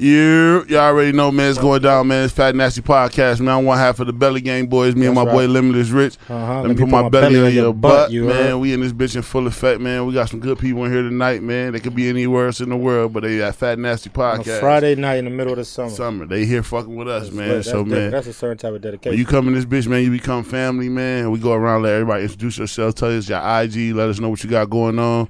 You, 0.00 0.64
you 0.68 0.78
already 0.78 1.10
know, 1.10 1.32
man. 1.32 1.50
It's 1.50 1.58
going 1.58 1.82
down, 1.82 2.06
man. 2.06 2.24
It's 2.24 2.32
Fat 2.32 2.54
Nasty 2.54 2.82
Podcast, 2.82 3.40
man. 3.40 3.58
I'm 3.58 3.64
one 3.64 3.78
half 3.78 3.98
of 3.98 4.06
the 4.06 4.12
Belly 4.12 4.40
Gang 4.40 4.68
boys. 4.68 4.94
Me 4.94 5.06
and 5.06 5.14
my 5.16 5.24
That's 5.24 5.34
boy 5.34 5.40
right. 5.40 5.50
Limitless 5.50 5.88
Rich. 5.88 6.18
Uh-huh. 6.28 6.62
Let 6.62 6.68
me 6.68 6.76
put 6.76 6.88
my 6.88 7.08
belly 7.08 7.40
on 7.40 7.52
your 7.52 7.74
butt, 7.74 8.12
you 8.12 8.26
man. 8.26 8.36
heard? 8.36 8.56
We 8.58 8.72
in 8.72 8.80
this 8.80 8.92
bitch 8.92 9.16
in 9.16 9.22
full 9.22 9.48
effect, 9.48 9.80
man. 9.80 10.06
We 10.06 10.14
got 10.14 10.28
some 10.28 10.38
good 10.38 10.60
people 10.60 10.84
in 10.84 10.92
here 10.92 11.02
tonight, 11.02 11.42
man. 11.42 11.72
They 11.72 11.80
could 11.80 11.96
be 11.96 12.08
anywhere 12.08 12.46
else 12.46 12.60
in 12.60 12.68
the 12.68 12.76
world, 12.76 13.12
but 13.12 13.24
they 13.24 13.42
at 13.42 13.56
Fat 13.56 13.80
Nasty 13.80 14.08
On 14.10 14.14
Podcast. 14.14 14.60
Friday 14.60 14.94
night 14.94 15.16
in 15.16 15.24
the 15.24 15.32
middle 15.32 15.54
of 15.54 15.58
the 15.58 15.64
summer. 15.64 15.90
Summer. 15.90 16.26
They 16.26 16.46
here 16.46 16.62
fucking 16.62 16.94
with 16.94 17.08
us, 17.08 17.32
man. 17.32 17.48
That's 17.48 17.66
so, 17.66 17.82
different. 17.82 17.90
man. 17.90 18.10
that's 18.12 18.28
a 18.28 18.32
certain 18.32 18.58
type 18.58 18.74
of 18.74 18.80
dedication. 18.80 19.10
When 19.10 19.18
you 19.18 19.26
come 19.26 19.48
in 19.48 19.54
this 19.54 19.64
bitch, 19.64 19.88
man, 19.88 20.04
you 20.04 20.12
become 20.12 20.44
family, 20.44 20.88
man. 20.88 21.32
We 21.32 21.40
go 21.40 21.54
around, 21.54 21.82
let 21.82 21.94
everybody 21.94 22.22
introduce 22.22 22.58
yourself, 22.58 22.94
tell 22.94 23.08
us 23.18 23.28
your 23.28 23.38
IG, 23.38 23.96
let 23.96 24.08
us 24.08 24.20
know 24.20 24.28
what 24.28 24.44
you 24.44 24.50
got 24.50 24.70
going 24.70 25.00
on. 25.00 25.28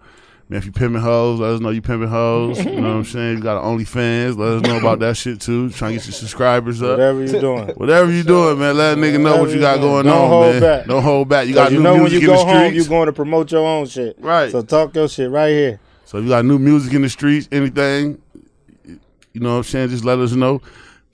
Man, 0.50 0.56
if 0.58 0.64
you 0.64 0.72
pimping 0.72 1.02
hoes, 1.02 1.40
let 1.40 1.50
us 1.50 1.60
know 1.60 1.68
you 1.68 1.82
pimping 1.82 2.08
hoes. 2.08 2.58
you 2.64 2.80
know 2.80 2.80
what 2.80 2.96
I'm 2.96 3.04
saying? 3.04 3.36
You 3.36 3.42
got 3.42 3.62
OnlyFans, 3.62 4.38
let 4.38 4.48
us 4.48 4.62
know 4.62 4.78
about 4.78 4.98
that 5.00 5.16
shit 5.18 5.40
too. 5.42 5.68
Trying 5.70 5.92
to 5.92 5.98
get 5.98 6.06
your 6.06 6.14
subscribers 6.14 6.80
up. 6.82 6.93
Whatever 6.93 7.25
you're 7.26 7.40
doing. 7.40 7.68
Whatever 7.76 8.11
you're 8.11 8.25
doing, 8.25 8.58
man, 8.58 8.76
let 8.79 8.96
a 8.96 9.00
nigga 9.00 9.20
know 9.20 9.36
what 9.42 9.50
you 9.50 9.61
got 9.61 9.79
going 9.80 10.06
Don't 10.06 10.16
on, 10.22 10.29
hold 10.29 10.53
man. 10.54 10.61
back. 10.62 10.86
Don't 10.86 11.03
hold 11.03 11.29
back. 11.29 11.48
You 11.48 11.54
got 11.54 11.70
you 11.70 11.79
new 11.79 11.82
know 11.84 11.92
when 11.94 12.03
music 12.04 12.22
you 12.22 12.30
in 12.30 12.36
go 12.36 12.40
the 12.40 12.46
home, 12.50 12.56
streets. 12.68 12.76
you're 12.76 12.89
going 12.96 13.06
to 13.06 13.12
promote 13.12 13.53
your 13.53 13.66
own 13.66 13.86
shit. 13.86 14.16
Right. 14.18 14.50
So 14.50 14.62
talk 14.62 14.94
your 14.96 15.06
shit 15.08 15.30
right 15.30 15.50
here. 15.50 15.80
So 16.06 16.16
if 16.16 16.25
you 16.25 16.30
got 16.30 16.46
new 16.46 16.58
music 16.58 16.94
in 16.94 17.03
the 17.03 17.11
streets, 17.11 17.46
anything, 17.53 18.18
you 18.86 19.40
know 19.40 19.50
what 19.50 19.56
I'm 19.58 19.62
saying, 19.64 19.90
just 19.90 20.04
let 20.06 20.18
us 20.18 20.32
know. 20.32 20.62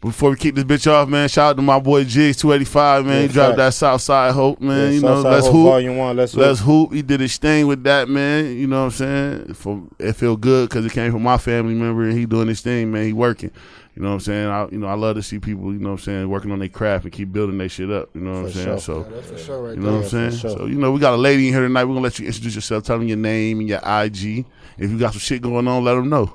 Before 0.04 0.28
we 0.30 0.36
kick 0.36 0.54
this 0.54 0.64
bitch 0.64 0.86
off, 0.86 1.08
man, 1.08 1.30
shout 1.30 1.50
out 1.52 1.56
to 1.56 1.62
my 1.62 1.78
boy 1.78 2.04
Jigs 2.04 2.36
285, 2.36 3.06
man. 3.06 3.14
Yeah, 3.22 3.22
he 3.26 3.32
dropped 3.32 3.56
that 3.56 3.72
Southside 3.72 4.34
Hope, 4.34 4.60
man. 4.60 4.76
Yeah, 4.76 4.90
you 4.90 5.00
know, 5.00 5.14
Southside 5.14 5.32
let's 5.32 5.46
Hope 5.46 5.54
hoop. 5.54 5.64
Volume 5.64 5.96
one. 5.96 6.16
Let's, 6.16 6.34
Let's 6.34 6.60
hoop. 6.60 6.90
hoop. 6.90 6.92
He 6.92 7.00
did 7.00 7.20
his 7.20 7.38
thing 7.38 7.66
with 7.66 7.82
that, 7.84 8.06
man. 8.10 8.54
You 8.54 8.66
know 8.66 8.80
what 8.80 8.84
I'm 8.84 8.90
saying? 8.90 9.54
For, 9.54 9.82
it 9.98 10.12
feel 10.12 10.36
good 10.36 10.68
because 10.68 10.84
it 10.84 10.92
came 10.92 11.10
from 11.10 11.22
my 11.22 11.38
family 11.38 11.72
member 11.72 12.04
and 12.04 12.12
he 12.18 12.26
doing 12.26 12.48
his 12.48 12.60
thing, 12.60 12.92
man. 12.92 13.06
He 13.06 13.12
working. 13.14 13.50
You 13.96 14.02
know 14.02 14.08
what 14.08 14.14
I'm 14.14 14.20
saying? 14.20 14.46
I, 14.48 14.68
you 14.70 14.78
know, 14.78 14.88
I 14.88 14.94
love 14.94 15.16
to 15.16 15.22
see 15.22 15.38
people, 15.38 15.72
you 15.72 15.78
know 15.78 15.90
what 15.92 16.00
I'm 16.00 16.04
saying, 16.04 16.28
working 16.28 16.50
on 16.52 16.58
their 16.58 16.68
craft 16.68 17.04
and 17.04 17.12
keep 17.12 17.32
building 17.32 17.56
their 17.56 17.70
shit 17.70 17.90
up. 17.90 18.10
You 18.14 18.20
know 18.22 18.42
what 18.42 18.52
For 18.52 18.58
I'm 18.58 18.64
saying? 18.64 18.66
sure. 18.66 18.78
So, 18.80 19.02
That's 19.04 19.30
for 19.30 19.38
sure 19.38 19.62
right 19.62 19.74
you 19.76 19.80
know 19.80 19.92
what 19.92 19.96
I'm 19.96 20.02
Yeah, 20.02 20.08
saying? 20.08 20.30
sure. 20.32 20.50
So, 20.50 20.66
you 20.66 20.74
know, 20.74 20.92
we 20.92 21.00
got 21.00 21.14
a 21.14 21.16
lady 21.16 21.46
in 21.46 21.54
here 21.54 21.62
tonight. 21.62 21.84
We're 21.84 21.94
going 21.94 21.98
to 22.00 22.02
let 22.02 22.18
you 22.18 22.26
introduce 22.26 22.56
yourself, 22.56 22.82
tell 22.84 22.98
them 22.98 23.08
your 23.08 23.16
name 23.16 23.60
and 23.60 23.68
your 23.70 23.78
IG. 23.78 24.44
If 24.76 24.90
you 24.90 24.98
got 24.98 25.12
some 25.12 25.20
shit 25.20 25.40
going 25.40 25.66
on, 25.66 25.82
let 25.82 25.94
them 25.94 26.10
know. 26.10 26.30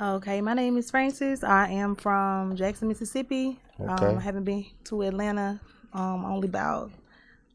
Okay, 0.00 0.40
my 0.40 0.54
name 0.54 0.76
is 0.76 0.90
Francis. 0.90 1.42
I 1.42 1.68
am 1.70 1.96
from 1.96 2.54
Jackson, 2.54 2.86
Mississippi. 2.86 3.58
Okay. 3.80 3.92
Um, 3.92 4.18
I 4.18 4.20
haven't 4.20 4.44
been 4.44 4.64
to 4.84 5.02
Atlanta 5.02 5.60
um, 5.92 6.24
only 6.24 6.46
about 6.46 6.92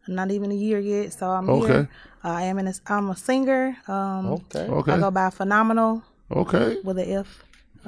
not 0.10 0.30
even 0.30 0.52
a 0.52 0.56
year 0.56 0.80
yet, 0.80 1.14
so 1.14 1.30
I'm 1.30 1.50
Okay. 1.50 1.68
here. 1.68 1.90
Uh, 2.24 2.30
I 2.30 2.42
am 2.44 2.60
in 2.60 2.68
a, 2.68 2.74
I'm 2.88 3.10
a 3.10 3.16
singer. 3.16 3.78
Um, 3.88 4.26
Okay. 4.28 4.68
Okay. 4.68 4.92
I 4.92 5.00
go 5.00 5.10
by 5.10 5.30
Phenomenal 5.30 6.04
Okay. 6.32 6.78
with 6.84 6.98
an 6.98 7.10
F. 7.10 7.44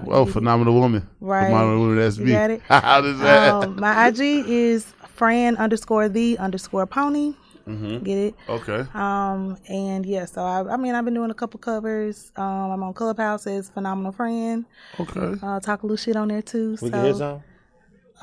Oh, 0.07 0.25
phenomenal 0.25 0.73
woman. 0.73 1.07
Right. 1.19 1.47
Phenomenal 1.47 1.79
woman, 1.81 1.97
that's 1.97 2.17
You 2.17 2.25
me. 2.25 2.31
got 2.31 2.49
it? 2.51 2.61
How 2.67 3.01
does 3.01 3.19
that? 3.19 3.53
Um, 3.53 3.75
my 3.79 4.07
IG 4.07 4.19
is 4.47 4.85
Fran 5.15 5.57
underscore 5.57 6.07
the 6.07 6.37
underscore 6.37 6.85
pony. 6.85 7.33
Mm-hmm. 7.67 8.03
Get 8.03 8.17
it? 8.17 8.35
okay. 8.47 8.85
Um, 8.93 9.57
and 9.67 10.05
yeah, 10.05 10.25
so 10.25 10.41
I, 10.41 10.73
I 10.73 10.77
mean, 10.77 10.93
I've 10.93 11.05
been 11.05 11.13
doing 11.15 11.31
a 11.31 11.35
couple 11.35 11.59
covers. 11.59 12.31
Um, 12.35 12.71
I'm 12.71 12.83
on 12.83 12.93
Clubhouse 12.93 13.47
as 13.47 13.69
Phenomenal 13.69 14.11
Friend. 14.11 14.65
Okay. 14.99 15.39
Uh, 15.41 15.59
talk 15.59 15.83
a 15.83 15.85
little 15.85 15.97
shit 15.97 16.15
on 16.15 16.27
there 16.27 16.41
too. 16.41 16.71
We 16.71 16.77
so, 16.77 16.89
can 16.89 17.03
hear 17.03 17.13
some. 17.13 17.43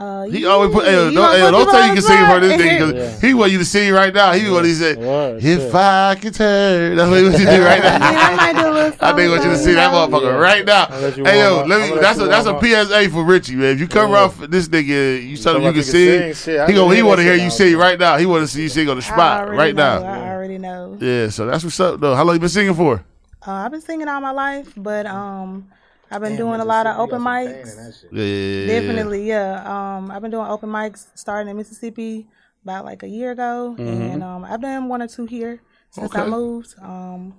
Uh, 0.03 0.22
He 0.25 0.39
yeah, 0.42 0.48
always 0.48 0.72
put, 0.72 0.84
hey, 0.84 0.91
you 0.92 1.12
don't, 1.12 1.14
wanna 1.17 1.33
hey, 1.39 1.50
don't 1.50 1.70
tell 1.70 1.75
you 1.75 1.81
on 1.81 1.86
can 1.89 1.95
the 1.97 2.03
sing 2.03 2.27
for 2.27 2.41
this 2.41 2.53
spot? 2.55 2.67
nigga 2.67 2.92
because 2.92 3.20
Yeah. 3.22 3.28
he 3.28 3.34
want 3.34 3.53
you 3.53 3.58
to 3.58 3.64
sing 3.64 3.92
right 3.92 4.12
now. 4.14 4.33
He 4.33 4.50
what 4.50 4.64
he 4.64 4.75
said. 4.75 4.98
Word, 4.98 5.36
If 5.36 5.61
shit. 5.62 5.75
I 5.75 6.17
could 6.20 6.34
turn, 6.34 6.97
that's 6.97 7.08
what 7.11 7.19
he 7.19 7.25
want 7.28 7.39
you 7.39 7.47
to 7.47 7.56
do 7.56 7.62
right 7.64 7.84
I 7.84 7.91
mean, 7.91 8.00
now. 8.00 8.08
I 8.11 8.36
might 8.36 8.62
do 8.62 8.97
I 9.06 9.12
think 9.14 9.30
want 9.30 9.45
you 9.45 9.50
to 9.50 9.58
see 9.58 9.73
that 9.75 9.92
motherfucker 9.92 10.23
Yeah. 10.25 10.48
right 10.48 10.64
now. 10.64 10.86
I'll 10.91 11.00
let 11.00 11.17
you 11.17 11.25
Hey 11.25 11.39
yo, 11.41 11.64
let 11.67 11.80
me. 11.91 11.98
That's 12.00 12.19
a 12.19 12.25
that's 12.27 12.47
a 12.47 12.58
PSA 12.61 13.11
for 13.11 13.25
Richie, 13.25 13.55
man. 13.56 13.75
If 13.75 13.80
you 13.80 13.89
come 13.89 14.11
Yeah. 14.11 14.19
off 14.23 14.39
this 14.48 14.69
nigga, 14.69 15.23
you 15.28 15.36
tell 15.36 15.56
him 15.56 15.62
you 15.62 15.69
can 15.73 15.80
about 15.80 15.84
sing. 15.84 16.34
sing, 16.34 16.61
He 16.61 16.67
can 16.67 16.75
go. 16.75 16.89
He 16.91 17.03
want 17.03 17.19
to 17.19 17.25
hear 17.25 17.34
you 17.34 17.45
now. 17.45 17.48
sing 17.50 17.77
right 17.77 17.98
now. 17.98 18.17
He 18.17 18.27
want 18.27 18.42
to 18.42 18.48
see 18.48 18.62
you 18.62 18.69
sing 18.69 18.89
on 18.89 18.97
the 18.97 19.03
spot 19.03 19.48
right 19.48 19.75
now. 19.75 20.03
I 20.03 20.30
already 20.33 20.58
know. 20.58 20.96
Yeah, 21.01 21.29
so 21.29 21.46
that's 21.46 21.62
what's 21.64 21.79
up 21.80 22.01
though. 22.01 22.14
How 22.14 22.24
long 22.24 22.35
you 22.35 22.41
been 22.41 22.48
singing 22.48 22.74
for? 22.74 23.05
Uh, 23.46 23.51
I've 23.52 23.70
been 23.73 23.80
singing 23.80 24.08
all 24.08 24.20
my 24.20 24.30
life, 24.33 24.73
but 24.77 25.05
um, 25.07 25.67
I've 26.12 26.20
been 26.20 26.36
doing 26.36 26.61
a 26.61 26.64
lot 26.64 26.86
of 26.86 26.98
open 26.98 27.20
mics. 27.23 27.77
Yeah, 28.12 28.23
yeah, 28.23 28.24
yeah, 28.24 28.61
yeah. 28.74 28.80
Definitely, 28.80 29.27
yeah. 29.28 29.96
Um, 29.96 30.11
I've 30.11 30.23
been 30.23 30.30
doing 30.30 30.46
open 30.46 30.68
mics 30.70 31.06
starting 31.14 31.48
in 31.50 31.56
Mississippi 31.56 32.28
about 32.62 32.84
like 32.84 33.02
a 33.02 33.08
year 33.08 33.30
ago, 33.33 33.74
and 33.78 34.23
um, 34.23 34.45
I've 34.45 34.61
done 34.61 34.89
one 34.89 35.02
or 35.02 35.08
two 35.08 35.27
here 35.27 35.61
since 35.90 36.14
I 36.14 36.20
Mm-hmm. 36.20 36.30
Moved. 36.30 36.74
Um, 36.80 37.34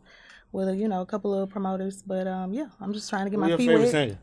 with 0.52 0.78
you 0.78 0.88
know 0.88 1.02
a 1.02 1.06
couple 1.06 1.34
of 1.34 1.50
promoters, 1.50 2.04
but 2.06 2.28
um, 2.28 2.54
yeah, 2.54 2.68
I'm 2.80 2.94
just 2.94 3.10
trying 3.10 3.26
to 3.26 3.30
get 3.32 3.38
Who 3.38 3.42
my 3.42 3.48
your 3.50 3.58
feet 3.58 3.68
favorite 3.70 3.82
wet. 3.84 3.92
singer? 3.92 4.18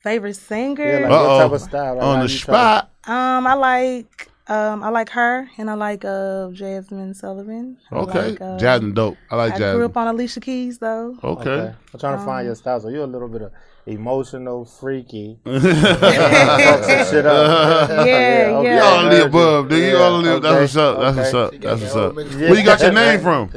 Favorite 0.00 0.34
singer? 0.34 0.84
Yeah, 0.84 0.98
like 1.08 1.10
Uh-oh. 1.12 1.28
what 1.36 1.42
type 1.44 1.52
of 1.52 1.60
style? 1.62 1.94
Like 1.94 2.04
On 2.04 2.16
how 2.16 2.22
the 2.26 2.32
you 2.32 2.38
try- 2.38 2.54
spot. 2.54 2.90
Um, 3.06 3.46
I 3.46 3.54
like 3.54 4.28
um, 4.46 4.82
I 4.82 4.90
like 4.90 5.08
her, 5.10 5.48
and 5.58 5.70
I 5.70 5.74
like 5.74 6.04
uh 6.04 6.48
Jazmine 6.52 7.14
Sullivan. 7.16 7.78
I 7.90 7.96
Okay, 7.96 8.30
like, 8.32 8.40
uh, 8.40 8.58
Jazmine 8.58 8.94
dope. 8.94 9.16
I 9.30 9.36
like 9.36 9.54
I 9.54 9.58
grew 9.58 9.64
Jazmine. 9.66 9.84
up 9.86 9.96
on 9.96 10.06
Alicia 10.08 10.40
Keys 10.40 10.78
though. 10.78 11.16
Okay. 11.24 11.50
Okay. 11.50 11.74
I'm 11.94 12.00
trying 12.00 12.14
to 12.14 12.20
Um, 12.20 12.26
find 12.26 12.46
your 12.46 12.54
style. 12.54 12.80
So 12.80 12.88
you're 12.88 13.04
a 13.04 13.06
little 13.06 13.28
bit 13.28 13.42
of 13.42 13.52
emotional, 13.86 14.64
freaky. 14.64 15.38
Fuck 15.44 16.84
some 16.84 17.04
shit 17.06 17.26
up. 17.26 17.88
Yeah, 17.88 17.96
okay. 18.00 18.62
yeah. 18.64 18.76
You 18.76 18.82
all 18.82 19.10
the 19.10 19.16
Yeah, 19.16 19.22
above, 19.24 19.66
nigga. 19.68 19.90
You 19.90 19.96
all 19.98 20.22
the 20.22 20.30
okay, 20.34 20.40
That's 20.40 20.60
what's 20.60 20.76
up. 20.76 20.98
That's 21.00 21.16
what's 21.16 21.34
up. 21.34 21.60
That's 21.60 21.80
what's 21.82 21.96
up. 21.96 22.14
Yeah. 22.16 22.50
Where 22.50 22.58
you 22.58 22.64
got 22.64 22.80
your 22.80 22.92
name 22.92 23.20
from? 23.20 23.50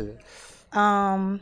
Um, 0.80 1.42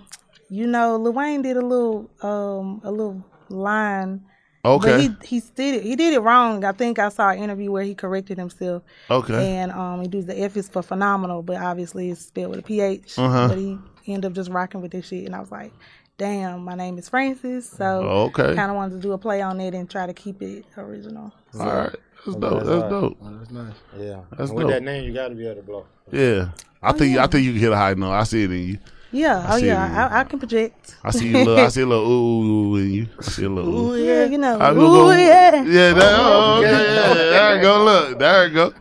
you 0.50 0.68
know, 0.68 0.98
Lil 0.98 1.14
Wayne 1.14 1.42
did 1.42 1.58
a 1.58 1.66
little 1.66 2.10
um 2.22 2.82
a 2.84 2.92
little 2.92 3.24
line. 3.50 4.22
Okay. 4.66 5.08
But 5.08 5.26
he 5.26 5.38
he 5.38 5.44
did 5.56 5.76
it 5.76 5.84
he 5.84 5.96
did 5.96 6.14
it 6.14 6.20
wrong. 6.20 6.64
I 6.66 6.72
think 6.72 6.98
I 7.00 7.10
saw 7.10 7.30
an 7.30 7.40
interview 7.40 7.72
where 7.72 7.84
he 7.84 7.94
corrected 7.96 8.38
himself. 8.38 8.84
Okay. 9.10 9.56
And 9.58 9.72
um 9.72 10.02
he 10.02 10.08
does 10.08 10.26
the 10.26 10.38
F 10.40 10.58
is 10.58 10.68
for 10.68 10.82
phenomenal, 10.82 11.44
but 11.44 11.58
obviously 11.58 12.10
it's 12.10 12.22
spelled 12.26 12.52
with 12.52 12.60
a 12.60 12.64
PH. 12.64 13.18
Uh-huh. 13.20 13.48
But 13.50 13.58
he 13.58 13.78
ended 14.08 14.26
up 14.26 14.34
just 14.34 14.50
rocking 14.50 14.82
with 14.82 14.92
this 14.92 15.08
shit 15.08 15.26
and 15.26 15.36
I 15.36 15.40
was 15.40 15.52
like, 15.52 15.72
Damn, 16.18 16.64
my 16.64 16.76
name 16.76 16.98
is 16.98 17.10
Francis. 17.10 17.70
So 17.70 17.86
Okay. 18.30 18.56
kinda 18.56 18.74
wanted 18.74 18.96
to 18.96 19.02
do 19.02 19.12
a 19.12 19.18
play 19.18 19.42
on 19.42 19.60
it 19.62 19.74
and 19.74 19.90
try 19.90 20.06
to 20.08 20.14
keep 20.14 20.42
it 20.42 20.66
original. 20.78 21.32
All 21.60 21.66
right. 21.66 21.96
That's 22.26 22.38
dope. 22.38 22.54
that's 22.54 22.66
That's 22.66 22.80
hard. 22.82 22.90
dope. 22.90 23.18
That's 23.22 23.52
nice. 23.52 23.74
Yeah. 24.00 24.20
That's 24.32 24.50
and 24.50 24.58
with 24.58 24.64
dope. 24.64 24.72
that 24.72 24.84
name, 24.84 25.04
you 25.04 25.14
got 25.14 25.28
to 25.28 25.36
be 25.36 25.46
able 25.46 25.56
to 25.58 25.62
blow. 25.62 25.86
Yeah. 26.12 26.50
I 26.82 26.92
think 26.92 27.18
I 27.18 27.28
think 27.28 27.44
you 27.46 27.52
can 27.52 27.60
hit 27.62 27.72
a 27.72 27.76
high 27.76 27.94
note. 27.94 28.12
I 28.14 28.24
see 28.24 28.44
it 28.44 28.52
in 28.52 28.68
you. 28.68 28.78
Yeah, 29.16 29.48
oh 29.50 29.58
see 29.58 29.66
it 29.70 29.70
in 29.70 29.70
you. 29.70 29.72
yeah, 29.74 30.08
I, 30.12 30.20
I 30.20 30.24
can 30.26 30.40
project. 30.40 30.98
I 31.04 31.12
see 31.12 31.28
you 31.30 31.38
little 31.46 31.66
I 31.66 31.70
see 31.70 31.82
a 31.82 31.86
little 31.86 32.12
ooh 32.12 32.76
in 32.78 32.92
you. 32.92 33.08
I 33.20 33.22
see 33.24 33.46
a 33.46 33.50
little 33.50 33.92
ooh. 33.92 33.96
Yeah, 34.04 34.26
you 34.26 34.38
know. 34.38 34.60
I 34.60 34.72
Ooh, 34.72 34.76
go, 34.76 34.92
go, 34.92 35.12
yeah. 35.12 35.64
Yeah, 35.64 35.94
that, 35.94 36.14
oh, 36.20 36.58
okay, 36.60 36.72
yeah. 36.72 37.14
There 37.14 37.56
you 37.56 37.62
go. 37.62 37.84
Look, 37.86 38.20
there 38.20 38.48
you 38.48 38.54
go. 38.54 38.74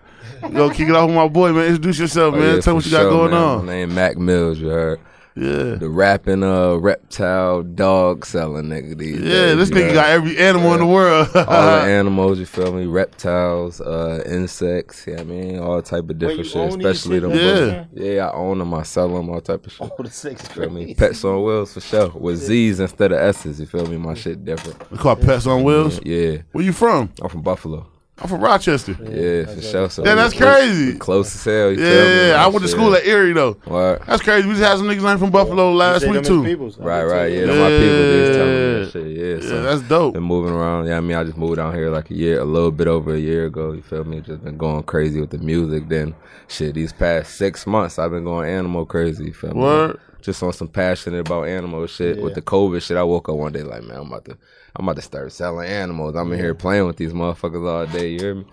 Go 0.53 0.71
kick 0.71 0.89
it 0.89 0.95
off 0.97 1.07
with 1.07 1.17
my 1.17 1.29
boy, 1.29 1.53
man. 1.53 1.67
Introduce 1.67 1.99
yourself, 2.01 2.35
Oh, 2.35 2.39
man. 2.39 2.55
yeah, 2.57 2.61
Tell 2.61 2.73
for 2.73 2.75
what 2.75 2.85
you 2.87 2.91
got 2.91 3.09
going 3.09 3.31
man. 3.31 3.41
on. 3.43 3.67
My 3.67 3.73
name 3.73 3.95
Mac 3.95 4.17
Mills, 4.19 4.59
you 4.59 4.69
heard. 4.69 5.01
Yeah. 5.37 5.75
The 5.75 5.89
rapping 5.89 6.45
uh 6.45 6.77
reptile 6.77 7.65
dog 7.65 8.25
selling 8.25 8.67
nigga 8.67 8.97
these 8.97 9.19
Yeah, 9.21 9.55
days, 9.55 9.57
this 9.57 9.71
nigga 9.71 9.87
heard? 9.87 9.95
got 9.95 10.09
every 10.11 10.39
animal 10.39 10.75
in 10.75 10.79
the 10.81 10.87
world. 10.87 11.29
all 11.35 11.45
the 11.45 11.83
animals, 11.91 12.39
you 12.39 12.47
feel 12.47 12.73
me? 12.73 12.87
Reptiles, 12.87 13.81
uh, 13.81 14.23
insects, 14.27 15.05
yeah, 15.09 15.21
I 15.21 15.25
mean, 15.25 15.59
all 15.59 15.83
type 15.83 16.09
of 16.09 16.19
different 16.21 16.39
you 16.39 16.45
shit, 16.45 16.69
especially 16.69 17.21
shit, 17.21 17.23
them. 17.23 17.33
Yeah. 17.33 17.85
Yeah, 17.93 18.29
I 18.29 18.33
own 18.35 18.59
them, 18.61 18.73
I 18.75 18.85
sell 18.85 19.09
them, 19.09 19.29
all 19.29 19.41
type 19.41 19.67
of 19.67 19.73
shit. 19.73 19.91
For 19.97 20.05
the 20.05 20.11
sixth 20.11 20.53
Feel 20.53 20.71
me? 20.71 20.95
Pets 20.95 21.25
on 21.25 21.43
wheels 21.43 21.73
for 21.75 21.81
sure. 21.81 22.11
With 22.11 22.37
Z's 22.39 22.79
instead 22.79 23.11
of 23.11 23.19
S's, 23.19 23.59
you 23.59 23.67
feel 23.67 23.87
me? 23.87 23.97
My 23.97 24.15
shit 24.15 24.45
different. 24.45 24.89
we 24.93 24.99
call 24.99 25.17
Pets 25.17 25.47
on 25.49 25.65
Wheels. 25.65 25.99
Yeah, 26.05 26.39
Where 26.53 26.63
you 26.65 26.73
from? 26.73 27.11
I'm 27.21 27.29
from 27.29 27.43
Buffalo. 27.43 27.89
I'm 28.17 28.29
from 28.29 28.41
Rochester. 28.43 28.93
Yeah, 29.03 29.45
for 29.53 29.61
sure. 29.61 29.91
So 29.91 30.05
Yeah, 30.05 30.15
that's 30.15 30.35
crazy. 30.35 30.97
Close 30.99 31.35
as 31.35 31.45
hell, 31.45 31.73
you 31.73 31.83
Yeah, 31.83 31.91
feel 31.91 32.05
me? 32.05 32.29
yeah, 32.29 32.45
I 32.45 32.47
went 32.47 32.63
to 32.63 32.69
school 32.69 32.95
at 32.95 33.05
Erie 33.05 33.33
though. 33.33 33.55
What? 33.65 34.07
That's 34.07 34.23
crazy. 34.23 34.47
We 34.47 34.55
just 34.55 34.63
had 34.65 34.79
some 34.79 34.87
niggas 34.87 35.03
named 35.03 35.19
from 35.19 35.33
Buffalo 35.33 35.73
last 35.73 36.07
week 36.07 36.23
too. 36.23 36.45
is 36.45 36.49
peoples. 36.49 36.79
Right, 36.79 37.03
right. 37.03 37.29
tell 37.33 37.49
Yeah, 37.49 37.63
my 37.63 37.69
people. 37.71 37.97
They 37.97 38.21
was 38.29 38.37
telling 38.37 38.53
me 38.53 38.61
Yeah. 38.73 38.79
that 38.85 38.91
shit. 38.93 39.07
Yeah, 39.51 39.55
Yeah, 39.57 39.63
that's 39.63 39.83
dope. 39.83 40.15
been 40.15 40.23
moving 40.23 40.53
around. 40.55 40.87
Yeah, 40.87 40.97
I 40.97 41.01
mean, 41.01 41.17
I 41.17 41.25
just 41.25 41.37
moved 41.37 41.57
down 41.57 41.75
here 41.75 41.91
like 41.91 42.09
a 42.11 42.15
year, 42.15 42.39
a 42.41 42.45
little 42.45 42.71
bit 42.71 42.87
over 42.87 43.15
a 43.15 43.19
year 43.19 43.47
ago. 43.47 43.73
You 43.73 43.83
feel 43.83 44.05
me? 44.05 44.21
Just 44.21 44.45
been 44.45 44.59
going 44.59 44.85
crazy 44.85 45.21
with 45.21 45.31
the 45.31 45.39
music. 45.39 45.89
Then, 45.89 46.15
shit, 46.47 46.75
these 46.75 46.93
past 46.93 47.35
six 47.35 47.67
months, 47.67 47.99
I've 47.99 48.13
been 48.13 48.25
going 48.25 48.49
animal 48.49 48.87
crazy. 48.87 49.25
You 49.25 49.33
feel 49.35 49.55
me? 49.55 49.95
Just 50.23 50.41
on 50.43 50.53
some 50.53 50.69
passionate 50.69 51.27
about 51.27 51.49
animal 51.49 51.85
shit. 51.89 52.23
With 52.23 52.35
the 52.35 52.43
COVID 52.43 52.81
shit, 52.81 52.97
I 52.97 53.03
woke 53.03 53.29
up 53.29 53.35
one 53.35 53.53
day 53.53 53.63
like, 53.65 53.83
man, 53.83 53.97
I'm 53.99 54.07
about 54.07 54.25
to, 54.27 54.39
I'm 54.77 54.85
about 54.87 54.97
to 54.97 55.03
start 55.03 55.33
selling 55.33 55.69
animals. 55.69 56.17
I'm 56.17 56.33
in 56.33 56.39
here 56.39 56.55
playing 56.55 56.87
with 56.87 56.97
these 56.97 57.13
motherfuckers 57.13 57.67
all 57.69 57.87
day. 57.87 58.11
You 58.13 58.19
hear 58.19 58.35
me? 58.35 58.45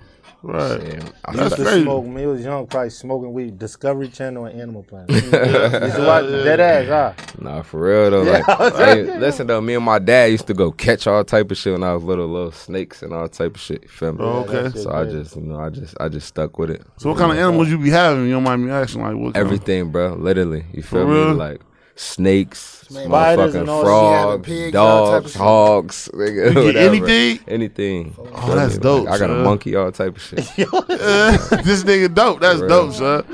Right. 0.44 0.82
Shit, 0.82 1.04
I 1.24 1.36
That's 1.36 1.44
used 1.52 1.56
to 1.58 1.64
crazy. 1.66 1.84
smoke 1.84 2.04
when 2.04 2.18
he 2.18 2.26
was 2.26 2.44
young, 2.44 2.66
probably 2.66 2.90
smoking 2.90 3.32
weed. 3.32 3.60
Discovery 3.60 4.08
Channel 4.08 4.46
and 4.46 4.60
Animal 4.60 4.82
Planet. 4.82 5.10
used 5.12 5.30
to 5.32 6.04
watch 6.04 6.26
dead 6.26 6.60
ass, 6.60 6.88
huh? 6.88 7.34
Nah, 7.40 7.62
for 7.62 7.82
real 7.84 8.10
though. 8.10 8.24
Yeah, 8.24 8.42
Like, 8.48 8.50
I 8.50 8.96
was 8.96 9.08
listen 9.20 9.46
though, 9.46 9.62
me 9.62 9.76
and 9.76 9.86
my 9.86 10.00
dad 10.00 10.32
used 10.32 10.48
to 10.48 10.56
go 10.56 10.72
catch 10.72 11.06
all 11.06 11.24
type 11.24 11.52
of 11.52 11.58
shit 11.58 11.74
when 11.74 11.84
I 11.84 11.94
was 11.94 12.04
little, 12.04 12.28
little 12.28 12.52
snakes 12.52 13.04
and 13.04 13.14
all 13.14 13.28
type 13.30 13.54
of 13.54 13.62
shit. 13.62 13.84
You 13.84 13.88
feel 13.90 14.14
me? 14.14 14.20
Oh, 14.24 14.40
okay. 14.40 14.64
that 14.64 14.74
shit 14.74 14.82
So 14.82 14.90
I 14.92 15.04
crazy. 15.04 15.20
just, 15.22 15.36
you 15.36 15.42
know, 15.44 15.60
I 15.60 15.70
just, 15.70 15.96
I 16.00 16.10
just 16.10 16.28
stuck 16.28 16.58
with 16.58 16.72
it. 16.72 16.82
So 16.98 17.10
what 17.10 17.20
kind 17.20 17.32
of 17.32 17.38
animals 17.38 17.70
you 17.70 17.78
be 17.78 17.92
having? 17.92 18.26
You 18.26 18.32
don't 18.32 18.44
mind 18.44 18.66
me 18.66 18.72
asking? 18.72 19.02
Like 19.04 19.16
what? 19.16 19.36
kind 19.36 19.38
of- 19.38 19.42
Everything, 19.46 19.92
bro. 19.92 20.16
Literally, 20.16 20.66
you 20.74 20.82
feel 20.82 21.06
For 21.06 21.08
me? 21.08 21.20
real? 21.20 21.34
Like 21.36 21.62
snakes, 22.02 22.60
Spiders 22.90 23.08
motherfucking 23.56 23.60
and 23.62 23.70
all- 23.70 23.84
frogs, 23.84 24.14
Yeah, 24.14 24.32
the 24.32 24.40
pigs, 24.66 24.76
all 24.76 25.12
dogs, 25.12 25.32
shit. 25.32 25.42
hogs, 25.42 26.10
nigga, 26.14 26.28
You 26.48 26.54
get 26.54 26.56
whatever. 26.66 26.78
anything? 26.96 27.40
anything. 27.48 28.16
Oh, 28.18 28.24
Feel 28.48 28.56
that's 28.56 28.74
me? 28.76 28.80
dope, 28.82 29.06
Like, 29.06 29.14
I 29.14 29.18
got 29.28 29.30
a 29.30 29.44
monkey, 29.44 29.76
all 29.76 29.92
type 29.92 30.16
of 30.18 30.22
shit. 30.22 30.38
this 30.58 31.84
nigga 31.84 32.14
dope. 32.14 32.42
That's 32.42 32.60
For 32.60 32.68
dope, 32.68 32.84
real. 32.90 32.94
son. 32.94 33.26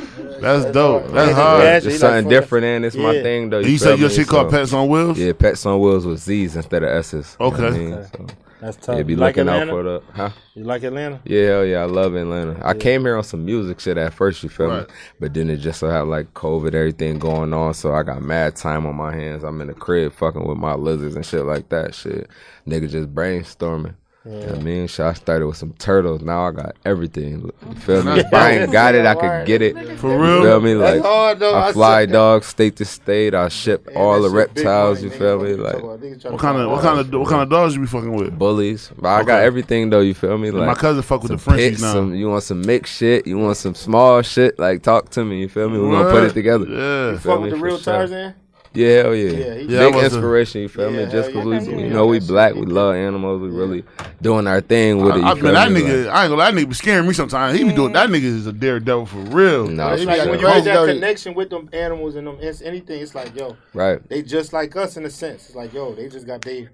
That's 0.41 0.65
dope. 0.71 1.01
hard. 1.03 1.13
That's 1.15 1.29
Yeah, 1.29 1.33
hard. 1.35 1.63
yeah. 1.63 1.75
It's 1.77 1.85
Actually, 1.85 1.97
something 1.97 2.25
like, 2.25 2.29
different, 2.41 2.65
and 2.65 2.85
it's 2.85 2.95
my 2.95 3.13
thing 3.23 3.49
though. 3.49 3.57
And 3.57 3.65
you 3.67 3.77
feel 3.79 3.87
said 3.87 3.99
your 3.99 4.09
me? 4.09 4.15
shit 4.15 4.27
called 4.27 4.51
Pets 4.51 4.73
on 4.73 4.87
Wheels? 4.89 5.17
Yeah, 5.17 5.33
Pets 5.33 5.65
on 5.65 5.79
Wheels 5.79 6.05
with 6.05 6.19
Z's 6.19 6.55
instead 6.55 6.83
of 6.83 6.89
S's. 6.89 7.35
You 7.39 7.49
know 7.49 8.27
what 8.59 8.65
I 8.65 8.65
Okay. 8.65 8.65
mean? 8.65 8.65
So, 8.65 8.65
That's 8.65 8.77
tough. 8.85 8.97
yeah, 8.97 9.03
be 9.03 9.13
you 9.13 9.17
like 9.19 9.35
looking 9.37 9.49
out 9.49 9.61
Atlanta? 9.63 9.71
for 9.71 9.83
the, 9.83 10.01
huh? 10.13 10.29
You 10.55 10.63
like 10.63 10.83
Atlanta? 10.83 11.19
Yeah, 11.25 11.45
hell 11.45 11.65
yeah, 11.65 11.81
I 11.81 11.85
love 11.85 12.15
Atlanta. 12.15 12.59
I 12.63 12.73
came 12.73 13.01
here 13.01 13.17
on 13.17 13.23
some 13.23 13.45
music 13.45 13.79
shit 13.79 13.97
at 13.97 14.13
first, 14.13 14.43
you 14.43 14.49
feel 14.49 14.67
Right. 14.69 14.87
me? 14.87 14.93
But 15.19 15.33
then 15.33 15.49
it 15.49 15.57
just 15.57 15.79
so 15.79 15.89
had 15.89 16.01
like 16.07 16.33
COVID, 16.33 16.73
everything 16.73 17.19
going 17.19 17.53
on, 17.53 17.73
so 17.73 17.93
I 17.93 18.03
got 18.03 18.21
mad 18.21 18.55
time 18.55 18.85
on 18.85 18.95
my 18.95 19.13
hands. 19.13 19.43
I'm 19.43 19.61
in 19.61 19.67
the 19.67 19.73
crib 19.73 20.13
fucking 20.13 20.47
with 20.47 20.57
my 20.57 20.73
lizards 20.73 21.15
and 21.15 21.25
shit 21.25 21.45
like 21.45 21.69
that. 21.69 21.93
Shit, 21.93 22.29
nigga 22.67 22.89
just 22.89 23.13
brainstorming. 23.13 23.95
You 24.27 24.33
know 24.39 24.45
what 24.47 24.55
I 24.59 24.61
mean, 24.61 24.87
shit, 24.87 25.05
I 25.05 25.13
started 25.13 25.47
with 25.47 25.55
some 25.55 25.71
turtles. 25.79 26.21
Now 26.21 26.47
I 26.47 26.51
got 26.51 26.75
everything. 26.83 27.49
You 27.69 27.75
feel 27.75 28.03
me? 28.03 28.19
If 28.19 28.33
I 28.33 28.51
ain't 28.57 28.71
got 28.71 28.93
it, 28.93 29.05
I 29.05 29.15
could 29.15 29.47
get 29.47 29.61
it. 29.61 29.97
For 29.99 30.19
real? 30.19 30.37
You 30.39 30.43
feel 30.43 30.59
me? 30.61 30.75
Like 30.75 31.01
hard, 31.01 31.39
though. 31.39 31.53
I 31.53 31.69
I 31.69 31.71
fly 31.71 32.01
said 32.01 32.09
that. 32.09 32.13
dogs 32.13 32.47
state 32.47 32.75
to 32.77 32.85
state. 32.85 33.33
I 33.33 33.47
ship 33.47 33.87
all 33.95 34.21
the 34.21 34.29
reptiles. 34.29 35.01
You 35.01 35.09
feel 35.11 35.39
me? 35.41 35.53
Like 35.53 35.81
What 35.81 36.39
kind 36.39 36.59
of 36.59 36.69
what 36.71 36.81
kind 36.81 36.99
of 36.99 37.09
what 37.13 37.29
kind 37.29 37.41
of 37.41 37.49
dogs 37.49 37.75
you 37.75 37.81
be 37.81 37.87
fucking 37.87 38.13
with? 38.13 38.37
bullies. 38.37 38.91
But 38.99 39.07
I 39.09 39.23
got 39.23 39.43
everything 39.43 39.89
though. 39.89 40.01
You 40.01 40.13
feel 40.13 40.37
me? 40.37 40.51
Like 40.51 40.67
My 40.67 40.73
cousin 40.75 41.03
fuck 41.03 41.21
with 41.23 41.29
some 41.29 41.37
the 41.37 41.43
Frenchies 41.43 41.69
pits, 41.69 41.81
now. 41.81 41.93
some 41.93 42.13
you 42.13 42.29
want 42.29 42.43
some 42.43 42.61
mixed 42.61 42.95
shit, 42.97 43.25
you 43.27 43.37
want 43.37 43.55
some 43.57 43.75
small 43.75 44.21
shit, 44.23 44.59
like 44.59 44.83
talk 44.83 45.09
to 45.11 45.23
me, 45.23 45.39
you 45.41 45.47
feel 45.49 45.69
me? 45.69 45.79
We're 45.79 45.91
gonna 45.91 46.11
put 46.11 46.23
it 46.23 46.33
together. 46.33 46.65
Yeah. 46.67 47.11
You 47.11 47.17
feel 47.17 47.31
Fuck 47.33 47.41
with 47.43 47.51
the 47.51 47.57
For 47.57 47.63
real 47.65 47.77
sure. 47.77 47.93
Tarzan? 47.93 48.33
Yeah, 48.77 49.01
hell 49.03 49.15
yeah. 49.15 49.29
Yeah, 49.31 49.55
he- 49.55 49.67
Big 49.67 49.95
was 49.95 50.03
inspiration, 50.13 50.61
you 50.61 50.69
feel 50.69 50.91
Yeah, 50.91 51.05
me? 51.05 51.11
Just 51.11 51.33
cause 51.33 51.43
yeah. 51.43 51.43
we 51.45 51.55
Yeah, 51.81 51.87
you 51.87 51.89
know 51.89 52.05
we 52.05 52.19
black, 52.19 52.53
we 52.53 52.67
love 52.67 52.93
animals, 52.93 53.41
we 53.41 53.49
really 53.49 53.83
doing 54.21 54.45
our 54.45 54.61
thing 54.61 55.03
with 55.03 55.15
it. 55.15 55.19
You 55.19 55.25
I, 55.25 55.31
I, 55.31 55.33
feel 55.33 55.43
man, 55.45 55.53
that 55.55 55.71
me? 55.71 55.81
nigga, 55.81 56.05
Like, 56.05 56.13
I 56.15 56.23
ain't 56.23 56.29
gonna 56.29 56.35
lie, 56.35 56.51
that 56.51 56.59
nigga 56.61 56.69
be 56.69 56.75
scaring 56.75 57.07
me 57.07 57.13
sometimes. 57.13 57.57
He 57.57 57.63
be 57.63 57.73
doing 57.73 57.93
that 57.93 58.09
nigga 58.09 58.23
is 58.23 58.45
a 58.45 58.53
daredevil 58.53 59.07
for 59.07 59.17
real. 59.17 59.67
Nah, 59.67 59.93
It's 59.93 60.05
like 60.05 60.21
sure. 60.21 60.29
when 60.29 60.39
you 60.39 60.45
have 60.45 60.63
that 60.65 60.85
connection 60.85 61.33
with 61.33 61.49
them 61.49 61.69
animals 61.73 62.15
and 62.15 62.27
them 62.27 62.37
it's 62.39 62.61
anything, 62.61 63.01
it's 63.01 63.15
like, 63.15 63.35
yo, 63.35 63.57
right. 63.73 64.07
they 64.09 64.21
just 64.21 64.53
like 64.53 64.75
us 64.75 64.95
in 64.95 65.05
a 65.05 65.09
sense. 65.09 65.47
It's 65.47 65.55
like, 65.55 65.73
yo, 65.73 65.95
they 65.95 66.07
just 66.07 66.27
got 66.27 66.41
they 66.41 66.69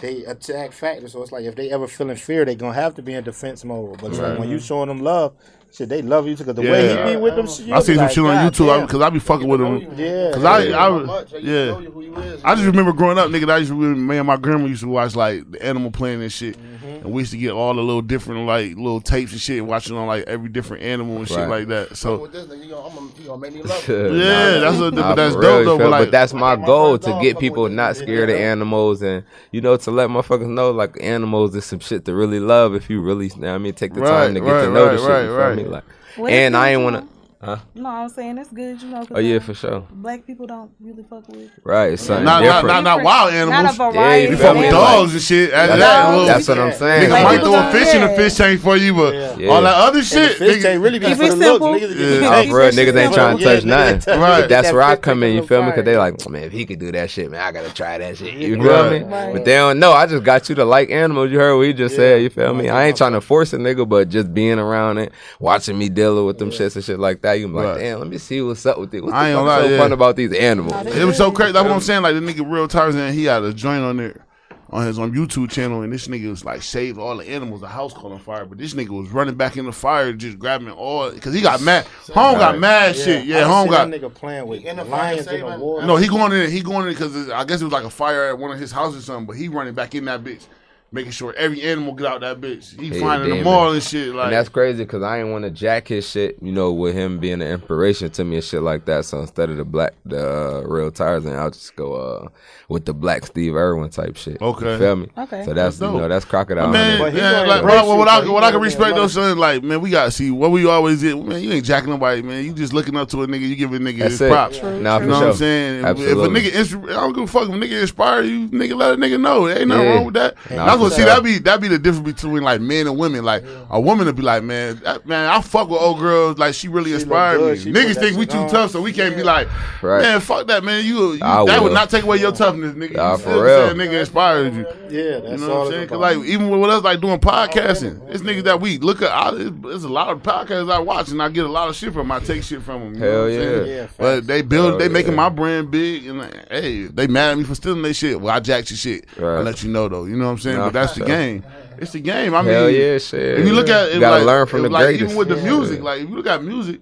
they 0.00 0.24
attack 0.24 0.72
factor. 0.72 1.08
So 1.08 1.20
it's 1.22 1.32
like 1.32 1.44
if 1.44 1.56
they 1.56 1.70
ever 1.72 1.88
feeling 1.88 2.16
fear, 2.16 2.44
they 2.44 2.54
gonna 2.54 2.74
have 2.74 2.94
to 2.94 3.02
be 3.02 3.14
in 3.14 3.24
defense 3.24 3.64
mode. 3.64 4.00
But 4.00 4.12
it's 4.12 4.20
like 4.20 4.38
when 4.38 4.48
you 4.48 4.58
showing 4.60 4.88
them 4.88 5.00
love, 5.02 5.34
shit, 5.72 5.88
they 5.88 6.02
love 6.02 6.26
you 6.26 6.36
because 6.36 6.54
the 6.54 6.62
way 6.62 6.94
Yeah. 6.94 7.06
he 7.08 7.14
be 7.14 7.20
with 7.20 7.36
them, 7.36 7.46
shit, 7.46 7.66
you 7.66 7.74
I 7.74 7.78
be 7.78 7.84
seen 7.84 7.94
some 7.96 8.04
like, 8.04 8.10
shit 8.12 8.24
on 8.24 8.34
God 8.34 8.52
YouTube 8.52 8.66
damn. 8.66 8.86
because 8.86 9.00
I 9.02 9.10
be 9.10 9.18
fucking 9.18 9.48
with 9.48 9.60
him. 9.60 9.80
Yeah, 9.96 10.30
Cause 10.32 10.44
I, 10.44 10.58
yeah. 10.64 10.76
I, 10.78 11.38
yeah. 11.38 12.38
I 12.44 12.54
just 12.54 12.66
remember 12.66 12.92
growing 12.92 13.18
up, 13.18 13.28
nigga. 13.30 13.50
I 13.50 13.58
used 13.58 13.70
to, 13.70 13.76
me 13.76 14.16
and 14.18 14.26
my 14.26 14.36
grandma 14.36 14.66
used 14.66 14.82
to 14.82 14.88
watch 14.88 15.14
like 15.16 15.50
the 15.50 15.62
Animal 15.64 15.90
Planet 15.90 16.22
and 16.22 16.32
shit, 16.32 16.56
Mm-hmm. 16.80 17.04
and 17.04 17.12
we 17.12 17.20
used 17.22 17.32
to 17.32 17.36
get 17.38 17.50
all 17.52 17.74
the 17.74 17.82
little 17.82 18.00
different 18.00 18.46
like 18.46 18.74
little 18.76 19.02
tapes 19.02 19.32
and 19.32 19.40
shit, 19.40 19.64
watching 19.64 19.96
on 19.96 20.06
like 20.06 20.24
every 20.26 20.48
different 20.48 20.82
animal 20.82 21.18
and 21.18 21.28
shit 21.28 21.36
Right. 21.36 21.48
like 21.48 21.68
that. 21.68 21.94
So 21.96 22.22
with 22.22 22.32
this 22.32 22.46
nigga, 22.46 22.64
you 22.64 22.70
gonna, 22.70 22.88
I'm 22.88 22.94
gonna, 22.94 23.10
you 23.18 23.26
gonna 23.26 23.40
make 23.42 23.54
me 23.54 23.62
love 23.62 23.88
yeah, 23.88 24.58
that's 24.60 24.78
what, 24.78 24.94
Nah, 24.94 25.02
but 25.10 25.14
that's 25.16 25.34
dope 25.34 25.58
you 25.60 25.64
though. 25.66 25.78
But 25.78 25.90
like, 25.90 26.10
that's 26.10 26.32
my 26.32 26.56
my 26.56 26.64
goal 26.66 26.98
to 26.98 27.18
get 27.22 27.38
people 27.38 27.68
not 27.68 27.96
scared 27.96 28.30
of 28.30 28.36
animals 28.36 29.02
and 29.02 29.24
you 29.52 29.60
know 29.60 29.76
to 29.76 29.90
let 29.90 30.08
motherfuckers 30.08 30.48
know 30.48 30.70
like 30.70 30.96
animals 31.02 31.54
is 31.54 31.66
some 31.66 31.80
shit 31.80 32.06
to 32.06 32.14
really 32.14 32.40
love 32.40 32.74
if 32.74 32.88
you 32.88 33.00
really, 33.02 33.26
you 33.28 33.36
know 33.40 33.48
what 33.48 33.54
I 33.56 33.58
mean, 33.58 33.74
take 33.74 33.92
the 33.92 34.00
Right, 34.00 34.08
time 34.26 34.34
to 34.34 34.40
get 34.40 34.46
right, 34.50 34.64
to 34.64 34.70
know 34.72 34.86
right, 34.86 34.92
the 34.92 34.98
shit. 34.98 35.08
right, 35.08 35.20
you 35.22 35.26
feel 35.28 35.36
right. 35.36 35.56
me? 35.56 35.59
Like, 35.68 35.84
and 36.18 36.56
I 36.56 36.70
ain't 36.70 36.82
wanna. 36.82 37.00
know. 37.02 37.08
Huh? 37.42 37.56
No, 37.74 37.88
I'm 37.88 38.08
saying 38.10 38.36
it's 38.36 38.50
good, 38.50 38.82
you 38.82 38.88
know. 38.88 39.06
Oh 39.12 39.18
yeah, 39.18 39.38
for 39.38 39.54
sure. 39.54 39.86
Black 39.92 40.26
people 40.26 40.46
don't 40.46 40.70
really 40.78 41.02
fuck 41.08 41.26
with. 41.26 41.48
Right, 41.64 41.94
it's 41.94 42.02
something 42.02 42.22
not, 42.26 42.44
not, 42.44 42.60
different. 42.60 42.84
not, 42.84 42.98
not 42.98 43.02
wild 43.02 43.32
animals. 43.32 43.62
Not 43.78 43.88
a 43.88 43.92
variety. 43.92 44.24
you 44.24 44.30
You 44.32 44.36
fuck 44.36 44.56
with 44.56 44.70
dogs 44.70 45.12
and 45.14 45.22
shit. 45.22 45.50
After 45.50 45.78
That's, 45.78 45.80
that, 45.80 46.10
little, 46.10 46.26
that's 46.26 46.48
what 46.48 46.58
I'm 46.58 46.72
saying. 46.74 47.08
niggas 47.08 47.10
Like, 47.12 47.24
might 47.24 47.36
people 47.38 47.52
throw 47.52 47.68
a 47.68 47.72
fish 47.72 47.94
in 47.94 48.00
the 48.02 48.08
fish 48.10 48.34
tank 48.34 48.60
for 48.60 48.76
you, 48.76 48.92
but 48.92 49.14
Yeah. 49.40 49.48
all 49.48 49.62
that 49.62 49.74
other 49.74 50.00
And 50.00 50.06
the 50.06 50.10
shit, 50.10 50.36
fish 50.36 50.56
nigga, 50.58 50.62
tank 50.62 50.84
really 50.84 50.98
be 50.98 51.06
Keep 51.06 51.16
for 51.16 51.22
the 51.28 51.36
looks. 51.36 51.44
simple. 51.46 51.68
Niggas, 51.68 52.20
Yeah. 52.20 52.20
Nah, 52.28 52.42
Keep 52.42 52.50
for 52.50 52.56
real, 52.58 52.66
it 52.66 52.74
niggas 52.74 52.96
ain't 53.00 53.14
trying 53.14 53.38
to 53.38 53.44
touch 53.44 53.64
nothing. 53.64 53.98
touch- 54.00 54.18
Right. 54.20 54.46
That's 54.48 54.72
where 54.72 54.82
I 54.82 54.96
come 54.96 55.22
in. 55.22 55.34
You 55.34 55.42
feel 55.46 55.62
me? 55.62 55.70
Because 55.70 55.84
they 55.86 55.96
like, 55.96 56.28
man, 56.28 56.42
if 56.42 56.52
he 56.52 56.66
could 56.66 56.78
do 56.78 56.92
that 56.92 57.08
shit, 57.08 57.30
man, 57.30 57.40
I 57.40 57.52
gotta 57.52 57.72
try 57.72 57.96
that 57.96 58.18
shit. 58.18 58.34
You 58.34 58.56
feel 58.62 58.66
Right. 58.70 59.00
me? 59.00 59.14
Right. 59.14 59.32
But 59.32 59.46
they 59.46 59.54
don't 59.54 59.78
know. 59.78 59.92
I 59.92 60.04
just 60.06 60.24
got 60.24 60.46
you 60.50 60.56
to 60.56 60.66
like 60.66 60.90
animals. 60.90 61.30
You 61.30 61.38
heard 61.38 61.56
what 61.56 61.64
he 61.66 61.72
just 61.72 61.96
said. 61.96 62.20
You 62.20 62.28
feel 62.28 62.52
me? 62.52 62.68
I 62.68 62.84
ain't 62.88 62.98
trying 62.98 63.12
to 63.12 63.22
force 63.22 63.54
a 63.54 63.56
nigga, 63.56 63.88
but 63.88 64.10
just 64.10 64.34
being 64.34 64.58
around 64.58 64.98
it, 64.98 65.12
watching 65.38 65.78
me 65.78 65.88
dealing 65.88 66.26
with 66.26 66.36
them 66.36 66.50
shits 66.50 66.74
and 66.76 66.84
shit 66.84 66.98
like 66.98 67.22
that, 67.22 67.29
you 67.34 67.48
be 67.48 67.54
like, 67.54 67.64
Right. 67.66 67.78
damn, 67.78 67.98
let 67.98 68.08
me 68.08 68.18
see 68.18 68.40
what's 68.42 68.64
up 68.66 68.78
with 68.78 68.92
it. 68.94 69.02
What's 69.02 69.14
I 69.14 69.30
ain't 69.30 69.44
the 69.44 69.62
so 69.62 69.68
yeah. 69.68 69.78
fun 69.78 69.92
about 69.92 70.16
these 70.16 70.32
animals? 70.32 70.86
It 70.86 71.04
was 71.04 71.16
so 71.16 71.30
crazy. 71.32 71.52
That's 71.52 71.64
what 71.64 71.72
I'm 71.72 71.80
saying. 71.80 72.02
Like 72.02 72.14
the 72.14 72.20
nigga 72.20 72.50
real 72.50 72.68
Tarzan, 72.68 73.12
he 73.12 73.24
had 73.24 73.42
a 73.42 73.52
joint 73.52 73.82
on 73.82 73.96
there 73.96 74.26
on 74.72 74.86
his 74.86 75.00
on 75.00 75.12
YouTube 75.12 75.50
channel, 75.50 75.82
and 75.82 75.92
this 75.92 76.06
nigga 76.06 76.28
was 76.30 76.44
like 76.44 76.62
saved 76.62 76.96
all 76.96 77.16
the 77.16 77.28
animals. 77.28 77.60
The 77.60 77.66
house 77.66 77.92
caught 77.92 78.12
on 78.12 78.20
fire, 78.20 78.44
but 78.44 78.56
this 78.56 78.72
nigga 78.74 78.90
was 78.90 79.10
running 79.10 79.34
back 79.34 79.56
in 79.56 79.66
the 79.66 79.72
fire, 79.72 80.12
just 80.12 80.38
grabbing 80.38 80.70
all 80.70 81.10
because 81.10 81.34
he 81.34 81.40
got 81.40 81.60
mad. 81.60 81.86
Home 82.14 82.38
got 82.38 82.56
mad 82.56 82.94
shit. 82.94 83.24
Yeah, 83.24 83.38
I 83.38 83.42
home 83.48 83.68
got. 83.68 83.90
that 83.90 84.00
nigga 84.00 84.14
playing 84.14 84.46
with 84.46 84.64
In 84.64 84.76
the 84.76 84.84
lions 84.84 85.20
in 85.20 85.24
the 85.24 85.30
saving- 85.48 85.60
war. 85.60 85.82
No, 85.82 85.96
he 85.96 86.06
going 86.06 86.30
in. 86.32 86.50
He 86.52 86.60
going 86.62 86.86
in 86.86 86.92
because 86.92 87.30
I 87.30 87.42
guess 87.44 87.60
it 87.60 87.64
was 87.64 87.72
like 87.72 87.82
a 87.84 87.90
fire 87.90 88.28
at 88.28 88.38
one 88.38 88.52
of 88.52 88.60
his 88.60 88.70
houses 88.70 89.02
or 89.02 89.06
something. 89.06 89.26
But 89.26 89.36
he 89.36 89.48
running 89.48 89.74
back 89.74 89.96
in 89.96 90.04
that 90.04 90.22
bitch, 90.22 90.46
making 90.92 91.12
sure 91.12 91.32
every 91.36 91.62
animal 91.62 91.92
get 91.94 92.06
out 92.06 92.20
that 92.22 92.40
bitch. 92.40 92.78
He 92.78 92.88
Yeah, 92.88 93.00
finding 93.00 93.28
damn 93.30 93.38
them 93.38 93.46
all 93.46 93.72
and 93.72 93.82
shit. 93.82 94.12
Like 94.14 94.24
and 94.26 94.32
that's 94.34 94.48
crazy 94.48 94.82
because 94.82 95.02
I 95.04 95.20
ain't 95.20 95.28
want 95.28 95.44
to 95.44 95.50
jack 95.50 95.86
his 95.88 96.08
shit, 96.08 96.36
you 96.42 96.50
know, 96.50 96.72
with 96.72 96.94
him 96.94 97.18
being 97.18 97.40
an 97.40 97.48
inspiration 97.48 98.10
to 98.10 98.24
me 98.24 98.36
and 98.36 98.44
shit 98.44 98.62
like 98.62 98.86
that. 98.86 99.04
So 99.04 99.20
instead 99.20 99.50
of 99.50 99.56
the 99.56 99.64
black, 99.64 99.94
the 100.04 100.58
uh, 100.58 100.60
real 100.62 100.90
Tarzan, 100.90 101.30
and 101.32 101.40
I'll 101.40 101.50
just 101.50 101.76
go 101.76 101.94
uh, 101.94 102.28
with 102.68 102.86
the 102.86 102.92
black 102.94 103.24
Steve 103.24 103.54
Irwin 103.54 103.90
type 103.90 104.16
shit. 104.16 104.42
Okay. 104.42 104.72
you 104.72 104.78
feel 104.78 104.96
me? 104.96 105.08
Okay. 105.16 105.44
So 105.44 105.54
That's 105.54 105.78
that's, 105.78 105.92
you 105.92 105.98
know 106.00 106.08
that's 106.08 106.24
crocodile. 106.24 106.68
man, 106.70 106.98
But 106.98 107.12
he 107.12 107.20
man, 107.20 107.32
gonna 107.34 107.48
like, 107.48 107.60
embrace 107.60 107.82
what, 107.86 107.98
what, 107.98 108.08
I, 108.08 108.28
what 108.28 108.42
I 108.44 108.50
can 108.50 108.60
respect 108.60 108.94
be 108.94 108.98
a 108.98 109.02
though, 109.02 109.06
son, 109.06 109.38
like, 109.38 109.62
man, 109.62 109.80
we 109.80 109.90
gotta 109.90 110.10
see 110.10 110.30
what 110.32 110.50
we 110.50 110.66
always 110.66 111.00
did. 111.02 111.16
Man, 111.24 111.40
you 111.40 111.52
ain't 111.52 111.64
jacking 111.64 111.90
nobody, 111.90 112.22
man. 112.22 112.44
You 112.44 112.52
just 112.52 112.72
looking 112.72 112.96
up 112.96 113.08
to 113.10 113.22
a 113.22 113.26
nigga, 113.28 113.48
you 113.48 113.54
give 113.54 113.72
a 113.72 113.78
nigga 113.78 113.98
That's 114.00 114.10
his 114.12 114.20
it. 114.22 114.30
props. 114.30 114.58
True, 114.58 114.74
You 114.76 114.82
Nah, 114.82 114.98
for 114.98 115.06
know 115.06 115.12
sure. 115.14 115.20
what 115.26 115.30
I'm 115.30 115.36
saying? 115.36 115.78
If- 115.80 115.84
Absolutely. 115.86 116.40
If 116.40 116.46
a 116.46 116.50
nigga, 116.50 116.60
insp- 116.82 116.90
I 116.90 116.94
don't 116.94 117.12
give 117.12 117.24
a 117.24 117.26
fuck 117.28 117.42
if 117.48 117.54
a 117.54 117.58
nigga 117.58 117.80
inspire 117.80 118.22
you, 118.22 118.48
nigga, 118.48 118.76
let 118.76 118.94
a 118.94 118.96
nigga 118.96 119.20
know. 119.20 119.46
There 119.46 119.58
ain't 119.58 119.68
nothing 119.68 119.84
Yeah. 119.86 119.94
wrong 119.94 120.04
with 120.06 120.14
that. 120.14 120.34
Nah, 120.50 120.79
That's 120.88 120.98
what 120.98 120.98
see 120.98 121.04
that 121.04 121.22
be 121.22 121.38
that 121.40 121.60
be 121.60 121.68
the 121.68 121.78
difference 121.78 122.20
between 122.20 122.42
like 122.42 122.60
men 122.60 122.86
and 122.86 122.98
women. 122.98 123.24
Like 123.24 123.44
a 123.70 123.80
woman 123.80 124.06
to 124.06 124.12
be 124.12 124.22
like, 124.22 124.42
man, 124.42 124.76
that, 124.84 125.06
man, 125.06 125.28
I 125.28 125.40
fuck 125.40 125.68
with 125.68 125.80
old 125.80 125.98
girls. 125.98 126.38
Like 126.38 126.54
she 126.54 126.68
really 126.68 126.92
look 126.92 127.00
inspired 127.02 127.38
good. 127.38 127.58
me. 127.58 127.62
She 127.64 127.72
Niggas 127.72 127.98
think 128.00 128.16
we 128.16 128.26
too 128.26 128.38
on. 128.38 128.48
tough, 128.50 128.70
so 128.70 128.80
we 128.82 128.92
can't 128.92 129.16
be 129.16 129.22
like, 129.22 129.48
Right. 129.82 130.02
man, 130.02 130.20
fuck 130.20 130.46
that, 130.48 130.64
man. 130.64 130.84
You, 130.84 131.12
you 131.14 131.20
I 131.22 131.44
that 131.46 131.62
would 131.62 131.72
not 131.72 131.90
take 131.90 132.04
away 132.04 132.18
your 132.18 132.32
toughness, 132.32 132.74
nigga. 132.74 132.96
Nah, 132.96 133.12
you 133.12 133.18
for 133.18 133.22
still 133.30 133.42
real. 133.42 133.74
nigga 133.74 134.00
inspired 134.00 134.54
you. 134.54 134.66
Yeah, 134.90 135.18
You 135.30 135.36
know 135.38 135.50
all 135.52 135.58
what 135.60 135.66
I'm 135.66 135.72
saying? 135.72 135.88
Cause 135.88 135.98
like 135.98 136.16
even 136.18 136.50
with 136.60 136.70
us 136.70 136.82
like 136.82 137.00
doing 137.00 137.18
podcasting, 137.18 138.08
it's 138.10 138.22
niggas 138.22 138.44
that 138.44 138.60
we 138.60 138.78
look 138.78 139.02
at. 139.02 139.10
I, 139.12 139.30
there's 139.32 139.84
a 139.84 139.88
lot 139.88 140.08
of 140.08 140.22
podcasts 140.22 140.70
I 140.70 140.78
watch 140.78 141.10
and 141.10 141.22
I 141.22 141.28
get 141.28 141.44
a 141.44 141.48
lot 141.48 141.68
of 141.68 141.76
shit 141.76 141.92
from. 141.92 142.00
'em. 142.00 142.12
I 142.12 142.20
take 142.20 142.42
shit 142.42 142.62
from 142.62 142.80
them. 142.80 142.94
You 142.94 143.00
know 143.00 143.06
Hell 143.10 143.20
what 143.22 143.30
I'm 143.30 143.34
saying? 143.34 143.66
yeah. 143.66 143.80
Yeah, 143.82 143.86
But 143.98 144.26
they 144.26 144.42
build, 144.42 144.70
Hell 144.70 144.78
they 144.78 144.88
making 144.88 145.14
my 145.14 145.28
brand 145.28 145.70
big, 145.70 146.06
and 146.06 146.18
like, 146.18 146.48
hey, 146.50 146.84
they 146.84 147.06
mad 147.06 147.30
at 147.32 147.38
me 147.38 147.44
for 147.44 147.54
stealing 147.54 147.82
their 147.82 147.94
shit. 147.94 148.20
Well, 148.20 148.34
I 148.34 148.40
jacked 148.40 148.70
your 148.70 148.78
shit. 148.78 149.04
I 149.18 149.22
let 149.42 149.62
you 149.62 149.70
know 149.70 149.88
though. 149.88 150.04
You 150.06 150.16
know 150.16 150.24
what 150.26 150.32
I'm 150.32 150.38
saying? 150.38 150.69
That's 150.72 150.94
the 150.94 151.04
game. 151.16 151.44
It's 151.78 151.92
the 151.92 152.00
game. 152.00 152.34
I 152.34 152.42
mean, 152.42 152.52
Hell 152.52 152.70
yeah, 152.70 152.98
shit. 152.98 153.38
if 153.38 153.44
uh, 153.44 153.48
you 153.48 153.52
look 153.54 153.68
at 153.68 153.88
it, 153.88 153.94
you 153.94 154.00
gotta 154.00 154.16
like, 154.18 154.26
learn 154.26 154.46
from 154.46 154.62
the 154.62 154.68
like, 154.68 154.84
greatest. 154.84 155.04
even 155.04 155.16
with 155.16 155.28
the 155.28 155.36
Yeah. 155.36 155.44
music, 155.44 155.80
like 155.82 156.02
if 156.02 156.08
you 156.10 156.14
look 156.16 156.26
at 156.26 156.42
music, 156.42 156.80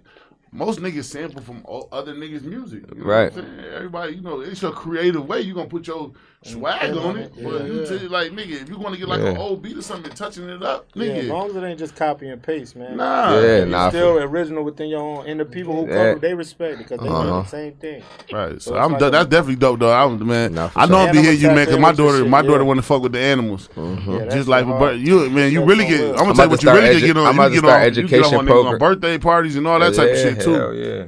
most 0.51 0.81
niggas 0.81 1.05
sample 1.05 1.43
from 1.43 1.65
other 1.93 2.15
niggas' 2.15 2.43
music. 2.43 2.85
You 2.95 3.01
know 3.03 3.05
Right. 3.07 3.33
Everybody, 3.75 4.15
you 4.17 4.23
know, 4.23 4.41
it's 4.41 4.63
a 4.63 4.71
creative 4.73 5.27
way. 5.29 5.41
You're 5.43 5.55
gonna 5.55 5.69
put 5.69 5.87
your 5.87 6.13
swag 6.49 6.97
on 6.97 7.17
it, 7.19 7.33
but 7.43 7.65
you 7.67 7.85
tell- 7.87 8.11
like 8.11 8.33
nigga, 8.33 8.63
if 8.63 8.69
you 8.69 8.79
want 8.79 8.95
to 8.95 8.99
get 8.99 9.09
like 9.09 9.21
an 9.21 9.35
Yeah. 9.35 9.39
old 9.41 9.63
beat 9.63 9.77
or 9.77 9.83
something, 9.83 10.11
touching 10.13 10.49
it 10.49 10.63
up, 10.63 10.87
nigga. 10.95 11.07
Yeah, 11.09 11.13
as 11.23 11.29
long 11.29 11.51
as 11.51 11.57
it 11.57 11.63
ain't 11.65 11.79
just 11.79 11.95
copy 11.97 12.29
and 12.29 12.43
paste, 12.43 12.77
man. 12.77 12.97
Nah. 12.97 13.35
Yeah, 13.39 13.57
You're 13.59 13.67
nah. 13.67 13.89
still 13.91 14.15
for- 14.19 14.25
original 14.25 14.65
within 14.65 14.89
your 14.89 15.01
own, 15.01 15.27
and 15.27 15.39
the 15.41 15.45
people 15.45 15.75
who 15.75 15.91
Yeah. 15.93 16.13
come, 16.13 16.21
they 16.21 16.35
respect 16.35 16.79
because 16.79 17.01
they 17.01 17.09
Uh-huh. 17.09 17.23
do 17.23 17.29
the 17.31 17.45
same 17.45 17.73
thing. 17.73 18.03
Right, 18.33 18.61
so, 18.61 18.71
So 18.73 18.77
I'm 18.77 18.93
like 18.93 19.01
do- 19.01 19.07
a- 19.07 19.11
that's 19.11 19.27
definitely 19.29 19.57
dope 19.57 19.81
though. 19.81 19.93
I'm 19.93 20.27
man. 20.27 20.55
Nah, 20.55 20.71
I 20.75 20.87
know 20.87 20.97
sure. 20.99 21.07
I'm 21.07 21.13
be 21.13 21.19
Animal 21.19 21.23
here, 21.25 21.33
you 21.33 21.47
man, 21.55 21.65
because 21.67 21.79
my 21.81 21.93
daughter, 21.93 22.19
shit, 22.19 22.29
my 22.29 22.41
yeah. 22.41 22.47
daughter 22.49 22.65
want 22.65 22.79
to 22.79 22.83
fuck 22.83 23.03
with 23.03 23.13
the 23.13 23.19
animals. 23.21 23.69
Yeah, 23.77 23.85
that 24.19 24.31
Just 24.33 24.49
like, 24.49 24.65
hard. 24.67 24.79
but 24.81 24.99
you 24.99 25.29
man, 25.31 25.53
you 25.53 25.63
really 25.65 25.87
get. 25.87 26.01
I'm 26.01 26.17
gonna 26.17 26.31
I'm 26.31 26.35
tell 26.37 26.45
you 26.47 26.51
what 26.51 26.63
you 26.63 26.71
really 26.73 27.01
get 27.01 27.07
get 27.07 27.17
on. 27.17 27.27
I'm 27.27 27.35
You 27.35 27.41
about 27.41 27.49
to 27.49 27.55
get 27.55 27.59
start 27.59 27.81
on, 27.83 27.87
education 27.87 28.35
on 28.39 28.47
program. 28.47 28.79
birthday 28.79 29.19
parties 29.19 29.57
and 29.57 29.67
all 29.67 29.79
that 29.81 29.95
type 29.95 30.11
of 30.11 30.17
shit 30.17 30.41
too. 30.41 30.53
Hell 30.55 30.75
yeah. 30.75 31.03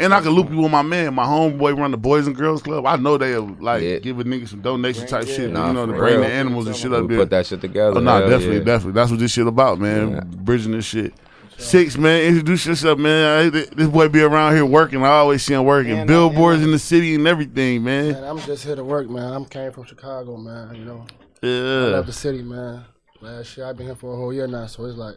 And 0.00 0.14
I 0.14 0.20
can 0.20 0.30
loop 0.30 0.50
you 0.50 0.56
with 0.58 0.70
my 0.72 0.82
man, 0.82 1.14
my 1.14 1.24
homeboy 1.24 1.76
run 1.78 1.90
the 1.90 1.96
Boys 1.98 2.26
and 2.26 2.34
Girls 2.34 2.62
Club. 2.62 2.86
I 2.86 2.96
know 2.96 3.18
they'll 3.18 3.44
uh, 3.46 3.52
like 3.60 3.82
Yeah. 3.82 3.98
give 3.98 4.18
a 4.20 4.24
nigga 4.24 4.48
some 4.48 4.60
donation 4.62 5.06
type 5.06 5.26
yeah. 5.26 5.34
shit, 5.34 5.50
Nah, 5.52 5.68
you 5.68 5.72
know, 5.74 5.86
to 5.86 5.92
for 5.92 5.98
bring 5.98 6.14
real. 6.14 6.22
the 6.22 6.32
animals 6.32 6.66
and 6.66 6.74
shit 6.74 6.92
up 6.92 7.02
We 7.02 7.08
there. 7.08 7.18
put 7.18 7.30
that 7.30 7.46
shit 7.46 7.60
together. 7.60 7.98
Oh, 7.98 8.00
nah, 8.00 8.20
hell 8.20 8.30
definitely, 8.30 8.58
yeah. 8.58 8.64
definitely. 8.64 8.92
That's 8.92 9.10
what 9.10 9.20
this 9.20 9.32
shit 9.32 9.46
about, 9.46 9.78
man. 9.78 10.12
Yeah. 10.12 10.20
Bridging 10.24 10.72
this 10.72 10.86
shit. 10.86 11.12
Six, 11.58 11.96
man, 11.98 12.22
introduce 12.24 12.66
yourself, 12.66 12.98
man. 12.98 13.46
I- 13.46 13.50
This 13.50 13.88
boy 13.88 14.08
be 14.08 14.22
around 14.22 14.54
here 14.54 14.64
working. 14.64 15.02
I 15.04 15.08
always 15.08 15.44
see 15.44 15.54
him 15.54 15.64
working. 15.64 15.92
Man, 15.92 16.06
Billboards 16.06 16.62
in 16.62 16.70
the 16.72 16.78
city 16.78 17.14
and 17.14 17.26
everything, 17.28 17.84
man. 17.84 18.12
Man, 18.12 18.24
I'm 18.24 18.38
just 18.40 18.64
here 18.64 18.74
to 18.74 18.82
work, 18.82 19.08
man. 19.10 19.32
I'm 19.32 19.44
came 19.44 19.70
from 19.70 19.84
Chicago, 19.84 20.36
man. 20.38 20.74
You 20.74 20.84
know, 20.86 21.04
yeah. 21.42 21.50
I 21.50 21.52
Yeah. 21.52 21.86
love 21.96 22.06
the 22.06 22.12
city, 22.12 22.42
man. 22.42 22.84
Last 23.20 23.56
year 23.56 23.66
I've 23.66 23.76
been 23.76 23.86
here 23.86 23.94
for 23.94 24.14
a 24.14 24.16
whole 24.16 24.32
year 24.32 24.48
now, 24.48 24.66
so 24.66 24.84
it's 24.86 24.96
like 24.98 25.16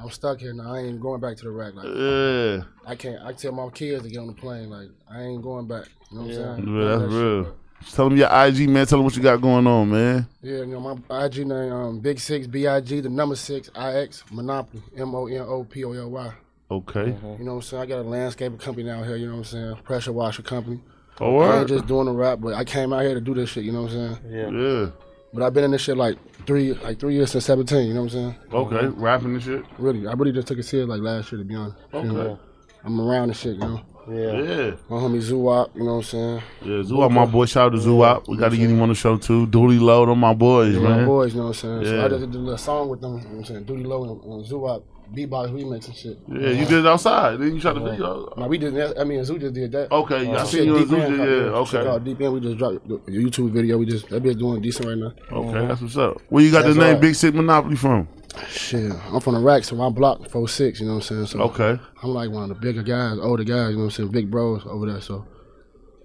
I'm 0.00 0.10
stuck 0.10 0.40
here 0.40 0.52
now. 0.52 0.74
I 0.74 0.80
ain't 0.80 1.00
going 1.00 1.20
back 1.20 1.36
to 1.38 1.44
the 1.44 1.50
rack. 1.50 1.74
Like 1.74 1.86
Yeah, 1.86 2.64
I 2.90 2.94
can't. 2.94 3.22
I 3.22 3.32
tell 3.32 3.52
my 3.52 3.68
kids 3.70 4.02
to 4.02 4.08
get 4.08 4.18
on 4.18 4.28
the 4.28 4.32
plane. 4.32 4.70
Like 4.70 4.88
I 5.10 5.22
ain't 5.22 5.42
going 5.42 5.66
back. 5.66 5.86
You 6.10 6.18
know 6.18 6.24
what 6.24 6.30
I'm 6.30 6.36
saying? 6.36 6.76
yeah 6.76 6.84
that's 6.84 7.02
That 7.02 7.10
shit, 7.10 7.18
real. 7.22 7.42
bro. 7.42 7.54
Tell 7.92 8.08
them 8.10 8.18
your 8.18 8.28
IG, 8.46 8.68
man. 8.68 8.86
Tell 8.86 8.98
them 8.98 9.04
what 9.04 9.16
you 9.16 9.22
got 9.22 9.40
going 9.40 9.66
on, 9.66 9.90
man. 9.90 10.26
Yeah, 10.42 10.58
you 10.58 10.66
know 10.66 10.80
my 11.08 11.24
IG 11.26 11.46
name 11.46 11.72
um 11.72 12.00
Big 12.00 12.18
Six 12.20 12.46
B 12.46 12.66
I 12.66 12.80
G 12.80 13.00
the 13.00 13.08
number 13.08 13.36
six 13.36 13.70
I 13.74 13.92
X 13.92 14.24
Monopoly 14.30 14.82
M 14.96 15.14
O 15.14 15.26
N 15.26 15.40
O 15.40 15.64
P 15.64 15.84
O 15.84 15.92
L 15.92 16.10
Y. 16.10 16.32
Okay. 16.70 17.06
You 17.06 17.44
know 17.44 17.54
what 17.54 17.56
I'm 17.56 17.62
saying? 17.62 17.82
I 17.82 17.86
got 17.86 17.98
a 18.00 18.02
landscaping 18.02 18.58
company 18.58 18.88
out 18.90 19.04
here. 19.04 19.16
You 19.16 19.26
know 19.26 19.32
what 19.32 19.38
I'm 19.38 19.44
saying? 19.44 19.76
Pressure 19.82 20.12
washer 20.12 20.42
company. 20.42 20.80
All 21.20 21.42
I 21.42 21.58
ain't 21.60 21.68
just 21.68 21.86
doing 21.86 22.06
the 22.06 22.12
rap, 22.12 22.38
but 22.40 22.54
I 22.54 22.64
came 22.64 22.92
out 22.92 23.02
here 23.02 23.14
to 23.14 23.20
do 23.20 23.34
this 23.34 23.50
shit. 23.50 23.64
You 23.64 23.72
know 23.72 23.82
what 23.82 23.92
I'm 23.92 24.16
saying? 24.22 24.32
Yeah. 24.32 24.50
Yeah. 24.50 24.90
But 25.32 25.42
I've 25.44 25.54
been 25.54 25.64
in 25.64 25.70
this 25.70 25.82
shit 25.82 25.96
like 25.96 26.16
three 26.46 26.72
like 26.74 26.98
three 26.98 27.14
years 27.14 27.30
since 27.30 27.44
17. 27.46 27.86
You 27.86 27.94
know 27.94 28.02
what 28.02 28.14
I'm 28.14 28.34
saying? 28.34 28.36
Okay. 28.52 28.86
Rapping 28.86 29.34
and 29.34 29.42
shit. 29.42 29.64
Really, 29.78 30.06
I 30.06 30.12
really 30.12 30.32
just 30.32 30.48
took 30.48 30.58
it 30.58 30.64
serious 30.64 30.88
like 30.88 31.00
last 31.00 31.30
year 31.30 31.38
to 31.40 31.44
be 31.44 31.54
honest. 31.54 31.76
You 31.92 32.02
know? 32.02 32.20
Okay. 32.20 32.40
I'm 32.84 33.00
around 33.00 33.28
the 33.28 33.34
shit. 33.34 33.54
You 33.54 33.60
know. 33.60 33.80
Yeah. 34.08 34.32
Yeah. 34.40 34.70
My 34.88 34.96
homie 34.96 35.20
Zuwap, 35.22 35.74
you 35.76 35.84
know 35.84 35.96
what 35.96 35.98
I'm 35.98 36.02
saying? 36.02 36.42
Yeah. 36.62 36.82
Zuwap, 36.82 37.12
my 37.12 37.26
boy. 37.26 37.44
Shout 37.44 37.72
out 37.72 37.78
to 37.80 37.86
Zuwap. 37.86 38.26
We 38.26 38.36
got 38.38 38.48
to 38.50 38.56
get 38.56 38.70
him 38.70 38.80
on 38.82 38.88
the 38.88 38.94
show 38.94 39.16
too. 39.18 39.46
Dooley 39.46 39.78
Low, 39.78 40.04
them 40.06 40.18
my 40.18 40.34
boys, 40.34 40.74
My 40.76 40.96
man. 40.96 41.06
boys, 41.06 41.32
you 41.32 41.38
know 41.40 41.48
what 41.48 41.62
I'm 41.62 41.82
saying? 41.82 41.84
So 41.84 41.94
Yeah. 41.96 42.04
I 42.06 42.08
just 42.08 42.20
did 42.26 42.34
a 42.34 42.38
little 42.38 42.58
song 42.58 42.88
with 42.88 43.00
them, 43.00 43.18
you 43.18 43.24
know 43.24 43.28
what 43.28 43.36
I'm 43.36 43.44
saying? 43.44 43.64
Duty 43.64 43.84
Low 43.84 44.02
and, 44.04 44.24
and 44.24 44.44
Zuwap, 44.44 44.82
beatbox 45.14 45.50
remix 45.52 45.86
and 45.86 45.96
shit. 45.96 46.18
Yeah, 46.28 46.50
you 46.50 46.66
did 46.66 46.80
it 46.80 46.86
outside. 46.86 47.38
Then 47.38 47.54
you 47.54 47.60
shot 47.60 47.74
the 47.74 47.80
video. 47.80 48.32
No, 48.36 48.46
we 48.46 48.58
did 48.58 48.74
that, 48.74 48.98
I 48.98 49.04
mean, 49.04 49.24
Zoo 49.24 49.38
just 49.38 49.54
did 49.54 49.72
that. 49.72 49.90
Okay, 49.92 50.16
uh, 50.16 50.32
yeah, 50.32 50.42
I 50.42 50.44
Shit, 50.44 50.50
seen 50.50 50.64
you 50.64 50.76
on 50.76 50.88
Deep 50.88 50.92
End, 50.98 51.18
Yeah, 51.18 51.50
called 51.50 51.74
okay. 51.74 52.04
Deep 52.04 52.20
End, 52.20 52.32
we 52.34 52.40
just 52.40 52.58
dropped 52.58 52.88
the 52.88 52.96
the 53.06 53.12
YouTube 53.12 53.50
video. 53.50 53.78
We 53.78 53.86
just, 53.86 54.08
that 54.08 54.22
bitch 54.22 54.38
doing 54.38 54.62
decent 54.62 54.86
right 54.86 54.98
now. 54.98 55.12
Okay, 55.30 55.58
uh-huh. 55.58 55.66
that's 55.68 55.80
what's 55.80 55.96
up. 55.96 56.20
Where 56.28 56.44
you 56.44 56.50
got 56.50 56.62
That's 56.62 56.76
the 56.76 56.80
name 56.80 56.92
right. 56.94 57.00
Big 57.00 57.14
Six 57.14 57.34
Monopoly 57.34 57.76
from? 57.76 58.08
Shit, 58.48 58.92
I'm 59.12 59.20
from 59.20 59.34
the 59.34 59.40
rack, 59.40 59.64
so 59.64 59.74
my 59.76 59.88
block, 59.90 60.28
four 60.30 60.48
six. 60.48 60.80
you 60.80 60.86
know 60.86 60.94
what 60.94 61.10
I'm 61.10 61.26
saying? 61.26 61.26
So 61.26 61.40
Okay. 61.40 61.80
I'm 62.02 62.10
like 62.10 62.30
one 62.30 62.44
of 62.44 62.48
the 62.50 62.54
bigger 62.54 62.82
guys, 62.82 63.18
older 63.18 63.42
guys, 63.44 63.70
you 63.70 63.76
know 63.76 63.78
what 63.78 63.84
I'm 63.84 63.90
saying? 63.90 64.10
Big 64.10 64.30
bros 64.30 64.62
over 64.66 64.86
there, 64.86 65.00
so 65.00 65.26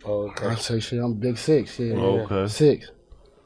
Okay. 0.06 0.48
I 0.48 0.56
say 0.56 0.80
shit, 0.80 1.00
I'm 1.04 1.14
big 1.14 1.38
six, 1.38 1.80
Yeah, 1.80 1.96
Okay. 1.96 2.48
Six. 2.48 2.92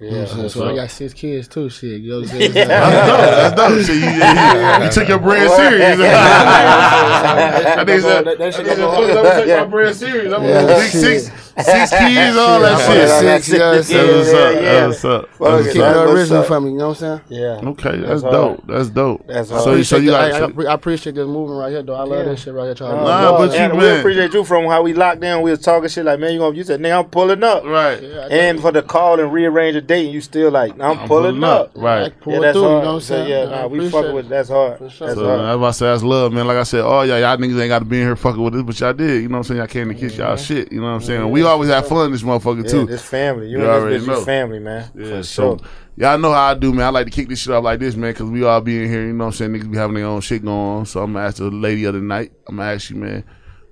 You 0.02 0.12
know 0.12 0.20
what 0.22 0.30
I'm 0.32 0.36
saying? 0.38 0.50
So 0.50 0.70
I 0.70 0.76
got 0.76 0.90
six 0.92 1.14
kids 1.14 1.48
too, 1.50 1.70
shit. 1.70 2.00
You 2.02 2.12
know 2.12 2.20
what 2.22 2.32
I'm 2.32 2.38
saying? 2.40 2.52
That's 2.54 3.56
dope. 3.56 3.84
So 3.86 3.92
you, 3.92 4.00
you, 4.00 4.84
you 4.86 4.90
took 4.92 5.08
your 5.10 5.20
brand 5.20 5.52
serious. 5.52 6.00
I 6.00 7.84
think 7.86 8.04
That- 8.04 8.26
that, 8.26 8.38
that 8.38 8.54
shit 8.54 8.66
I 8.66 8.76
think 8.76 8.78
go- 8.80 9.08
that- 9.24 9.26
I 9.42 9.46
take 9.46 9.60
my 9.60 9.66
brand 9.66 9.96
serious. 9.96 10.34
I'm 10.34 10.44
Yeah, 10.44 10.66
big 10.66 10.90
six, 10.90 11.49
six 11.64 11.90
kids, 12.00 12.38
all 12.38 12.60
that 12.62 12.80
Yeah, 12.80 12.88
shit. 12.88 13.44
six, 13.44 13.50
you 13.50 13.58
know 13.60 13.66
what 13.66 13.72
I'm 13.72 13.76
That's 13.78 13.88
saying? 13.88 14.18
what's 14.18 14.30
up. 14.30 14.54
yeah. 14.56 14.62
That's 14.62 14.88
what's 15.04 15.06
up. 15.06 15.30
Fuck 15.30 15.40
That's 15.40 15.50
it. 15.50 15.64
what's 15.64 15.74
Keep 15.74 15.82
up. 15.82 15.90
it 15.90 15.94
That's 15.94 15.98
what's 15.98 16.14
original 16.20 16.40
up. 16.42 16.48
for 16.48 16.62
me, 16.62 16.72
you 16.72 16.78
know 16.78 16.88
what 16.90 17.02
I'm 17.04 17.22
saying? 17.28 17.42
Yeah. 17.64 17.70
Okay, 17.70 17.98
that's 17.98 18.08
That's 18.10 18.22
hard. 18.22 18.34
dope. 18.34 18.68
That's 18.68 18.90
dope. 18.90 19.28
That's 19.28 19.50
so, 19.50 19.54
hard. 19.56 19.64
so 19.64 19.70
you 19.70 19.76
Appreciate 19.82 20.06
got. 20.06 20.56
that. 20.56 20.68
I, 20.68 20.72
I 20.72 20.74
appreciate 20.74 21.16
this 21.16 21.28
movement 21.28 21.60
right 21.60 21.70
here, 21.72 21.84
though. 21.84 21.96
I 21.96 22.04
love 22.04 22.20
Yeah. 22.26 22.32
this 22.32 22.42
shit 22.44 22.54
right 22.54 22.66
here. 22.66 22.76
Trying 22.76 22.98
to 22.98 23.04
Nah, 23.04 23.38
but 23.38 23.52
you 23.52 23.58
and 23.60 23.78
we 23.78 23.90
appreciate 23.90 24.34
you 24.34 24.44
from 24.44 24.66
how 24.66 24.82
we 24.84 24.94
locked 24.94 25.22
down. 25.22 25.42
We 25.42 25.52
was 25.52 25.60
talking 25.62 25.90
shit 25.90 26.06
like, 26.06 26.20
man, 26.20 26.34
you 26.34 26.40
gonna 26.40 26.56
you 26.56 26.64
said, 26.64 26.80
nigga, 26.80 27.00
I'm 27.00 27.10
pulling 27.10 27.44
up. 27.44 27.64
Right. 27.66 28.02
And 28.04 28.60
for 28.60 28.72
the 28.72 28.82
call 28.82 29.20
and 29.20 29.32
rearrange 29.32 29.76
a 29.76 29.82
date, 29.82 30.06
and 30.06 30.14
you 30.14 30.22
still 30.22 30.52
like, 30.52 30.72
I'm, 30.80 31.08
pulling, 31.08 31.08
pulling 31.08 31.44
up. 31.44 31.62
up. 31.68 31.72
Right. 31.76 32.20
Pull 32.22 32.34
Yeah, 32.34 32.40
that's 32.40 32.54
through, 32.58 32.62
hard. 32.64 32.74
you 32.76 32.82
know 32.84 32.88
what 32.90 32.96
I'm 32.96 33.02
saying? 33.02 33.30
yeah, 33.30 33.46
nah, 33.46 33.68
we 33.68 33.78
appreciate 33.80 33.92
fucking 34.02 34.16
with 34.16 34.30
that's 34.30 34.50
hard. 34.50 34.78
For 34.78 34.90
sure. 34.90 35.08
That's 35.08 35.20
So 35.20 35.26
hard. 35.26 35.40
that's 35.42 35.58
why 35.60 35.68
I 35.68 35.72
say 35.72 35.86
that's 35.88 36.04
love, 36.04 36.34
man. 36.34 36.48
Like 36.48 36.58
I 36.58 36.64
said, 36.64 36.82
oh 36.82 37.02
yeah, 37.02 37.18
y'all 37.18 37.38
niggas 37.38 37.60
ain't 37.60 37.70
got 37.70 37.80
to 37.80 37.86
be 37.86 38.00
in 38.00 38.06
here 38.08 38.16
fucking 38.16 38.42
with 38.42 38.54
this, 38.54 38.64
but 38.64 38.80
y'all 38.80 38.94
did. 38.94 39.22
You 39.22 39.28
know 39.30 39.34
what 39.34 39.38
I'm 39.40 39.44
saying? 39.44 39.58
Y'all 39.60 39.68
came 39.68 39.88
to 39.90 39.94
kiss 39.96 40.16
y'all 40.18 40.36
shit. 40.38 40.72
You 40.72 40.80
know 40.82 40.88
what 40.88 40.94
I'm 40.94 41.02
saying? 41.02 41.30
We 41.32 41.44
always 41.50 41.70
have 41.70 41.88
fun 41.88 42.06
in 42.08 42.12
this 42.12 42.24
motherfucker 42.24 42.64
Yeah, 42.64 42.70
too. 42.72 42.86
this 42.86 43.02
family. 43.04 43.48
You, 43.50 43.58
You 43.60 43.64
and 43.66 43.72
already 43.72 43.98
this 43.98 44.04
bitch, 44.04 44.08
know. 44.08 44.20
you 44.20 44.26
family, 44.26 44.60
man. 44.60 44.92
Yeah, 44.96 45.10
For 45.18 45.24
so 45.24 45.58
sure. 45.58 45.68
y'all 45.98 46.18
know 46.18 46.32
how 46.34 46.52
I 46.52 46.54
do, 46.56 46.74
man. 46.74 46.86
I 46.88 46.90
like 46.90 47.06
to 47.06 47.12
kick 47.12 47.28
this 47.30 47.40
shit 47.40 47.54
off 47.54 47.64
like 47.64 47.80
this, 47.80 47.96
man, 47.96 48.12
because 48.14 48.30
we 48.30 48.44
all 48.44 48.62
be 48.62 48.84
in 48.84 48.90
here. 48.90 49.06
You 49.06 49.14
know 49.14 49.26
what 49.26 49.42
I'm 49.42 49.52
saying? 49.52 49.52
Niggas 49.54 49.72
be 49.72 49.78
having 49.78 49.96
their 49.96 50.06
own 50.06 50.22
shit 50.22 50.44
going 50.44 50.56
on. 50.58 50.86
So 50.86 51.02
I'm 51.04 51.14
gonna 51.14 51.26
ask 51.26 51.38
the 51.38 51.50
lady 51.52 51.86
of 51.86 51.94
the 51.94 52.02
night. 52.02 52.32
I'm 52.48 52.58
gonna 52.58 52.72
ask 52.72 52.90
you, 52.90 52.96
man, 52.96 53.24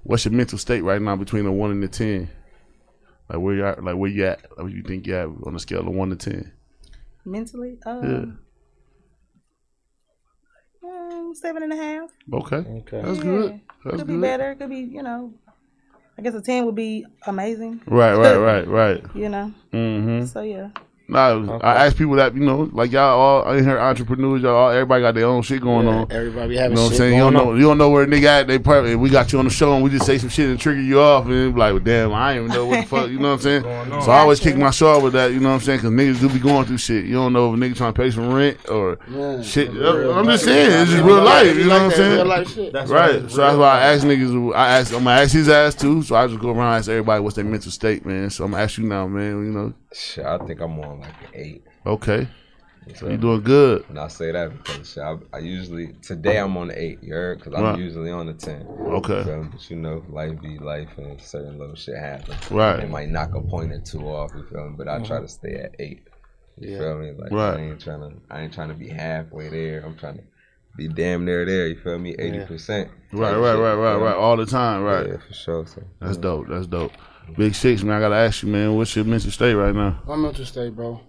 what's 0.04 0.26
your 0.26 0.34
mental 0.34 0.58
state 0.58 0.82
right 0.84 1.02
now 1.02 1.16
between 1.16 1.46
a 1.46 1.52
one 1.52 1.72
and 1.72 1.84
a 1.84 1.88
ten? 1.88 2.30
Like 3.30 3.40
where 3.40 3.56
you 3.56 3.66
at? 3.66 3.84
Like 3.84 3.96
where 3.96 4.10
you 4.10 4.26
at? 4.26 4.42
Like 4.52 4.58
where 4.60 4.70
you 4.70 4.84
think 4.84 5.06
you 5.08 5.16
at 5.16 5.28
on 5.46 5.56
a 5.56 5.60
scale 5.60 5.82
of 5.88 5.88
one 5.94 6.10
to 6.12 6.16
ten? 6.16 6.54
Mentally, 7.26 7.78
um, 7.86 8.40
Yeah. 10.84 10.90
mm, 10.90 11.36
seven 11.36 11.64
and 11.64 11.74
a 11.74 11.76
half. 11.76 12.10
Okay, 12.34 12.56
Okay. 12.58 13.02
that's 13.02 13.18
Yeah. 13.18 13.24
good. 13.24 13.62
That's 13.84 13.98
Could 13.98 14.08
be 14.08 14.14
good. 14.14 14.22
better. 14.22 14.56
Could 14.56 14.70
be, 14.70 14.78
you 14.80 15.04
know. 15.04 15.34
I 16.18 16.22
guess 16.22 16.34
a 16.34 16.42
ten 16.42 16.66
would 16.66 16.76
be 16.76 17.06
amazing. 17.26 17.82
Right, 17.86 18.16
right, 18.16 18.36
right, 18.38 18.68
right. 18.68 19.04
You 19.14 19.30
know. 19.30 19.54
Mm-hmm. 19.72 20.26
So 20.26 20.42
yeah. 20.42 20.70
Nah, 21.10 21.60
I 21.62 21.86
ask 21.86 21.96
people 21.96 22.16
that 22.16 22.36
you 22.36 22.42
know, 22.42 22.70
like 22.74 22.92
y'all 22.92 23.18
all 23.18 23.54
in 23.54 23.64
here 23.64 23.80
entrepreneurs, 23.80 24.42
y'all 24.42 24.56
all 24.56 24.72
everybody 24.72 25.02
got 25.04 25.16
their 25.16 25.26
own 25.26 25.42
shit 25.42 25.62
going 25.62 25.88
on. 25.88 26.12
Everybody 26.12 26.56
You 26.56 26.60
having 26.60 26.76
know 26.76 26.82
what 26.82 26.88
I'm 26.88 26.92
shit 26.92 26.98
saying? 26.98 27.14
You 27.14 27.20
don't 27.22 27.34
know, 27.34 27.52
on. 27.52 27.56
you 27.56 27.64
don't 27.64 27.78
know 27.78 27.90
where 27.90 28.04
a 28.04 28.08
nigga 28.08 28.24
at. 28.26 28.48
They 28.48 28.60
probably 28.60 28.96
we 28.98 29.10
got 29.10 29.32
you 29.32 29.40
on 29.40 29.46
the 29.46 29.52
show 29.52 29.74
and 29.74 29.82
we 29.82 29.90
just 29.90 30.06
say 30.06 30.18
some 30.18 30.28
shit 30.28 30.50
and 30.50 30.60
trigger 30.60 30.82
you 30.82 31.00
off 31.00 31.26
and 31.28 31.54
be 31.54 31.60
like, 31.60 31.72
well, 31.72 31.80
damn, 31.80 32.14
I 32.14 32.34
ain't 32.34 32.44
even 32.44 32.54
know 32.54 32.66
what 32.66 32.82
the 32.82 32.88
fuck. 32.88 33.10
You 33.10 33.20
know 33.20 33.30
what 33.36 33.46
I'm 33.46 33.64
saying? 33.64 33.64
So 34.08 34.12
I 34.12 34.20
always 34.20 34.40
kick 34.42 34.58
my 34.58 34.70
show 34.72 35.00
with 35.02 35.14
that. 35.14 35.32
You 35.32 35.40
know 35.40 35.50
what 35.50 35.56
I'm 35.56 35.62
saying? 35.62 35.80
Because 35.80 35.92
niggas 35.92 36.20
do 36.20 36.30
be 36.30 36.40
going 36.40 36.66
through 36.66 36.78
shit. 36.78 37.06
You 37.06 37.14
don't 37.14 37.32
know 37.34 37.54
if 37.54 37.58
a 37.58 37.62
nigga 37.64 37.76
trying 37.76 37.94
to 37.94 38.02
pay 38.02 38.12
some 38.12 38.32
rent 38.34 38.58
or 38.70 39.00
Man, 39.08 39.42
shit. 39.44 39.72
real. 39.72 40.12
I'm 40.14 40.26
just 40.26 40.44
saying, 40.44 40.82
it's 40.82 40.92
just 40.92 41.04
real 41.04 41.22
life. 41.24 41.56
You 41.56 41.64
know 41.68 41.70
what 41.70 41.82
I'm 41.84 41.92
saying? 41.92 42.16
Real 42.18 42.26
life 42.26 42.50
shit. 42.54 42.74
Right. 42.74 43.32
So 43.32 43.38
that's 43.38 43.58
why 43.58 43.80
I 43.80 43.94
ask 43.94 44.06
niggas. 44.06 44.54
I 44.56 44.78
ask. 44.78 44.94
I'm 44.94 45.06
gonna 45.06 45.22
ask 45.22 45.32
his 45.34 45.48
ass 45.50 45.74
too. 45.74 46.04
So 46.04 46.16
I 46.16 46.28
just 46.28 46.40
go 46.40 46.50
around 46.50 46.60
and 46.74 46.80
ask 46.80 46.90
everybody 46.90 47.22
what's 47.24 47.36
their 47.38 47.46
mental 47.46 47.72
state, 47.72 48.06
man. 48.06 48.30
So 48.30 48.44
I'm 48.44 48.52
gonna 48.52 48.64
ask 48.64 48.78
you 48.78 48.84
now, 48.86 49.08
man. 49.08 49.32
You 49.46 49.52
know. 49.52 49.74
Shit, 49.94 50.26
I 50.26 50.38
think 50.40 50.60
I'm 50.60 50.78
on 50.82 50.97
like 51.00 51.14
an 51.24 51.30
eight. 51.34 51.64
Okay. 51.86 52.28
So 52.96 53.10
you 53.10 53.18
doing 53.18 53.42
good. 53.42 53.86
And 53.90 54.00
I 54.00 54.08
say 54.08 54.32
that 54.32 54.52
because 54.64 54.98
I, 54.98 55.18
I 55.34 55.40
usually 55.40 55.94
today 56.02 56.38
I'm 56.38 56.56
on 56.58 56.70
the 56.70 56.82
eight, 56.82 57.04
you 57.04 57.14
heard? 57.14 57.40
Because 57.40 57.54
I'm 57.54 57.64
Right. 57.64 57.80
usually 57.80 58.12
on 58.12 58.28
the 58.28 58.34
ten. 58.34 58.66
Okay. 58.80 59.18
You 59.18 59.24
feel 59.24 59.44
me? 59.44 59.50
But 59.52 59.70
you 59.70 59.76
know, 59.76 60.04
life 60.10 60.42
be 60.42 60.58
life, 60.58 60.98
and 60.98 61.20
certain 61.20 61.58
little 61.58 61.76
shit 61.76 61.98
happen. 61.98 62.36
Right. 62.50 62.80
It 62.80 62.90
might 62.90 63.10
knock 63.10 63.36
a 63.36 63.42
point 63.42 63.74
or 63.74 63.80
two 63.80 64.08
off. 64.08 64.32
You 64.36 64.44
feel 64.44 64.70
me? 64.70 64.76
But 64.78 64.88
I 64.88 64.96
mm-hmm. 64.96 65.06
try 65.06 65.20
to 65.20 65.28
stay 65.28 65.56
at 65.56 65.76
eight. 65.80 66.04
You 66.60 66.78
feel 66.78 66.98
me? 66.98 67.12
Like 67.12 67.32
Right. 67.32 67.58
I 67.58 67.62
ain't 67.62 67.82
trying 67.82 68.02
to. 68.02 68.16
I 68.30 68.42
ain't 68.42 68.54
trying 68.54 68.70
to 68.70 68.76
be 68.76 68.88
halfway 68.88 69.50
there. 69.50 69.84
I'm 69.86 69.96
trying 69.98 70.18
to 70.18 70.24
be 70.76 70.88
damn 70.88 71.26
near 71.26 71.46
there. 71.46 71.68
You 71.68 71.76
feel 71.76 72.00
me? 72.00 72.16
Eighty 72.18 72.46
percent. 72.46 72.90
Right. 73.12 73.36
Right. 73.36 73.56
Right. 73.56 73.76
Right. 73.76 73.96
Right. 73.96 74.16
All 74.16 74.38
the 74.38 74.46
time. 74.46 74.82
Right. 74.82 75.08
Yeah, 75.08 75.18
for 75.18 75.34
sure. 75.34 75.68
So 75.68 75.84
That's 76.00 76.18
dope. 76.18 76.48
That's 76.48 76.68
dope. 76.68 76.94
Big 77.36 77.56
six, 77.56 77.84
man. 77.84 77.98
I 77.98 78.00
gotta 78.00 78.16
ask 78.16 78.44
you, 78.44 78.50
man. 78.50 78.76
What's 78.76 78.96
your 78.96 79.06
mental 79.06 79.32
state 79.32 79.54
right 79.54 79.74
now? 79.76 80.02
My 80.08 80.16
mental 80.16 80.46
state, 80.46 80.76
bro. 80.76 81.00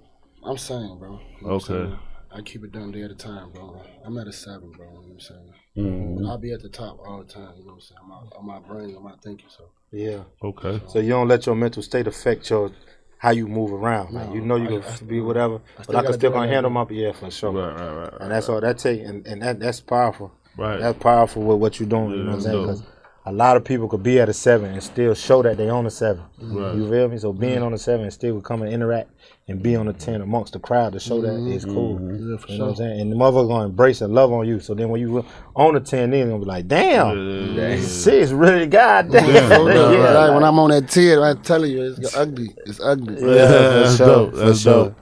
I'm 0.45 0.57
sane, 0.59 0.99
bro. 0.99 1.21
You 1.41 1.47
know 1.47 1.53
Okay. 1.55 1.67
saying? 1.67 1.99
I 2.31 2.41
keep 2.43 2.63
it 2.65 2.73
done 2.73 2.93
day 2.93 3.03
at 3.03 3.11
a 3.11 3.15
time, 3.15 3.51
bro. 3.53 3.81
I'm 4.05 4.19
at 4.19 4.27
a 4.27 4.33
seven, 4.33 4.71
bro. 4.73 4.87
You 4.87 4.93
know 4.93 5.01
what 5.01 5.11
I'm 5.13 5.21
saying? 5.21 5.53
Mm-hmm. 5.77 6.27
I'll 6.27 6.39
be 6.39 6.53
at 6.53 6.61
the 6.63 6.69
top 6.69 6.99
all 7.07 7.19
the 7.19 7.33
time. 7.33 7.53
You 7.59 7.65
know 7.65 7.73
what 7.73 7.75
I'm 7.75 7.81
saying? 7.81 8.33
I'm 8.39 8.47
my 8.47 8.59
brain, 8.59 8.95
I'm 8.97 9.05
not 9.05 9.23
thinking. 9.23 9.47
So 9.49 9.65
Yeah. 9.93 10.25
Okay. 10.43 10.83
So 10.89 10.99
you 10.99 11.11
don't 11.11 11.29
let 11.29 11.47
your 11.47 11.55
mental 11.55 11.83
state 11.83 12.07
affect 12.07 12.51
your 12.51 12.73
how 13.19 13.31
you 13.31 13.49
move 13.49 13.73
around. 13.73 14.13
Like, 14.15 14.33
you 14.33 14.41
know 14.41 14.57
you 14.57 14.65
I- 14.79 14.81
can 14.81 14.93
I- 15.07 15.09
be 15.09 15.21
whatever, 15.21 15.61
but 15.87 15.97
I 15.97 16.03
can 16.03 16.13
still 16.13 16.31
gonna 16.31 16.49
handle 16.49 16.71
do. 16.71 16.75
my 16.75 16.87
yeah 16.91 17.13
for 17.13 17.31
sure. 17.31 17.51
Right. 17.53 17.75
Right. 17.75 18.03
Right. 18.13 18.21
And 18.21 18.31
that's 18.31 18.49
all 18.49 18.61
that 18.61 18.79
take, 18.79 19.01
and, 19.03 19.27
and 19.27 19.43
that 19.43 19.59
that's 19.61 19.81
powerful. 19.81 20.31
Right. 20.57 20.79
That's 20.81 20.99
powerful 20.99 21.43
with 21.43 21.59
what 21.59 21.81
you're 21.81 21.89
doing. 21.89 22.11
you 22.11 22.17
know 22.25 22.37
what 22.37 22.47
I'm 22.47 22.77
saying? 22.77 22.83
Dope. 23.29 23.35
'Cause 23.35 23.35
a 23.35 23.37
lot 23.37 23.57
of 23.57 23.65
people 23.65 23.89
could 23.89 24.03
be 24.03 24.21
at 24.21 24.29
a 24.29 24.33
seven 24.33 24.73
and 24.73 24.83
still 24.83 25.15
show 25.15 25.43
that 25.43 25.57
they 25.57 25.69
on 25.69 25.87
a 25.87 25.91
seven. 25.91 26.23
Right. 26.41 26.75
You 26.75 26.89
feel 26.91 27.09
me? 27.09 27.19
So 27.19 27.33
being 27.33 27.63
on 27.63 27.73
a 27.75 27.79
seven 27.79 28.03
and 28.05 28.13
still 28.13 28.41
come 28.41 28.63
and 28.63 28.73
interact 28.73 29.11
and 29.49 29.63
be 29.63 29.77
on 29.77 29.89
a 29.89 29.93
ten 29.93 30.21
amongst 30.21 30.53
the 30.53 30.59
crowd 30.59 30.93
to 30.93 31.01
show 31.01 31.21
that 31.23 31.35
is 31.49 31.65
cool. 31.65 31.99
yeah, 32.01 32.37
for 32.37 32.53
You 32.53 32.59
know 32.59 32.65
what 32.67 32.71
I'm 32.73 32.77
saying? 32.77 33.01
And 33.01 33.13
the 33.13 33.17
motherfucker 33.17 33.49
gonna 33.49 33.65
embrace 33.67 34.01
and 34.03 34.15
love 34.15 34.33
on 34.33 34.47
you. 34.47 34.61
So 34.61 34.75
then 34.75 34.89
when 34.91 35.01
you 35.01 35.25
on 35.57 35.75
a 35.77 35.81
ten, 35.81 36.11
then 36.11 36.29
gonna 36.29 36.39
be 36.41 36.45
like, 36.45 36.69
damn, 36.69 37.81
six 37.83 38.31
really 38.31 38.67
goddamn. 38.67 39.25
Yeah, 39.35 39.49
Yeah, 39.59 39.99
right. 40.05 40.15
like 40.27 40.35
when 40.35 40.45
I'm 40.45 40.59
on 40.59 40.71
that 40.71 40.89
tier, 40.91 41.23
I'm 41.25 41.41
telling 41.43 41.71
you, 41.73 41.95
it's 41.99 42.15
ugly. 42.17 42.55
It's 42.67 42.81
ugly. 42.81 43.15
Yeah, 43.15 43.47
for 43.47 43.53
that's 43.81 43.97
sure, 43.97 44.07
dope. 44.07 44.31
for 44.33 44.37
That's 44.39 44.61
sure. 44.61 44.85
dope. 44.85 44.95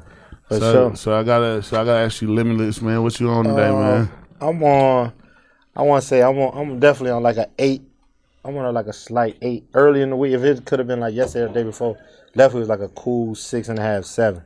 For 0.48 0.60
So, 0.60 0.72
sure. 0.72 0.96
so 0.96 1.14
I 1.18 1.22
gotta, 1.24 1.62
so 1.62 1.80
I 1.80 1.84
gotta 1.84 2.04
ask 2.04 2.22
you, 2.22 2.32
limitless, 2.32 2.80
man. 2.80 3.02
What 3.02 3.18
you 3.18 3.28
on 3.30 3.44
today, 3.46 3.68
Uh, 3.68 3.72
man? 3.80 4.10
I'm 4.40 4.62
on. 4.62 5.12
I 5.74 5.82
want 5.82 6.02
to 6.02 6.08
say 6.08 6.22
I'm 6.22 6.38
on. 6.38 6.56
I'm 6.56 6.78
definitely 6.78 7.10
on 7.10 7.22
like 7.24 7.36
an 7.36 7.46
eight. 7.58 7.82
I'm 8.46 8.56
on 8.56 8.74
like 8.74 8.86
a 8.86 8.92
slight 8.92 9.36
eight. 9.42 9.66
Early 9.74 10.02
in 10.02 10.10
the 10.10 10.16
week, 10.16 10.32
if 10.32 10.42
it 10.44 10.64
could 10.64 10.78
have 10.78 10.88
been 10.88 11.00
like 11.00 11.14
yesterday 11.14 11.44
or 11.44 11.48
the 11.48 11.54
day 11.54 11.62
before, 11.64 11.96
definitely 12.34 12.60
was 12.60 12.68
like 12.68 12.80
a 12.80 12.88
cool 12.88 13.34
six 13.34 13.68
and 13.68 13.78
a 13.78 13.82
half, 13.82 14.04
seven. 14.04 14.42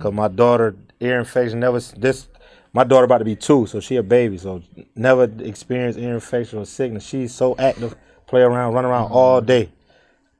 Cause 0.00 0.12
my 0.12 0.28
daughter 0.28 0.76
ear 1.00 1.18
infection 1.18 1.60
never 1.60 1.78
this. 1.80 2.28
My 2.72 2.82
daughter 2.84 3.04
about 3.04 3.18
to 3.18 3.24
be 3.24 3.36
two, 3.36 3.66
so 3.66 3.78
she 3.78 3.96
a 3.96 4.02
baby, 4.02 4.38
so 4.38 4.62
never 4.96 5.24
experienced 5.40 5.98
ear 5.98 6.14
infection 6.14 6.58
or 6.58 6.64
sickness. 6.66 7.06
She's 7.06 7.32
so 7.32 7.54
active, 7.58 7.94
play 8.26 8.42
around, 8.42 8.74
run 8.74 8.84
around 8.84 9.12
all 9.12 9.40
day. 9.40 9.70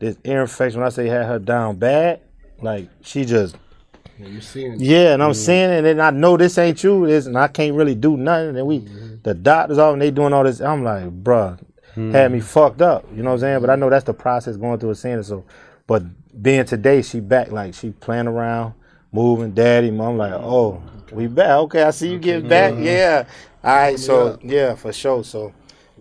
This 0.00 0.16
ear 0.24 0.42
infection, 0.42 0.80
when 0.80 0.86
I 0.86 0.90
say 0.90 1.06
had 1.06 1.26
her 1.26 1.38
down 1.38 1.76
bad, 1.76 2.20
like 2.60 2.88
she 3.02 3.24
just 3.24 3.56
Yeah, 4.18 4.26
yeah, 4.78 5.14
and 5.14 5.22
I'm 5.22 5.34
seeing 5.34 5.70
it, 5.70 5.84
and 5.84 6.02
I 6.02 6.10
know 6.10 6.36
this 6.36 6.58
ain't 6.58 6.82
you, 6.82 7.06
this, 7.06 7.26
and 7.26 7.36
I 7.38 7.48
can't 7.48 7.74
really 7.74 7.94
do 7.94 8.16
nothing. 8.16 8.56
And 8.56 8.66
we, 8.66 8.78
the 9.22 9.34
doctors 9.34 9.78
all, 9.78 9.92
and 9.92 10.02
they 10.02 10.10
doing 10.10 10.32
all 10.32 10.44
this. 10.44 10.60
I'm 10.60 10.82
like, 10.84 11.04
bruh, 11.22 11.60
had 11.94 12.32
me 12.32 12.40
fucked 12.40 12.82
up. 12.82 13.04
You 13.14 13.22
know 13.22 13.30
what 13.30 13.34
I'm 13.34 13.40
saying? 13.40 13.60
But 13.60 13.70
I 13.70 13.76
know 13.76 13.88
that's 13.90 14.04
the 14.04 14.14
process 14.14 14.56
going 14.56 14.78
through 14.78 14.90
a 14.90 14.94
center. 14.94 15.22
So, 15.22 15.44
but 15.86 16.02
being 16.42 16.64
today, 16.64 17.02
she 17.02 17.20
back 17.20 17.50
like 17.50 17.74
she 17.74 17.90
playing 17.90 18.26
around, 18.26 18.74
moving, 19.12 19.52
daddy, 19.52 19.90
mom. 19.90 20.16
like, 20.18 20.32
oh, 20.32 20.82
we 21.12 21.26
back. 21.26 21.50
Okay, 21.50 21.82
I 21.82 21.90
see 21.90 22.12
you 22.12 22.18
getting 22.18 22.48
back. 22.48 22.74
Yeah, 22.78 23.24
All 23.62 23.74
right, 23.76 23.98
so 23.98 24.38
yeah, 24.42 24.74
for 24.74 24.92
sure. 24.92 25.22
So 25.24 25.52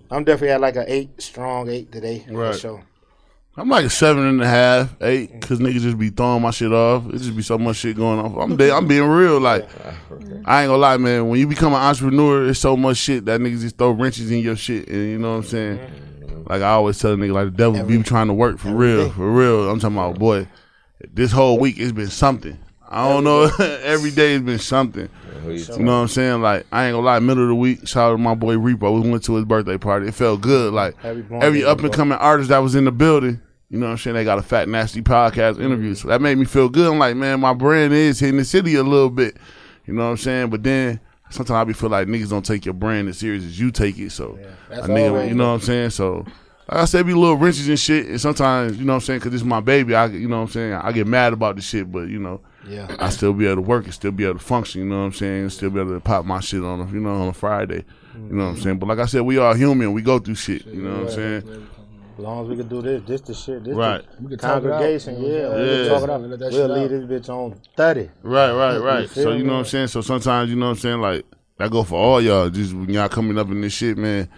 I'm 0.10 0.24
definitely 0.24 0.50
at 0.52 0.62
like 0.62 0.76
an 0.76 0.86
eight, 0.88 1.22
strong 1.22 1.70
eight 1.70 1.92
today, 1.92 2.26
Right. 2.30 2.54
for 2.54 2.60
sure. 2.60 2.84
I'm 3.56 3.70
like 3.70 3.86
a 3.86 3.90
seven 3.90 4.26
and 4.26 4.42
a 4.42 4.48
half, 4.48 4.96
eight, 5.02 5.32
because 5.32 5.60
niggas 5.60 5.82
just 5.82 6.00
be 6.00 6.10
throwing 6.10 6.42
my 6.42 6.50
shit 6.50 6.72
off. 6.74 7.06
It 7.10 7.20
just 7.20 7.36
be 7.36 7.44
so 7.44 7.60
much 7.60 7.76
shit 7.78 7.96
going 7.96 8.20
on. 8.20 8.36
I'm 8.42 8.58
de- 8.58 8.74
I'm 8.74 8.88
being 8.88 9.08
real. 9.08 9.40
Like, 9.40 9.70
I 10.46 10.64
ain't 10.64 10.70
gonna 10.70 10.78
lie, 10.78 10.98
man. 10.98 11.30
When 11.30 11.40
you 11.40 11.46
become 11.46 11.74
an 11.74 11.80
entrepreneur, 11.82 12.50
it's 12.50 12.60
so 12.60 12.76
much 12.76 12.98
shit 12.98 13.26
that 13.26 13.40
niggas 13.40 13.62
just 13.62 13.78
throw 13.78 13.92
wrenches 13.92 14.32
in 14.32 14.40
your 14.40 14.56
shit. 14.56 14.88
And 14.88 14.98
you 14.98 15.20
know 15.20 15.34
what 15.34 15.38
I'm 15.38 15.44
saying? 15.44 15.80
Like, 16.48 16.64
I 16.64 16.72
always 16.72 16.98
tell 16.98 17.14
a 17.14 17.16
nigga, 17.16 17.34
like, 17.34 17.46
the 17.46 17.52
devil 17.52 17.84
be 17.86 18.02
trying 18.02 18.28
to 18.28 18.34
work 18.34 18.58
for 18.58 18.72
real. 18.72 19.12
For 19.12 19.32
real. 19.32 19.70
I'm 19.70 19.80
talking 19.80 19.98
about, 19.98 20.18
boy, 20.18 20.48
this 21.14 21.32
whole 21.32 21.60
week 21.60 21.76
it's 21.78 21.92
been 21.92 22.10
something. 22.10 22.58
I 22.94 23.10
don't 23.10 23.24
know. 23.24 23.50
Every 23.84 24.12
day 24.12 24.36
it's 24.36 24.46
been 24.46 24.60
something. 24.60 25.10
Who 25.44 25.52
you 25.52 25.66
You 25.78 25.80
know 25.84 25.96
what 25.96 26.04
I'm 26.04 26.08
saying? 26.08 26.42
Like 26.42 26.66
I 26.72 26.86
ain't 26.86 26.94
gonna 26.94 27.06
lie, 27.06 27.20
middle 27.20 27.44
of 27.44 27.50
the 27.50 27.56
week, 27.56 27.88
shout 27.88 28.12
out 28.12 28.12
to 28.14 28.18
my 28.18 28.36
boy 28.36 28.56
Repo. 28.56 29.02
We 29.02 29.10
went 29.10 29.24
to 29.26 29.36
his 29.36 29.46
birthday 29.46 29.78
party. 29.78 30.08
It 30.08 30.14
felt 30.14 30.42
good. 30.42 30.74
Like 30.74 30.96
every 31.04 31.66
up 31.66 31.80
and 31.82 31.92
coming 31.92 32.18
artist 32.18 32.50
that 32.50 32.60
was 32.60 32.76
in 32.76 32.86
the 32.86 32.92
building, 32.92 33.42
you 33.70 33.80
know 33.80 33.88
what 33.88 33.94
I'm 33.94 33.98
saying? 33.98 34.16
They 34.16 34.24
got 34.24 34.38
a 34.38 34.44
fat 34.44 34.70
nasty 34.70 35.02
podcast 35.02 35.60
interview. 35.60 35.96
So 35.96 36.08
that 36.10 36.22
made 36.22 36.38
me 36.38 36.46
feel 36.46 36.70
good. 36.70 36.92
I'm 36.92 37.00
like, 37.00 37.16
man, 37.16 37.40
my 37.40 37.54
brand 37.54 37.94
is 37.94 38.20
hitting 38.20 38.38
the 38.38 38.46
city 38.46 38.76
a 38.76 38.84
little 38.84 39.10
bit. 39.10 39.36
You 39.86 39.94
know 39.94 40.06
what 40.06 40.12
I'm 40.12 40.18
saying? 40.18 40.50
But 40.52 40.64
then 40.64 41.00
sometimes 41.30 41.56
I 41.56 41.64
be 41.64 41.74
feel 41.74 41.90
like 41.90 42.08
niggas 42.08 42.30
don't 42.30 42.46
take 42.46 42.66
your 42.66 42.76
brand 42.76 43.10
as 43.10 43.18
serious 43.18 43.44
as 43.44 43.60
you 43.60 43.72
take 43.72 43.98
it. 43.98 44.12
So 44.12 44.38
a 44.70 44.76
That's 44.76 44.88
nigga, 44.88 45.10
always 45.10 45.30
you 45.30 45.36
know 45.36 45.48
what 45.48 45.56
I'm 45.56 45.62
saying? 45.62 45.90
So 45.90 46.26
like 46.70 46.80
I 46.82 46.86
said, 46.86 47.06
be 47.06 47.14
little 47.14 47.36
wrenches 47.36 47.68
and 47.68 47.80
shit. 47.80 48.08
And 48.08 48.22
sometimes, 48.22 48.78
you 48.78 48.86
know 48.86 48.94
what 48.94 48.98
I'm 48.98 49.02
saying? 49.02 49.20
Cause 49.20 49.32
this 49.32 49.42
is 49.42 49.46
my 49.46 49.60
baby. 49.60 49.96
I, 49.96 50.06
you 50.06 50.28
know 50.28 50.38
what 50.38 50.44
I'm 50.44 50.50
saying? 50.50 50.74
I 50.74 50.92
get 50.92 51.08
mad 51.08 51.34
about 51.34 51.56
the 51.56 51.62
shit, 51.62 51.92
but 51.92 52.08
you 52.08 52.20
know, 52.20 52.40
Yeah. 52.68 52.96
I 53.00 53.10
still 53.10 53.34
be 53.34 53.46
able 53.46 53.58
to 53.58 53.62
work 53.62 53.86
and 53.86 53.94
still 53.94 54.12
be 54.12 54.24
able 54.24 54.40
to 54.40 54.46
function, 54.46 54.82
you 54.82 54.88
know 54.88 55.00
what 55.00 55.06
I'm 55.06 55.14
saying? 55.14 55.50
Still 55.50 55.70
be 55.70 55.80
able 55.80 55.94
to 55.94 56.00
pop 56.00 56.26
my 56.26 56.40
shit 56.40 56.64
on 56.64 56.80
a, 56.82 56.86
you 56.92 57.00
know, 57.00 57.14
on 57.14 57.28
a 57.28 57.34
Friday. 57.34 57.84
You 58.16 58.36
know 58.36 58.46
what 58.46 58.52
I'm 58.56 58.62
saying? 58.62 58.80
But 58.80 58.88
like 58.90 59.00
I 59.00 59.06
said, 59.06 59.22
we 59.22 59.38
all 59.38 59.54
human. 59.54 59.92
We 59.92 60.02
go 60.02 60.20
through 60.20 60.36
shit, 60.36 60.66
you 60.68 60.82
know 60.84 60.92
what 60.92 61.04
I'm 61.04 61.10
saying? 61.12 61.68
As 62.16 62.20
long 62.20 62.44
as 62.44 62.50
we 62.50 62.56
can 62.58 62.68
do 62.68 62.82
this, 62.82 63.02
this 63.08 63.22
the 63.22 63.34
shit, 63.34 63.64
this 63.64 63.74
Right. 63.76 64.04
the 64.18 64.22
We 64.24 64.30
can 64.30 64.38
talk 64.38 64.64
it 64.64 64.68
out. 64.68 64.80
congregation, 64.80 65.22
yeah. 65.24 65.30
Yeah. 65.30 65.50
We 65.50 65.66
can 65.66 65.88
talk 65.90 66.04
it 66.04 66.10
out. 66.12 66.22
Let 66.22 66.40
that 66.40 66.52
We'll 66.52 66.68
leave 66.68 66.84
out. 67.04 67.10
this 67.10 67.28
bitch 67.28 67.30
on 67.30 67.60
thirty. 67.76 68.10
Right, 68.22 68.52
right, 68.54 68.78
right. 68.78 69.10
feel 69.10 69.24
So 69.24 69.32
you 69.32 69.40
me? 69.40 69.44
know 69.46 69.54
what 69.54 69.60
I'm 69.60 69.66
saying? 69.66 69.88
So 69.88 70.02
sometimes, 70.02 70.50
you 70.52 70.56
know 70.56 70.66
what 70.68 70.72
I'm 70.74 70.78
saying, 70.78 71.02
like 71.02 71.26
that 71.58 71.72
go 71.72 71.84
for 71.84 71.96
all 71.96 72.22
y'all. 72.22 72.50
Just 72.52 72.74
when 72.74 72.90
y'all 72.92 73.10
coming 73.10 73.38
up 73.40 73.50
in 73.50 73.62
this 73.62 73.74
shit, 73.74 73.98
man, 73.98 74.30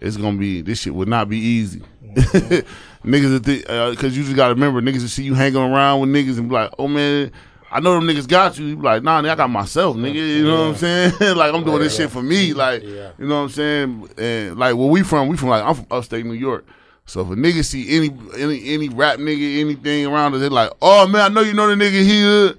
it's 0.00 0.18
gonna 0.18 0.36
be 0.38 0.60
this 0.60 0.80
shit 0.80 0.94
would 0.94 1.08
not 1.08 1.28
be 1.30 1.38
easy. 1.38 1.82
niggas 2.14 3.32
that 3.32 3.42
think, 3.44 3.68
uh, 3.70 3.94
cause 3.94 4.16
you 4.16 4.22
just 4.24 4.36
gotta 4.36 4.52
remember 4.54 4.82
niggas 4.82 5.00
that 5.00 5.08
see 5.08 5.24
you 5.24 5.34
hanging 5.34 5.56
around 5.56 6.00
with 6.00 6.10
niggas 6.10 6.38
and 6.38 6.48
be 6.50 6.54
like, 6.54 6.70
oh 6.78 6.86
man, 6.88 7.32
I 7.72 7.80
know 7.80 7.94
them 7.94 8.04
niggas 8.04 8.28
got 8.28 8.58
you. 8.58 8.66
You 8.66 8.76
be 8.76 8.82
like, 8.82 9.02
nah, 9.02 9.22
nigga, 9.22 9.30
I 9.30 9.34
got 9.34 9.50
myself, 9.50 9.96
nigga. 9.96 10.14
You 10.14 10.44
know 10.44 10.68
what 10.68 10.68
I'm 10.68 10.76
saying? 10.76 11.12
like 11.36 11.54
I'm 11.54 11.64
doing 11.64 11.80
this 11.80 11.96
shit 11.96 12.10
for 12.10 12.22
me. 12.22 12.50
Mm-hmm. 12.50 12.58
Like, 12.58 12.82
you 12.82 13.26
know 13.26 13.36
what 13.36 13.42
I'm 13.42 13.48
saying? 13.48 14.08
And 14.18 14.58
like 14.58 14.76
where 14.76 14.88
we 14.88 15.02
from, 15.02 15.28
we 15.28 15.38
from 15.38 15.48
like 15.48 15.64
I'm 15.64 15.74
from 15.74 15.86
upstate 15.90 16.26
New 16.26 16.34
York. 16.34 16.66
So 17.06 17.22
if 17.22 17.28
a 17.28 17.30
nigga 17.30 17.64
see 17.64 17.96
any 17.96 18.10
any 18.36 18.74
any 18.74 18.88
rap 18.90 19.18
nigga, 19.18 19.60
anything 19.60 20.06
around 20.06 20.34
us, 20.34 20.40
they 20.40 20.50
like, 20.50 20.70
oh 20.82 21.08
man, 21.08 21.22
I 21.22 21.28
know 21.28 21.40
you 21.40 21.54
know 21.54 21.74
the 21.74 21.82
nigga 21.82 22.04
here. 22.04 22.54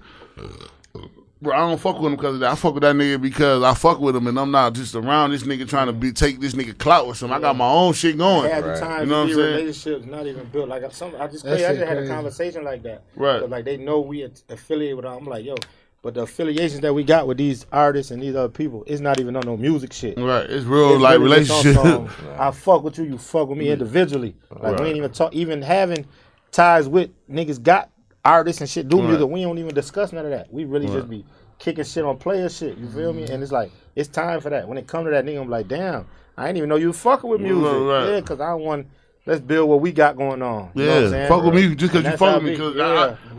Bro, 1.44 1.54
I 1.56 1.60
don't 1.60 1.78
fuck 1.80 2.00
with 2.00 2.06
him 2.12 2.16
because 2.16 2.36
of 2.36 2.40
that. 2.40 2.52
I 2.52 2.56
fuck 2.56 2.74
with 2.74 2.84
that 2.84 2.96
nigga 2.96 3.22
because 3.22 3.62
I 3.64 3.74
fuck 3.74 4.00
with 4.00 4.16
him 4.16 4.28
and 4.28 4.40
I'm 4.40 4.50
not 4.50 4.74
just 4.74 4.96
around 4.96 5.32
this 5.32 5.44
nigga 5.44 5.68
trying 5.68 5.88
to 5.88 5.94
be 5.94 6.12
take 6.14 6.40
this 6.40 6.54
nigga 6.54 6.78
clout 6.78 7.06
or 7.06 7.14
something. 7.16 7.36
I 7.36 7.40
got 7.42 7.58
my 7.58 7.68
own 7.70 7.92
shit 7.94 8.18
going. 8.18 8.50
Half 8.50 8.64
the 8.64 8.70
Right. 8.70 8.80
time, 8.80 9.02
You 9.02 9.06
know 9.08 9.16
what 9.18 9.22
I'm 9.22 9.28
these 9.28 9.36
saying? 9.36 9.56
relationships 9.58 10.06
not 10.06 10.26
even 10.28 10.46
built. 10.46 10.70
Like 10.70 10.84
some, 10.94 11.12
I 11.20 11.28
just 11.28 11.44
That 11.44 11.50
crazy. 11.52 11.66
I 11.66 11.68
shit 11.72 11.78
just 11.80 11.90
had 11.90 11.98
a 11.98 12.08
conversation 12.08 12.64
like 12.64 12.82
that. 12.84 13.04
Right. 13.16 13.42
'Cause, 13.42 13.50
Like 13.50 13.66
they 13.66 13.76
know 13.78 14.00
we 14.00 14.24
affiliate 14.50 14.96
with. 14.96 15.04
them. 15.06 15.18
I'm 15.18 15.26
like, 15.26 15.44
yo, 15.44 15.56
but 16.02 16.14
the 16.14 16.22
affiliations 16.22 16.80
that 16.80 16.94
we 16.94 17.04
got 17.04 17.28
with 17.28 17.38
these 17.38 17.66
artists 17.74 18.12
and 18.12 18.22
these 18.24 18.36
other 18.36 18.48
people, 18.50 18.86
it's 18.88 19.02
not 19.02 19.20
even 19.20 19.36
on 19.36 19.44
no 19.46 19.58
music 19.58 19.92
shit. 19.92 20.18
Right. 20.18 20.50
It's 20.50 20.66
real 20.66 20.94
It's 20.94 21.02
like 21.02 21.20
really 21.20 21.24
relationship. 21.42 21.76
some, 21.76 22.10
I 22.40 22.52
fuck 22.52 22.84
with 22.84 22.98
you, 22.98 23.04
you 23.04 23.18
fuck 23.18 23.50
with 23.50 23.58
me 23.58 23.70
individually. 23.70 24.36
Like 24.50 24.64
Right. 24.74 24.80
we 24.82 24.88
ain't 24.88 24.98
even 24.98 25.12
talk, 25.12 25.34
even 25.36 25.62
having 25.62 26.06
ties 26.52 26.88
with 26.88 27.10
niggas 27.30 27.62
got 27.62 27.90
artists 28.26 28.62
and 28.62 28.70
shit 28.70 28.88
do 28.88 29.00
Right. 29.00 29.10
music. 29.10 29.28
We 29.28 29.42
don't 29.44 29.58
even 29.58 29.74
discuss 29.76 30.12
none 30.14 30.26
of 30.26 30.32
that. 30.32 30.52
We 30.54 30.66
really 30.66 30.88
just 30.88 31.10
be 31.10 31.26
kicking 31.60 31.84
shit 31.84 32.04
on 32.04 32.18
player 32.18 32.50
shit. 32.50 32.78
You 32.78 32.88
feel 32.90 33.14
me? 33.14 33.24
Mm-hmm. 33.24 33.34
And 33.34 33.44
it's 33.44 33.52
like 33.52 33.72
it's 33.96 34.10
time 34.10 34.42
for 34.42 34.50
that. 34.50 34.68
When 34.68 34.78
it 34.78 34.88
come 34.88 35.06
to 35.06 35.12
that 35.12 35.26
nigga, 35.26 35.42
I'm 35.42 35.50
like, 35.50 35.68
damn, 35.68 36.06
I 36.38 36.48
ain't 36.48 36.58
even 36.58 36.70
know 36.70 36.76
you 36.76 36.94
fucking 36.94 37.30
with 37.30 37.42
music. 37.42 37.64
Right, 37.64 38.02
right. 38.06 38.10
Yeah, 38.14 38.22
cause 38.22 38.40
I 38.40 38.54
want. 38.54 38.88
Let's 39.26 39.40
build 39.40 39.70
what 39.70 39.80
we 39.80 39.94
got 39.94 40.18
going 40.18 40.42
on. 40.42 40.72
You 40.76 40.84
know 40.84 40.90
what 40.90 40.98
I'm 40.98 41.04
Yeah, 41.04 41.10
saying? 41.12 41.28
fuck 41.30 41.44
with 41.46 41.54
me 41.56 41.76
just 41.76 41.94
because 41.94 42.06
you 42.12 42.18
fuck 42.18 42.36
with 42.36 42.44
me. 42.44 42.52
Because 42.52 42.76
yeah. 42.76 42.84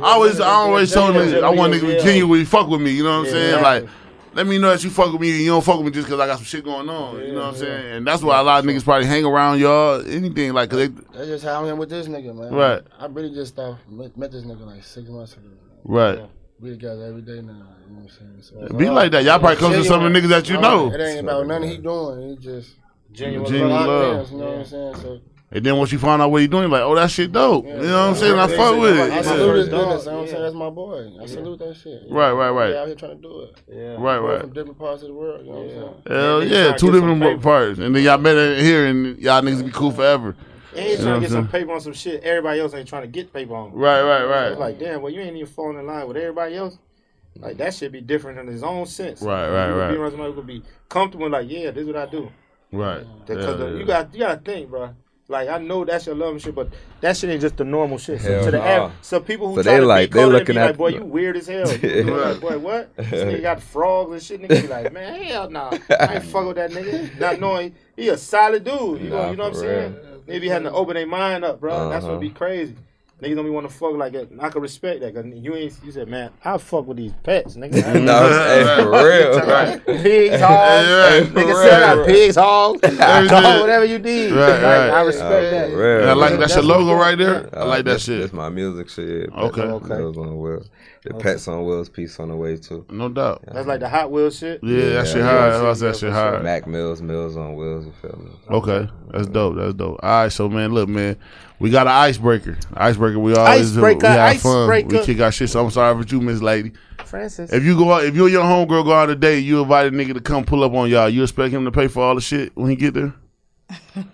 I, 0.00 0.02
I 0.02 0.12
always, 0.14 0.40
I 0.40 0.48
always 0.48 0.90
Yeah, 0.90 0.96
niggas, 1.02 1.42
I 1.42 1.50
want 1.50 1.74
yeah, 1.74 1.78
niggas 1.78 1.92
yeah. 1.92 1.98
to 1.98 2.02
genuinely 2.02 2.44
fuck 2.46 2.68
with 2.68 2.80
me. 2.80 2.92
You 2.92 3.02
know 3.02 3.10
what 3.10 3.16
I'm 3.16 3.24
Yeah, 3.26 3.30
saying? 3.32 3.54
exactly. 3.58 3.80
Like, 3.82 3.90
let 4.34 4.46
me 4.46 4.58
know 4.58 4.70
that 4.70 4.82
you 4.84 4.90
fuck 4.90 5.12
with 5.12 5.20
me 5.20 5.30
and 5.30 5.40
you 5.40 5.50
don't 5.50 5.64
fuck 5.64 5.76
with 5.78 5.86
me 5.86 5.92
just 5.92 6.06
because 6.06 6.20
I 6.20 6.26
got 6.26 6.36
some 6.36 6.44
shit 6.44 6.64
going 6.64 6.88
on. 6.88 7.20
you 7.20 7.32
know 7.32 7.40
what 7.40 7.48
I'm 7.50 7.56
saying? 7.56 7.96
And 7.96 8.06
that's 8.06 8.22
why 8.22 8.38
a 8.38 8.42
lot 8.42 8.58
of 8.64 8.70
niggas 8.70 8.84
probably 8.84 9.06
hang 9.06 9.24
around 9.24 9.60
y'all, 9.60 10.04
anything 10.06 10.52
like, 10.52 10.70
cause 10.70 10.78
they, 10.78 10.86
That's 10.88 11.26
just 11.26 11.44
how 11.44 11.60
I'm 11.60 11.64
here 11.66 11.74
with 11.76 11.88
this 11.90 12.06
nigga, 12.06 12.34
man. 12.34 12.52
Right. 12.52 12.82
I 12.98 13.06
really 13.06 13.32
just 13.34 13.54
started, 13.54 13.78
met, 13.88 14.16
met 14.16 14.32
this 14.32 14.44
nigga 14.44 14.66
like 14.66 14.82
six 14.84 15.08
months 15.08 15.34
ago. 15.34 15.48
right. 15.84 16.20
We 16.60 16.70
together 16.70 17.04
every 17.06 17.22
day 17.22 17.42
now. 17.42 17.52
You 17.52 17.94
know 17.94 18.02
what 18.02 18.02
I'm 18.02 18.08
saying? 18.08 18.42
So 18.42 18.60
it's 18.64 18.72
Be 18.74 18.86
all- 18.86 18.94
like 18.94 19.10
that. 19.12 19.24
Y'all 19.24 19.38
probably 19.40 19.56
close 19.56 19.74
to 19.74 19.84
some 19.84 20.04
of 20.04 20.12
the 20.12 20.18
niggas 20.18 20.28
that 20.28 20.48
you 20.48 20.58
know. 20.58 20.90
It 20.92 21.00
ain't 21.00 21.20
about 21.20 21.46
nothing 21.48 21.68
he 21.68 21.78
doing. 21.78 22.30
He 22.30 22.36
just 22.36 22.76
Genuine 23.12 23.50
Genuine 23.50 23.70
love. 23.72 23.86
love. 23.88 24.16
Dance, 24.16 24.30
you 24.30 24.38
know 24.38 24.44
what 24.50 24.58
I'm 24.58 24.64
saying? 24.64 24.94
So 24.96 25.20
And 25.54 25.64
then 25.64 25.76
once 25.76 25.92
you 25.92 26.00
find 26.00 26.20
out 26.20 26.32
what 26.32 26.40
he 26.42 26.48
doing, 26.48 26.68
like, 26.68 26.82
oh, 26.82 26.96
that 26.96 27.12
shit 27.12 27.30
dope. 27.30 27.64
You 27.64 27.74
know 27.74 27.78
what 27.78 27.86
I'm 27.86 28.14
saying? 28.16 28.36
I 28.36 28.50
Yeah, 28.50 28.56
fuck 28.56 28.76
with 28.80 28.96
it. 28.96 29.00
I 29.12 29.16
Yeah. 29.16 29.22
salute 29.22 29.56
his 29.56 29.68
Dog, 29.68 29.88
business. 29.88 30.04
You 30.04 30.10
know 30.10 30.16
what 30.16 30.22
I'm 30.24 30.28
saying? 30.28 30.42
That's 30.42 30.54
my 30.56 30.70
boy. 30.70 31.10
I 31.22 31.26
salute 31.26 31.58
that 31.60 31.76
shit. 31.76 32.02
Right, 32.10 32.32
right, 32.32 32.50
right. 32.50 32.70
He 32.70 32.76
out 32.76 32.86
here 32.88 32.96
trying 32.96 33.16
to 33.16 33.22
do 33.22 33.40
it. 33.42 33.62
Yeah. 33.72 33.96
Right, 33.98 34.18
right. 34.18 34.40
From 34.40 34.52
different 34.52 34.78
parts 34.80 35.02
of 35.02 35.08
the 35.08 35.14
world. 35.14 35.46
You 35.46 35.52
know 35.52 35.58
what 35.58 35.64
I'm 35.64 35.70
saying? 35.70 35.94
Hell 36.08 36.44
Yeah, 36.44 36.64
yeah, 36.66 36.76
two 36.76 36.90
different 36.90 37.22
paper. 37.22 37.40
parts. 37.40 37.78
And 37.78 37.94
then 37.94 38.02
y'all 38.02 38.18
met 38.18 38.36
in 38.36 38.64
here 38.64 38.86
and 38.86 39.16
y'all 39.18 39.42
niggas 39.42 39.64
be 39.64 39.70
cool 39.70 39.92
forever. 39.92 40.34
And 40.74 40.86
he's 40.86 40.98
You 40.98 41.04
know 41.04 41.10
trying 41.12 41.20
to 41.20 41.26
get 41.28 41.32
some 41.32 41.48
paper 41.48 41.70
on 41.72 41.80
some 41.80 41.92
shit. 41.92 42.24
Everybody 42.24 42.58
else 42.58 42.74
ain't 42.74 42.88
trying 42.88 43.02
to 43.02 43.08
get 43.08 43.32
paper 43.32 43.54
on. 43.54 43.72
Right, 43.72 44.02
right, 44.02 44.24
right. 44.24 44.48
It's 44.48 44.58
like, 44.58 44.80
damn, 44.80 45.02
well, 45.02 45.12
you 45.12 45.20
ain't 45.20 45.36
even 45.36 45.46
falling 45.46 45.78
in 45.78 45.86
line 45.86 46.08
with 46.08 46.16
everybody 46.16 46.56
else. 46.56 46.78
Like 47.38 47.58
that 47.58 47.74
should 47.74 47.92
be 47.92 48.00
different 48.00 48.40
in 48.40 48.48
his 48.48 48.64
own 48.64 48.86
sense. 48.86 49.22
Right, 49.22 49.48
right, 49.48 49.68
you 49.68 49.74
right. 49.74 49.90
Be 49.92 49.96
around 49.98 50.10
somebody 50.10 50.32
who 50.32 50.36
could 50.36 50.46
be 50.48 50.62
comfortable, 50.88 51.30
like, 51.30 51.48
yeah, 51.48 51.70
this 51.70 51.82
is 51.82 51.86
what 51.86 51.96
I 51.96 52.06
do. 52.06 52.28
Right. 52.72 53.04
Because 53.26 53.60
Yeah, 53.60 53.66
yeah. 53.66 53.76
you 53.78 53.84
got 53.84 54.14
you 54.14 54.20
got 54.20 54.44
to 54.44 54.52
think, 54.52 54.68
bro. 54.70 54.90
Like 55.26 55.48
I 55.48 55.56
know 55.58 55.84
that's 55.86 56.04
your 56.04 56.14
love 56.14 56.32
and 56.32 56.42
shit, 56.42 56.54
but 56.54 56.68
that 57.00 57.16
shit 57.16 57.30
ain't 57.30 57.40
just 57.40 57.56
the 57.56 57.64
normal 57.64 57.96
shit. 57.96 58.20
So 58.20 58.28
Hell 58.30 58.44
to 58.44 58.50
the 58.50 58.58
nah. 58.58 58.64
average, 58.64 58.92
so 59.00 59.20
people 59.20 59.48
who 59.48 59.56
So 59.56 59.62
try 59.62 59.72
they 59.74 59.80
to 59.80 59.86
like- 59.86 60.10
be 60.10 60.14
they 60.18 60.20
coded 60.24 60.32
be 60.32 60.38
looking 60.52 60.56
like, 60.56 60.70
at- 60.70 60.76
boy, 60.76 60.88
you 60.88 61.04
weird 61.04 61.36
as 61.38 61.46
hell. 61.46 61.72
You 61.72 61.78
be 61.78 62.02
like, 62.10 62.40
boy, 62.40 62.58
what? 62.58 62.94
This 62.96 63.06
nigga 63.08 63.40
got 63.42 63.62
frogs 63.72 64.12
and 64.12 64.22
shit. 64.22 64.42
Nigga 64.42 64.62
be 64.62 64.68
like, 64.68 64.92
man, 64.92 65.22
hell 65.24 65.48
nah, 65.48 65.70
I 65.98 66.16
ain't 66.16 66.24
fuck 66.24 66.46
with 66.46 66.56
that 66.56 66.72
nigga. 66.72 67.18
Not 67.18 67.40
knowing 67.40 67.74
he 67.96 68.08
a 68.10 68.18
solid 68.18 68.64
dude. 68.64 69.00
You 69.00 69.08
know, 69.10 69.30
you 69.30 69.36
know 69.36 69.44
what 69.44 69.48
I'm 69.48 69.52
for 69.54 69.58
saying? 69.60 69.96
Maybe 70.26 70.48
having 70.48 70.68
to 70.68 70.72
open 70.72 70.94
their 70.94 71.06
mind 71.06 71.42
up, 71.44 71.58
bro. 71.60 71.88
That's 71.88 72.04
Uh-huh. 72.04 72.14
what 72.14 72.20
be 72.20 72.28
crazy. 72.30 72.76
Niggas 73.22 73.36
don't 73.36 73.44
be 73.44 73.50
want 73.50 73.68
to 73.68 73.72
fuck 73.74 73.92
like 73.94 74.12
that. 74.12 74.28
I 74.40 74.48
can 74.50 74.60
respect 74.60 75.00
that. 75.00 75.14
Cause 75.14 75.24
you 75.32 75.54
ain't. 75.54 75.72
You 75.84 75.92
said, 75.92 76.08
man, 76.08 76.30
I 76.44 76.58
fuck 76.58 76.86
with 76.86 76.96
these 76.96 77.12
pets, 77.22 77.54
nigga. 77.56 77.82
I 77.84 77.92
ain't- 77.94 78.04
No, 78.04 78.28
hey, 78.28 78.82
for 78.82 78.90
real. 78.90 79.38
Right. 79.46 79.86
pigs, 79.86 80.40
hogs. 80.40 80.88
Yeah, 80.88 81.20
Nigga 81.30 81.54
said 81.62 81.82
I 81.82 81.94
got 81.94 82.06
pigs, 82.06 82.36
hogs, 82.36 82.80
dog, 82.80 83.60
whatever 83.60 83.84
you 83.84 83.98
need. 84.00 84.32
Right, 84.32 84.48
Like, 84.50 84.62
right. 84.62 84.90
I 84.90 85.00
respect 85.02 85.46
Uh, 85.46 85.50
that. 85.50 85.70
real. 85.76 86.00
And 86.00 86.10
I 86.10 86.12
like 86.14 86.30
that's, 86.32 86.54
That's 86.54 86.54
your 86.56 86.64
logo 86.64 86.92
we 86.94 87.00
right 87.00 87.16
there. 87.16 87.34
want. 87.34 87.54
I 87.54 87.64
like 87.64 87.84
that 87.84 88.00
shit. 88.00 88.20
That's 88.20 88.32
my 88.32 88.48
music 88.48 88.88
shit. 88.88 89.30
Okay. 89.32 89.62
Okay. 89.62 89.96
Wheels 89.96 90.18
on 90.18 90.38
wheels. 90.40 90.68
The 91.04 91.14
pets 91.14 91.46
on 91.48 91.64
wheels 91.66 91.88
piece 91.90 92.18
on 92.18 92.28
the 92.30 92.36
way 92.36 92.56
too. 92.56 92.84
No 92.90 93.08
doubt. 93.10 93.44
That's 93.52 93.66
like 93.68 93.80
the 93.80 93.88
Hot 93.90 94.10
Wheels 94.10 94.38
shit. 94.38 94.60
Yeah, 94.64 94.86
that 94.94 95.06
shit 95.06 95.18
Yeah, 95.18 95.28
hard. 95.50 95.64
That's 95.66 95.80
that 95.80 95.96
shit 95.96 96.08
for 96.10 96.14
hard. 96.14 96.42
Mac 96.42 96.66
Mills, 96.66 97.00
Mills 97.02 97.36
on 97.36 97.54
wheels. 97.56 97.84
You 97.86 97.92
feel 98.02 98.18
me? 98.18 98.30
Okay, 98.50 98.88
that's 99.12 99.26
dope. 99.28 99.56
That's 99.56 99.74
dope. 99.74 100.00
All 100.02 100.22
right, 100.22 100.32
so 100.32 100.48
man, 100.48 100.72
look, 100.72 100.88
man, 100.88 101.16
we 101.64 101.70
got 101.70 101.86
an 101.86 101.94
icebreaker. 101.94 102.58
Icebreaker. 102.74 103.18
We 103.18 103.34
always 103.34 103.72
do. 103.72 103.82
We 103.82 103.94
have 104.02 104.38
fun. 104.38 104.68
We 104.86 104.98
kick 105.02 105.18
our 105.20 105.32
shit. 105.32 105.48
So 105.48 105.64
I'm 105.64 105.70
sorry 105.70 106.02
for 106.02 106.06
you, 106.14 106.20
Miss 106.20 106.42
Lady. 106.42 106.72
Francis. 107.06 107.50
If 107.50 107.64
you 107.64 107.74
go 107.74 107.90
out, 107.90 108.04
if 108.04 108.14
you 108.14 108.24
and 108.24 108.32
your 108.34 108.42
homegirl 108.42 108.84
go 108.84 108.92
out 108.92 109.08
a 109.08 109.16
date, 109.16 109.40
you 109.40 109.62
invite 109.62 109.86
a 109.86 109.90
nigga 109.90 110.12
to 110.12 110.20
come 110.20 110.44
pull 110.44 110.62
up 110.62 110.74
on 110.74 110.90
y'all. 110.90 111.08
You 111.08 111.22
expect 111.22 111.54
him 111.54 111.64
to 111.64 111.72
pay 111.72 111.88
for 111.88 112.02
all 112.02 112.16
the 112.16 112.20
shit 112.20 112.54
when 112.54 112.68
he 112.68 112.76
get 112.76 112.92
there? 112.92 113.14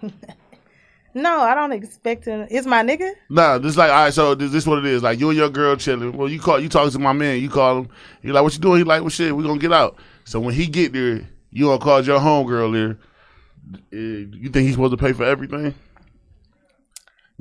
No, 1.13 1.41
I 1.41 1.57
don't 1.57 1.73
expect 1.73 2.25
him. 2.27 2.47
It's 2.53 2.69
my 2.69 2.85
nigga. 2.85 3.11
Nah, 3.29 3.59
this 3.59 3.71
is 3.71 3.77
like 3.77 3.91
all 3.91 4.05
right. 4.05 4.15
So 4.15 4.37
this, 4.37 4.53
this 4.53 4.65
what 4.65 4.79
it 4.79 4.85
is. 4.85 5.03
Like 5.03 5.19
you 5.19 5.29
and 5.31 5.37
your 5.37 5.51
girl 5.51 5.75
chilling. 5.75 6.17
Well, 6.17 6.29
you 6.29 6.39
call 6.39 6.61
you 6.61 6.69
talking 6.69 6.93
to 6.93 7.01
my 7.01 7.13
man. 7.13 7.41
You 7.41 7.51
call 7.51 7.79
him. 7.79 7.89
You're 8.23 8.33
like 8.33 8.45
what 8.45 8.53
you 8.53 8.61
doing? 8.61 8.79
He 8.79 8.85
like 8.85 9.01
well 9.01 9.11
shit. 9.11 9.35
We 9.35 9.43
gonna 9.43 9.59
get 9.59 9.73
out. 9.73 9.97
So 10.25 10.39
when 10.39 10.55
he 10.55 10.69
get 10.69 10.93
there, 10.93 11.27
you 11.51 11.65
gonna 11.65 11.81
call 11.81 12.05
your 12.05 12.21
homegirl 12.21 12.73
there. 12.73 12.99
Uh, 13.93 13.97
you 14.37 14.51
think 14.51 14.67
he's 14.67 14.75
supposed 14.75 14.93
to 14.93 14.97
pay 14.97 15.13
for 15.13 15.25
everything? 15.25 15.75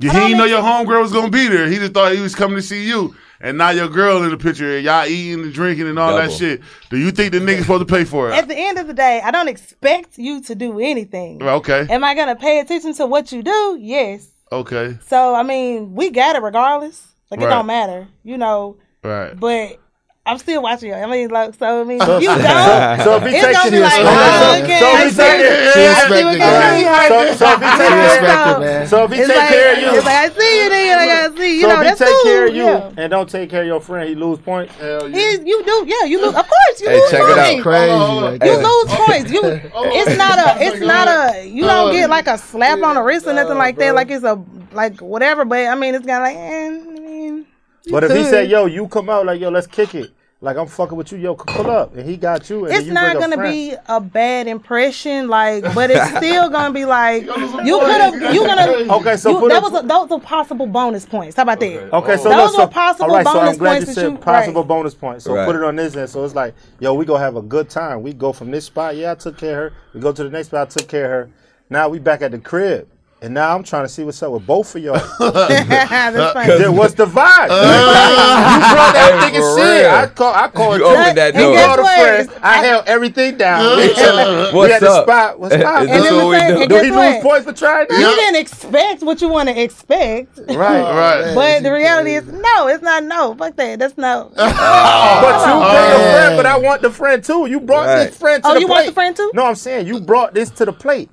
Yeah, 0.00 0.10
I 0.10 0.14
he 0.14 0.18
don't 0.20 0.28
didn't 0.30 0.38
know 0.38 0.44
your 0.46 0.62
homegirl 0.62 1.02
was 1.02 1.12
gonna 1.12 1.30
be 1.30 1.46
there. 1.48 1.66
He 1.68 1.76
just 1.76 1.92
thought 1.92 2.12
he 2.12 2.20
was 2.20 2.34
coming 2.34 2.56
to 2.56 2.62
see 2.62 2.86
you. 2.86 3.14
And 3.42 3.56
now 3.56 3.70
your 3.70 3.88
girl 3.88 4.22
in 4.22 4.30
the 4.30 4.36
picture, 4.36 4.76
and 4.76 4.84
y'all 4.84 5.06
eating 5.06 5.42
and 5.44 5.52
drinking 5.52 5.86
and 5.88 5.98
all 5.98 6.14
that 6.16 6.30
shit. 6.30 6.60
Do 6.90 6.98
you 6.98 7.10
think 7.10 7.32
the 7.32 7.38
nigga 7.38 7.62
supposed 7.62 7.86
to 7.88 7.94
pay 7.94 8.04
for 8.04 8.30
it? 8.30 8.34
At 8.34 8.48
the 8.48 8.54
end 8.56 8.78
of 8.78 8.86
the 8.86 8.92
day, 8.92 9.22
I 9.24 9.30
don't 9.30 9.48
expect 9.48 10.18
you 10.18 10.42
to 10.42 10.54
do 10.54 10.78
anything. 10.78 11.42
Okay, 11.42 11.86
Am 11.88 12.04
I 12.04 12.14
gonna 12.14 12.36
pay 12.36 12.60
attention 12.60 12.92
to 12.94 13.06
what 13.06 13.32
you 13.32 13.42
do? 13.42 13.78
Yes. 13.80 14.28
okay, 14.52 14.98
So 15.06 15.34
I 15.34 15.42
mean, 15.42 15.94
we 15.94 16.10
got 16.10 16.36
it 16.36 16.42
regardless. 16.42 17.06
Like 17.30 17.40
Right. 17.40 17.46
it 17.46 17.50
don't 17.50 17.66
matter, 17.66 18.08
you 18.24 18.36
know. 18.36 18.76
right. 19.02 19.38
But 19.38 19.78
I'm 20.26 20.36
still 20.36 20.62
watching 20.62 20.90
you. 20.90 20.94
I 20.94 21.06
mean, 21.06 21.30
like, 21.30 21.54
so 21.58 21.80
I 21.80 21.84
mean, 21.84 21.98
So- 21.98 22.18
if 22.18 22.22
you 22.22 22.28
so- 22.28 22.36
don't. 22.36 23.00
so 23.00 23.16
if 23.16 23.22
he 23.24 23.28
it's 23.36 23.44
takes 23.46 23.56
gonna 23.58 23.70
be 23.70 23.76
you- 23.78 23.82
like, 23.82 23.92
so- 23.92 24.04
oh, 24.04 24.60
okay. 24.62 24.78
so 24.78 24.86
if 24.86 24.94
I 24.94 25.04
he 25.04 25.10
see 25.10 25.16
take 25.16 25.32
what- 25.32 25.40
it- 25.40 25.72
She 25.72 25.80
I 25.80 25.82
see 25.82 25.90
expected 25.90 26.24
what 26.24 26.38
that. 26.38 26.80
you're 26.80 27.08
So, 27.08 27.24
doing. 27.24 27.36
so 27.40 27.46
if 27.50 27.60
he 27.60 27.66
take 27.66 27.80
She 27.80 27.88
care, 27.88 28.04
expected, 28.04 28.60
man. 28.60 28.86
so 28.86 29.04
if 29.04 29.10
he 29.10 29.16
It's 29.18 29.28
take 29.28 29.36
like, 29.38 29.48
care 29.48 29.72
of 29.72 29.78
you, 29.80 29.88
it's 29.96 30.04
like 30.04 30.14
I 30.14 30.28
see 30.28 30.62
you, 30.62 30.68
then 30.70 30.98
I 30.98 31.06
gotta 31.06 31.36
see. 31.36 31.54
You 31.56 31.60
so 31.62 31.68
know, 31.68 31.72
if 31.74 31.78
he 31.80 31.84
that's 31.88 31.98
take 32.00 32.08
cool. 32.08 32.22
care 32.22 32.46
of 32.46 32.54
you 32.54 32.64
yeah. 32.64 32.90
and 32.98 33.10
don't 33.10 33.30
take 33.30 33.50
care 33.50 33.60
of 33.62 33.66
your 33.66 33.80
friend, 33.80 34.08
he 34.10 34.14
lose 34.14 34.38
points. 34.40 34.74
Hell 34.76 35.08
yeah. 35.08 35.16
He- 35.16 35.48
you 35.48 35.64
do, 35.64 35.84
yeah. 35.88 36.04
You 36.04 36.18
lose, 36.20 36.34
of 36.36 36.46
course. 36.46 36.80
You 36.80 36.88
Hey, 36.90 37.00
lose 37.00 37.10
check 37.10 37.20
it 37.22 37.38
out. 37.38 37.46
points. 37.46 37.62
Crazy. 37.62 37.90
Hold 37.90 38.02
on, 38.02 38.22
like 38.24 38.44
You 38.44 38.56
that. 38.56 38.62
lose 38.62 38.94
points. 38.94 39.30
You, 39.32 39.40
it's 39.96 40.16
not 40.18 40.38
a, 40.38 40.62
it's 40.62 40.80
not 40.84 41.08
a. 41.08 41.44
You 41.48 41.64
don't 41.64 41.92
get 41.92 42.10
like 42.10 42.26
a 42.28 42.36
slap 42.36 42.82
on 42.82 42.94
the 42.94 43.02
wrist 43.02 43.26
or 43.26 43.32
nothing 43.32 43.56
like 43.58 43.78
that. 43.78 43.94
Like 43.94 44.10
it's 44.10 44.24
a, 44.24 44.38
like 44.72 45.00
whatever. 45.00 45.46
But 45.46 45.66
I 45.66 45.74
mean, 45.76 45.94
it's 45.94 46.06
kind 46.06 46.22
of 46.22 46.28
like, 46.28 46.36
eh, 46.36 47.42
I 47.90 48.00
mean, 48.00 48.08
But 48.08 48.10
if 48.10 48.16
he 48.16 48.24
said, 48.24 48.50
"Yo, 48.50 48.66
you 48.66 48.88
come 48.88 49.10
out 49.10 49.26
like 49.26 49.40
yo, 49.40 49.48
let's 49.50 49.66
kick 49.66 49.94
it," 49.94 50.10
like 50.42 50.56
I'm 50.56 50.66
fucking 50.68 50.96
with 50.96 51.12
you, 51.12 51.18
yo, 51.18 51.34
pull 51.34 51.70
up, 51.70 51.94
and 51.96 52.08
he 52.08 52.16
got 52.16 52.48
you, 52.48 52.64
and 52.64 52.74
it's 52.74 52.86
you 52.86 52.92
not 52.94 53.18
gonna 53.18 53.36
friend. 53.36 53.52
be 53.52 53.74
a 53.88 54.00
bad 54.00 54.46
impression. 54.46 55.28
Like, 55.28 55.62
but 55.74 55.90
it's 55.90 56.08
still 56.16 56.48
gonna 56.48 56.72
be 56.72 56.84
like 56.84 57.24
you 57.24 57.78
could 57.80 58.00
have. 58.00 58.34
You 58.34 58.46
gonna. 58.46 58.94
Okay, 58.96 59.16
so 59.16 59.30
you, 59.32 59.38
put 59.38 59.48
that 59.50 59.62
it- 59.62 59.70
was 59.72 59.84
a, 59.84 59.86
those 59.86 60.10
are 60.10 60.20
possible 60.20 60.66
bonus 60.66 61.04
points. 61.04 61.36
How 61.36 61.42
about 61.42 61.60
that? 61.60 61.92
Okay, 61.94 62.16
so 62.16 62.28
Those 62.30 62.52
look, 62.52 62.52
were 62.52 62.62
so, 62.62 62.66
possible 62.68 63.10
all 63.10 63.16
right, 63.16 63.26
so 63.26 63.32
bonus 63.34 63.50
I'm 63.52 63.58
glad 63.58 63.70
points 63.72 63.80
you 63.88 63.94
that 63.94 64.00
said 64.00 64.12
you- 64.12 64.18
possible 64.18 64.62
right. 64.62 64.68
bonus 64.68 64.94
points. 64.94 65.24
So 65.24 65.34
Right. 65.34 65.46
put 65.46 65.56
it 65.56 65.62
on 65.64 65.76
this 65.76 65.96
end. 65.96 66.08
So 66.08 66.24
it's 66.24 66.34
like, 66.34 66.54
yo, 66.78 66.94
we 66.94 67.04
gonna 67.04 67.18
have 67.24 67.36
a 67.36 67.42
good 67.42 67.68
time. 67.68 68.02
We 68.02 68.12
go 68.14 68.32
from 68.32 68.50
this 68.50 68.64
spot. 68.66 68.96
Yeah, 68.96 69.12
I 69.12 69.14
took 69.16 69.36
care 69.36 69.66
of 69.66 69.72
her. 69.72 69.78
We 69.94 70.00
go 70.00 70.12
to 70.12 70.24
the 70.24 70.30
next 70.30 70.48
spot. 70.48 70.68
I 70.68 70.70
took 70.70 70.88
care 70.88 71.04
of 71.04 71.10
her. 71.28 71.34
Now 71.68 71.88
we 71.88 71.98
back 71.98 72.22
at 72.22 72.30
the 72.32 72.38
crib, 72.38 72.88
and 73.22 73.34
now 73.34 73.54
I'm 73.54 73.62
trying 73.62 73.84
to 73.84 73.88
see 73.88 74.02
what's 74.02 74.22
up 74.22 74.32
with 74.32 74.46
both 74.46 74.74
of 74.74 74.82
y'all. 74.82 74.94
That's 75.20 76.32
funny. 76.32 76.58
then 76.58 76.74
what's 76.74 76.94
the 76.94 77.04
vibe? 77.06 77.48
Uh, 77.50 78.54
you 78.54 78.60
brought 78.72 78.92
that 78.94 79.30
Hey, 79.30 79.38
nigga 79.38 79.54
for 79.54 79.60
shit. 79.60 79.86
I 79.86 80.06
call. 80.06 80.34
I 80.34 80.48
called 80.48 80.78
You 80.80 80.86
you. 80.86 80.92
opened 80.96 81.18
that 81.18 81.34
And 81.34 81.36
You 81.36 81.42
door. 81.42 81.52
guess 81.54 81.66
called 81.66 81.80
a 81.80 81.82
friend. 81.82 82.30
I 82.42 82.56
held 82.64 82.84
everything 82.88 83.36
down. 83.36 83.76
We 83.76 83.94
chilling. 83.94 84.52
we 84.52 84.58
What's 84.58 84.72
at 84.74 84.80
the 84.80 85.02
spot. 85.02 85.38
What's 85.38 85.54
Is 85.54 85.62
up? 85.62 85.80
And 85.80 85.88
then 85.90 86.14
what 86.16 86.20
the 86.22 86.28
we 86.28 86.38
same- 86.38 86.54
do? 86.54 86.60
and 86.62 86.68
Do 86.70 86.74
guess 86.76 86.84
he 86.84 86.90
what? 86.92 87.14
lose 87.14 87.22
points 87.22 87.44
for 87.46 87.52
trying 87.52 87.86
You 87.90 87.98
that? 87.98 88.14
didn't 88.16 88.40
expect 88.40 89.02
what 89.02 89.20
you 89.20 89.28
want 89.28 89.48
to 89.50 89.62
expect, 89.62 90.38
Right. 90.38 90.80
Oh, 90.80 90.96
right. 90.96 91.34
but 91.34 91.62
the 91.62 91.72
reality 91.72 92.14
is 92.14 92.26
no. 92.26 92.68
It's 92.68 92.82
not 92.82 93.04
no. 93.04 93.34
Fuck 93.34 93.56
that. 93.56 93.78
That's 93.78 93.98
no. 93.98 94.32
Oh. 94.34 95.20
But 95.22 95.46
you 95.46 95.52
Oh, 95.52 95.70
bring 95.70 95.92
a 95.92 96.12
friend, 96.14 96.36
but 96.36 96.46
I 96.46 96.56
want 96.58 96.82
the 96.82 96.90
friend 96.90 97.22
too. 97.22 97.46
You 97.46 97.60
brought 97.60 97.86
Right. 97.86 98.04
this 98.06 98.16
friend 98.16 98.42
to 98.42 98.48
oh, 98.48 98.54
the 98.54 98.60
plate. 98.60 98.64
Oh, 98.64 98.68
you 98.68 98.72
want 98.74 98.86
the 98.86 98.92
friend 98.92 99.16
too? 99.16 99.30
No, 99.34 99.44
I'm 99.44 99.54
saying 99.56 99.86
you 99.86 100.00
brought 100.00 100.32
this 100.32 100.48
to 100.50 100.64
the 100.64 100.72
plate. 100.72 101.10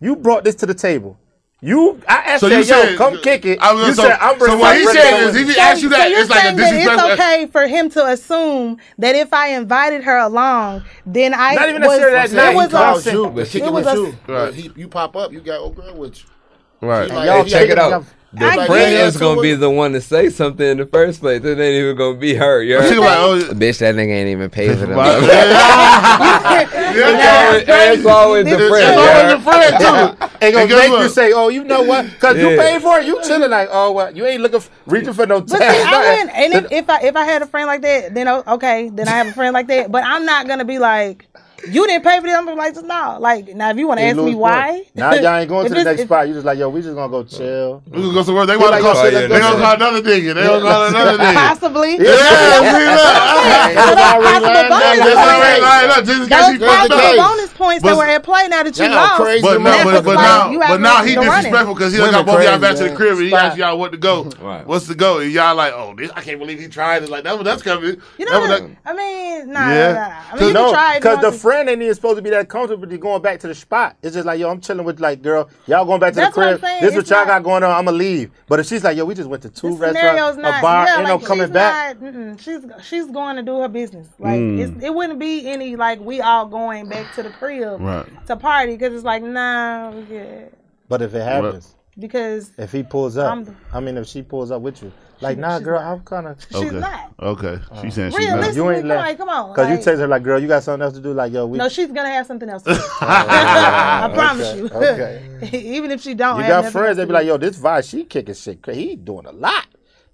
You 0.00 0.16
brought 0.16 0.44
this 0.44 0.54
to 0.56 0.66
the 0.66 0.74
table. 0.74 1.18
You, 1.64 2.00
I 2.08 2.14
asked 2.26 2.40
So 2.40 2.48
you, 2.48 2.54
you 2.56 2.58
yo, 2.58 2.64
said- 2.64 2.98
come 2.98 3.18
kick 3.18 3.44
it. 3.44 3.60
I 3.60 3.72
was 3.72 3.86
you 3.86 3.94
so- 3.94 4.02
said, 4.02 4.18
I'm 4.20 4.32
so 4.32 4.38
bringing 4.40 4.58
what 4.58 4.74
my 4.74 4.78
he 4.78 4.84
said 4.86 5.10
to 5.10 5.16
is 5.28 5.32
the 5.32 5.38
he 5.38 5.44
plate. 5.44 5.54
be- 5.54 5.60
ask 5.60 5.82
you 5.82 5.88
that, 5.90 6.10
you're 6.10 6.20
it's 6.22 6.28
like 6.30 6.38
a 6.40 6.42
saying 6.42 6.56
that 6.56 6.74
it's 6.74 7.12
okay 7.12 7.46
for 7.46 7.68
him 7.68 7.88
to 7.90 8.04
assume 8.06 8.78
that 8.98 9.14
if 9.14 9.32
I 9.32 9.48
invited 9.50 10.02
her 10.02 10.16
along, 10.18 10.82
then 11.06 11.32
I 11.34 11.54
Not 11.54 11.68
even 11.68 11.82
was, 11.82 11.90
necessarily 12.00 12.16
that 12.16 12.30
it 12.32 12.34
night. 12.34 12.54
was 12.56 12.70
He 12.70 12.76
a- 12.76 12.80
calls 12.80 13.06
you, 13.06 13.26
It 13.26 13.34
but 13.36 13.46
kick 13.48 13.62
it 13.62 13.72
was 13.72 13.84
with 13.86 13.94
you. 13.94 14.34
Right. 14.34 14.54
He, 14.54 14.70
you 14.74 14.88
pop 14.88 15.14
up, 15.14 15.32
you 15.32 15.40
got 15.40 15.60
old 15.60 15.76
girl 15.76 15.94
with 15.94 16.18
you. 16.18 16.24
Right. 16.88 17.08
Like, 17.08 17.26
Y'all 17.26 17.44
Check 17.44 17.70
it 17.70 17.78
out. 17.78 18.04
The 18.34 18.46
I 18.46 18.66
friend 18.66 18.94
is 18.94 19.18
gonna 19.18 19.42
be 19.42 19.54
the 19.54 19.68
one 19.68 19.92
to 19.92 20.00
say 20.00 20.30
something 20.30 20.66
in 20.66 20.78
the 20.78 20.86
first 20.86 21.20
place. 21.20 21.44
It 21.44 21.58
ain't 21.58 21.60
even 21.60 21.96
gonna 21.96 22.16
be 22.16 22.34
her. 22.34 22.62
You 22.62 22.80
She 22.88 22.94
heard? 22.94 23.00
like, 23.00 23.18
oh, 23.18 23.38
Bitch, 23.54 23.78
that 23.80 23.94
nigga 23.94 24.08
ain't 24.08 24.28
even 24.30 24.48
paid 24.48 24.78
for 24.78 24.86
them. 24.86 24.96
yeah, 24.96 26.66
It's 26.66 27.66
always, 27.66 27.98
it's 27.98 28.06
always 28.06 28.44
the 28.46 28.68
friend. 28.68 28.88
it's 28.88 28.96
you 28.96 29.02
always 29.02 29.22
heard? 29.22 29.32
a 29.32 29.40
friend 29.40 30.18
too. 30.20 30.46
Ain't 30.46 30.54
gonna 30.54 30.76
make 30.76 31.02
you 31.02 31.08
say, 31.10 31.32
oh, 31.32 31.48
you 31.48 31.62
know 31.64 31.82
what? 31.82 32.06
Because 32.06 32.36
you 32.38 32.48
paid 32.56 32.80
for 32.82 32.98
it. 33.00 33.06
You 33.06 33.22
chilling 33.22 33.50
like, 33.50 33.68
oh, 33.70 33.92
well, 33.92 34.16
you 34.16 34.24
ain't 34.26 34.40
looking, 34.42 34.56
f- 34.60 34.70
reaching 34.86 35.12
for 35.12 35.26
no 35.26 35.40
But 35.40 35.50
see, 35.50 35.58
tax. 35.58 35.84
I 35.86 36.10
wouldn't. 36.22 36.36
And 36.38 36.52
if, 36.54 36.72
if 36.72 36.90
I 36.90 37.00
if 37.02 37.16
I 37.16 37.24
had 37.24 37.42
a 37.42 37.46
friend 37.46 37.66
like 37.66 37.82
that, 37.82 38.14
then 38.14 38.28
oh, 38.28 38.42
okay, 38.46 38.88
then 38.88 39.08
I 39.08 39.12
have 39.18 39.28
a 39.28 39.32
friend 39.32 39.52
like 39.52 39.66
that. 39.68 39.92
But 39.92 40.04
I'm 40.04 40.24
not 40.24 40.48
gonna 40.48 40.64
be 40.64 40.78
like, 40.78 41.26
you 41.68 41.86
didn't 41.86 42.02
pay 42.04 42.18
for 42.20 42.26
this. 42.26 42.34
I'm 42.36 42.44
gonna 42.44 42.56
be 42.56 42.58
like, 42.58 42.84
no. 42.84 43.16
Like 43.20 43.48
now, 43.54 43.70
if 43.70 43.76
you 43.76 43.86
want 43.86 44.00
to 44.00 44.04
ask 44.04 44.16
me 44.18 44.34
why, 44.34 44.70
points. 44.72 44.90
Now 44.94 45.14
y'all 45.14 45.36
ain't 45.36 45.48
going 45.48 45.68
to 45.68 45.74
the 45.74 45.84
next 45.84 46.02
spot. 46.02 46.26
You 46.28 46.34
just 46.34 46.46
like, 46.46 46.58
yo, 46.58 46.68
we 46.68 46.82
just 46.82 46.94
gonna 46.94 47.10
go 47.10 47.22
chill. 47.24 47.82
We 47.86 48.02
gonna 48.02 48.14
go 48.14 48.22
somewhere. 48.22 48.46
They 48.46 48.56
want 48.56 48.74
to 48.76 48.82
like, 48.82 48.82
call. 48.82 48.96
oh, 48.96 49.10
They 49.10 49.22
yeah, 49.28 49.38
gonna 49.38 49.62
call 49.62 49.74
another 49.74 50.02
nigga. 50.02 50.34
They 50.34 50.42
gonna 50.42 50.60
call 50.62 50.86
another 50.88 51.18
nigga. 51.22 51.34
Possibly. 51.34 51.92
Yeah, 51.92 51.98
see 52.02 52.12
that? 52.12 53.72
So 53.72 53.94
those 53.94 54.22
possible 54.22 54.68
bonus 54.72 54.98
That's 54.98 55.14
points- 55.14 55.32
already 55.32 55.60
lined 55.62 55.90
up 55.92 56.04
just 56.04 56.22
in 56.22 56.28
case 56.28 56.42
Those 56.42 56.52
he 56.52 56.58
fucked 56.58 56.92
up. 56.92 57.16
Bonus 57.62 57.72
points 57.72 57.82
But- 57.82 57.90
that 57.90 57.96
were 57.96 58.04
at 58.04 58.22
play 58.22 58.48
now 58.48 58.62
that 58.62 58.76
you 58.78 58.84
Y'all 58.84 58.94
lost. 58.94 59.16
crazy 59.22 59.42
But 59.42 59.62
That's 59.62 59.84
now, 59.84 59.92
but, 59.92 60.04
but 60.04 60.16
like, 60.16 60.24
now, 60.24 60.50
you 60.50 60.58
but 60.58 60.70
out 60.70 60.80
now 60.80 61.04
he 61.04 61.14
disrespectful 61.14 61.74
because 61.74 61.92
he 61.92 61.98
done 61.98 62.10
got 62.12 62.26
both 62.26 62.36
of 62.36 62.42
y'all 62.42 62.58
crazy, 62.58 62.60
back 62.60 62.76
to 62.76 62.84
the 62.90 62.96
crib 62.96 63.12
and 63.18 63.26
he 63.26 63.34
asked 63.34 63.56
y'all 63.58 63.78
what 63.78 63.92
to 63.92 63.98
go. 63.98 64.30
Right. 64.42 64.66
What's 64.66 64.86
the 64.88 64.94
go? 64.94 65.20
And 65.20 65.30
y'all 65.30 65.54
like, 65.54 65.72
oh, 65.72 65.94
this, 65.96 66.10
I 66.16 66.20
can't 66.22 66.38
believe 66.38 66.58
he 66.58 66.66
tried. 66.68 67.02
It's 67.02 67.10
like 67.10 67.22
that. 67.24 67.42
That's 67.44 67.62
coming. 67.62 68.00
You 68.18 68.24
know, 68.26 68.40
was 68.40 68.48
what? 68.50 68.62
that- 68.62 68.76
I 68.84 68.92
mean, 68.94 69.52
nah, 69.52 69.70
Yeah. 69.70 69.92
nah, 69.92 69.98
nah. 70.08 70.14
I 70.32 70.36
mean, 70.36 70.48
you 70.48 70.52
no, 70.54 70.72
try 70.72 70.94
it. 70.94 70.98
if 70.98 71.04
you 71.04 71.10
because 71.10 71.18
the 71.20 71.26
want 71.28 71.34
to. 71.34 71.40
friend 71.40 71.68
ain't 71.68 71.82
even 71.82 71.94
supposed 71.94 72.16
to 72.16 72.22
be 72.22 72.30
that 72.30 72.48
comfortable. 72.48 72.86
But 72.86 72.98
going 73.00 73.22
back 73.22 73.38
to 73.40 73.48
the 73.48 73.54
spot. 73.54 73.96
It's 74.02 74.14
just 74.14 74.26
like, 74.26 74.40
yo, 74.40 74.50
I'm 74.50 74.60
chilling 74.60 74.84
with 74.84 75.00
like, 75.00 75.22
girl, 75.22 75.48
y'all 75.66 75.84
going 75.84 76.00
back 76.00 76.12
to 76.14 76.20
That's 76.20 76.34
the 76.34 76.40
crib. 76.42 76.60
saying. 76.60 76.82
This 76.82 76.90
is 76.90 76.96
what 76.96 77.08
y'all 77.10 77.24
got 77.26 77.42
going 77.42 77.62
on. 77.62 77.70
I'ma 77.70 77.90
leave. 77.92 78.30
But 78.48 78.60
if 78.60 78.66
she's 78.66 78.82
like, 78.82 78.96
yo, 78.96 79.04
we 79.04 79.14
just 79.14 79.28
went 79.28 79.42
to 79.44 79.50
two 79.50 79.76
restaurants, 79.76 80.38
not, 80.38 80.58
a 80.58 80.62
bar, 80.62 80.86
yeah, 80.86 80.98
ain't 80.98 81.08
no 81.08 81.16
like, 81.16 81.24
coming 81.24 81.52
back. 81.52 82.00
Not, 82.00 82.40
she's 82.40 82.60
she's 82.82 83.06
going 83.06 83.36
to 83.36 83.42
do 83.42 83.60
her 83.60 83.68
business. 83.68 84.08
Like 84.18 84.40
Mm. 84.40 84.82
it 84.82 84.94
wouldn't 84.94 85.18
be 85.18 85.46
any 85.48 85.76
like 85.76 86.00
we 86.00 86.20
all 86.20 86.46
going 86.46 86.88
back 86.88 87.14
to 87.14 87.22
the 87.22 87.30
crib 87.30 87.51
Right. 87.60 88.26
to 88.26 88.36
party 88.36 88.72
because 88.72 88.94
it's 88.94 89.04
like 89.04 89.22
nah, 89.22 89.90
we 89.90 90.02
good. 90.02 90.52
But 90.88 91.02
if 91.02 91.14
it 91.14 91.22
happens, 91.22 91.74
because 91.98 92.50
if 92.58 92.72
he 92.72 92.82
pulls 92.82 93.16
up, 93.16 93.28
I'm- 93.30 93.56
I 93.72 93.80
mean, 93.80 93.96
if 93.96 94.06
she 94.06 94.22
pulls 94.22 94.50
up 94.50 94.62
with 94.62 94.82
you, 94.82 94.92
like, 95.20 95.36
She- 95.36 95.40
nah, 95.40 95.58
girl, 95.60 95.80
not. 95.80 95.92
I'm 95.92 96.00
kind 96.00 96.26
of. 96.26 96.42
she's 96.42 96.56
Okay. 96.56 96.78
not. 96.80 97.12
Okay. 97.20 97.58
she's 97.80 97.92
uh, 97.98 98.10
saying 98.10 98.10
she's 98.12 98.28
not. 98.28 98.54
You 98.54 98.70
ain't 98.70 98.80
come 98.80 98.88
left. 98.88 99.08
on, 99.10 99.16
come 99.16 99.28
on. 99.28 99.52
Because 99.52 99.68
you 99.68 99.74
like- 99.76 99.84
text 99.84 100.00
her 100.00 100.08
like, 100.08 100.22
girl, 100.24 100.38
you 100.40 100.48
got 100.48 100.62
something 100.64 100.82
else 100.82 100.94
to 100.94 101.00
do. 101.00 101.12
Like, 101.14 101.32
yo, 101.32 101.46
we. 101.46 101.58
No, 101.58 101.68
she's 101.68 101.86
gonna 101.88 102.08
have 102.10 102.26
something 102.26 102.48
else. 102.48 102.62
To 102.64 102.70
do. 102.74 102.80
Oh, 102.80 102.88
I 103.00 104.10
promise 104.12 104.48
Okay, 104.48 104.58
you. 104.58 104.66
okay. 105.46 105.48
Even 105.76 105.90
if 105.92 106.00
she 106.00 106.14
don't, 106.14 106.38
you 106.38 106.42
have 106.44 106.64
got 106.64 106.72
friends 106.72 106.88
else 106.88 106.96
that 106.98 107.06
be 107.06 107.12
like, 107.12 107.26
yo, 107.26 107.36
this 107.36 107.56
vibe, 107.58 107.88
she 107.88 108.04
kicking 108.04 108.34
shit. 108.34 108.58
He 108.72 108.96
doing 108.96 109.26
a 109.26 109.32
lot. 109.32 109.66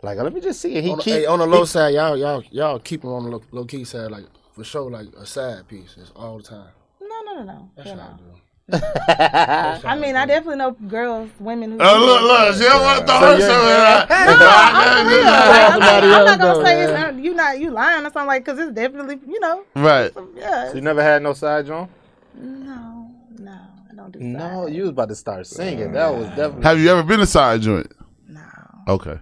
Like, 0.02 0.18
let 0.18 0.32
me 0.32 0.40
just 0.40 0.60
see 0.60 0.74
it. 0.76 0.84
He 0.84 0.90
On 0.90 0.98
the, 0.98 1.02
keep 1.02 1.14
hey, 1.14 1.26
on 1.26 1.38
the 1.40 1.46
low 1.46 1.64
side, 1.64 1.94
y'all 1.94 2.16
y'all 2.16 2.44
y'all 2.50 2.78
keep 2.78 3.02
him 3.02 3.10
on 3.10 3.24
the 3.24 3.30
low, 3.30 3.42
low 3.50 3.64
key 3.64 3.84
side, 3.84 4.10
like 4.10 4.24
for 4.52 4.62
sure, 4.62 4.90
like 4.90 5.06
a 5.18 5.24
side 5.26 5.66
piece. 5.68 5.96
It's 5.98 6.12
all 6.14 6.36
the 6.36 6.42
time. 6.44 6.68
No, 7.44 7.44
no, 7.44 7.44
no, 7.44 7.54
no. 7.54 7.70
That's 7.76 7.88
Hell 7.88 7.98
how 7.98 8.08
I 8.14 9.78
do. 9.80 9.88
I 9.88 9.98
mean, 9.98 10.14
I 10.14 10.26
definitely 10.26 10.56
know 10.56 10.72
girls, 10.72 11.30
women 11.40 11.72
who. 11.72 11.78
Oh, 11.80 11.98
do 11.98 12.04
look, 12.04 12.22
look. 12.22 12.54
She 12.56 12.64
don't 12.64 12.82
want 12.82 13.00
to 13.00 13.06
throw 13.06 13.18
So 13.18 13.24
her 13.24 13.38
you're- 13.38 13.48
No, 14.38 14.48
I'm 14.50 15.06
for 15.06 15.10
real. 15.10 15.24
Like, 15.24 15.70
I'm, 15.72 15.78
not, 15.80 16.04
I'm 16.04 16.10
not 16.10 16.38
gonna 16.38 16.54
though, 16.54 16.64
say 16.64 16.82
it's 16.82 16.92
yeah. 16.92 17.00
not, 17.10 17.14
you 17.16 17.34
not 17.34 17.58
you 17.60 17.70
lying 17.70 18.00
or 18.04 18.10
something 18.10 18.26
like 18.26 18.44
because 18.44 18.58
it's 18.58 18.72
definitely 18.72 19.18
you 19.26 19.40
know 19.40 19.64
Right. 19.74 20.12
yeah. 20.36 20.72
You 20.74 20.80
never 20.82 21.02
had 21.02 21.22
no 21.22 21.32
side 21.32 21.64
joint? 21.66 21.90
No, 22.34 23.10
no, 23.38 23.58
I 23.90 23.94
don't 23.94 24.12
do 24.12 24.18
No, 24.20 24.66
side. 24.66 24.74
you 24.74 24.82
was 24.82 24.90
about 24.90 25.08
to 25.08 25.14
start 25.16 25.46
singing. 25.46 25.92
That 25.92 26.14
was 26.14 26.26
definitely 26.28 26.62
Have 26.64 26.78
you 26.78 26.90
ever 26.90 27.02
been 27.02 27.20
a 27.20 27.26
side 27.26 27.62
joint? 27.62 27.90
No. 28.28 28.40
Okay. 28.86 29.18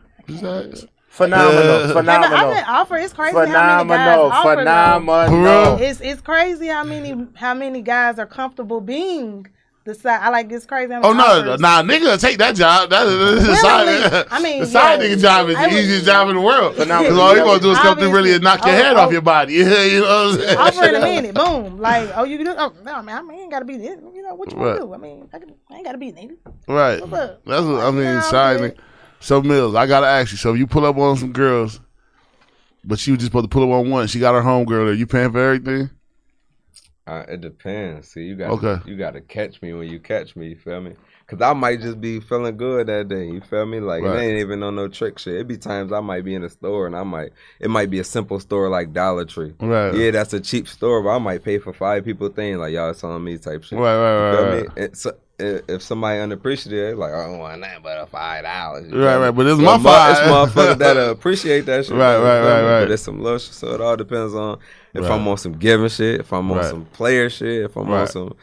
Phenomenal. 1.16 1.84
I've 1.84 1.92
Phenomenal. 1.92 2.54
been 2.54 2.64
offered. 2.64 2.98
It's 2.98 3.12
crazy 3.12 3.34
how 3.36 3.42
many 3.42 3.52
guys 3.52 3.82
Phenomenal. 3.82 4.32
offer. 4.32 4.48
though. 4.56 4.56
Phenomenal. 4.60 5.78
It's 5.80 6.00
it's 6.00 6.20
crazy 6.20 6.66
how 6.68 6.84
many 6.84 7.26
how 7.34 7.54
many 7.54 7.82
guys 7.82 8.18
are 8.18 8.26
comfortable 8.26 8.80
being 8.80 9.46
the 9.84 9.94
side. 9.94 10.20
I 10.20 10.30
like 10.30 10.48
this 10.48 10.66
crazy. 10.66 10.92
How 10.92 11.00
many 11.00 11.14
Oh 11.14 11.42
no, 11.44 11.56
nah, 11.56 11.80
nigga, 11.82 12.20
take 12.20 12.38
that 12.38 12.56
job. 12.56 12.90
That 12.90 13.06
is 13.06 13.46
the 13.46 13.54
side. 13.56 14.26
I 14.30 14.40
mean, 14.42 14.60
the 14.60 14.66
side 14.66 15.00
yeah. 15.00 15.08
nigga 15.08 15.20
job 15.20 15.48
is 15.48 15.56
I 15.56 15.68
the 15.68 15.74
would- 15.74 15.84
easiest 15.84 16.04
job 16.06 16.28
in 16.28 16.34
the 16.36 16.40
world. 16.42 16.74
Phenomenal. 16.74 17.02
Because 17.12 17.18
all 17.18 17.36
you 17.36 17.44
gonna 17.44 17.60
do 17.60 17.70
is 17.70 17.78
come 17.78 17.96
through 17.98 18.12
really 18.12 18.32
and 18.34 18.42
knock 18.42 18.64
your 18.64 18.74
Obviously. 18.74 18.84
head 18.88 18.96
Oh, 18.96 19.00
off 19.00 19.08
oh. 19.08 19.12
your 19.12 19.20
body. 19.22 19.54
You 19.56 19.64
know 19.64 20.28
what 20.30 20.34
I'm 20.34 20.40
saying? 20.40 20.58
offer 20.58 20.84
in 20.88 20.94
a 20.96 21.00
minute, 21.00 21.34
boom. 21.34 21.78
Like, 21.78 22.10
oh, 22.16 22.24
you 22.24 22.36
can 22.36 22.46
do. 22.46 22.54
Oh, 22.58 22.72
no, 22.84 23.00
man, 23.02 23.16
I 23.18 23.22
mean, 23.22 23.38
I 23.38 23.42
ain't 23.42 23.50
gotta 23.52 23.64
be 23.64 23.76
this. 23.78 23.98
You 24.12 24.22
know 24.22 24.34
what 24.34 24.50
you 24.50 24.58
wanna 24.58 24.78
do? 24.80 24.92
I 24.92 24.96
mean, 24.98 25.28
I, 25.32 25.38
can, 25.38 25.54
I 25.70 25.74
ain't 25.76 25.84
gotta 25.84 25.98
be 25.98 26.08
a 26.08 26.12
nigga. 26.12 26.36
Right. 26.66 27.00
What's 27.00 27.12
up? 27.14 27.44
That's 27.46 27.62
what 27.64 27.80
I 27.84 27.90
mean. 27.92 28.02
Yeah, 28.02 28.20
side 28.22 28.60
man. 28.60 28.70
nigga. 28.70 28.78
So 29.20 29.42
Mills, 29.42 29.74
I 29.74 29.86
gotta 29.86 30.06
ask 30.06 30.32
you. 30.32 30.38
So 30.38 30.52
if 30.52 30.58
you 30.58 30.66
pull 30.66 30.84
up 30.86 30.96
on 30.96 31.16
some 31.16 31.32
girls, 31.32 31.80
but 32.84 32.98
she 32.98 33.10
was 33.10 33.18
just 33.18 33.28
supposed 33.30 33.44
to 33.44 33.48
pull 33.48 33.64
up 33.64 33.70
on 33.80 33.90
one. 33.90 34.06
She 34.06 34.20
got 34.20 34.34
her 34.34 34.42
homegirl 34.42 34.86
there. 34.86 34.94
You 34.94 35.06
paying 35.06 35.32
for 35.32 35.38
everything? 35.40 35.90
Uh, 37.06 37.24
it 37.28 37.40
depends. 37.40 38.08
See, 38.08 38.22
you 38.22 38.34
got 38.36 38.50
Okay. 38.50 38.78
you 38.88 38.96
got 38.96 39.12
to 39.14 39.20
catch 39.20 39.62
me 39.62 39.72
when 39.72 39.88
you 39.88 40.00
catch 40.00 40.34
me. 40.36 40.48
You 40.48 40.56
feel 40.56 40.80
me? 40.80 40.92
Cause 41.28 41.40
I 41.42 41.52
might 41.54 41.80
just 41.80 42.00
be 42.00 42.20
feeling 42.20 42.56
good 42.56 42.86
that 42.86 43.08
day. 43.08 43.26
You 43.26 43.40
feel 43.40 43.66
me? 43.66 43.80
Like 43.80 44.04
Right. 44.04 44.16
it 44.16 44.20
ain't 44.22 44.38
even 44.38 44.62
on 44.62 44.76
no 44.76 44.86
trick 44.86 45.18
shit. 45.18 45.34
It 45.34 45.48
be 45.48 45.56
times 45.56 45.92
I 45.92 45.98
might 45.98 46.24
be 46.24 46.34
in 46.36 46.44
a 46.44 46.48
store 46.48 46.86
and 46.86 46.94
I 46.94 47.02
might 47.02 47.30
it 47.58 47.68
might 47.68 47.90
be 47.90 47.98
a 47.98 48.04
simple 48.04 48.38
store 48.38 48.68
like 48.68 48.92
Dollar 48.92 49.24
Tree. 49.24 49.52
Right. 49.60 49.92
Yeah, 49.92 50.12
that's 50.12 50.32
a 50.34 50.40
cheap 50.40 50.68
store, 50.68 51.02
but 51.02 51.08
I 51.10 51.18
might 51.18 51.42
pay 51.42 51.58
for 51.58 51.72
five 51.72 52.04
people 52.04 52.28
thing 52.28 52.58
like 52.58 52.72
y'all 52.74 52.94
telling 52.94 53.24
me 53.24 53.38
type 53.38 53.64
shit. 53.64 53.76
Right, 53.78 53.96
right, 53.96 54.30
You 54.30 54.36
feel 54.36 54.46
right, 54.68 54.76
me? 54.76 54.82
It- 54.84 54.96
so, 54.96 55.10
i- 55.10 55.14
if 55.38 55.82
somebody 55.82 56.20
unappreciative, 56.20 56.96
like 56.98 57.12
oh, 57.12 57.18
I 57.20 57.24
don't 57.26 57.38
want 57.38 57.60
nothing 57.60 57.80
but 57.82 58.00
a 58.02 58.06
five 58.06 58.44
dollars. 58.44 58.92
Right, 58.92 59.16
right, 59.16 59.30
but 59.30 59.46
it's 59.46 59.60
my 59.60 59.78
five. 59.78 60.12
It's 60.12 60.20
motherfuckers 60.20 60.78
that 60.78 60.96
appreciate 61.10 61.66
that 61.66 61.84
shit. 61.86 61.94
Right, 61.94 62.16
right, 62.16 62.40
right, 62.40 62.62
right. 62.62 62.80
But 62.84 62.90
it's 62.90 63.02
some 63.02 63.20
little 63.20 63.38
so 63.38 63.74
it 63.74 63.80
all 63.80 63.96
depends 63.96 64.34
on 64.34 64.58
if 64.94 65.02
Right. 65.02 65.10
I'm 65.12 65.28
on 65.28 65.36
some 65.36 65.52
giving 65.58 65.88
shit, 65.88 66.20
if 66.20 66.32
I'm 66.32 66.50
on 66.50 66.58
Right. 66.58 66.66
some 66.66 66.84
player 66.86 67.28
shit, 67.28 67.64
if 67.64 67.76
I'm 67.76 67.90
on 67.92 68.06
some 68.08 68.34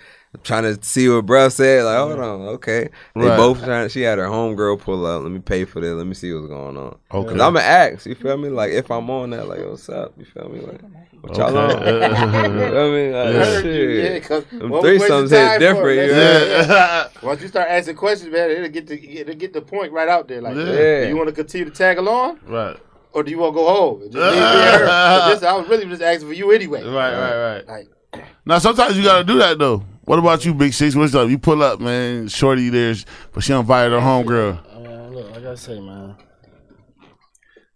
trying 0.41 0.63
to 0.63 0.83
see 0.83 1.07
what 1.09 1.25
bruh 1.25 1.51
said. 1.51 1.83
Like, 1.83 1.97
hold 1.97 2.19
on, 2.19 2.41
okay. 2.55 2.89
They 3.15 3.21
Right. 3.27 3.37
both 3.37 3.63
trying. 3.63 3.87
She 3.89 4.01
had 4.01 4.17
her 4.17 4.25
homegirl 4.25 4.79
pull 4.79 5.05
up. 5.05 5.21
Let 5.23 5.31
me 5.31 5.39
pay 5.39 5.65
for 5.65 5.79
this. 5.79 5.93
Let 5.93 6.07
me 6.07 6.15
see 6.15 6.33
what's 6.33 6.47
going 6.47 6.75
on. 6.77 6.97
Okay. 7.13 7.31
Cause 7.33 7.39
I'm 7.41 7.55
an 7.55 7.61
ask. 7.63 8.05
You 8.07 8.15
feel 8.15 8.37
me? 8.37 8.49
Like 8.49 8.71
if 8.71 8.89
I'm 8.89 9.09
on 9.09 9.29
that, 9.31 9.47
like 9.47 9.59
what's 9.65 9.87
up? 9.89 10.13
You 10.17 10.25
feel 10.25 10.49
me? 10.49 10.61
Like 10.61 10.81
what 11.21 11.37
y'all 11.37 11.55
on? 11.57 11.71
Okay. 11.71 12.07
you 12.65 12.71
feel 12.71 12.91
me? 12.91 13.11
Like, 13.13 13.33
Yeah. 13.35 13.61
shit. 13.61 14.11
Yeah, 14.13 14.19
'cause 14.19 14.43
Them 14.45 14.69
what 14.69 14.83
we 14.83 14.91
wasting 14.97 15.09
threesomes 15.09 15.29
hit 15.29 15.59
different, 15.59 15.81
for? 15.83 15.91
you 15.93 16.13
That's 16.13 16.67
know? 16.67 16.73
yeah. 16.75 17.07
Once 17.27 17.41
you 17.41 17.47
start 17.47 17.67
asking 17.69 17.95
questions, 17.95 18.31
man, 18.33 18.49
it'll 18.49 18.69
get 18.69 18.87
the 18.87 19.19
it'll 19.19 19.35
get 19.35 19.53
the 19.53 19.61
point 19.61 19.91
right 19.93 20.09
out 20.09 20.27
there. 20.27 20.41
Like, 20.41 20.55
Yeah. 20.55 21.03
do 21.03 21.07
you 21.09 21.15
want 21.15 21.29
to 21.29 21.35
continue 21.35 21.65
to 21.65 21.71
tag 21.71 21.97
along, 21.99 22.39
right. 22.47 22.75
or 23.13 23.23
do 23.23 23.29
you 23.31 23.37
want 23.37 23.53
to 23.53 23.59
go 23.61 23.67
home? 23.67 23.99
Just 24.01 24.15
leave 24.15 24.31
me 24.33 24.39
and 24.39 24.81
her. 24.81 24.85
But 24.87 25.29
this, 25.35 25.43
I 25.43 25.53
was 25.55 25.67
really 25.69 25.85
just 25.85 26.01
asking 26.01 26.27
for 26.27 26.33
you 26.33 26.51
anyway. 26.51 26.83
Right, 26.83 27.13
right, 27.13 27.37
right. 27.37 27.67
Like, 27.67 28.25
Now 28.45 28.57
sometimes 28.57 28.97
you 28.97 29.03
gotta 29.03 29.23
do 29.23 29.37
that 29.37 29.57
though. 29.59 29.83
What 30.05 30.19
about 30.19 30.43
you, 30.43 30.53
Big 30.53 30.73
Six? 30.73 30.95
What's 30.95 31.15
up? 31.15 31.29
You 31.29 31.37
pull 31.37 31.63
up, 31.63 31.79
man. 31.79 32.27
Shorty 32.27 32.67
there's, 32.67 33.05
but 33.31 33.41
she 33.41 33.53
invited 33.53 33.93
her 33.93 33.99
homegirl. 33.99 34.83
Man, 34.83 35.13
look, 35.13 35.31
like 35.31 35.45
I 35.45 35.55
say, 35.55 35.79
man. 35.79 36.17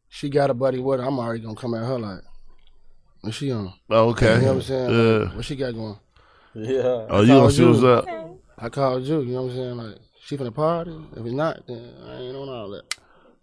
She 0.10 0.30
got 0.30 0.50
a 0.50 0.54
buddy 0.54 0.80
with 0.80 1.00
her. 1.00 1.06
I'm 1.06 1.20
already 1.20 1.42
gonna 1.42 1.56
come 1.56 1.74
at 1.74 1.86
her 1.86 1.98
like, 1.98 2.20
what 3.22 3.34
she 3.34 3.50
on? 3.52 3.74
Oh, 3.90 4.10
okay. 4.10 4.36
You 4.36 4.42
know 4.42 4.48
what 4.48 4.56
I'm 4.56 4.62
saying? 4.62 4.90
Yeah. 4.90 5.18
Like, 5.26 5.36
what 5.36 5.46
she 5.46 5.56
got 5.56 5.74
going? 5.74 6.00
yeah. 6.56 7.06
Oh, 7.10 7.22
you 7.22 7.28
gonna 7.28 7.52
see 7.52 7.64
what's 7.64 7.84
up? 7.84 8.06
I 8.58 8.70
called 8.70 9.04
you. 9.04 9.22
You 9.22 9.34
know 9.34 9.44
what 9.44 9.52
I'm 9.52 9.56
saying? 9.56 9.78
Like, 9.78 9.98
she 10.26 10.36
finna 10.36 10.54
party. 10.54 11.00
If 11.16 11.26
it's 11.26 11.34
not, 11.34 11.66
then 11.66 11.94
I 12.08 12.16
ain't 12.18 12.36
on 12.36 12.50
all 12.50 12.70
that. 12.72 12.94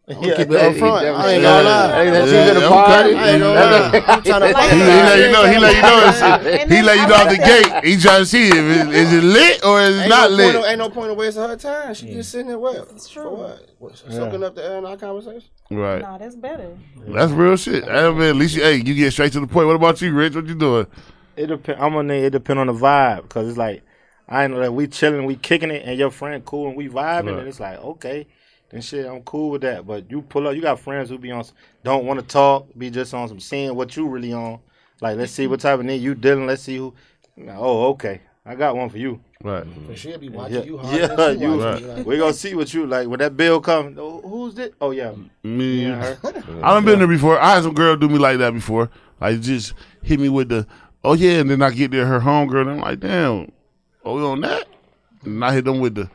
I'm 0.06 0.22
Yeah, 0.22 0.36
keep 0.36 0.50
it 0.50 0.56
up 0.60 0.72
he 0.74 0.78
front. 0.80 1.02
definitely 1.02 1.32
I 1.32 1.34
ain't 1.34 1.42
gonna 1.42 1.62
that. 1.62 1.64
lie. 1.64 2.04
Hey, 2.04 2.10
that 2.10 2.28
Yeah, 2.28 2.46
you 2.46 2.60
gonna 2.60 2.68
party? 2.68 3.14
I 3.14 3.30
ain't 3.30 3.40
gonna 3.40 3.54
lie. 3.54 4.04
I'm 4.06 4.22
trying 4.22 4.40
to 4.52 4.62
He, 4.62 4.76
he 4.76 4.84
let 4.84 5.18
you 5.18 5.32
know. 5.32 5.44
He 5.46 5.58
let 5.58 5.74
you 5.76 5.82
know. 5.82 6.66
He 6.76 6.82
let 6.82 6.96
you 6.98 7.06
know 7.06 7.14
off 7.14 7.28
the 7.30 7.38
gate. 7.38 7.84
He 7.84 7.96
trying 7.96 8.20
to 8.20 8.26
see 8.26 8.48
if 8.48 8.54
it, 8.54 8.94
is 8.94 9.12
it 9.14 9.24
lit 9.24 9.64
or 9.64 9.80
is 9.80 9.96
it 9.96 10.00
Ain't 10.00 10.08
not 10.10 10.30
no, 10.30 10.36
lit. 10.36 10.52
point 10.52 10.64
of, 10.64 10.70
ain't 10.70 10.78
no 10.78 10.90
point 10.90 11.10
of 11.10 11.16
wasting 11.16 11.42
her 11.42 11.56
time. 11.56 11.94
She 11.94 12.12
just 12.12 12.30
sitting 12.32 12.48
there. 12.48 12.58
What? 12.58 12.76
It's 12.94 13.08
For 13.08 13.22
true. 13.22 13.30
what? 13.34 13.70
what 13.78 13.96
soaking 13.96 14.44
up 14.44 14.54
the 14.54 14.62
air 14.64 14.76
in 14.76 14.84
our 14.84 14.98
conversation. 14.98 15.48
Right. 15.70 16.02
No, 16.02 16.18
that's 16.18 16.36
better. 16.36 16.76
That's 17.08 17.32
real 17.32 17.56
shit. 17.56 17.88
I 17.88 18.10
mean, 18.10 18.22
at 18.22 18.36
least 18.36 18.56
you, 18.56 18.62
hey, 18.62 18.76
you 18.76 18.94
get 18.94 19.10
straight 19.12 19.32
to 19.32 19.40
the 19.40 19.46
point. 19.46 19.66
What 19.68 19.76
about 19.76 20.02
you, 20.02 20.12
Rich? 20.12 20.34
What 20.34 20.46
you 20.46 20.54
doing? 20.54 20.86
It 21.36 21.46
depend. 21.46 21.80
I'm 21.80 21.94
gonna. 21.94 22.12
It 22.12 22.30
depend 22.30 22.58
on 22.58 22.66
the 22.66 22.74
vibe 22.74 23.22
because 23.22 23.48
it's 23.48 23.56
like 23.58 23.82
I 24.28 24.46
know 24.48 24.60
that 24.60 24.74
we 24.74 24.86
chilling, 24.86 25.24
we 25.24 25.36
kicking 25.36 25.70
it, 25.70 25.82
and 25.86 25.98
your 25.98 26.10
friend 26.10 26.44
cool 26.44 26.68
and 26.68 26.76
we 26.76 26.88
vibing, 26.88 27.30
Right. 27.30 27.38
and 27.40 27.48
it's 27.48 27.58
like 27.60 27.78
okay, 27.78 28.26
then 28.74 28.82
shit, 28.82 29.06
I'm 29.06 29.22
cool 29.22 29.50
with 29.50 29.62
that. 29.62 29.86
But 29.86 30.10
you 30.10 30.20
pull 30.20 30.46
up, 30.48 30.54
you 30.54 30.60
got 30.62 30.80
friends 30.80 31.08
who 31.08 31.16
be 31.18 31.30
on, 31.30 31.44
don't 31.82 32.04
want 32.04 32.20
to 32.20 32.26
talk, 32.26 32.66
be 32.76 32.90
just 32.90 33.14
on 33.14 33.28
some 33.28 33.40
seeing 33.40 33.74
what 33.74 33.96
you 33.96 34.06
really 34.08 34.32
on. 34.32 34.58
Like 35.00 35.16
let's 35.16 35.32
see 35.32 35.46
what 35.46 35.60
type 35.60 35.78
of 35.80 35.86
nigga 35.86 36.00
you 36.00 36.14
dealing. 36.14 36.46
Let's 36.46 36.62
see 36.62 36.76
who. 36.76 36.94
Oh, 37.48 37.88
okay, 37.90 38.20
I 38.46 38.54
got 38.54 38.76
one 38.76 38.88
for 38.88 38.98
you. 38.98 39.20
Right. 39.42 39.64
Cause 39.88 39.98
she'll 39.98 40.18
be 40.18 40.28
watching 40.30 40.56
Yeah, 40.56 40.62
you 40.62 40.78
hard. 40.78 40.96
yeah, 40.98 41.06
than 41.08 41.40
you. 41.40 41.56
watching 41.58 41.86
me, 41.86 41.94
like, 41.94 42.06
We 42.06 42.16
gonna 42.18 42.32
see 42.32 42.54
what 42.54 42.72
you 42.72 42.86
like 42.86 43.08
when 43.08 43.18
that 43.18 43.36
bill 43.36 43.60
come. 43.60 43.94
Oh, 43.98 44.20
who's 44.22 44.54
this? 44.54 44.70
Oh 44.80 44.90
yeah, 44.92 45.12
Me. 45.42 45.82
yeah, 45.86 46.14
her. 46.14 46.18
I 46.62 46.72
done 46.74 46.84
been 46.84 46.98
there 46.98 47.08
before. 47.08 47.38
I 47.40 47.54
had 47.54 47.64
some 47.64 47.74
girl 47.74 47.96
do 47.96 48.08
me 48.08 48.18
like 48.18 48.38
that 48.38 48.54
before. 48.54 48.90
Like 49.20 49.40
just 49.40 49.74
hit 50.02 50.18
me 50.18 50.28
with 50.30 50.48
the, 50.48 50.66
oh 51.02 51.12
yeah, 51.14 51.40
and 51.40 51.50
then 51.50 51.60
I 51.62 51.70
get 51.70 51.90
there, 51.90 52.06
her 52.06 52.20
homegirl, 52.20 52.62
and 52.62 52.70
I'm 52.70 52.80
like, 52.80 53.00
damn, 53.00 53.52
oh 54.04 54.16
we 54.16 54.22
on 54.22 54.40
that? 54.42 54.66
And 55.24 55.44
I 55.44 55.52
hit 55.52 55.64
them 55.64 55.80
with 55.80 55.94
the, 55.96 56.08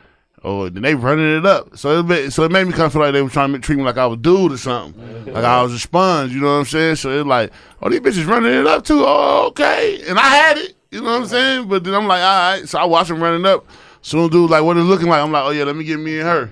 oh, 0.44 0.70
then 0.70 0.84
they 0.84 0.96
running 0.96 1.38
it 1.38 1.46
up. 1.46 1.78
So 1.78 2.00
it 2.00 2.04
made, 2.04 2.34
so 2.34 2.44
it 2.44 2.52
made 2.52 2.66
me 2.66 2.72
kind 2.72 2.84
of 2.84 2.94
feel 2.94 3.02
like 3.02 3.14
they 3.14 3.22
were 3.22 3.30
trying 3.30 3.54
to 3.54 3.60
treat 3.60 3.78
me 3.78 3.84
like 3.84 3.98
I 3.98 4.06
was 4.06 4.18
a 4.18 4.22
dude 4.22 4.52
or 4.52 4.58
something, 4.58 5.02
mm-hmm. 5.02 5.32
like 5.32 5.44
I 5.44 5.62
was 5.62 5.74
a 5.74 5.80
sponge. 5.80 6.34
You 6.34 6.42
know 6.42 6.48
what 6.48 6.60
I'm 6.60 6.66
saying? 6.66 6.96
So 6.98 7.20
it's 7.20 7.28
like, 7.28 7.52
oh 7.82 7.90
these 7.90 8.00
bitches 8.00 8.28
running 8.28 8.54
it 8.54 8.68
up 8.68 8.84
too. 8.84 9.04
Oh 9.06 9.48
okay, 9.48 10.02
and 10.08 10.18
I 10.18 10.28
had 10.28 10.58
it. 10.58 10.76
You 10.92 11.02
know 11.02 11.12
what 11.12 11.22
I'm 11.22 11.28
saying? 11.28 11.68
But 11.68 11.84
then 11.84 11.94
I'm 11.94 12.08
like, 12.08 12.22
all 12.22 12.58
right. 12.58 12.68
So 12.68 12.80
I 12.80 12.86
watch 12.86 13.08
them 13.10 13.22
running 13.22 13.46
up. 13.46 13.66
Soon 14.02 14.30
dude 14.30 14.50
like 14.50 14.64
what 14.64 14.78
it's 14.78 14.86
looking 14.86 15.08
like. 15.08 15.22
I'm 15.22 15.32
like, 15.32 15.44
oh 15.44 15.52
yeah, 15.52 15.64
let 15.64 15.76
me 15.76 15.84
get 15.84 16.00
me 16.00 16.20
and 16.20 16.28
her. 16.28 16.52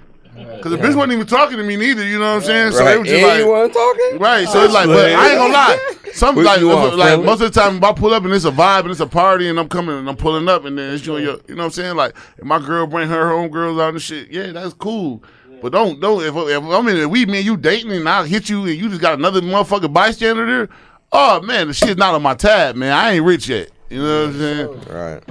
Cause 0.62 0.72
the 0.72 0.78
bitch 0.78 0.96
wasn't 0.96 1.14
even 1.14 1.28
talking 1.28 1.58
to 1.58 1.64
me 1.64 1.76
neither. 1.78 2.06
You 2.06 2.20
know 2.20 2.36
what 2.36 2.42
I'm 2.42 2.42
saying? 2.42 2.72
So 2.72 2.80
they 2.80 2.86
Right. 2.86 2.98
were 3.00 3.04
just 3.06 3.16
and 3.16 3.28
like, 3.28 3.40
you 3.40 3.48
want 3.48 3.74
talking? 3.74 4.20
Right, 4.20 4.48
so 4.48 4.64
it's 4.64 4.74
like, 4.74 4.88
but 4.88 5.12
I 5.12 5.30
ain't 5.30 5.38
gonna 5.38 5.54
lie. 5.54 5.94
Some 6.14 6.36
like, 6.36 6.60
you 6.60 6.68
want, 6.70 6.96
like 6.98 7.24
most 7.24 7.42
of 7.42 7.54
the 7.54 7.60
time, 7.60 7.78
if 7.78 7.84
I 7.84 7.94
pull 7.94 8.14
up 8.14 8.24
and 8.24 8.34
it's 8.34 8.46
a 8.46 8.52
vibe 8.52 8.82
and 8.82 8.92
it's 8.92 9.00
a 9.00 9.06
party 9.08 9.50
and 9.50 9.60
I'm 9.60 9.70
coming 9.70 9.96
and 9.98 10.10
I'm 10.10 10.16
pulling 10.16 10.50
up 10.50 10.66
and 10.66 10.78
then 10.78 10.94
it's 10.94 11.06
your, 11.06 11.20
your 11.20 11.38
you 11.48 11.56
know 11.56 11.62
what 11.62 11.66
I'm 11.66 11.72
saying? 11.72 11.96
Like, 11.96 12.16
if 12.38 12.44
my 12.44 12.60
girl 12.60 12.88
bring 12.88 13.08
her 13.08 13.32
own 13.32 13.50
girls 13.50 13.80
out 13.80 13.94
and 13.94 14.02
shit, 14.02 14.32
yeah, 14.32 14.52
that's 14.52 14.74
cool. 14.74 15.24
But 15.62 15.72
don't 15.74 16.00
don't 16.00 16.22
if, 16.24 16.36
if 16.36 16.64
I 16.64 16.82
mean 16.82 16.98
if 16.98 17.10
we 17.10 17.26
me 17.26 17.38
and 17.38 17.46
you 17.46 17.58
dating 17.58 17.92
and 17.92 18.08
I 18.08 18.26
hit 18.28 18.50
you 18.50 18.66
and 18.66 18.76
you 18.76 18.90
just 18.90 19.02
got 19.02 19.18
another 19.18 19.42
motherfucking 19.42 19.94
bystander 19.94 20.46
there, 20.46 20.70
oh 21.12 21.42
man, 21.42 21.68
the 21.68 21.74
shit's 21.74 21.98
not 21.98 22.16
on 22.16 22.22
my 22.24 22.34
tab, 22.36 22.76
man. 22.76 22.94
I 22.94 23.14
ain't 23.14 23.26
rich 23.26 23.48
yet. 23.48 23.70
You 23.90 24.02
know 24.02 24.26
what 24.28 24.30
I'm 24.36 24.40
saying? 24.40 24.82
Right. 24.90 25.24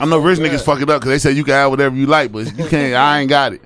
I 0.00 0.04
know 0.06 0.18
rich 0.18 0.38
niggas 0.38 0.64
fuck 0.64 0.80
it 0.80 0.90
up 0.90 1.00
because 1.00 1.10
they 1.10 1.18
say 1.18 1.32
you 1.36 1.44
can 1.44 1.54
have 1.54 1.70
whatever 1.70 1.94
you 1.94 2.06
like, 2.06 2.32
but 2.32 2.46
you 2.56 2.68
can't. 2.68 2.94
I 2.94 3.20
ain't 3.20 3.28
got 3.30 3.52
it. 3.52 3.62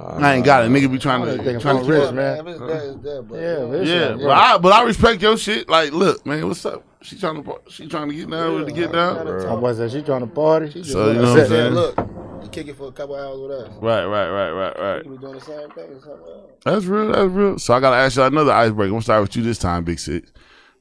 I 0.00 0.34
ain't 0.34 0.44
got 0.44 0.64
it. 0.64 0.70
Nigga 0.70 0.90
be 0.90 0.98
trying 0.98 1.24
to 1.24 1.42
think 1.42 1.60
trying 1.60 1.76
to 1.76 1.82
about 1.82 1.82
keep 1.82 1.90
rich, 1.90 2.02
up. 2.02 2.14
man. 2.14 2.46
It's 2.48 2.58
that, 2.58 2.70
it's 2.70 3.02
that, 3.02 3.26
but 3.28 3.38
Yeah, 3.38 3.96
uh, 3.98 4.16
Yeah, 4.16 4.16
but 4.16 4.30
I 4.30 4.58
but 4.58 4.72
I 4.72 4.82
respect 4.84 5.22
your 5.22 5.36
shit. 5.36 5.68
Like, 5.68 5.92
look, 5.92 6.24
man, 6.24 6.46
what's 6.46 6.64
up? 6.64 6.84
She 7.02 7.18
trying 7.18 7.42
to 7.42 7.60
she 7.68 7.88
trying 7.88 8.08
to 8.08 8.14
get 8.14 8.30
down 8.30 8.54
with 8.54 8.66
to 8.66 8.72
get 8.72 8.92
down. 8.92 9.26
My 9.26 9.56
boy 9.56 9.74
said 9.74 9.90
she 9.90 10.02
trying 10.02 10.20
to 10.20 10.26
party. 10.26 10.70
She 10.70 10.80
just 10.80 10.92
So, 10.92 11.10
you 11.10 11.20
know 11.20 11.32
what 11.32 11.40
I'm 11.42 11.48
saying? 11.48 11.74
Look, 11.74 11.98
you 12.42 12.48
kick 12.50 12.68
it 12.68 12.76
for 12.76 12.88
a 12.88 12.92
couple 12.92 13.16
hours 13.16 13.40
with 13.40 13.50
us. 13.50 13.72
Right, 13.80 14.04
right, 14.04 14.30
right, 14.30 14.50
right, 14.50 14.78
right. 14.78 15.06
We 15.06 15.16
doing 15.16 15.34
the 15.34 15.40
same 15.40 15.70
thing. 15.70 16.00
That's 16.64 16.84
real. 16.84 17.12
That's 17.12 17.30
real. 17.30 17.58
So 17.58 17.74
I 17.74 17.80
gotta 17.80 17.96
ask 17.96 18.16
you 18.16 18.22
another 18.22 18.52
icebreaker. 18.52 18.88
I'm 18.88 18.92
gonna 18.92 19.02
start 19.02 19.22
with 19.22 19.36
you 19.36 19.42
this 19.42 19.58
time, 19.58 19.84
Big 19.84 19.98
Six. 19.98 20.32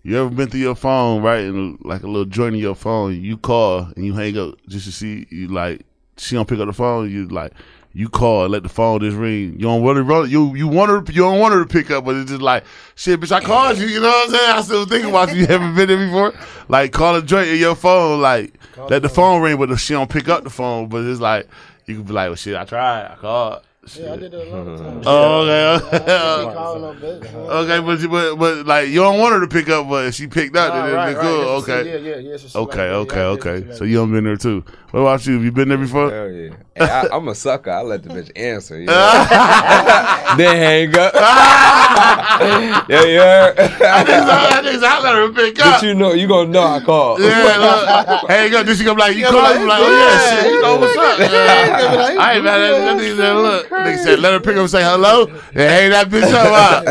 You 0.03 0.17
ever 0.17 0.29
been 0.29 0.49
through 0.49 0.61
your 0.61 0.75
phone, 0.75 1.21
right, 1.21 1.43
and 1.43 1.77
like 1.83 2.03
a 2.03 2.07
little 2.07 2.25
joint 2.25 2.55
in 2.55 2.61
your 2.61 2.75
phone, 2.75 3.21
you 3.21 3.37
call 3.37 3.89
and 3.95 4.05
you 4.05 4.13
hang 4.13 4.37
up 4.37 4.55
just 4.67 4.85
to 4.85 4.91
see 4.91 5.27
you 5.29 5.49
like 5.49 5.85
she 6.17 6.35
don't 6.35 6.47
pick 6.47 6.59
up 6.59 6.67
the 6.67 6.73
phone. 6.73 7.09
You 7.09 7.27
like 7.27 7.53
you 7.93 8.07
call, 8.07 8.43
and 8.43 8.51
let 8.51 8.63
the 8.63 8.69
phone 8.69 8.99
just 8.99 9.17
ring. 9.17 9.53
You 9.53 9.59
don't 9.59 9.81
want 9.81 9.97
to 9.97 10.03
run. 10.03 10.29
You 10.29 10.55
you 10.55 10.67
want 10.67 10.91
her. 10.91 10.97
You 11.11 11.23
don't 11.23 11.39
want 11.39 11.53
her 11.53 11.63
to 11.63 11.67
pick 11.67 11.89
up, 11.91 12.05
but 12.05 12.15
it's 12.15 12.29
just 12.29 12.41
like 12.41 12.63
shit, 12.95 13.19
bitch. 13.19 13.31
I 13.31 13.41
called 13.41 13.77
you. 13.77 13.87
You 13.87 13.99
know 13.99 14.07
what 14.07 14.29
I'm 14.29 14.35
saying? 14.35 14.51
I 14.51 14.61
still 14.61 14.85
think 14.85 15.05
about 15.05 15.33
you. 15.33 15.35
You 15.39 15.47
haven't 15.47 15.75
been 15.75 15.87
there 15.87 16.05
before. 16.05 16.33
Like 16.67 16.91
call 16.91 17.15
a 17.15 17.21
joint 17.21 17.49
in 17.49 17.57
your 17.57 17.75
phone, 17.75 18.21
like 18.21 18.53
let 18.89 19.01
the 19.01 19.09
phone 19.09 19.41
ring, 19.41 19.57
but 19.57 19.71
if 19.71 19.79
she 19.79 19.93
don't 19.93 20.09
pick 20.09 20.29
up 20.29 20.43
the 20.43 20.49
phone, 20.49 20.87
but 20.87 21.03
it's 21.05 21.19
like 21.19 21.47
you 21.85 21.95
can 21.95 22.03
be 22.03 22.13
like, 22.13 22.27
well, 22.29 22.35
shit, 22.35 22.55
I 22.55 22.65
tried, 22.65 23.11
I 23.11 23.15
called. 23.15 23.63
Yeah, 23.95 24.13
I 24.13 24.17
did 24.17 24.31
that 24.31 24.41
a 24.43 24.49
lot 24.55 24.67
of 24.67 24.79
times. 24.79 25.03
Oh, 25.07 25.41
okay. 25.41 25.75
I 25.75 25.79
keep 25.79 26.53
calling 26.53 26.83
her 26.83 26.93
bitch. 27.19 27.33
Okay, 27.49 27.79
but, 27.85 27.99
you- 27.99 28.09
but 28.09 28.35
but 28.35 28.65
like 28.65 28.87
you 28.89 28.95
don't 29.01 29.19
want 29.19 29.33
her 29.33 29.39
to 29.41 29.47
pick 29.47 29.69
up, 29.69 29.87
but 29.89 30.05
if 30.07 30.15
she 30.15 30.27
picked 30.27 30.55
up, 30.55 30.73
then 30.73 30.93
Nah, 30.93 31.03
it'd 31.07 31.15
be 31.15 31.17
right. 31.17 31.23
cool. 31.25 31.57
Just 31.59 31.69
Okay. 31.69 31.89
Yeah, 31.89 31.97
yeah, 31.97 32.15
yeah. 32.17 32.33
it's 32.33 32.43
just 32.43 32.55
like 32.55 32.67
Okay, 32.69 32.89
okay, 32.89 33.15
Yeah, 33.17 33.23
okay. 33.61 33.75
So 33.75 33.83
you 33.85 33.97
done 33.97 34.11
been 34.11 34.23
there 34.25 34.37
too. 34.37 34.63
What 34.91 35.01
about 35.01 35.25
you? 35.25 35.33
Have 35.35 35.43
you 35.43 35.51
been 35.51 35.69
there 35.69 35.77
before? 35.77 36.09
Hell 36.11 36.29
yeah. 36.31 36.49
Hey, 36.75 36.85
I, 36.89 37.07
I'm 37.15 37.27
a 37.27 37.35
sucker. 37.35 37.69
I 37.71 37.81
let 37.81 38.03
the 38.03 38.09
bitch 38.09 38.31
answer. 38.35 38.79
You 38.79 38.87
know? 38.87 38.93
then 40.37 40.55
hang 40.57 40.97
up. 40.97 41.13
yeah, 41.13 43.03
yeah. 43.03 43.53
I 43.57 44.61
think 44.63 44.83
I 44.83 44.99
let 45.01 45.15
her 45.15 45.29
pick 45.33 45.59
up. 45.59 45.81
but 45.81 45.83
you 45.87 45.93
know, 45.93 46.13
you 46.13 46.27
gonna 46.27 46.49
know 46.49 46.63
I 46.63 46.79
called. 46.79 47.19
Yeah, 47.21 47.57
look, 47.59 48.29
hey, 48.29 48.49
go. 48.49 48.63
Then 48.63 48.75
she 48.75 48.83
be 48.83 48.89
like 48.91 49.15
you 49.15 49.21
Yeah, 49.23 49.29
call 49.29 49.41
like, 49.43 49.57
him 49.59 49.67
like, 49.67 49.81
oh 49.81 49.89
yeah, 49.91 49.99
yeah, 49.99 50.41
shit, 50.41 50.51
you 50.53 50.61
know 50.61 50.79
what's 50.79 50.97
up? 50.97 51.19
Yeah. 51.19 52.15
I 52.19 52.33
ain't 52.35 52.43
mad 52.43 52.61
at 52.61 52.77
that. 52.79 52.97
Nigga 52.97 53.17
said, 53.17 53.33
look, 53.33 53.69
nigga 53.85 53.97
said, 54.03 54.19
let 54.19 54.33
her 54.33 54.39
pick 54.39 54.55
up 54.55 54.61
and 54.61 54.69
say 54.69 54.83
hello, 54.83 55.25
and 55.27 55.37
hang 55.55 55.89
that 55.91 56.07
bitch 56.09 56.31
up. 56.33 56.85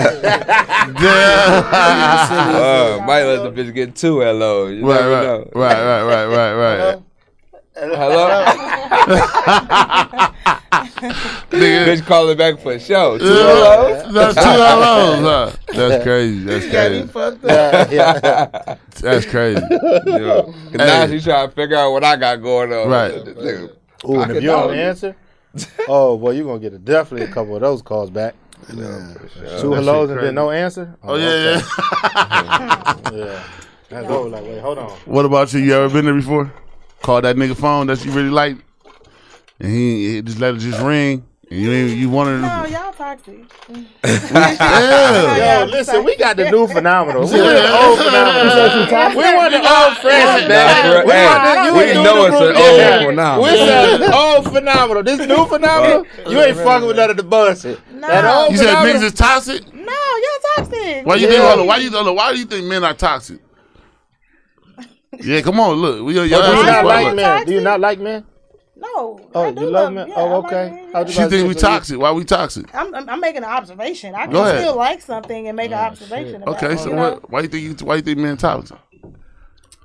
Damn. 0.99 1.59
Uh, 2.59 2.99
might 3.07 3.23
let 3.25 3.43
the 3.43 3.51
bitch 3.51 3.73
get 3.75 3.95
two 3.95 4.21
hello. 4.21 4.67
You 4.67 4.87
Right, 4.87 5.01
never 5.01 5.13
right, 5.13 5.23
know. 5.23 5.49
right, 5.55 6.03
right, 6.05 6.27
right, 6.27 6.55
right, 6.55 6.77
right. 6.95 7.03
Hello? 7.77 8.29
Nigga, 11.51 11.87
bitch 11.87 12.05
calling 12.07 12.37
back 12.37 12.59
for 12.61 12.73
a 12.73 12.81
show. 12.81 13.19
Two 13.19 13.25
Yeah. 13.25 13.47
hellos? 13.47 14.13
That's 14.15 14.35
two 14.35 14.41
hellos, 14.43 15.21
huh? 15.21 15.51
That's 15.75 16.03
crazy. 16.05 16.45
That's 16.45 16.67
crazy. 16.67 17.11
Yeah, 17.45 17.89
yeah. 17.91 18.77
That's 19.01 19.27
crazy. 19.27 19.63
Yeah. 19.71 20.43
'Cause 20.43 20.55
Now 20.75 21.07
she 21.07 21.21
trying 21.21 21.49
to 21.49 21.55
figure 21.55 21.77
out 21.77 21.93
what 21.93 22.05
I 22.05 22.17
got 22.17 22.37
going 22.43 22.73
on. 22.73 22.89
Right. 22.89 23.13
Nigga, 23.15 23.71
Ooh, 24.09 24.21
and 24.23 24.33
if 24.33 24.43
you 24.43 24.49
don't 24.51 24.75
you. 24.75 24.81
answer, 24.81 25.15
oh 25.89 26.17
boy, 26.17 26.33
you're 26.33 26.45
gonna 26.45 26.59
get 26.59 26.73
a, 26.73 26.79
definitely 26.79 27.27
a 27.27 27.33
couple 27.33 27.55
of 27.55 27.61
those 27.61 27.83
calls 27.83 28.11
back. 28.11 28.35
Two 28.67 29.73
hellos 29.73 30.11
and 30.11 30.19
crazy. 30.19 30.27
then 30.27 30.35
no 30.35 30.51
answer. 30.51 30.97
Oh 31.03 31.17
yeah, 31.17 31.63
yeah. 31.63 33.13
yeah. 33.13 33.43
That's 33.89 34.07
over. 34.09 34.29
Like, 34.29 34.43
wait, 34.43 34.61
hold 34.61 34.79
on. 34.79 34.91
What 35.07 35.25
about 35.25 35.53
you? 35.53 35.61
You 35.61 35.75
ever 35.75 35.93
been 35.93 36.05
there 36.05 36.15
before? 36.15 36.53
Call 37.03 37.23
that 37.23 37.37
nigga 37.37 37.57
phone 37.57 37.87
that 37.87 38.05
you 38.05 38.11
really 38.11 38.31
like, 38.31 38.57
and 39.61 39.71
he, 39.71 40.15
he 40.15 40.23
just 40.23 40.39
let 40.41 40.55
it 40.55 40.59
just 40.59 40.81
ring, 40.81 41.25
and 41.38 41.38
you 41.51 41.73
ain't, 41.73 41.97
you 41.97 42.11
wanted 42.11 42.41
No, 42.41 42.65
to. 42.65 42.71
y'all 42.71 42.93
toxic. 42.93 43.41
Yeah. 44.05 45.61
Yo, 45.61 45.67
listen, 45.67 46.05
we 46.05 46.17
got 46.17 46.37
the 46.37 46.51
new 46.51 46.67
phenomenal. 46.67 47.27
We 47.27 47.37
Yeah. 47.39 47.45
want 47.45 47.57
the 47.57 47.79
old 47.79 47.99
phenomenal. 47.99 49.17
We 49.17 49.35
want 49.35 49.53
the 49.53 49.59
old 49.59 49.97
Francis, 49.99 50.49
man. 50.49 51.07
We 51.07 51.13
hey, 51.13 51.25
want 51.27 51.43
the, 51.45 51.65
you 51.65 51.73
we 51.75 51.81
ain't 51.85 52.05
know 52.05 52.15
doing 52.15 52.33
it's 52.33 52.41
the 52.41 52.51
an 52.51 52.57
old 52.57 52.79
yeah. 52.79 53.07
phenomenal. 53.07 53.43
We 53.45 53.57
said 53.57 54.13
old 54.13 54.45
phenomenal. 54.53 55.03
This 55.03 55.27
new 55.27 55.47
phenomenal, 55.47 56.07
you 56.29 56.41
ain't 56.41 56.57
fucking 56.57 56.87
with 56.87 56.97
none 56.97 57.11
of 57.11 57.17
the 57.17 57.23
bullshit. 57.23 57.81
That 58.01 58.25
No. 58.25 58.43
old 58.43 58.53
You 58.53 58.59
said 58.59 58.67
phenomenal. 58.69 58.97
niggas 59.01 59.05
is 59.05 59.13
toxic. 59.15 59.75
No, 59.75 59.81
y'all 59.83 60.43
toxic. 60.57 61.07
Why 61.07 61.15
you 61.17 61.27
Yeah. 61.27 61.33
think? 61.33 61.43
Hold 61.45 61.67
why 61.67 61.77
you? 61.79 61.91
Hold 61.91 62.17
why 62.17 62.33
do 62.33 62.39
you 62.39 62.45
think 62.45 62.67
men 62.67 62.85
are 62.85 62.95
toxic? 62.95 63.39
Yeah, 65.21 65.41
come 65.41 65.59
on, 65.59 65.77
look. 65.77 66.05
We 66.05 66.15
your 66.15 66.25
Do 66.29 66.35
you 66.37 66.41
not 66.67 66.85
like 66.85 67.07
like 67.07 67.17
men? 67.17 67.47
Do 67.47 67.53
you 67.53 67.61
not 67.61 67.81
like 67.81 67.99
men? 67.99 68.25
No. 68.99 69.31
Oh, 69.35 69.43
I 69.45 69.51
do 69.53 69.61
you 69.63 69.71
love 69.71 69.93
men? 69.93 70.09
yeah, 70.09 70.15
Oh, 70.17 70.27
I 70.27 70.37
like 70.37 70.45
okay. 70.53 70.59
I 70.59 70.91
yeah. 70.91 71.01
was 71.03 71.13
She 71.13 71.19
about 71.21 71.31
think 71.31 71.49
we 71.49 71.55
toxic. 71.55 71.99
Why 71.99 72.13
we 72.13 72.25
toxic? 72.25 72.75
I'm, 72.75 72.95
I'm, 72.95 73.09
I'm 73.09 73.21
making 73.21 73.39
an 73.45 73.51
observation. 73.51 74.15
I 74.15 74.25
can 74.25 74.33
Go 74.33 74.43
ahead. 74.43 74.61
still 74.61 74.77
like 74.77 75.01
something 75.03 75.49
and 75.49 75.57
make 75.57 75.71
an 75.71 75.79
observation 75.79 76.43
about 76.43 76.57
Okay, 76.63 76.75
it. 76.75 76.79
so 76.79 76.95
what? 76.95 77.31
Why 77.31 77.41
you 77.43 77.49
think 77.49 77.63
you? 77.81 77.87
Why 77.87 77.97
you 77.97 78.03
think 78.03 78.19
men 78.19 78.37
toxic? 78.37 78.79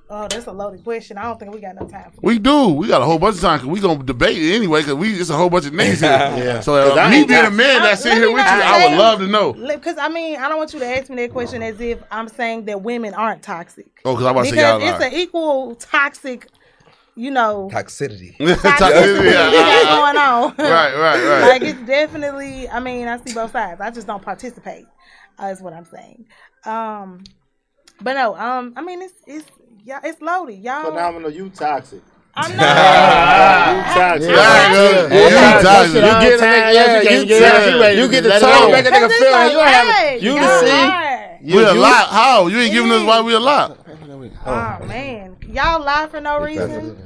Oh, 0.09 0.27
that's 0.27 0.45
a 0.45 0.51
loaded 0.51 0.83
question. 0.83 1.17
I 1.17 1.23
don't 1.23 1.39
think 1.39 1.53
we 1.55 1.59
got 1.59 1.73
no 1.73 1.87
time 1.87 2.11
for 2.11 2.19
We 2.21 2.37
do. 2.37 2.67
We 2.69 2.87
got 2.87 3.01
a 3.01 3.05
whole 3.05 3.17
bunch 3.17 3.35
of 3.37 3.41
time 3.41 3.57
because 3.59 3.69
we 3.71 3.79
gonna 3.79 4.03
debate 4.03 4.37
it 4.37 4.53
anyway 4.55 4.81
because 4.81 4.93
we 4.95 5.11
it's 5.13 5.31
a 5.31 5.35
whole 5.35 5.49
bunch 5.49 5.65
of 5.65 5.73
names 5.73 6.01
here. 6.01 6.09
Yeah. 6.11 6.59
So 6.59 6.75
uh, 6.75 6.95
I 6.99 7.09
me 7.09 7.23
being 7.25 7.45
a 7.45 7.49
man 7.49 7.81
Uh, 7.81 7.85
that's 7.85 8.03
sitting 8.03 8.19
let 8.19 8.27
here 8.27 8.35
with 8.35 8.45
you, 8.45 8.51
not 8.51 8.61
I 8.61 8.89
would 8.89 8.97
love 8.99 9.19
to 9.19 9.27
know. 9.27 9.53
Because 9.53 9.97
I 9.97 10.09
mean, 10.09 10.37
I 10.37 10.49
don't 10.49 10.57
want 10.59 10.71
you 10.73 10.79
to 10.79 10.85
ask 10.85 11.09
me 11.09 11.15
that 11.15 11.31
question 11.31 11.63
as 11.63 11.79
if 11.81 12.03
I'm 12.11 12.27
saying 12.27 12.65
that 12.65 12.81
women 12.81 13.13
aren't 13.15 13.41
toxic. 13.41 14.01
Oh, 14.05 14.13
because 14.13 14.25
I'm 14.27 14.35
about 14.35 14.43
to 14.45 14.49
say 14.51 14.57
y'all 14.61 14.77
Because 14.79 14.93
it's 14.95 15.01
lie. 15.01 15.07
an 15.07 15.13
equal 15.13 15.75
toxic, 15.75 16.47
you 17.15 17.29
know, 17.31 17.69
Toxicity. 17.71 18.35
toxicity 18.37 19.19
we 19.21 19.31
got 19.31 20.13
going 20.13 20.17
on. 20.17 20.55
Right, 20.57 20.95
right, 20.95 21.23
right. 21.23 21.47
like 21.49 21.61
it's 21.61 21.79
definitely. 21.81 22.67
I 22.69 22.79
mean, 22.79 23.07
I 23.07 23.17
see 23.23 23.33
both 23.33 23.51
sides. 23.51 23.79
I 23.81 23.91
just 23.91 24.07
don't 24.07 24.21
participate. 24.23 24.85
Uh, 25.41 25.47
is 25.47 25.61
what 25.61 25.73
I'm 25.73 25.85
saying. 25.85 26.25
Um, 26.65 27.23
but 28.01 28.13
no. 28.13 28.35
Um, 28.35 28.73
I 28.75 28.81
mean, 28.81 29.01
it's 29.01 29.13
it's 29.27 29.47
yeah, 29.83 29.99
it's 30.03 30.21
loaded, 30.21 30.59
y'all. 30.59 30.85
Phenomenal, 30.85 31.29
you 31.31 31.49
toxic. 31.49 32.01
I'm 32.35 32.49
You 32.51 32.57
not. 32.57 33.93
toxic. 33.93 34.29
Yeah, 34.29 34.73
yeah, 34.73 35.03
You 35.03 35.13
yeah, 35.13 35.61
toxic. 35.61 35.63
toxic. 35.63 35.95
You 35.95 36.01
get 36.01 36.39
the 36.39 36.45
nigga, 36.45 36.73
yeah, 36.73 36.97
you 36.97 37.03
get 37.03 37.27
get- 37.27 37.97
you 37.97 38.07
get 38.09 38.23
the 38.23 38.29
tone, 38.39 38.41
go. 38.41 38.71
make 38.71 38.85
a 38.85 38.89
nigga 38.89 39.09
feel 39.11 39.31
like 39.31 39.51
you 39.51 39.59
have 39.59 40.23
you 40.23 40.33
the 40.33 40.59
see. 40.59 41.55
we 41.55 41.63
a 41.63 41.73
you- 41.73 41.79
lot. 41.79 42.07
How? 42.09 42.47
You 42.47 42.57
ain't 42.59 42.73
giving 42.73 42.91
us 42.91 43.03
why 43.03 43.21
we 43.21 43.33
a 43.33 43.39
lot. 43.39 43.77
Oh 44.45 44.85
man, 44.87 45.37
y'all 45.53 45.83
lie 45.83 46.07
for 46.07 46.19
no 46.19 46.39
reason. 46.39 46.97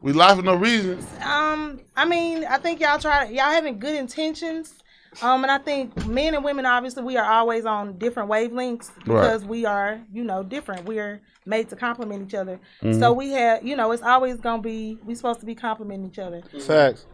We 0.00 0.12
lie 0.12 0.34
for 0.34 0.42
no 0.42 0.54
reason. 0.54 0.98
Um, 1.22 1.80
I 1.94 2.06
mean, 2.06 2.44
I 2.44 2.56
think 2.58 2.80
y'all 2.80 2.98
try. 2.98 3.24
Y'all 3.24 3.50
having 3.50 3.78
good 3.78 3.94
intentions. 3.94 4.74
Um, 5.22 5.42
and 5.42 5.50
I 5.50 5.58
think 5.58 6.06
men 6.06 6.34
and 6.34 6.44
women, 6.44 6.64
obviously, 6.64 7.02
we 7.02 7.16
are 7.16 7.30
always 7.30 7.66
on 7.66 7.98
different 7.98 8.30
wavelengths 8.30 8.90
because 9.04 9.44
we 9.44 9.66
are, 9.66 10.00
you 10.12 10.22
know, 10.22 10.42
different. 10.44 10.86
We 10.86 11.00
are 11.00 11.20
made 11.44 11.68
to 11.70 11.76
complement 11.76 12.28
each 12.28 12.34
other. 12.34 12.60
Mm-hmm. 12.80 13.00
So 13.00 13.12
we 13.12 13.30
have, 13.32 13.66
you 13.66 13.76
know, 13.76 13.90
it's 13.90 14.02
always 14.04 14.36
gonna 14.36 14.62
be. 14.62 14.98
We 15.04 15.14
supposed 15.16 15.40
to 15.40 15.46
be 15.46 15.54
complimenting 15.56 16.06
each 16.08 16.18
other, 16.20 16.42
Facts. 16.64 17.06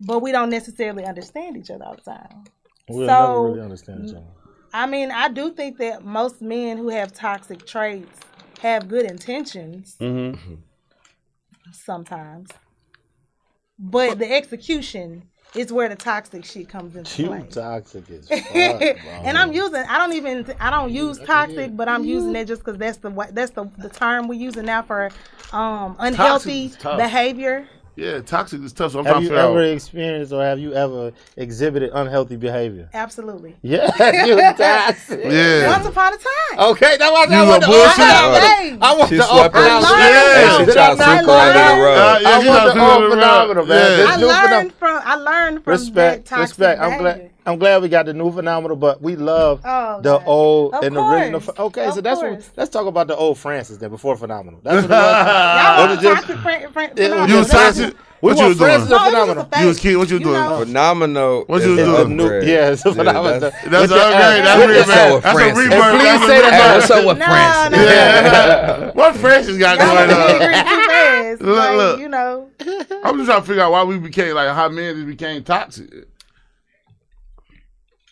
but 0.00 0.20
we 0.20 0.30
don't 0.30 0.50
necessarily 0.50 1.04
understand 1.04 1.56
each 1.56 1.70
other 1.70 1.86
all 1.86 1.94
the 1.96 2.02
time. 2.02 2.44
We'll 2.88 3.08
So- 3.08 3.28
never 3.32 3.42
really 3.48 3.60
understand 3.62 4.04
each 4.08 4.14
other. 4.14 4.26
I 4.74 4.86
mean, 4.86 5.12
I 5.12 5.28
do 5.28 5.52
think 5.52 5.78
that 5.78 6.04
most 6.04 6.42
men 6.42 6.76
who 6.76 6.88
have 6.88 7.12
toxic 7.12 7.64
traits 7.64 8.18
have 8.68 8.88
good 8.88 9.04
intentions. 9.04 9.96
Mm-hmm. 10.00 10.54
Sometimes, 11.72 12.50
but 13.78 14.18
the 14.18 14.30
execution 14.32 15.24
is 15.54 15.72
where 15.72 15.88
the 15.88 15.96
toxic 15.96 16.44
shit 16.44 16.68
comes 16.68 16.96
into 16.96 17.22
You 17.22 17.28
play. 17.28 17.46
toxic 17.50 18.10
as 18.10 18.28
fuck, 18.28 18.82
and 19.24 19.36
I'm 19.38 19.52
using. 19.52 19.82
I 19.82 19.98
don't 19.98 20.12
even. 20.14 20.46
I 20.60 20.70
don't 20.70 20.92
use 20.92 21.18
toxic, 21.18 21.76
but 21.76 21.88
I'm 21.88 22.04
using 22.04 22.34
it 22.36 22.46
just 22.46 22.64
because 22.64 22.78
that's 22.78 22.98
the 22.98 23.10
that's 23.32 23.52
the 23.52 23.70
the 23.78 23.88
term 23.88 24.28
we're 24.28 24.34
using 24.40 24.66
now 24.66 24.82
for 24.82 25.10
um 25.52 25.96
unhealthy 25.98 26.66
is 26.66 26.76
behavior. 26.76 27.68
Yeah, 27.96 28.20
toxic 28.22 28.60
is 28.62 28.72
tough. 28.72 28.92
So 28.92 28.98
I'm 28.98 29.04
Have 29.04 29.22
you 29.22 29.36
ever 29.36 29.62
out. 29.62 29.68
experienced 29.68 30.32
or 30.32 30.42
have 30.42 30.58
you 30.58 30.72
ever 30.74 31.12
exhibited 31.36 31.90
unhealthy 31.94 32.36
behavior? 32.36 32.88
Absolutely. 32.92 33.54
Yeah, 33.62 33.86
you 34.26 34.36
toxic. 34.36 35.20
Yeah. 35.24 35.68
Once 35.68 35.86
upon 35.86 36.12
a 36.14 36.16
time. 36.16 36.58
Okay, 36.70 36.96
that 36.96 37.12
was 37.12 37.30
You 37.30 37.36
I 37.36 37.42
a 37.44 37.48
want 37.48 37.62
to 37.62 37.68
bullshit. 37.68 37.98
open 38.00 38.40
Hey, 38.42 38.78
I 38.80 38.96
want 38.96 39.08
She 39.10 39.16
to 39.16 39.22
swept 39.22 39.54
open 39.54 39.62
her 39.62 39.68
up. 39.68 39.82
Yeah. 39.82 40.58
She 40.58 40.64
Did 40.64 40.72
tried 40.74 40.90
to 40.90 40.96
not 40.96 41.18
sweep 41.18 41.26
her 41.26 41.32
under 41.32 41.52
the 41.52 41.64
learn? 41.64 41.80
rug. 41.80 41.98
Uh, 41.98 42.18
yeah, 42.20 42.28
I 42.28 42.38
want 42.48 42.64
the 42.66 42.74
to 42.74 42.80
all 42.80 43.00
figure 43.00 43.06
it 43.06 43.24
out. 43.24 43.48
phenomenal, 43.48 43.66
man. 43.66 43.98
Yeah. 43.98 44.06
I 44.08 44.16
learned 44.16 44.72
from. 44.74 45.00
I 45.04 45.14
learned 45.14 45.64
from 45.64 45.70
Respect, 45.70 46.24
that 46.24 46.36
toxic 46.36 46.58
respect. 46.58 46.80
I'm 46.80 46.98
glad. 46.98 47.30
Behavior. 47.44 47.52
I'm 47.52 47.58
glad 47.58 47.82
we 47.82 47.88
got 47.88 48.06
the 48.06 48.14
new 48.14 48.32
phenomenal, 48.32 48.76
but 48.76 49.00
we 49.02 49.16
love 49.16 49.60
Oh, 49.64 50.00
the 50.00 50.18
God. 50.18 50.22
old 50.26 50.74
Of 50.74 50.84
and 50.84 50.96
original. 50.96 51.40
course. 51.40 51.58
Okay, 51.58 51.90
so 51.90 52.00
that's 52.00 52.20
course. 52.20 52.36
what. 52.46 52.50
Let's 52.56 52.70
talk 52.70 52.86
about 52.86 53.06
the 53.08 53.16
old 53.16 53.38
Francis 53.38 53.76
then 53.78 53.90
before 53.90 54.16
phenomenal. 54.16 54.60
That's 54.64 54.86
what 54.88 54.90
it 54.90 54.90
was. 54.90 55.26
Y'all 55.26 55.88
Was 55.88 55.96
was 55.96 56.04
just- 56.04 56.20
toxic 56.26 56.38
friend, 56.42 56.72
friend, 56.72 56.98
It 56.98 57.02
was 57.02 57.08
phenomenal. 57.10 57.28
You 57.28 57.36
was 57.38 57.48
just- 57.50 57.78
toxic. 57.78 57.96
We 58.24 58.30
What 58.30 58.38
you 58.38 58.42
want 58.44 58.48
was 58.48 58.58
doing? 58.58 58.70
Francis 58.70 58.88
No, 58.90 58.96
or 58.96 58.98
oh, 58.98 59.04
was 59.04 59.10
phenomenal. 59.12 59.48
You 59.60 59.66
was 59.66 59.78
kid. 59.80 59.96
What 59.98 60.08
you 60.08 60.16
You 60.16 60.24
doing? 60.24 60.32
know. 60.40 60.58
Phenomenal. 60.64 61.44
What 61.46 61.62
you 61.62 61.68
was 61.76 61.78
doing? 61.84 62.16
New, 62.16 62.24
upgrade. 62.24 62.48
yeah, 62.48 62.70
it's 62.70 62.86
a 62.86 62.88
Yeah, 62.88 62.94
phenomenal. 62.94 63.40
that's- 63.40 63.62
That's 63.68 63.82
With 63.82 63.92
an 63.92 63.98
the 63.98 64.04
upgrade. 64.04 64.22
ass. 64.24 64.44
That's 64.46 64.58
With 64.58 64.70
real 64.70 64.80
the 64.80 64.88
man. 64.88 65.20
That's 65.20 65.24
a 65.24 65.44
rebirth. 65.44 65.92
Please 65.92 66.04
That's 66.04 66.24
a 66.24 66.26
say 66.26 66.40
that 66.40 66.48
rebirth. 66.48 66.62
Hey, 66.64 66.74
what's 66.78 66.90
up 66.90 67.04
with 67.04 67.18
Francis? 67.18 67.70
no. 67.76 67.84
Yeah. 67.84 68.90
what 68.94 69.16
Francis 69.16 69.58
got 69.58 69.78
going 69.78 70.10
on? 70.10 70.30
agree 70.40 70.54
too 70.56 70.88
fast. 70.88 71.42
Look, 71.42 71.58
like, 71.58 71.76
look. 71.76 72.00
You 72.00 72.08
know. 72.08 72.48
I'm 73.04 73.16
just 73.18 73.26
trying 73.28 73.40
to 73.42 73.46
figure 73.46 73.62
out 73.62 73.72
why 73.72 73.84
we 73.84 73.98
became 73.98 74.34
like 74.34 74.48
how 74.54 74.70
men 74.70 75.04
became 75.06 75.44
toxic. 75.44 76.08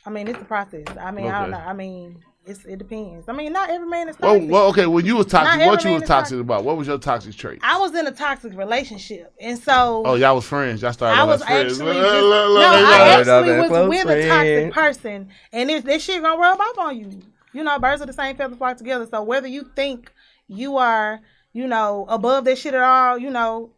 I 0.05 0.11
mean, 0.11 0.29
it's 0.29 0.41
a 0.41 0.45
process. 0.45 0.85
I 1.01 1.11
mean, 1.11 1.27
I 1.31 1.41
don't 1.43 1.51
know. 1.53 1.59
I 1.59 1.73
mean, 1.73 2.23
it's 2.45 2.65
it 2.65 2.79
depends. 2.79 3.29
I 3.29 3.33
mean, 3.33 3.53
not 3.53 3.71
every 3.71 3.87
man 3.87 4.09
is 4.09 4.17
toxic. 4.17 4.51
well, 4.51 4.67
okay. 4.71 4.87
When 4.87 5.07
you 5.07 5.17
was 5.17 5.27
toxic, 5.27 5.61
Not 5.61 5.67
what 5.67 5.85
you 5.85 5.91
man 5.91 6.01
was 6.01 6.09
toxic 6.09 6.31
toxic. 6.37 6.41
about? 6.41 6.65
What 6.65 6.77
was 6.77 6.89
your 6.89 6.99
toxic 6.99 7.37
trait? 7.37 7.61
I 7.63 7.79
was 7.79 7.95
in 7.95 8.07
a 8.07 8.11
toxic 8.11 8.57
relationship, 8.57 9.33
and 9.41 9.57
so 9.59 10.03
Oh, 10.05 10.15
y'all 10.17 10.35
was 10.35 10.45
friends. 10.45 10.83
Y'all 10.83 10.93
started 10.93 11.21
I 11.21 11.25
was 11.25 11.45
friends. 11.45 11.75
actually 11.81 12.01
just, 12.01 12.15
look, 12.15 12.49
look, 12.49 12.63
no, 12.63 12.69
I 12.69 12.81
look. 12.81 12.89
Started 13.27 13.29
out 13.31 13.45
actually 13.45 13.61
was 13.61 13.69
close 13.69 13.89
with 13.89 14.09
a 14.09 14.29
toxic 14.29 14.73
person, 14.73 15.29
and 15.53 15.69
this 15.71 15.85
this 15.85 16.03
shit 16.05 16.21
gonna 16.23 16.41
rub 16.41 16.61
off 16.61 16.79
on 16.79 16.99
you. 16.99 17.23
You 17.53 17.63
know, 17.63 17.79
birds 17.79 18.01
of 18.01 18.09
the 18.09 18.13
same 18.13 18.35
feather 18.35 18.57
flock 18.57 18.79
together. 18.79 19.07
So 19.09 19.23
whether 19.23 19.47
you 19.47 19.71
think 19.77 20.11
you 20.49 20.79
are, 20.79 21.21
you 21.53 21.69
know, 21.69 22.07
above 22.09 22.45
that 22.47 22.59
shit 22.59 22.75
at 22.75 22.81
all, 22.83 23.19
you 23.19 23.31
know, 23.31 23.71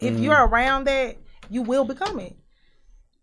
if 0.00 0.14
Mm-hmm. 0.14 0.22
you're 0.24 0.46
around 0.46 0.84
that, 0.84 1.16
you 1.48 1.62
will 1.62 1.84
become 1.84 2.20
it. 2.20 2.36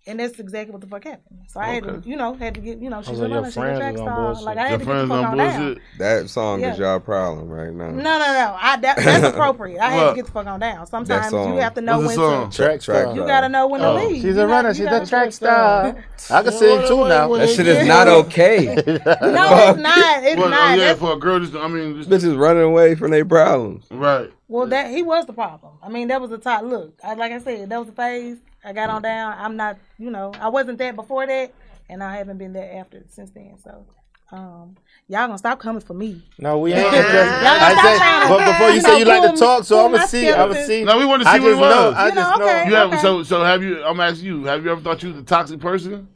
And 0.07 0.19
that's 0.19 0.39
exactly 0.39 0.71
what 0.71 0.81
the 0.81 0.87
fuck 0.87 1.03
happened. 1.03 1.39
So 1.49 1.59
I 1.59 1.67
had 1.73 1.83
to, 1.83 2.01
you 2.03 2.15
know, 2.15 2.33
had 2.33 2.55
to 2.55 2.61
get, 2.61 2.79
you 2.79 2.89
know, 2.89 3.01
she's 3.03 3.17
so 3.17 3.25
a 3.25 3.27
your 3.27 3.35
runner, 3.41 3.47
she's 3.51 3.57
a 3.57 3.75
track 3.77 3.97
star. 3.97 4.15
bullshit. 4.27 4.43
Like 4.45 4.57
I 4.57 4.67
had 4.67 4.69
Your 4.69 4.79
to 4.79 4.85
get 4.85 4.91
the 4.91 4.91
friends 4.93 5.09
fuck 5.09 5.17
on 5.19 5.25
on 5.25 5.37
down. 5.37 5.65
bullshit. 5.65 5.83
That 5.99 6.29
song 6.29 6.61
Yeah. 6.61 6.73
is 6.73 6.79
y'all 6.79 6.99
problem 7.01 7.49
right 7.49 7.71
now. 7.73 7.89
No, 7.91 8.01
no, 8.01 8.17
no. 8.19 8.55
I 8.59 8.77
that, 8.81 8.97
that's 8.97 9.23
appropriate. 9.35 9.79
I 9.79 9.91
had 9.91 10.09
to 10.11 10.15
get 10.15 10.25
the 10.25 10.31
fuck 10.31 10.47
on 10.47 10.59
down. 10.61 10.87
Sometimes 10.87 11.31
you 11.31 11.57
have 11.61 11.73
to 11.75 11.81
know 11.81 11.97
What's 11.97 12.07
when 12.07 12.15
song? 12.15 12.49
to. 12.49 12.55
Track 12.55 12.81
Track 12.81 13.01
star. 13.03 13.15
You 13.15 13.25
gotta 13.27 13.49
know 13.49 13.67
when 13.67 13.81
to 13.81 13.87
Oh, 13.87 13.95
leave. 14.07 14.21
she's 14.21 14.37
a 14.37 14.47
runner. 14.47 14.73
She's 14.73 14.85
a 14.87 15.05
track 15.05 15.31
star. 15.33 16.03
I 16.31 16.43
can 16.43 16.51
sing 16.53 16.87
too 16.87 17.07
now. 17.07 17.35
That 17.35 17.49
shit 17.49 17.67
is 17.67 17.87
not 17.87 18.07
okay. 18.07 18.65
No, 18.75 18.75
it's 18.75 19.79
not. 19.79 20.23
It's 20.23 20.37
Well, 20.37 20.45
oh, 20.47 20.49
not. 20.49 20.77
yeah, 20.79 20.93
for 20.95 21.13
a 21.13 21.17
girl, 21.17 21.39
just 21.39 21.53
I 21.55 21.67
mean, 21.67 21.97
just, 22.01 22.09
Bitches 22.09 22.39
running 22.39 22.63
away 22.63 22.95
from 22.95 23.11
their 23.11 23.25
problems. 23.25 23.85
right. 23.91 24.31
well, 24.47 24.65
that 24.67 24.89
he 24.91 25.03
was 25.03 25.25
the 25.27 25.33
problem. 25.33 25.73
I 25.83 25.89
mean, 25.89 26.07
that 26.07 26.19
was 26.21 26.29
the 26.31 26.37
top. 26.37 26.63
Look, 26.63 26.97
I, 27.03 27.13
like 27.13 27.31
I 27.31 27.39
said, 27.39 27.69
that 27.69 27.77
was 27.77 27.87
the 27.87 27.93
phase. 27.93 28.37
I 28.63 28.73
got 28.73 28.89
on 28.89 29.01
down. 29.01 29.35
I'm 29.37 29.55
not. 29.55 29.77
You 29.97 30.11
know, 30.11 30.33
I 30.39 30.49
wasn't 30.49 30.77
that 30.79 30.95
before 30.95 31.25
that, 31.27 31.53
and 31.89 32.03
I 32.03 32.17
haven't 32.17 32.37
been 32.37 32.53
there 32.53 32.79
after 32.79 33.03
since 33.09 33.31
then. 33.31 33.57
So, 33.63 33.85
um, 34.31 34.75
y'all 35.07 35.27
gonna 35.27 35.37
stop 35.37 35.59
coming 35.59 35.81
for 35.81 35.93
me. 35.93 36.21
No, 36.37 36.59
we 36.59 36.73
ain't. 36.73 36.81
Y'all 36.81 36.93
I 36.93 37.71
stop 37.73 37.85
say, 37.85 37.97
trying 37.97 38.29
but 38.29 38.51
before 38.51 38.69
you 38.69 38.75
you 38.75 38.81
say 38.81 38.91
know, 38.91 38.97
you 38.97 39.05
like 39.05 39.31
to 39.31 39.37
talk, 39.37 39.63
so 39.63 39.77
I'm 39.77 39.85
gonna 39.91 39.97
my 39.99 40.05
see. 40.05 40.29
I'm 40.29 40.49
gonna 40.49 40.65
see. 40.65 40.83
No, 40.83 40.97
we 40.97 41.05
want 41.05 41.21
to 41.21 41.27
see 41.27 41.35
I 41.35 41.39
what 41.39 41.47
it 41.47 41.51
just 41.51 41.61
know. 41.61 41.89
was. 41.89 41.95
I 41.95 42.07
You 42.09 42.15
know, 42.15 42.21
just 42.21 42.39
know. 42.39 42.45
okay. 42.45 42.67
You 42.67 42.75
have 42.75 42.87
Okay. 42.89 43.01
so 43.01 43.23
so 43.23 43.43
have 43.43 43.63
you? 43.63 43.83
I'm 43.83 43.99
asking 43.99 44.25
you. 44.25 44.43
Have 44.45 44.63
you 44.63 44.71
ever 44.71 44.81
thought 44.81 45.01
you 45.03 45.09
was 45.09 45.17
a 45.19 45.23
toxic 45.23 45.59
person? 45.59 46.07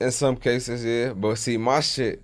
In 0.00 0.10
some 0.10 0.36
cases, 0.36 0.84
yeah. 0.84 1.12
But 1.12 1.36
see, 1.36 1.56
my 1.56 1.80
shit 1.80 2.22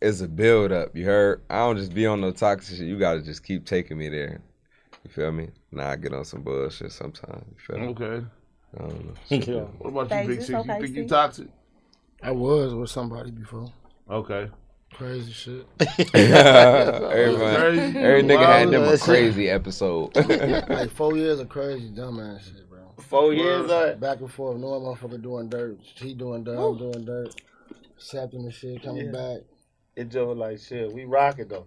is 0.00 0.20
a 0.20 0.28
build 0.28 0.72
up. 0.72 0.96
You 0.96 1.04
heard? 1.04 1.42
I 1.48 1.58
don't 1.58 1.76
just 1.76 1.94
be 1.94 2.06
on 2.06 2.20
no 2.20 2.30
toxic 2.32 2.76
shit. 2.78 2.86
You 2.86 2.98
gotta 2.98 3.22
just 3.22 3.44
keep 3.44 3.64
taking 3.66 3.98
me 3.98 4.08
there. 4.08 4.40
You 5.04 5.10
feel 5.10 5.32
me? 5.32 5.48
Nah, 5.70 5.90
I 5.90 5.96
get 5.96 6.12
on 6.12 6.24
some 6.24 6.42
bullshit 6.42 6.92
sometimes. 6.92 7.44
You 7.48 7.56
feel 7.58 7.78
me? 7.78 7.86
Okay. 7.88 8.26
I 8.74 8.78
don't 8.82 9.04
know. 9.06 9.14
Yeah. 9.30 9.60
What 9.78 10.06
about 10.06 10.22
you, 10.22 10.28
Big 10.28 10.40
Six? 10.42 10.50
okay, 10.54 10.74
you 10.76 10.82
think 10.82 10.96
you 10.96 11.08
toxic? 11.08 11.48
I 12.22 12.30
was 12.30 12.74
with 12.74 12.90
somebody 12.90 13.30
before. 13.30 13.72
Okay. 14.10 14.48
Crazy 14.94 15.32
shit. 15.32 15.66
Everybody, 16.14 17.56
Crazy. 17.78 17.98
every 17.98 18.22
nigga 18.22 18.46
had 18.46 18.68
them 18.70 18.82
a 18.82 18.86
Wild. 18.86 19.00
crazy 19.00 19.48
episode. 19.48 20.14
like 20.68 20.90
four 20.90 21.16
years 21.16 21.40
of 21.40 21.48
crazy 21.48 21.90
dumbass 21.90 22.44
shit, 22.44 22.68
bro. 22.68 22.92
Four 23.08 23.32
years. 23.32 23.70
Uh, 23.70 23.96
Back 23.98 24.20
and 24.20 24.30
forth, 24.30 24.58
knowing 24.58 24.82
motherfucker 24.82 25.20
doing 25.22 25.48
dirt. 25.48 25.78
He 25.96 26.14
doing 26.14 26.44
dirt, 26.44 26.58
I'm 26.58 26.76
doing 26.78 27.04
dirt. 27.04 27.34
Accepting 27.96 28.44
the 28.44 28.52
shit, 28.52 28.82
coming 28.82 29.06
Yeah. 29.06 29.12
back. 29.12 29.38
it 29.96 30.04
just 30.10 30.26
was 30.26 30.36
like 30.36 30.58
shit. 30.58 30.92
We 30.92 31.04
rock 31.04 31.38
it 31.38 31.48
though. 31.48 31.66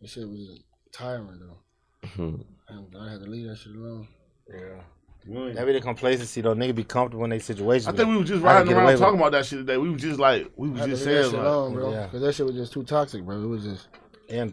The 0.00 0.08
shit 0.08 0.28
was 0.28 0.60
tiring 0.92 1.40
though. 1.40 2.40
and 2.68 2.96
I 2.98 3.10
had 3.12 3.20
to 3.22 3.30
leave 3.30 3.48
that 3.48 3.58
shit 3.58 3.74
alone. 3.76 4.08
Yeah. 4.48 4.80
That 5.26 5.66
be 5.66 5.72
the 5.72 5.80
complacency 5.80 6.40
though. 6.40 6.54
Nigga 6.54 6.74
be 6.74 6.84
comfortable 6.84 7.24
in 7.24 7.30
their 7.30 7.40
situation. 7.40 7.88
I 7.90 7.96
think 7.96 8.08
we 8.08 8.16
were 8.16 8.24
just 8.24 8.42
riding 8.42 8.72
around 8.72 8.98
talking 8.98 9.18
about 9.18 9.32
that 9.32 9.46
shit 9.46 9.60
today. 9.60 9.76
We 9.76 9.90
was 9.90 10.00
just 10.00 10.18
like 10.18 10.50
we 10.56 10.70
was 10.70 10.80
I 10.80 10.82
had 10.82 10.90
to 10.90 10.96
just 10.96 11.06
leave 11.06 11.14
that 11.14 11.22
saying 11.22 11.30
shit 11.32 11.38
like, 11.38 11.46
alone, 11.46 11.74
bro. 11.74 11.92
Yeah. 11.92 12.08
Cause 12.08 12.20
that 12.22 12.34
shit 12.34 12.46
was 12.46 12.54
just 12.54 12.72
too 12.72 12.84
toxic, 12.84 13.22
bro. 13.22 13.42
It 13.42 13.46
was 13.46 13.64
just 13.64 13.88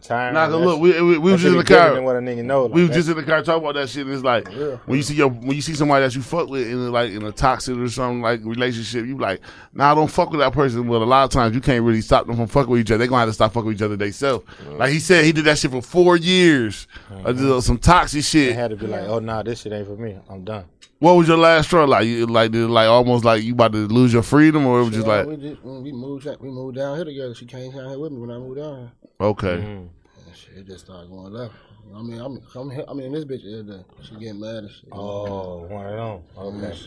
tiring. 0.00 0.34
Nah, 0.34 0.46
'cause 0.48 0.64
look, 0.64 0.80
we, 0.80 1.00
we, 1.00 1.18
we 1.18 1.32
was 1.32 1.40
just 1.42 1.52
in 1.52 1.58
the 1.58 1.64
car. 1.64 2.00
What 2.02 2.16
a 2.16 2.20
nigga 2.20 2.44
know. 2.44 2.64
Like, 2.66 2.74
we 2.74 2.80
was 2.82 2.90
that- 2.90 2.96
just 2.96 3.08
in 3.08 3.16
the 3.16 3.22
car 3.22 3.42
talking 3.42 3.62
about 3.62 3.74
that 3.74 3.88
shit. 3.88 4.06
And 4.06 4.14
it's 4.14 4.24
like 4.24 4.48
when 4.86 4.96
you 4.96 5.02
see 5.02 5.14
your 5.14 5.28
when 5.28 5.52
you 5.56 5.62
see 5.62 5.74
somebody 5.74 6.04
that 6.04 6.14
you 6.14 6.22
fuck 6.22 6.48
with 6.48 6.66
in 6.66 6.90
like 6.92 7.12
in 7.12 7.22
a 7.22 7.32
toxic 7.32 7.76
or 7.76 7.88
something 7.88 8.20
like 8.22 8.40
relationship, 8.44 9.06
you 9.06 9.16
like, 9.18 9.40
nah, 9.72 9.94
don't 9.94 10.10
fuck 10.10 10.30
with 10.30 10.40
that 10.40 10.52
person. 10.52 10.88
But 10.88 11.02
a 11.02 11.04
lot 11.04 11.24
of 11.24 11.30
times 11.30 11.54
you 11.54 11.60
can't 11.60 11.84
really 11.84 12.00
stop 12.00 12.26
them 12.26 12.36
from 12.36 12.46
fucking 12.46 12.70
with 12.70 12.80
each 12.80 12.90
other. 12.90 12.98
They 12.98 13.06
gonna 13.06 13.20
have 13.20 13.28
to 13.28 13.32
stop 13.34 13.52
fucking 13.52 13.66
with 13.68 13.76
each 13.76 13.82
other 13.82 13.96
themselves. 13.96 14.44
Like 14.66 14.90
he 14.92 14.98
said, 14.98 15.24
he 15.24 15.32
did 15.32 15.44
that 15.44 15.58
shit 15.58 15.70
for 15.70 15.82
four 15.82 16.16
years. 16.16 16.86
Mm-hmm. 17.10 17.38
Just 17.38 17.66
some 17.66 17.78
toxic 17.78 18.24
shit. 18.24 18.48
They 18.50 18.54
had 18.54 18.70
to 18.70 18.76
be 18.76 18.86
like, 18.86 19.02
oh 19.02 19.18
nah, 19.20 19.42
this 19.42 19.60
shit 19.62 19.72
ain't 19.72 19.86
for 19.86 19.96
me. 19.96 20.16
I'm 20.28 20.44
done. 20.44 20.64
What 21.00 21.12
was 21.14 21.28
your 21.28 21.36
last 21.36 21.66
straw 21.66 21.84
like? 21.84 22.06
You, 22.06 22.26
like 22.26 22.50
did 22.50 22.68
like 22.68 22.88
almost 22.88 23.24
like 23.24 23.42
you 23.44 23.52
about 23.52 23.72
to 23.72 23.86
lose 23.86 24.12
your 24.12 24.22
freedom, 24.24 24.66
or 24.66 24.80
it 24.80 24.84
was 24.84 24.94
just 24.94 25.06
like 25.06 25.26
we, 25.26 25.36
just, 25.36 25.62
we 25.62 25.92
moved 25.92 26.24
back- 26.24 26.40
we 26.40 26.48
moved 26.50 26.76
down 26.76 26.96
here 26.96 27.04
together. 27.04 27.34
She 27.34 27.46
came 27.46 27.70
down 27.70 27.88
here 27.88 27.98
with 27.98 28.12
me 28.12 28.18
when 28.18 28.30
I 28.30 28.38
moved 28.38 28.58
down 28.58 28.78
here. 28.78 28.92
okay, 29.20 29.46
mm-hmm. 29.58 30.26
And 30.28 30.36
shit, 30.36 30.56
it 30.58 30.66
just 30.66 30.86
started 30.86 31.08
going 31.08 31.32
left. 31.32 31.54
I 31.94 32.02
mean, 32.02 32.20
I'm, 32.20 32.38
I'm, 32.54 32.70
here- 32.70 32.84
I 32.88 32.92
mean, 32.94 33.12
this 33.12 33.24
bitch 33.24 33.46
every 33.60 33.76
day. 33.76 33.84
She 34.02 34.14
getting 34.16 34.40
mad 34.40 34.56
and 34.64 34.70
shit. 34.70 34.88
Oh, 34.92 35.62
one 35.68 35.86
of 35.86 36.22
them. 36.36 36.44
Okay. 36.64 36.78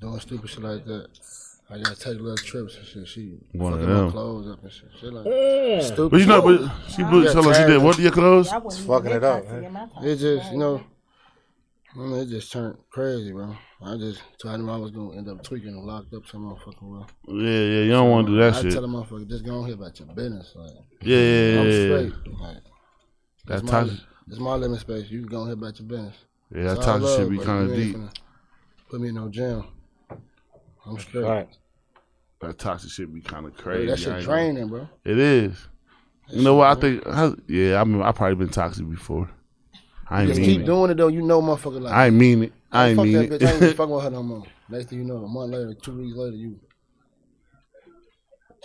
doing 0.00 0.20
stupid 0.20 0.48
shit 0.48 0.62
like 0.62 0.84
that. 0.86 1.08
I 1.72 1.78
gotta 1.78 1.94
take 1.94 2.18
little 2.20 2.36
trips 2.36 2.76
and 2.78 2.86
shit. 2.86 3.06
She 3.08 3.36
One 3.52 3.72
of 3.74 3.80
fucking 3.80 3.94
them. 3.94 4.04
my 4.06 4.10
clothes 4.12 4.48
up 4.48 4.62
and 4.62 4.72
shit. 4.72 4.88
Shit 5.00 5.12
like 5.12 5.82
stupid. 5.82 6.10
but 6.10 6.20
you 6.20 6.26
know, 6.26 6.42
but 6.42 6.70
she 6.90 7.02
blew. 7.04 7.24
Yeah, 7.24 7.32
Tell 7.32 7.42
her 7.44 7.54
she 7.54 7.64
did. 7.64 7.82
What 7.82 7.96
to 7.96 8.02
your 8.02 8.10
clothes? 8.12 8.48
I 8.48 8.58
wouldn't 8.58 8.82
fucking 8.86 9.10
it 9.10 9.22
up, 9.24 9.42
get 9.42 9.52
man. 9.52 9.62
toxic 9.62 9.66
in 9.66 9.72
my 9.72 9.80
time. 10.00 10.04
It 10.08 10.16
just, 10.16 10.52
you 10.52 10.58
know, 10.58 10.82
I 11.98 12.02
it 12.18 12.28
just 12.28 12.52
turned 12.52 12.76
crazy, 12.90 13.32
bro. 13.32 13.56
I 13.82 13.96
just 13.96 14.22
told 14.40 14.54
him 14.56 14.68
I 14.70 14.76
was 14.76 14.90
gonna 14.92 15.16
end 15.16 15.28
up 15.28 15.42
tweaking 15.42 15.70
and 15.70 15.84
locked 15.84 16.14
up 16.14 16.26
some 16.26 16.42
motherfucking 16.44 16.82
well. 16.82 17.10
Yeah, 17.26 17.34
yeah. 17.50 17.82
You 17.82 17.90
don't 17.90 18.10
want 18.10 18.26
to 18.28 18.32
do 18.32 18.38
that 18.38 18.54
I 18.54 18.56
shit. 18.62 18.66
I 18.66 18.70
tell 18.74 18.82
the 18.82 18.88
motherfucker, 18.88 19.28
just 19.28 19.44
go 19.44 19.58
on 19.58 19.66
here 19.66 19.74
about 19.74 19.98
your 19.98 20.08
business. 20.14 20.52
Like, 20.54 20.70
Yeah, 21.02 21.16
yeah, 21.18 21.60
I'm 21.60 21.66
yeah, 21.66 21.72
yeah. 21.72 21.86
straight. 22.08 22.40
Like, 22.40 22.56
That's 23.46 23.62
it's 23.62 23.72
my, 23.72 23.80
toxic. 23.80 24.00
it's 24.28 24.38
my 24.38 24.54
limit 24.54 24.80
space. 24.80 25.10
You 25.10 25.20
can 25.20 25.28
go 25.28 25.40
on 25.40 25.46
here 25.46 25.54
about 25.54 25.78
your 25.80 25.88
business. 25.88 26.16
Yeah, 26.54 26.62
that 26.62 26.76
toxic 26.76 27.02
love, 27.02 27.18
shit 27.18 27.30
be 27.30 27.38
kind 27.38 27.70
of 27.70 27.76
deep. 27.76 27.96
Put 28.88 29.00
me 29.00 29.08
in 29.08 29.14
no 29.16 29.28
jail. 29.28 29.66
I'm 30.86 30.98
straight. 30.98 31.24
Right. 31.24 31.48
That 32.40 32.58
toxic 32.58 32.90
shit 32.90 33.12
be 33.12 33.20
kind 33.20 33.46
of 33.46 33.56
crazy. 33.56 33.86
that 33.86 33.92
I 33.92 33.96
shit 34.18 34.24
draining, 34.24 34.68
bro. 34.68 34.80
gonna- 34.80 34.90
It 35.04 35.18
is. 35.18 35.68
You 36.28 36.42
know 36.42 36.54
what? 36.54 36.76
I 36.76 36.80
think. 36.80 37.04
I, 37.06 37.32
yeah, 37.48 37.80
I 37.80 37.84
mean, 37.84 38.00
I 38.00 38.12
probably 38.12 38.36
been 38.36 38.48
toxic 38.50 38.88
before. 38.88 39.28
I 40.10 40.26
Just 40.26 40.40
mean 40.40 40.46
keep 40.50 40.60
it. 40.62 40.66
doing 40.66 40.90
it 40.90 40.96
though. 40.96 41.08
You 41.08 41.22
know, 41.22 41.40
motherfucker. 41.40 41.80
Like, 41.80 41.92
I 41.94 42.10
mean 42.10 42.42
it. 42.44 42.52
I 42.72 42.88
ain't 42.88 42.96
fuck 42.96 43.04
mean 43.04 43.14
that 43.14 43.30
bitch. 43.30 43.46
I 43.46 43.52
ain't 43.52 43.62
even 43.62 43.76
fucking 43.76 43.94
with 43.94 44.04
her 44.04 44.10
no 44.10 44.22
more. 44.22 44.42
Next 44.68 44.86
thing 44.88 44.98
you 44.98 45.04
know, 45.04 45.18
a 45.24 45.28
month 45.28 45.52
later, 45.52 45.74
two 45.74 45.96
weeks 45.98 46.16
later, 46.16 46.36
you 46.36 46.58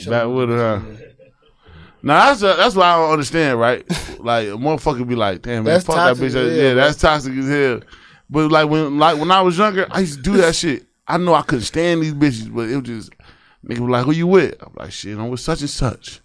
Back 0.07 0.27
with 0.27 0.49
her. 0.49 0.81
Now 2.03 2.33
that's 2.33 2.41
that's 2.41 2.75
what 2.75 2.85
I 2.85 2.97
don't 2.97 3.11
understand, 3.13 3.59
right? 3.59 3.83
like 4.19 4.47
a 4.47 4.51
motherfucker 4.51 5.07
be 5.07 5.15
like, 5.15 5.41
damn 5.41 5.63
man, 5.63 5.73
That's 5.73 5.85
fuck 5.85 5.95
that 5.95 6.17
bitch. 6.17 6.35
as 6.35 6.55
yeah, 6.57 6.63
hell, 6.63 6.75
that's 6.75 6.97
toxic 6.97 7.33
as 7.33 7.47
hell. 7.47 7.79
But 8.29 8.51
like 8.51 8.69
when 8.69 8.99
like 8.99 9.17
when 9.17 9.31
I 9.31 9.41
was 9.41 9.57
younger, 9.57 9.87
I 9.89 10.01
used 10.01 10.17
to 10.17 10.21
do 10.23 10.37
that 10.37 10.55
shit. 10.55 10.85
I 11.07 11.17
know 11.17 11.33
I 11.33 11.41
couldn't 11.43 11.65
stand 11.65 12.01
these 12.01 12.13
bitches, 12.13 12.53
but 12.53 12.69
it 12.69 12.75
was 12.75 12.83
just 12.83 13.11
nigga 13.65 13.79
was 13.79 13.89
like, 13.89 14.05
who 14.05 14.11
you 14.11 14.27
with? 14.27 14.55
I'm 14.61 14.73
like, 14.75 14.91
shit, 14.91 15.17
I'm 15.17 15.29
with 15.29 15.39
such 15.39 15.61
and 15.61 15.69
such. 15.69 16.19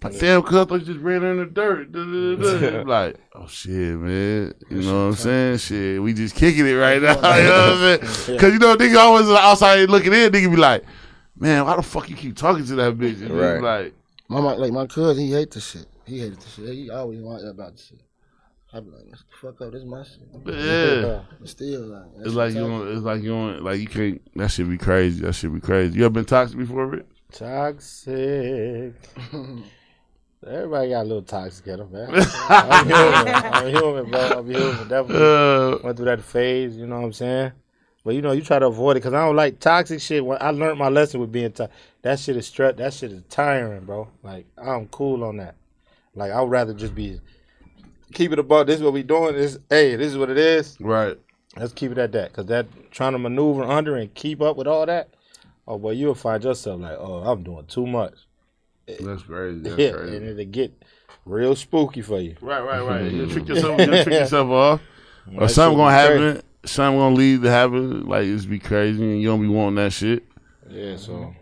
Like, 0.00 0.18
damn, 0.20 0.42
cuz 0.42 0.54
I 0.54 0.64
thought 0.64 0.80
you 0.80 0.86
just 0.86 1.00
ran 1.00 1.24
in 1.24 1.38
the 1.38 1.46
dirt. 1.46 1.90
Da, 1.90 2.04
da, 2.04 2.36
da, 2.36 2.70
da. 2.70 2.82
like, 2.86 3.16
oh 3.34 3.48
shit, 3.48 3.98
man. 3.98 4.54
You 4.70 4.82
know 4.82 5.06
what 5.06 5.08
I'm 5.10 5.14
saying? 5.14 5.58
Shit, 5.58 6.02
we 6.02 6.12
just 6.14 6.36
kicking 6.36 6.66
it 6.66 6.72
right 6.74 7.02
now. 7.02 7.14
you 7.36 7.42
know 7.44 7.80
what 7.80 8.02
I'm 8.02 8.06
saying? 8.08 8.38
Cause 8.38 8.52
you 8.52 8.58
know, 8.60 8.76
nigga 8.76 8.96
always 8.98 9.28
outside 9.28 9.90
looking 9.90 10.12
in, 10.12 10.30
nigga 10.30 10.50
be 10.50 10.56
like, 10.56 10.84
man, 11.36 11.64
why 11.64 11.74
the 11.76 11.82
fuck 11.82 12.08
you 12.08 12.14
keep 12.16 12.36
talking 12.36 12.64
to 12.66 12.74
that 12.76 12.96
bitch? 12.96 13.20
And 13.22 13.30
Right. 13.30 13.60
right. 13.60 13.84
like, 13.84 13.94
My, 14.28 14.40
my 14.40 14.52
like 14.54 14.72
my 14.72 14.86
cousin, 14.86 15.24
he 15.24 15.32
hate 15.32 15.50
the 15.50 15.60
shit. 15.60 15.86
He 16.06 16.20
hated 16.20 16.40
the 16.40 16.48
shit. 16.48 16.74
He 16.74 16.90
always 16.90 17.20
wanted 17.20 17.48
about 17.48 17.76
the 17.76 17.82
shit. 17.82 18.00
I 18.72 18.80
be 18.80 18.90
like, 18.90 19.06
fuck 19.40 19.60
up, 19.62 19.72
this 19.72 19.80
is 19.82 19.88
my 19.88 20.02
shit. 20.04 20.28
yeah. 20.46 21.22
But 21.40 21.48
still, 21.48 21.86
like, 21.86 22.14
that 22.18 22.26
It's 22.26 22.34
like 22.34 22.52
you 22.52 22.60
toxic. 22.60 22.78
don't, 22.78 22.96
it's 22.96 23.02
like 23.04 23.22
you 23.22 23.28
don't, 23.30 23.64
like 23.64 23.80
you 23.80 23.86
can't, 23.88 24.20
that 24.36 24.50
should 24.50 24.68
be 24.70 24.76
crazy. 24.78 25.22
That 25.22 25.32
should 25.32 25.54
be 25.54 25.60
crazy. 25.60 25.98
You 25.98 26.04
ever 26.04 26.10
been 26.10 26.24
toxic 26.26 26.56
before, 26.58 26.86
Rick? 26.86 27.06
Toxic. 27.32 28.94
Everybody 30.46 30.90
got 30.90 31.02
a 31.02 31.08
little 31.08 31.22
toxic 31.22 31.66
in 31.66 31.78
them, 31.78 31.92
man. 31.92 32.08
I'm 32.48 32.86
human. 32.86 33.34
I'm 33.34 33.66
human, 33.74 34.10
bro. 34.10 34.20
I'm 34.38 34.46
human. 34.48 34.88
Definitely 34.88 35.16
Uh, 35.26 35.78
went 35.82 35.96
through 35.96 36.06
that 36.06 36.22
phase. 36.22 36.76
You 36.76 36.86
know 36.86 37.00
what 37.00 37.06
I'm 37.06 37.12
saying? 37.12 37.52
But 38.04 38.14
you 38.14 38.22
know, 38.22 38.32
you 38.32 38.42
try 38.42 38.58
to 38.60 38.66
avoid 38.66 38.92
it 38.92 39.00
because 39.00 39.14
I 39.14 39.24
don't 39.26 39.34
like 39.36 39.58
toxic 39.58 40.00
shit. 40.00 40.24
When 40.24 40.38
I 40.40 40.50
learned 40.50 40.78
my 40.78 40.88
lesson 40.88 41.20
with 41.20 41.32
being 41.32 41.50
toxic, 41.52 41.74
that 42.02 42.20
shit 42.20 42.36
is 42.36 42.46
stress. 42.46 42.76
That 42.76 42.94
shit 42.94 43.12
is 43.12 43.22
tiring, 43.28 43.84
bro. 43.84 44.08
Like 44.22 44.46
I'm 44.56 44.86
cool 44.88 45.24
on 45.24 45.38
that. 45.38 45.56
Like 46.14 46.30
I 46.30 46.40
would 46.40 46.50
rather 46.50 46.72
just 46.72 46.94
be 46.94 47.20
keep 48.14 48.32
it 48.32 48.38
above. 48.38 48.68
This 48.68 48.76
is 48.76 48.82
what 48.82 48.92
we 48.92 49.02
doing. 49.02 49.34
This 49.34 49.58
hey, 49.68 49.96
this 49.96 50.06
is 50.08 50.16
what 50.18 50.30
it 50.30 50.38
is. 50.38 50.76
right. 50.80 51.18
Let's 51.56 51.72
keep 51.72 51.90
it 51.90 51.98
at 51.98 52.12
that. 52.12 52.32
Cause 52.32 52.46
that 52.46 52.66
trying 52.92 53.12
to 53.12 53.18
maneuver 53.18 53.64
under 53.64 53.96
and 53.96 54.14
keep 54.14 54.40
up 54.40 54.56
with 54.56 54.68
all 54.68 54.86
that. 54.86 55.08
Oh 55.66 55.78
boy, 55.78 55.90
you'll 55.90 56.14
find 56.14 56.42
yourself 56.44 56.80
like, 56.80 56.96
oh, 56.98 57.24
I'm 57.24 57.42
doing 57.42 57.66
too 57.66 57.86
much. 57.86 58.14
That's 59.00 59.22
crazy. 59.22 59.60
That's 59.60 59.78
Yeah, 59.78 59.92
crazy. 59.92 60.16
and 60.16 60.26
it'll 60.26 60.44
get 60.44 60.82
real 61.24 61.54
spooky 61.54 62.02
for 62.02 62.20
you. 62.20 62.36
Right, 62.40 62.60
right, 62.60 62.80
right. 62.82 63.10
You 63.12 63.26
trick 63.30 63.44
mm. 63.44 63.48
yourself, 63.48 63.80
you 63.80 63.86
trick 63.86 64.06
yourself 64.06 64.48
off. 64.50 64.80
Or 65.34 65.40
That 65.40 65.48
something 65.50 65.78
gonna 65.78 65.90
be 66.02 66.06
crazy. 66.08 66.24
happen. 66.26 66.42
Something 66.64 66.98
gonna 66.98 67.14
lead 67.14 67.42
to 67.42 67.50
happen. 67.50 68.06
Like 68.06 68.24
it's 68.24 68.44
be 68.46 68.58
crazy, 68.58 69.02
and 69.02 69.20
you 69.20 69.28
don't 69.28 69.40
be 69.40 69.48
wanting 69.48 69.76
that 69.76 69.92
shit. 69.92 70.24
Yeah, 70.68 70.96
so 70.96 71.34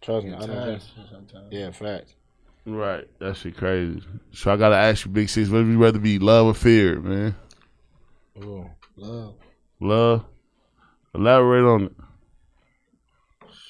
trust 0.00 0.26
me, 0.26 0.32
I 0.34 0.46
don't 0.46 0.80
think. 0.80 0.82
Sometimes. 1.10 1.48
Yeah, 1.50 1.70
facts. 1.70 2.14
Right. 2.66 3.06
That 3.18 3.36
shit 3.36 3.56
crazy. 3.56 4.02
So 4.32 4.52
I 4.52 4.56
gotta 4.56 4.76
ask 4.76 5.04
you, 5.04 5.10
Big 5.10 5.28
Six, 5.28 5.48
would 5.50 5.66
you 5.66 5.78
rather 5.78 5.98
be 5.98 6.18
love 6.18 6.46
or 6.46 6.54
fear, 6.54 6.98
man? 7.00 7.36
Ooh. 8.42 8.68
Love. 8.96 9.34
Love. 9.80 10.24
Elaborate 11.14 11.64
on 11.64 11.84
it. 11.84 11.92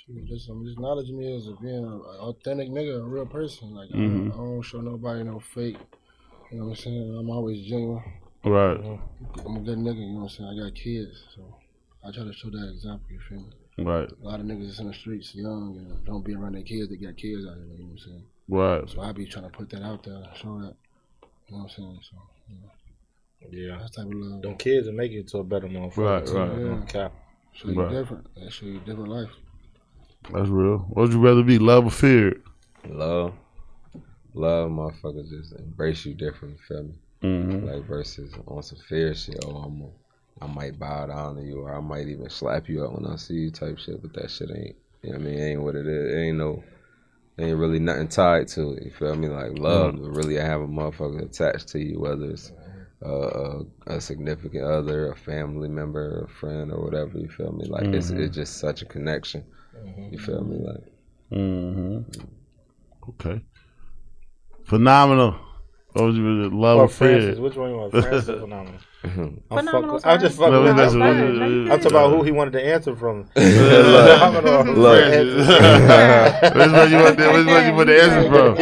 Shoot, 0.07 0.25
just, 0.27 0.51
um, 0.51 0.63
just 0.65 0.77
acknowledge 0.77 1.09
me 1.11 1.35
as 1.35 1.47
a, 1.49 1.53
being 1.55 1.85
an 1.85 2.01
authentic 2.21 2.69
nigga, 2.69 3.01
a 3.01 3.05
real 3.05 3.27
person. 3.27 3.75
Like, 3.75 3.89
I, 3.93 3.97
Mm-hmm. 3.97 4.29
don't, 4.31 4.33
I 4.33 4.37
don't 4.37 4.63
show 4.63 4.81
nobody 4.81 5.23
no 5.25 5.41
fake. 5.41 5.79
You 6.51 6.59
know 6.59 6.65
what 6.67 6.71
I'm 6.71 6.77
saying? 6.77 7.17
I'm 7.19 7.31
always 7.31 7.67
genuine. 7.67 8.03
Right. 8.45 8.77
I'm 9.47 9.57
a 9.57 9.61
good 9.61 9.79
nigga, 9.79 9.97
you 9.97 10.13
know 10.13 10.21
what 10.21 10.23
I'm 10.25 10.29
saying? 10.29 10.51
I 10.61 10.65
got 10.65 10.75
kids, 10.75 11.25
so 11.35 11.43
I 12.07 12.11
try 12.13 12.25
to 12.25 12.33
show 12.35 12.51
that 12.51 12.71
example, 12.71 13.07
you 13.11 13.21
feel 13.29 13.39
me? 13.39 13.85
Right. 13.85 14.09
A 14.11 14.25
lot 14.25 14.41
of 14.41 14.47
niggas 14.47 14.69
is 14.69 14.81
in 14.81 14.89
the 14.89 14.95
streets 14.95 15.35
young 15.35 15.77
and 15.79 16.05
don't 16.05 16.25
be 16.25 16.35
around 16.35 16.55
their 16.55 16.63
kids 16.63 16.89
They 16.91 16.97
got 16.97 17.17
kids 17.17 17.45
out 17.47 17.57
here, 17.57 17.65
you 17.65 17.79
know 17.79 17.85
what 17.87 17.93
I'm 17.93 17.99
saying? 17.99 18.25
Right. 18.49 18.89
So 18.91 19.01
I 19.01 19.13
be 19.13 19.27
trying 19.27 19.51
to 19.51 19.51
put 19.51 19.71
that 19.71 19.83
out 19.83 20.05
there, 20.05 20.23
show 20.37 20.61
that. 20.61 20.77
You 21.49 21.57
know 21.57 21.59
what 21.59 21.63
I'm 21.65 21.69
saying? 21.71 22.01
So, 22.11 22.17
you 22.51 22.57
know, 22.61 23.73
Yeah. 23.73 23.79
that's 23.81 23.97
type 23.97 24.07
of 24.07 24.13
love. 24.13 24.43
Them 24.43 24.57
kids 24.57 24.87
will 24.87 24.95
make 24.95 25.13
you 25.13 25.23
to 25.25 25.39
a 25.39 25.45
better 25.45 25.67
motherfucker. 25.67 25.97
Right, 25.97 26.27
too. 26.27 26.35
right. 26.37 26.49
No 26.81 26.85
cap. 26.87 27.13
show 27.53 27.69
you 27.69 27.81
Right. 27.83 27.91
different. 27.91 28.27
That 28.37 28.53
show 28.53 28.67
you 28.67 28.79
different 28.81 29.09
life. 29.09 29.31
That's 30.33 30.49
real. 30.49 30.79
What 30.89 31.03
would 31.03 31.13
you 31.13 31.21
rather 31.21 31.43
be, 31.43 31.59
love 31.59 31.87
or 31.87 31.91
fear? 31.91 32.41
Love, 32.89 33.35
love, 34.35 34.71
motherfuckers 34.71 35.31
just 35.31 35.53
embrace 35.53 36.05
you 36.05 36.15
different. 36.15 36.57
You 36.57 36.61
feel 36.69 36.83
me? 36.85 36.95
Mm-hmm. 37.23 37.67
Like 37.67 37.87
versus 37.87 38.33
on 38.47 38.63
some 38.63 38.79
fear 38.89 39.15
shit. 39.15 39.45
Oh, 39.47 39.57
I'm 39.57 39.83
a, 39.83 40.45
I 40.45 40.47
might 40.47 40.79
bow 40.79 41.07
down 41.07 41.37
to 41.37 41.43
you, 41.43 41.61
or 41.61 41.75
I 41.75 41.81
might 41.81 42.09
even 42.09 42.29
slap 42.29 42.69
you 42.69 42.85
up 42.85 42.93
when 42.93 43.11
I 43.11 43.17
see 43.17 43.35
you, 43.35 43.51
type 43.51 43.79
shit. 43.79 44.03
But 44.03 44.13
that 44.15 44.31
shit 44.31 44.51
ain't. 44.51 44.77
You 45.03 45.13
know 45.13 45.19
what 45.19 45.27
I 45.27 45.31
mean? 45.31 45.39
It 45.39 45.51
ain't 45.51 45.63
what 45.63 45.77
it 45.77 45.87
is. 45.87 46.13
It 46.13 46.19
ain't 46.19 46.39
no. 46.39 46.63
Ain't 47.37 47.59
really 47.59 47.81
nothing 47.81 48.07
tied 48.07 48.47
to 48.49 48.75
it. 48.75 48.85
You 48.85 48.93
feel 48.93 49.17
me? 49.17 49.29
Like 49.29 49.59
love, 49.59 49.97
really 49.99 50.39
I 50.39 50.45
have 50.45 50.61
a 50.61 50.69
motherfucker 50.69 51.25
attached 51.25 51.67
to 51.69 51.81
you, 51.81 51.99
whether 51.99 52.31
it's 52.31 52.53
uh, 53.05 53.09
a, 53.09 53.63
a 53.87 54.01
significant 54.01 54.65
other, 54.65 55.11
a 55.11 55.17
family 55.17 55.69
member, 55.69 56.25
a 56.25 56.29
friend, 56.29 56.71
or 56.71 56.85
whatever. 56.85 57.19
You 57.19 57.29
feel 57.29 57.51
me? 57.51 57.67
Like 57.67 57.87
it's 57.87 58.11
it's 58.11 58.37
just 58.37 58.59
such 58.59 58.83
a 58.83 58.85
connection. 58.85 59.45
You 60.11 60.19
feel 60.19 60.43
me? 60.45 60.59
Like 60.65 60.85
Mm-hmm. 61.33 62.21
Okay. 63.11 63.43
Phenomenal. 64.67 65.37
What 65.93 66.05
would 66.07 66.15
you 66.17 66.51
love 66.51 66.79
Or 66.79 66.83
or 66.85 66.89
fear? 66.89 67.21
Francis, 67.21 67.39
which 67.39 67.55
one 67.57 67.71
you 67.71 67.77
want? 67.77 67.93
Francis 67.93 68.29
or 68.29 68.41
Phenomenal? 68.41 68.81
I'm, 69.05 69.43
Phenomenal. 69.49 69.99
fucking, 70.01 70.11
I'm 70.11 70.21
just 70.21 70.39
fucking 70.39 70.65
with 70.65 70.77
that's 70.77 70.93
him. 70.95 71.01
what- 71.01 71.09
fine. 71.15 71.39
No, 71.39 71.47
you 71.47 71.63
I'm 71.63 71.69
good. 71.69 71.83
talking 71.83 71.87
about 71.91 72.11
who 72.11 72.23
he 72.25 72.33
wanted 72.33 72.53
to 72.55 72.65
answer 72.65 72.97
from. 72.97 73.25
Phenomenal 73.35 74.55
or 74.55 74.65
Look. 74.65 75.05
Which 76.57 76.73
one 76.73 76.91
you 76.91 76.97
want? 76.97 77.17
the- 77.19 77.31
Which 77.33 77.47
one 77.47 77.67
you 77.67 77.73
put 77.75 77.87
the 77.87 78.03
answer 78.03 78.31
from? 78.31 78.55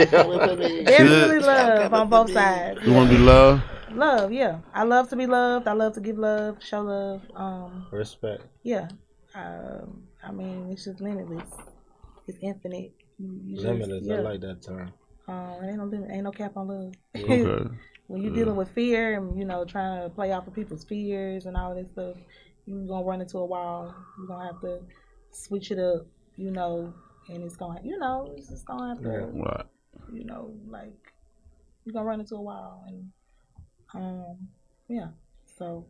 Definitely 0.85 1.39
love 1.41 1.95
on 1.95 2.09
both 2.09 2.33
sides. 2.33 2.81
You 2.85 2.93
want 2.93 3.11
to 3.11 3.17
be 3.17 3.23
loved? 3.23 3.63
Love, 3.93 4.33
yeah. 4.33 4.59
I 4.75 4.83
love 4.85 5.09
to 5.11 5.17
be 5.17 5.27
loved. 5.27 5.69
I 5.69 5.73
love 5.73 5.95
to 5.95 6.01
give 6.01 6.19
love, 6.19 6.57
show 6.63 6.81
love. 6.83 7.23
Um, 7.35 7.87
Respect. 7.93 8.43
yeah. 8.63 8.89
Um, 9.35 10.05
I 10.25 10.33
mean, 10.33 10.69
it's 10.71 10.85
just 10.85 11.01
limitless. 11.01 11.49
It's 12.29 12.39
infinite. 12.41 12.93
You, 13.19 13.41
you 13.45 13.55
just- 13.57 13.67
Limitless. 13.67 14.05
yeah. 14.05 14.17
I 14.17 14.21
like 14.21 14.41
that 14.41 14.63
term. 14.63 14.93
Um, 15.29 15.59
ain't 15.65 15.77
no 15.79 15.85
limit, 15.85 16.11
ain't 16.11 16.25
no 16.25 16.33
cap 16.33 16.57
on 16.57 16.69
love. 16.69 16.95
Okay. 17.17 17.45
when 18.09 18.23
you're 18.23 18.35
dealing 18.35 18.57
with 18.57 18.69
fear 18.71 19.17
and 19.17 19.39
you 19.39 19.45
know 19.45 19.65
trying 19.65 20.03
to 20.03 20.09
play 20.11 20.33
off 20.33 20.47
of 20.49 20.55
people's 20.55 20.85
fears 20.85 21.47
and 21.47 21.57
all 21.57 21.75
this 21.75 21.89
stuff, 21.93 22.17
you're 22.67 22.87
gonna 22.87 23.05
run 23.05 23.21
into 23.21 23.39
a 23.39 23.45
wall. 23.47 23.95
You're 24.19 24.27
gonna 24.27 24.47
have 24.47 24.61
to 24.63 24.81
switch 25.31 25.71
it 25.71 25.79
up, 25.79 26.07
you 26.37 26.51
know, 26.51 26.93
and 27.29 27.43
it's 27.45 27.57
gonna, 27.57 27.81
you 27.85 27.99
know, 27.99 28.35
it's 28.37 28.49
just 28.49 28.67
gonna 28.67 28.89
have 28.89 29.03
to, 29.03 29.09
Right. 29.09 29.67
you 30.13 30.25
know, 30.25 30.53
like 30.69 30.93
you're 31.85 31.93
gonna 31.93 32.05
run 32.07 32.21
into 32.21 32.35
a 32.35 32.41
wall, 32.43 32.85
and 32.89 33.11
um, 33.95 34.37
yeah. 34.89 35.09
So 35.57 35.87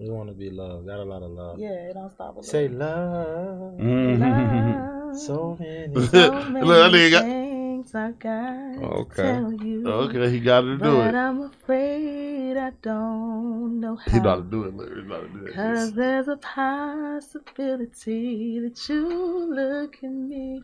We 0.00 0.08
want 0.08 0.28
to 0.30 0.34
be 0.34 0.48
loved. 0.50 0.86
Got 0.86 0.98
a 1.00 1.04
lot 1.04 1.22
of 1.22 1.30
love. 1.30 1.58
yeah, 1.58 1.90
it 1.90 1.94
don't 1.94 2.10
stop. 2.10 2.36
With 2.36 2.46
Say 2.46 2.68
love. 2.68 3.74
love. 3.74 3.78
Mhm. 3.78 4.20
Love. 5.10 5.16
So 5.18 5.56
many. 5.60 5.88
Look, 5.94 6.10
So 6.10 6.30
that 6.30 6.50
many 6.50 6.66
nigga 6.96 7.10
got- 7.10 7.24
things 7.24 7.94
I 7.94 8.10
got 8.12 8.82
Okay. 8.82 9.22
to 9.22 9.22
tell 9.22 9.52
you. 9.52 9.86
Okay, 9.86 10.30
he 10.30 10.40
got 10.40 10.60
to 10.62 10.74
do 10.78 10.78
But 10.78 11.14
it. 11.14 11.18
I'm 11.18 11.42
afraid 11.42 12.56
I 12.56 12.70
don't 12.82 13.80
know 13.80 13.96
how. 13.96 14.10
He 14.12 14.20
got 14.20 14.36
to 14.36 14.42
do 14.42 14.64
it. 14.64 14.74
Look, 14.74 14.88
he 14.96 15.02
got 15.02 15.20
to 15.20 15.28
do 15.28 15.44
it. 15.46 15.54
Cause 15.54 15.92
there's 15.92 16.28
a 16.28 16.36
possibility 17.50 18.60
that 18.60 18.88
you 18.88 19.08
look 19.54 19.96
at 20.02 20.10
me 20.10 20.62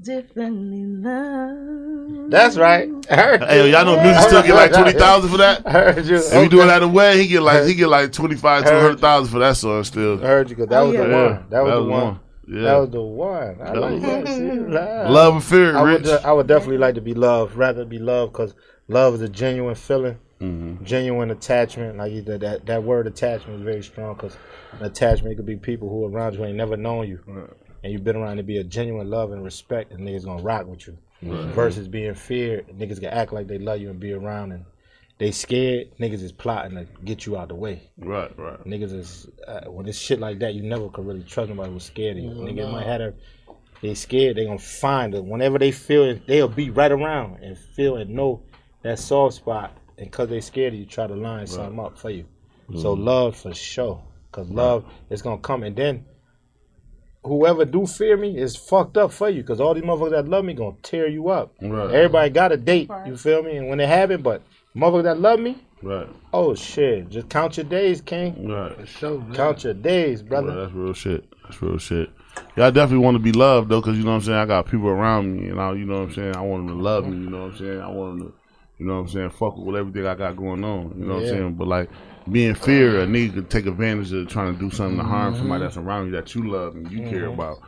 differently, 0.00 0.84
love. 0.84 2.30
That's 2.30 2.56
right. 2.56 2.88
I 3.10 3.16
heard 3.16 3.42
Hey, 3.44 3.66
you. 3.66 3.72
y'all 3.72 3.84
know 3.84 4.02
music 4.02 4.22
still 4.22 4.42
get 4.42 4.54
like 4.54 4.72
twenty 4.72 4.92
thousand 4.92 5.30
for 5.30 5.38
that. 5.38 5.66
I 5.66 5.70
heard 5.70 6.06
you. 6.06 6.16
If 6.16 6.42
you 6.42 6.48
do 6.48 6.60
it 6.62 6.68
out 6.68 6.82
of 6.82 6.92
way, 6.92 7.18
he 7.22 7.26
get 7.28 7.42
like 7.42 7.64
he 7.64 7.74
get 7.74 7.88
like 7.88 8.12
twenty 8.12 8.36
five 8.36 8.64
to 8.64 8.70
Heard. 8.70 8.82
hundred 8.82 9.00
thousand 9.00 9.32
for 9.32 9.38
that 9.40 9.56
song 9.56 9.84
still. 9.84 10.22
I 10.22 10.26
heard 10.26 10.50
you. 10.50 10.56
Cause 10.56 10.66
that 10.68 10.78
Oh, 10.80 10.86
was 10.86 10.94
yeah. 10.94 11.04
the 11.06 11.14
one. 11.16 11.46
That 11.50 11.64
was 11.64 11.74
the 11.74 11.84
one. 11.84 12.20
Yeah. 12.46 12.62
That 12.62 12.76
was 12.78 12.90
the 12.90 13.02
one. 13.02 13.56
I 13.62 13.72
like 13.72 14.00
that. 14.02 14.26
See, 14.28 14.50
love. 14.58 15.10
Love 15.10 15.34
and 15.34 15.44
fear, 15.44 15.76
I 15.76 15.82
would, 15.82 16.02
de- 16.02 16.26
I 16.26 16.32
would 16.32 16.46
definitely 16.46 16.78
like 16.78 16.94
to 16.94 17.02
be 17.02 17.12
loved, 17.14 17.54
rather 17.56 17.84
be 17.84 17.98
loved, 17.98 18.32
because 18.32 18.54
love 18.88 19.14
is 19.14 19.20
a 19.20 19.28
genuine 19.28 19.74
feeling, 19.74 20.16
Mhm. 20.40 20.82
genuine 20.82 21.30
attachment. 21.30 21.98
Like 21.98 22.12
you, 22.12 22.22
that, 22.22 22.40
that 22.40 22.64
that 22.66 22.82
word 22.84 23.06
attachment 23.06 23.58
is 23.60 23.64
very 23.64 23.82
strong, 23.82 24.14
because 24.14 24.36
an 24.80 24.86
attachment 24.86 25.36
could 25.36 25.44
be 25.44 25.56
people 25.56 25.90
who 25.90 26.06
around 26.06 26.34
you 26.36 26.44
ain't 26.46 26.56
never 26.56 26.76
known 26.78 27.06
you, 27.08 27.18
and 27.82 27.92
you've 27.92 28.04
been 28.04 28.16
around 28.16 28.36
to 28.38 28.42
be 28.42 28.58
a 28.58 28.64
genuine 28.64 29.08
love 29.10 29.32
and 29.32 29.44
respect, 29.44 29.92
and 29.92 30.00
niggas 30.06 30.24
gonna 30.24 30.42
rock 30.42 30.66
with 30.66 30.86
you. 30.86 30.98
Versus 31.20 31.88
being 31.88 32.14
feared, 32.14 32.68
niggas 32.68 33.00
can 33.00 33.06
act 33.10 33.32
like 33.32 33.48
they 33.48 33.58
love 33.58 33.80
you 33.80 33.90
and 33.90 33.98
be 33.98 34.12
around, 34.12 34.52
and 34.52 34.64
they 35.18 35.32
scared. 35.32 35.88
Niggas 35.98 36.22
is 36.22 36.30
plotting 36.30 36.76
to 36.76 36.86
get 37.04 37.26
you 37.26 37.36
out 37.36 37.48
the 37.48 37.56
way. 37.56 37.90
Right, 37.98 38.32
right. 38.38 38.64
Niggas 38.64 38.92
is 38.92 39.28
uh, 39.46 39.62
when 39.68 39.88
it's 39.88 39.98
shit 39.98 40.20
like 40.20 40.38
that, 40.38 40.54
you 40.54 40.62
never 40.62 40.88
could 40.90 41.06
really 41.06 41.24
trust 41.24 41.48
nobody 41.50 41.72
who's 41.72 41.84
scared 41.84 42.18
of 42.18 42.22
you. 42.22 42.30
Niggas 42.30 42.70
might 42.70 42.86
have 42.86 43.00
a, 43.00 43.14
they 43.82 43.94
scared, 43.94 44.36
they 44.36 44.44
gonna 44.44 44.58
find 44.58 45.14
it. 45.14 45.24
Whenever 45.24 45.58
they 45.58 45.72
feel 45.72 46.04
it, 46.04 46.26
they'll 46.26 46.46
be 46.48 46.70
right 46.70 46.92
around 46.92 47.42
and 47.42 47.58
feel 47.58 47.96
and 47.96 48.10
know 48.10 48.42
that 48.82 48.98
soft 49.00 49.34
spot. 49.36 49.76
And 49.98 50.12
cause 50.12 50.28
they 50.28 50.40
scared 50.40 50.72
of 50.74 50.78
you, 50.78 50.86
try 50.86 51.08
to 51.08 51.14
line 51.16 51.48
something 51.48 51.80
up 51.80 51.98
for 51.98 52.10
you. 52.10 52.24
So 52.76 52.92
love 52.92 53.34
for 53.36 53.52
sure, 53.54 54.00
cause 54.30 54.48
love 54.50 54.84
is 55.10 55.20
gonna 55.22 55.38
come. 55.38 55.64
And 55.64 55.74
then 55.74 56.04
whoever 57.24 57.64
do 57.64 57.86
fear 57.86 58.16
me 58.16 58.36
is 58.38 58.56
fucked 58.56 58.96
up 58.96 59.12
for 59.12 59.28
you, 59.28 59.42
cause 59.42 59.60
all 59.60 59.74
these 59.74 59.84
motherfuckers 59.84 60.10
that 60.12 60.28
love 60.28 60.44
me 60.44 60.54
gonna 60.54 60.76
tear 60.82 61.08
you 61.08 61.28
up. 61.28 61.52
Right. 61.60 61.90
Everybody 61.90 62.30
got 62.30 62.52
a 62.52 62.56
date, 62.56 62.90
you 63.06 63.16
feel 63.16 63.42
me? 63.42 63.56
And 63.56 63.68
when 63.68 63.80
it 63.80 63.88
happen, 63.88 64.22
but 64.22 64.42
motherfuckers 64.76 65.02
that 65.04 65.20
love 65.20 65.40
me, 65.40 65.58
Right, 65.80 66.08
oh 66.32 66.56
shit, 66.56 67.08
just 67.08 67.28
count 67.28 67.56
your 67.56 67.64
days, 67.64 68.00
King. 68.00 68.48
right. 68.48 68.88
Show, 68.88 69.18
man. 69.18 69.34
Count 69.34 69.62
your 69.62 69.74
days, 69.74 70.22
Right, 70.22 70.28
brother. 70.30 70.54
that's 70.62 70.72
real 70.72 70.92
shit. 70.92 71.24
That's 71.44 71.62
real 71.62 71.78
shit. 71.78 72.10
Yeah, 72.56 72.66
I 72.66 72.70
definitely 72.70 73.04
want 73.04 73.14
to 73.14 73.20
be 73.22 73.30
loved 73.32 73.68
though, 73.68 73.80
cause 73.82 73.96
you 73.96 74.02
know 74.02 74.10
what 74.10 74.16
I'm 74.16 74.22
saying. 74.22 74.38
I 74.38 74.44
got 74.46 74.66
people 74.66 74.88
around 74.88 75.36
me, 75.40 75.48
and 75.50 75.60
I, 75.60 75.72
you 75.74 75.84
know 75.84 76.00
what 76.00 76.08
I'm 76.08 76.14
saying. 76.14 76.36
I 76.36 76.40
want 76.40 76.66
them 76.66 76.76
to 76.76 76.82
love 76.82 77.06
me. 77.06 77.16
You 77.16 77.30
know 77.30 77.42
what 77.44 77.52
I'm 77.52 77.58
saying. 77.58 77.80
I 77.80 77.88
want 77.88 78.18
them 78.18 78.28
to, 78.28 78.34
you 78.78 78.86
know 78.86 78.94
what 78.94 79.00
I'm 79.00 79.08
saying. 79.08 79.30
Fuck 79.30 79.56
with 79.56 79.76
everything 79.76 80.06
I 80.06 80.14
got 80.16 80.36
going 80.36 80.64
on. 80.64 80.94
You 80.98 81.04
know 81.06 81.14
what 81.16 81.24
Yeah. 81.24 81.30
I'm 81.30 81.36
saying. 81.38 81.54
But 81.54 81.68
like 81.68 81.90
being 82.30 82.54
fear, 82.54 83.00
a 83.00 83.06
nigga 83.06 83.34
could 83.34 83.50
take 83.50 83.66
advantage 83.66 84.12
of 84.12 84.28
trying 84.28 84.54
to 84.54 84.58
do 84.58 84.70
something 84.70 84.98
to 84.98 85.04
harm 85.04 85.32
mm-hmm. 85.32 85.42
somebody 85.42 85.64
that's 85.64 85.76
around 85.76 86.06
you 86.06 86.12
that 86.12 86.34
you 86.34 86.50
love 86.50 86.74
and 86.74 86.90
you 86.90 87.00
care 87.08 87.22
mm-hmm. 87.22 87.40
about. 87.40 87.58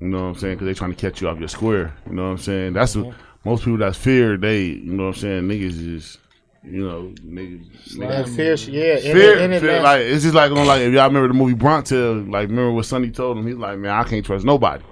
You 0.00 0.08
know 0.08 0.22
what 0.22 0.28
I'm 0.28 0.34
saying? 0.36 0.54
Because 0.54 0.66
they 0.66 0.74
trying 0.74 0.94
to 0.94 0.96
catch 0.96 1.20
you 1.20 1.28
off 1.28 1.38
your 1.38 1.48
square. 1.48 1.94
You 2.06 2.14
know 2.14 2.24
what 2.24 2.30
I'm 2.30 2.38
saying? 2.38 2.72
That's 2.72 2.96
what 2.96 3.06
mm-hmm. 3.06 3.48
most 3.48 3.64
people 3.64 3.78
that's 3.78 3.98
fear. 3.98 4.36
They, 4.36 4.64
you 4.64 4.92
know 4.92 5.06
what 5.06 5.16
I'm 5.16 5.20
saying. 5.20 5.42
Niggas 5.42 5.94
is, 5.94 6.18
you 6.62 6.86
know, 6.86 7.12
niggas. 7.20 7.96
niggas 7.96 8.24
And 8.26 8.36
fear, 8.36 8.54
yeah. 8.54 8.94
In 8.96 9.16
Fear, 9.16 9.32
it, 9.32 9.42
in 9.42 9.52
it, 9.52 9.60
fear, 9.60 9.82
like 9.82 10.00
it's 10.00 10.22
just 10.22 10.34
like 10.34 10.50
on 10.52 10.66
like 10.66 10.82
if 10.82 10.92
y'all 10.94 11.06
remember 11.06 11.28
the 11.28 11.34
movie 11.34 11.54
Bronx-Tale, 11.54 12.12
uh, 12.12 12.14
like 12.22 12.48
remember 12.48 12.72
what 12.72 12.86
Sonny 12.86 13.10
told 13.10 13.38
him, 13.38 13.46
he's 13.46 13.56
like, 13.56 13.78
man, 13.78 13.92
I 13.92 14.04
can't 14.04 14.24
trust 14.24 14.44
nobody. 14.44 14.82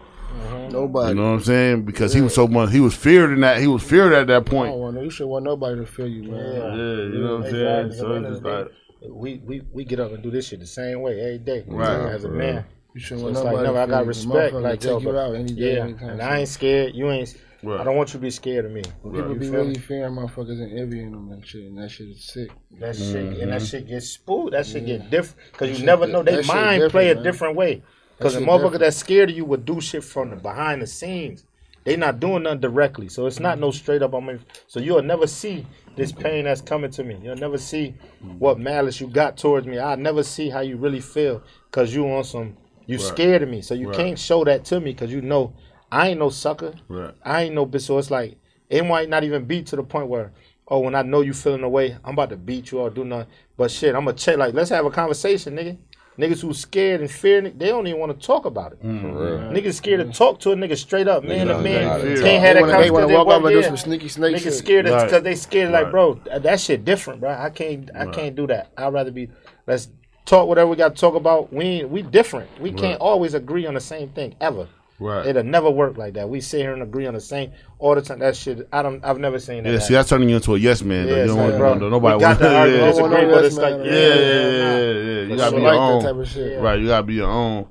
Nobody. 0.71 1.11
You 1.11 1.15
know 1.15 1.31
what 1.31 1.39
I'm 1.39 1.45
saying? 1.45 1.83
Because 1.85 2.13
he 2.13 2.21
was 2.21 2.35
so 2.35 2.47
much, 2.47 2.71
he 2.71 2.81
was 2.81 2.95
feared 2.95 3.31
in 3.31 3.41
that, 3.41 3.61
he 3.61 3.67
was 3.67 3.83
feared 3.83 4.13
at 4.13 4.27
that 4.27 4.43
I 4.43 4.45
point. 4.45 4.71
don't 4.73 4.81
want 4.81 5.03
you 5.03 5.11
should 5.11 5.27
want 5.27 5.45
nobody 5.45 5.81
to 5.81 5.87
feel 5.87 6.07
you, 6.07 6.25
man. 6.25 6.55
Yeah, 6.55 6.73
you 6.73 7.23
know 7.23 7.39
what 7.39 7.47
I'm 7.47 7.55
Exactly. 7.55 7.91
saying? 7.91 7.93
So 7.93 8.13
it's 8.13 8.29
just 8.29 8.43
like, 8.45 8.69
we, 9.07 9.39
we 9.45 9.63
we 9.73 9.85
get 9.85 10.01
up 10.01 10.13
and 10.13 10.23
do 10.23 10.31
this 10.31 10.49
shit 10.49 10.61
the 10.61 10.67
same 10.67 11.01
way 11.03 11.21
every 11.21 11.39
day. 11.39 11.65
Right. 11.67 12.13
As 12.13 12.25
a 12.25 12.29
For 12.29 12.35
man. 12.35 12.65
You 12.95 13.01
should 13.01 13.21
So 13.21 13.29
it's 13.29 13.39
like, 13.41 13.55
nobody 13.57 13.69
no, 13.69 13.77
I 13.83 13.87
got 13.87 14.07
respect. 14.07 14.55
Motherfucker 14.55 14.63
Like, 14.63 14.81
take 14.81 14.91
yo, 14.91 14.99
you 14.99 15.05
but- 15.07 15.17
out 15.17 15.35
any 15.37 15.53
day, 15.53 15.75
yeah. 15.77 15.83
anytime. 15.85 16.09
And 16.11 16.23
I 16.23 16.39
ain't 16.41 16.49
scared. 16.49 16.95
You 16.95 17.11
ain't. 17.11 17.37
Right. 17.63 17.81
I 17.81 17.85
don't 17.85 17.97
want 17.97 18.11
you 18.11 18.13
to 18.15 18.19
be 18.21 18.31
scared 18.31 18.67
of 18.67 18.71
me. 18.71 18.83
People 18.83 19.33
You 19.33 19.35
be 19.35 19.51
really 19.51 19.69
me? 19.71 19.75
fearing 19.79 20.15
motherfuckers 20.15 20.61
and 20.63 20.79
envying 20.79 21.11
them 21.11 21.31
and 21.33 21.45
shit, 21.45 21.63
and 21.65 21.77
that 21.79 21.91
shit 21.91 22.09
is 22.09 22.25
sick. 22.25 22.51
That 22.79 22.95
shit 22.97 23.17
and 23.17 23.37
Mm-hmm. 23.37 23.51
that 23.51 23.63
shit 23.63 23.89
get 23.89 24.01
spooked. 24.05 24.53
That 24.53 24.65
shit 24.65 24.87
get 24.87 25.11
different 25.11 25.37
because 25.53 25.71
you 25.71 25.77
shit 25.77 25.85
never 25.85 26.07
know. 26.07 26.23
They 26.23 26.41
mind 26.43 26.91
play 26.91 27.11
a 27.11 27.15
man. 27.17 27.25
different 27.25 27.57
way. 27.57 27.83
Because 28.17 28.35
the 28.35 28.41
shit 28.41 28.49
motherfucker 28.49 28.63
different. 28.63 28.81
that's 28.81 28.97
scared 28.97 29.31
of 29.31 29.37
you 29.37 29.45
would 29.45 29.65
do 29.65 29.81
shit 29.81 30.05
from 30.05 30.31
the 30.31 30.37
behind 30.37 30.83
the 30.83 30.87
scenes. 30.87 31.45
They 31.85 31.97
not 31.97 32.21
doing 32.21 32.43
nothing 32.45 32.61
directly, 32.61 33.09
so 33.09 33.27
it's 33.27 33.41
not 33.41 33.59
no 33.59 33.71
straight 33.71 34.03
up 34.03 34.15
on 34.15 34.27
me. 34.27 34.39
So 34.67 34.79
you'll 34.79 35.03
never 35.03 35.27
see 35.27 35.67
this 35.99 36.13
pain 36.13 36.45
that's 36.45 36.61
coming 36.61 36.91
to 36.93 37.05
me. 37.05 37.19
You'll 37.23 37.37
never 37.37 37.59
see 37.59 37.95
what 38.39 38.55
mm-hmm. 38.55 38.65
malice 38.65 39.01
you 39.01 39.09
got 39.09 39.37
towards 39.37 39.67
me. 39.67 39.79
I'll 39.79 39.97
never 39.97 40.23
see 40.23 40.49
how 40.49 40.61
you 40.61 40.77
really 40.77 41.01
feel 41.01 41.43
because 41.71 41.95
you 41.95 42.11
on 42.11 42.25
some. 42.25 42.57
You 42.87 42.99
scared 42.99 43.43
of 43.43 43.51
me, 43.51 43.61
so 43.61 43.75
you 43.75 43.89
Right. 43.89 43.97
can't 43.99 44.19
show 44.19 44.45
that 44.45 44.65
to 44.67 44.81
me 44.81 44.93
because 44.93 45.13
you 45.13 45.21
know 45.21 45.53
I 45.93 46.09
ain't 46.09 46.19
no 46.19 46.31
sucker. 46.31 46.73
Right. 46.89 47.13
I 47.23 47.43
ain't 47.43 47.55
no 47.55 47.67
bitch. 47.67 47.83
So 47.83 47.99
it's 47.99 48.11
like 48.11 48.39
it 48.71 48.85
might 48.85 49.09
not 49.09 49.25
even 49.25 49.45
be 49.45 49.63
to 49.65 49.77
the 49.77 49.83
point 49.83 50.09
where, 50.09 50.33
oh, 50.69 50.81
when 50.81 50.95
I 50.95 51.03
know 51.03 51.21
you 51.21 51.35
feeling 51.35 51.65
away, 51.65 51.97
I'm 52.05 52.15
about 52.15 52.31
to 52.31 52.37
beat 52.37 52.71
you 52.71 52.79
or 52.79 52.91
do 52.91 53.05
nothing. 53.05 53.29
But 53.57 53.71
shit, 53.71 53.95
I'm 53.95 54.05
gonna 54.05 54.17
check. 54.17 54.39
Like, 54.39 54.55
let's 54.55 54.71
have 54.71 54.87
a 54.87 54.91
conversation, 54.91 55.57
nigga. 55.57 55.77
Niggas 56.19 56.41
who 56.41 56.53
scared 56.53 57.01
and 57.01 57.09
fear, 57.11 57.41
they 57.43 57.67
don't 57.69 57.87
even 57.87 58.01
want 58.01 58.19
to 58.19 58.27
talk 58.27 58.45
about 58.45 58.73
it. 58.73 58.83
Mm. 58.85 59.53
Niggas 59.53 59.75
scared 59.75 60.01
to 60.01 60.07
mm. 60.07 60.15
talk 60.15 60.41
to 60.41 60.51
a 60.51 60.57
nigga 60.57 60.77
straight 60.77 61.07
up, 61.07 61.23
man 61.23 61.47
to 61.47 61.59
man. 61.61 61.83
know 61.85 61.89
how 61.91 61.97
to 61.99 62.03
Can't 62.03 62.17
talk. 62.19 62.25
have 62.25 62.41
They 62.43 62.55
that 62.55 62.61
wanna, 62.61 62.83
they 62.83 62.91
wanna 62.91 63.09
walk 63.15 63.29
up 63.29 63.45
and 63.45 63.53
do 63.55 63.63
some 63.63 63.77
sneaky 63.77 64.09
snake 64.09 64.35
Niggas 64.35 64.43
shit. 64.43 64.55
scared 64.55 64.89
Right. 64.89 65.05
because 65.05 65.23
they 65.23 65.37
scared. 65.37 65.71
Like, 65.71 65.93
bro, 65.93 66.15
that 66.37 66.59
shit 66.59 66.85
different, 66.85 67.21
bro. 67.21 67.31
I 67.31 67.51
can't, 67.51 67.89
I 67.95 68.07
can't 68.07 68.35
do 68.35 68.49
that. 68.49 68.73
I'd 68.77 68.93
rather 68.93 69.13
be. 69.13 69.29
Let's 69.69 69.89
talk 70.25 70.49
whatever 70.49 70.69
we 70.69 70.77
got 70.77 70.95
to 70.97 71.01
talk 71.01 71.15
about. 71.15 71.53
We 71.53 71.85
we 71.85 72.03
different. 72.03 72.49
We 72.61 72.73
can't 72.73 73.01
always 73.01 73.35
agree 73.35 73.67
on 73.67 73.75
the 73.75 73.81
same 73.81 74.09
thing 74.09 74.35
ever. 74.41 74.67
Right. 75.01 75.27
It'll 75.27 75.45
never 75.45 75.71
work 75.71 75.97
like 75.97 76.15
that. 76.15 76.29
We 76.29 76.41
sit 76.41 76.61
here 76.61 76.73
and 76.73 76.83
agree 76.83 77.07
on 77.07 77.15
the 77.15 77.21
same 77.21 77.53
all 77.79 77.95
the 77.95 78.03
time. 78.03 78.19
That 78.19 78.37
shit, 78.37 78.69
I 78.73 78.83
don't. 78.83 79.05
I've 79.05 79.19
never 79.19 79.39
seen 79.39 79.63
that. 79.63 79.73
yeah, 79.73 79.79
see, 79.79 79.95
that's 79.95 80.09
turning 80.09 80.29
you 80.29 80.37
into 80.37 80.57
a 80.57 80.59
yes 80.59 80.83
man. 80.83 81.07
Yeah, 81.07 81.19
you 81.19 81.27
don't 81.29 81.37
like, 81.37 81.47
want 81.51 81.59
bro, 81.59 81.75
to 81.79 81.91
nobody 81.91 82.17
we 82.17 82.21
got 82.21 82.29
want 82.29 82.41
to 82.41 82.57
argue, 82.59 82.77
yeah, 82.77 82.87
disagree, 82.87 83.21
yeah, 83.21 83.31
but 83.31 83.45
it's 83.45 83.57
yeah, 83.57 83.63
like, 83.63 83.75
yeah, 83.77 83.85
yeah, 83.85 84.15
yeah, 84.15 84.51
yeah, 84.51 84.91
yeah. 84.91 85.21
You 85.21 85.37
gotta 85.37 85.57
be 85.57 85.63
like 85.63 85.73
your 85.73 85.73
that 85.73 85.79
own. 85.79 86.03
type 86.03 86.17
of 86.17 86.29
shit. 86.29 86.61
Right, 86.61 86.81
you 86.81 86.87
gotta 86.89 87.07
be 87.07 87.15
your 87.15 87.31
own. 87.31 87.69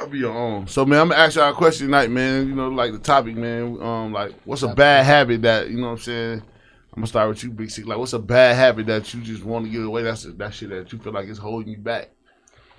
I'll 0.00 0.06
be 0.06 0.18
your 0.18 0.32
own. 0.32 0.66
So 0.66 0.86
man, 0.86 1.00
I'm 1.00 1.08
gonna 1.08 1.20
ask 1.20 1.36
y'all 1.36 1.50
a 1.50 1.54
question 1.54 1.88
tonight, 1.88 2.10
man. 2.10 2.48
You 2.48 2.54
know, 2.54 2.68
like 2.68 2.92
the 2.92 2.98
topic, 3.00 3.36
man. 3.36 3.82
Um, 3.82 4.12
like, 4.12 4.32
what's 4.44 4.62
a 4.62 4.68
bad 4.68 5.04
habit 5.04 5.42
that 5.42 5.68
you 5.68 5.76
know 5.76 5.88
what 5.88 5.92
I'm 5.92 5.98
saying? 5.98 6.38
I'm 6.38 7.02
gonna 7.02 7.06
start 7.06 7.28
with 7.28 7.44
you, 7.44 7.50
Big 7.50 7.70
Six. 7.70 7.86
Like, 7.86 7.98
what's 7.98 8.14
a 8.14 8.18
bad 8.18 8.56
habit 8.56 8.86
that 8.86 9.12
you 9.12 9.20
just 9.20 9.44
want 9.44 9.66
to 9.66 9.70
get 9.70 9.82
away? 9.82 10.04
That's 10.04 10.24
that 10.24 10.54
shit 10.54 10.70
that 10.70 10.90
you 10.90 10.98
feel 10.98 11.12
like 11.12 11.28
is 11.28 11.36
holding 11.36 11.68
you 11.68 11.78
back. 11.78 12.10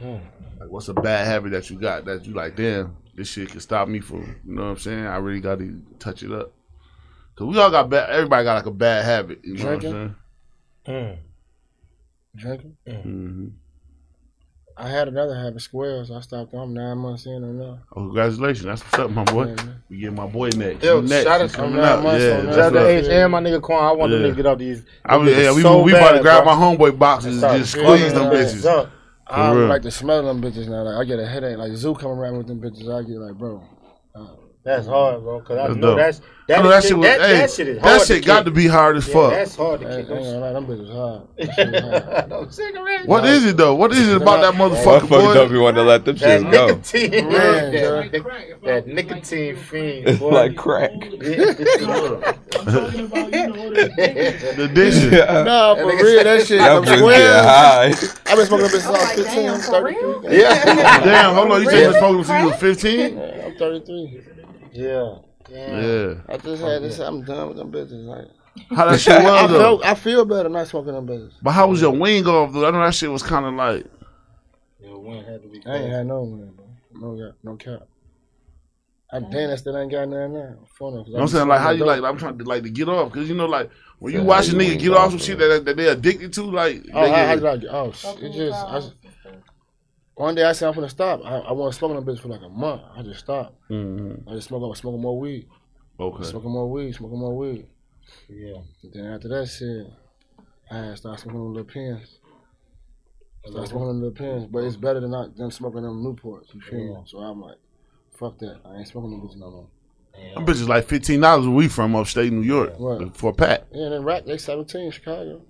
Like, 0.01 0.69
what's 0.69 0.87
a 0.87 0.93
bad 0.93 1.27
habit 1.27 1.51
that 1.51 1.69
you 1.69 1.77
got 1.77 2.05
that 2.05 2.25
you 2.25 2.33
like? 2.33 2.55
Damn, 2.55 2.95
this 3.19 3.27
shit 3.27 3.49
can 3.49 3.59
stop 3.59 3.87
me 3.89 3.99
from. 3.99 4.35
You 4.45 4.55
know 4.55 4.63
what 4.63 4.69
I'm 4.69 4.77
saying? 4.77 5.05
I 5.05 5.17
really 5.17 5.41
got 5.41 5.59
to 5.59 5.81
touch 5.99 6.23
it 6.23 6.31
up. 6.31 6.53
Cause 7.35 7.47
we 7.47 7.59
all 7.59 7.69
got 7.69 7.89
bad. 7.89 8.09
Everybody 8.09 8.43
got 8.45 8.55
like 8.55 8.65
a 8.65 8.71
bad 8.71 9.05
habit. 9.05 9.39
You 9.43 9.53
know 9.55 9.63
Drinking? 9.77 9.91
what 10.85 10.93
I'm 10.93 10.93
Mm. 10.93 11.17
Drinking. 12.35 12.77
saying? 12.87 13.01
hmm 13.03 13.47
I 14.77 14.87
had 14.89 15.09
another 15.09 15.35
habit, 15.35 15.61
squares. 15.61 16.09
I 16.09 16.21
stopped 16.21 16.53
them 16.53 16.73
nine 16.73 16.97
months 16.97 17.25
in 17.25 17.43
or 17.43 17.47
now. 17.53 17.79
Oh, 17.93 18.05
congratulations! 18.05 18.63
That's 18.65 18.81
what's 18.81 18.97
up, 18.97 19.11
my 19.11 19.25
boy. 19.25 19.47
Yeah, 19.47 19.55
man. 19.55 19.83
We 19.89 19.97
get 19.97 20.13
my 20.13 20.25
boy 20.25 20.51
next. 20.51 20.81
Yo, 20.85 21.01
next. 21.01 21.23
shout 21.25 21.39
You 21.39 21.43
out 21.43 21.49
to 21.49 21.55
coming 21.55 21.73
him. 21.75 21.79
out. 21.81 22.03
Nine 22.03 22.21
Yeah, 22.21 22.33
months 22.43 22.55
that's 22.55 22.57
Shout 22.57 22.75
out 22.77 22.83
to. 22.83 22.87
H 22.87 23.05
and 23.05 23.31
my 23.33 23.41
nigga 23.41 23.61
Quan. 23.61 23.83
I 23.83 23.91
want 23.91 24.11
Yeah. 24.13 24.17
niggas 24.19 24.29
to 24.29 24.35
get 24.35 24.45
off 24.45 24.57
these. 24.57 24.83
I 25.03 25.17
was, 25.17 25.29
niggas 25.29 25.43
yeah, 25.43 25.51
we, 25.53 25.61
so 25.63 25.81
we 25.81 25.93
about 25.93 26.11
to 26.13 26.21
grab 26.21 26.45
bro. 26.45 26.55
my 26.55 26.61
homeboy 26.61 26.97
boxes 26.97 27.43
and 27.43 27.57
just 27.59 27.75
fucking 27.75 27.97
squeeze 27.99 28.13
them 28.13 28.29
their 28.29 28.45
bitches. 28.45 28.61
I 29.29 29.53
don't 29.53 29.69
like 29.69 29.83
the 29.83 29.91
smell 29.91 30.19
of 30.19 30.25
them 30.25 30.41
bitches 30.41 30.67
now. 30.67 30.83
Like 30.83 30.95
I 30.95 31.03
get 31.03 31.19
a 31.19 31.27
headache. 31.27 31.57
Like 31.57 31.73
Zoo 31.73 31.93
coming 31.95 32.17
around 32.17 32.37
with 32.37 32.47
them 32.47 32.59
bitches, 32.59 32.89
I 32.93 33.03
get 33.03 33.17
like, 33.17 33.35
bro. 33.35 33.63
Uh, 34.15 34.48
That's 34.69 34.85
hard, 34.85 35.23
bro. 35.23 35.41
Cause 35.41 35.57
I 35.57 35.63
That's 35.67 35.75
know 35.77 35.87
dope. 35.87 35.97
that's 35.97 36.19
I 36.19 36.23
that, 36.47 36.63
know 36.63 36.69
that 36.69 36.81
shit, 36.83 36.89
shit 36.89 36.97
was, 36.99 37.07
that, 37.07 37.21
hey, 37.21 37.37
that 37.37 37.51
shit 37.51 37.67
is 37.69 37.81
that 37.81 38.01
shit 38.07 38.21
to 38.21 38.27
got 38.27 38.35
kick. 38.37 38.45
to 38.45 38.51
be 38.51 38.67
hard 38.67 38.97
as 38.97 39.07
Yeah, 39.07 39.13
fuck. 39.13 39.31
that's 39.31 39.55
hard 39.55 39.79
to 39.81 39.87
ain't 39.97 40.07
kick. 40.07 40.09
gonna 40.09 40.53
them 40.53 40.67
bitches 40.67 40.93
hard. 40.93 41.27
That 41.37 41.53
shit 41.55 41.83
hard. 41.83 42.29
those 42.29 42.55
cigarettes. 42.55 43.07
what 43.07 43.25
is 43.25 43.45
it 43.45 43.57
though? 43.57 43.73
What 43.73 43.91
is 43.93 44.07
it 44.09 44.21
about 44.21 44.41
that 44.41 44.53
motherfucker, 44.53 44.99
Motherfucker 45.07 45.33
don't 45.33 45.51
be 45.51 45.57
wanting 45.57 45.75
to 45.77 45.83
let 45.83 46.05
them 46.05 46.15
That 46.17 46.41
shits 46.41 46.51
go. 46.51 46.67
nicotine, 46.67 47.11
Man, 47.11 47.31
man. 47.31 47.71
Jared. 47.71 48.11
That, 48.11 48.61
that 48.63 48.87
nicotine 48.87 49.55
fiend. 49.55 50.19
boy. 50.19 50.29
like 50.29 50.55
crack. 50.55 50.91
The 54.59 54.69
dishes. 54.73 55.11
Nah, 55.11 55.75
for 55.75 55.85
real, 55.87 56.23
that 56.23 56.45
shit. 56.45 56.59
Y'all 56.61 56.81
Them 56.81 56.99
bitches 56.99 57.43
high. 57.43 57.85
I've 58.31 58.37
been 58.37 58.45
smoking 58.45 58.65
bitches 58.67 58.73
I'm 58.75 58.81
since 58.81 58.87
I 58.87 58.91
was 58.91 59.11
15, 59.13 59.49
I'm 59.49 59.59
33. 59.61 60.37
yeah. 60.37 60.65
Damn, 61.03 61.35
hold 61.35 61.51
on. 61.51 61.61
You 61.61 61.69
said 61.69 61.81
you 61.81 61.87
was 61.87 61.97
smoking 61.97 62.23
since 62.23 62.39
you 62.41 62.45
was 62.47 62.55
15? 62.57 63.19
I'm 63.45 63.55
33. 63.55 64.21
Yeah. 64.71 65.15
Yeah. 65.49 66.13
I 66.27 66.37
just 66.37 66.61
had 66.61 66.83
this. 66.83 66.99
I'm 66.99 67.23
done 67.23 67.47
with 67.49 67.57
them 67.57 67.71
bitches. 67.71 68.05
Like, 68.05 68.27
How 68.69 68.85
that 68.85 68.99
shit 68.99 69.13
I 69.13 69.43
was 69.43 69.51
though. 69.51 69.59
felt, 69.59 69.85
I 69.85 69.95
feel 69.95 70.25
better 70.25 70.49
not 70.49 70.67
smoking 70.67 70.93
them 70.93 71.07
bitches. 71.07 71.33
But 71.41 71.51
how 71.51 71.67
was 71.67 71.81
your 71.81 71.91
wing 71.91 72.25
off 72.27 72.53
though? 72.53 72.67
I 72.67 72.71
know 72.71 72.81
that 72.83 72.93
shit 72.93 73.09
was 73.11 73.23
kind 73.23 73.45
of 73.45 73.53
like. 73.53 73.85
Your 74.81 74.99
win 74.99 75.23
had 75.23 75.41
to 75.41 75.47
be. 75.49 75.61
I 75.65 75.75
ain't 75.77 75.91
had 75.91 76.07
no 76.07 76.25
man, 76.25 76.51
bro. 76.55 77.15
No, 77.15 77.33
no 77.43 77.55
cap. 77.55 77.83
I 79.11 79.19
damn, 79.21 79.49
I 79.49 79.55
still 79.55 79.75
ain't 79.75 79.91
got 79.91 80.07
nothing 80.07 80.33
now. 80.33 80.55
Phone 80.77 81.03
You 81.07 81.13
know 81.13 81.21
I'm 81.21 81.27
saying? 81.27 81.47
Like 81.47 81.61
how 81.61 81.71
you 81.71 81.83
like? 81.83 82.03
I'm 82.03 82.17
trying 82.17 82.37
to 82.37 82.43
like 82.43 82.61
to 82.61 82.69
get 82.69 82.87
off 82.87 83.11
because 83.11 83.27
you 83.27 83.33
know 83.33 83.47
like 83.47 83.71
when 83.97 84.13
you 84.13 84.21
watch 84.21 84.49
a 84.49 84.51
nigga 84.51 84.77
get 84.77 84.91
off 84.91 85.09
some 85.09 85.19
shit 85.19 85.39
that, 85.39 85.65
that 85.65 85.75
they 85.77 85.87
addicted 85.87 86.31
to, 86.33 86.43
like 86.43 86.85
Oh, 86.93 87.01
they 87.01 87.09
how, 87.09 87.25
how 87.25 87.35
get- 87.35 87.61
did 87.61 87.69
I? 87.69 87.73
Oh, 87.73 87.91
shit, 87.91 88.19
it 88.21 88.33
just. 88.33 88.53
I, 88.65 88.79
just- 88.79 88.93
one 90.19 90.35
day 90.35 90.43
I 90.43 90.51
said 90.51 90.67
I'm 90.67 90.75
gonna 90.75 90.89
stop. 90.89 91.21
I, 91.23 91.37
I 91.37 91.51
wasn't 91.53 91.75
smoking 91.79 91.95
them 91.95 92.05
bitch 92.05 92.19
for 92.21 92.27
like 92.27 92.41
a 92.41 92.49
month. 92.49 92.81
I 92.95 93.01
just 93.03 93.21
stopped. 93.21 93.55
Mhm. 93.69 94.27
I 94.29 94.33
just 94.35 94.47
smoking, 94.49 94.73
smoking 94.75 95.01
more 95.01 95.17
weed, 95.19 95.47
Okay. 95.99 96.23
smoking 96.23 96.51
more 96.51 96.69
weed, 96.69 96.93
smoking 96.95 97.19
more 97.19 97.35
weed. 97.37 97.67
Yeah. 98.27 98.57
And 98.83 98.93
then 98.93 99.05
after 99.05 99.27
that 99.29 99.47
shit, 99.47 99.87
I 100.71 100.77
had 100.87 100.97
started 100.97 101.21
smoking 101.21 101.39
them 101.41 101.53
little 101.53 101.71
pens. 101.71 102.17
Started 103.45 103.69
smoking 103.69 103.87
them 103.87 104.01
little 104.01 104.11
pens, 104.15 104.45
but 104.51 104.63
it's 104.65 104.75
better 104.75 104.99
than 104.99 105.11
not 105.11 105.35
than 105.37 105.51
smoking 105.51 105.83
them 105.83 106.03
Newports. 106.03 106.53
You 106.53 106.61
feel 106.61 106.79
me? 106.79 107.01
So 107.05 107.19
I'm 107.19 107.41
like, 107.41 107.57
fuck 108.17 108.37
that. 108.39 108.59
I 108.65 108.77
ain't 108.79 108.87
smoking 108.87 109.11
them 109.11 109.21
bitches 109.21 109.37
no 109.37 109.49
more. 109.51 109.67
Them 110.35 110.45
bitches 110.45 110.67
like 110.67 110.85
fifteen 110.85 111.21
dollars 111.21 111.45
a 111.45 111.49
week 111.51 111.71
from 111.71 111.95
upstate 111.95 112.33
New 112.33 112.41
York 112.41 112.73
Right. 112.77 113.15
for 113.15 113.29
a 113.29 113.33
pack. 113.33 113.63
Yeah, 113.71 113.85
and 113.85 113.93
then 113.93 114.03
rack 114.03 114.25
they 114.25 114.37
17 114.37 114.81
in 114.81 114.91
Chicago. 114.91 115.41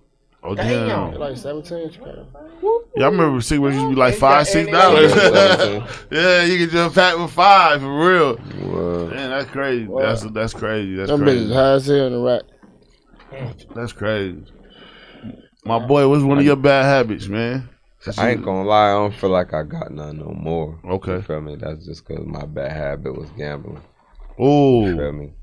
Oh 0.42 0.56
Damn. 0.56 0.88
damn! 0.88 1.12
They 1.12 1.18
like 1.18 1.38
17 1.38 1.78
in 1.78 1.92
Chicago. 1.92 2.26
Yeah, 2.96 3.06
I 3.06 3.10
remember 3.10 3.42
cigarettes 3.42 3.76
used 3.76 3.86
to 3.88 3.90
be 3.90 3.96
like 3.96 4.16
five, 4.16 4.48
six 4.48 4.72
dollars. 4.72 5.14
Yeah. 5.14 5.88
yeah, 6.12 6.44
you 6.46 6.58
get 6.60 6.70
just 6.72 6.96
pack 6.96 7.18
with 7.18 7.32
five 7.32 7.82
for 7.82 8.10
real. 8.10 8.38
Word. 8.66 9.10
Man, 9.12 9.30
that's 9.32 9.50
crazy. 9.52 9.86
Wow. 9.86 10.02
That's 10.02 10.24
that's 10.32 10.54
crazy. 10.54 10.96
That's 10.96 11.10
Them 11.12 11.22
crazy. 11.24 11.46
bitches 11.46 11.54
high 11.54 11.72
as 11.74 11.86
hell 11.88 12.08
in 12.08 12.14
the 12.14 12.20
rack. 12.20 12.44
That's 13.76 13.92
crazy. 13.92 14.44
My 15.66 15.78
boy, 15.80 16.08
what's 16.08 16.24
one 16.24 16.40
of 16.40 16.46
your 16.46 16.56
bad 16.56 16.86
habits, 16.86 17.28
man? 17.28 17.68
I 18.18 18.30
ain't 18.32 18.44
gonna 18.44 18.64
lie, 18.64 18.92
I 18.92 18.94
don't 18.94 19.14
feel 19.14 19.30
like 19.30 19.54
I 19.54 19.64
got 19.64 19.92
none 19.92 20.20
no 20.20 20.32
more. 20.32 20.80
Okay. 20.86 21.16
You 21.16 21.22
feel 21.22 21.42
me? 21.42 21.58
That's 21.58 21.86
just 21.86 22.06
cause 22.06 22.26
my 22.26 22.46
bad 22.46 22.72
habit 22.72 23.14
was 23.18 23.30
gambling. 23.32 23.82
You 24.40 24.46
Oh, 24.46 24.96
feel 24.96 25.12
me? 25.12 25.34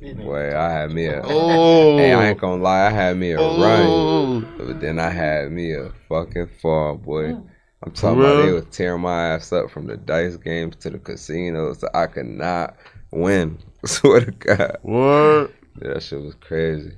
Boy, 0.00 0.56
I 0.56 0.70
had 0.70 0.90
me 0.92 1.06
a 1.06 1.22
oh, 1.24 1.98
Hey, 1.98 2.12
I 2.12 2.28
ain't 2.28 2.38
gonna 2.40 2.62
lie, 2.62 2.86
I 2.86 2.90
had 2.90 3.16
me 3.16 3.32
a 3.32 3.40
oh. 3.40 3.60
run. 3.60 3.86
oh. 3.86 4.64
But 4.66 4.80
then 4.80 4.98
I 4.98 5.10
had 5.10 5.50
me 5.52 5.72
a 5.74 5.90
fucking 6.08 6.48
fall, 6.60 6.96
boy. 6.96 7.32
Oh. 7.32 7.46
I'm 7.82 7.92
For 7.92 7.96
talking 8.02 8.20
about 8.20 8.36
they 8.46 8.52
was 8.52 8.64
tearing 8.70 9.02
my 9.02 9.28
ass 9.34 9.52
up 9.52 9.70
from 9.70 9.86
the 9.86 9.96
dice 9.96 10.36
games 10.36 10.76
to 10.76 10.90
the 10.90 10.98
casinos. 10.98 11.80
So 11.80 11.88
I 11.94 12.06
could 12.06 12.26
not 12.26 12.76
win. 13.10 13.58
Swear 13.84 14.20
to 14.20 14.30
God. 14.32 14.78
What? 14.82 15.52
Yeah, 15.82 15.94
that 15.94 16.02
shit 16.02 16.20
was 16.20 16.34
crazy. 16.36 16.96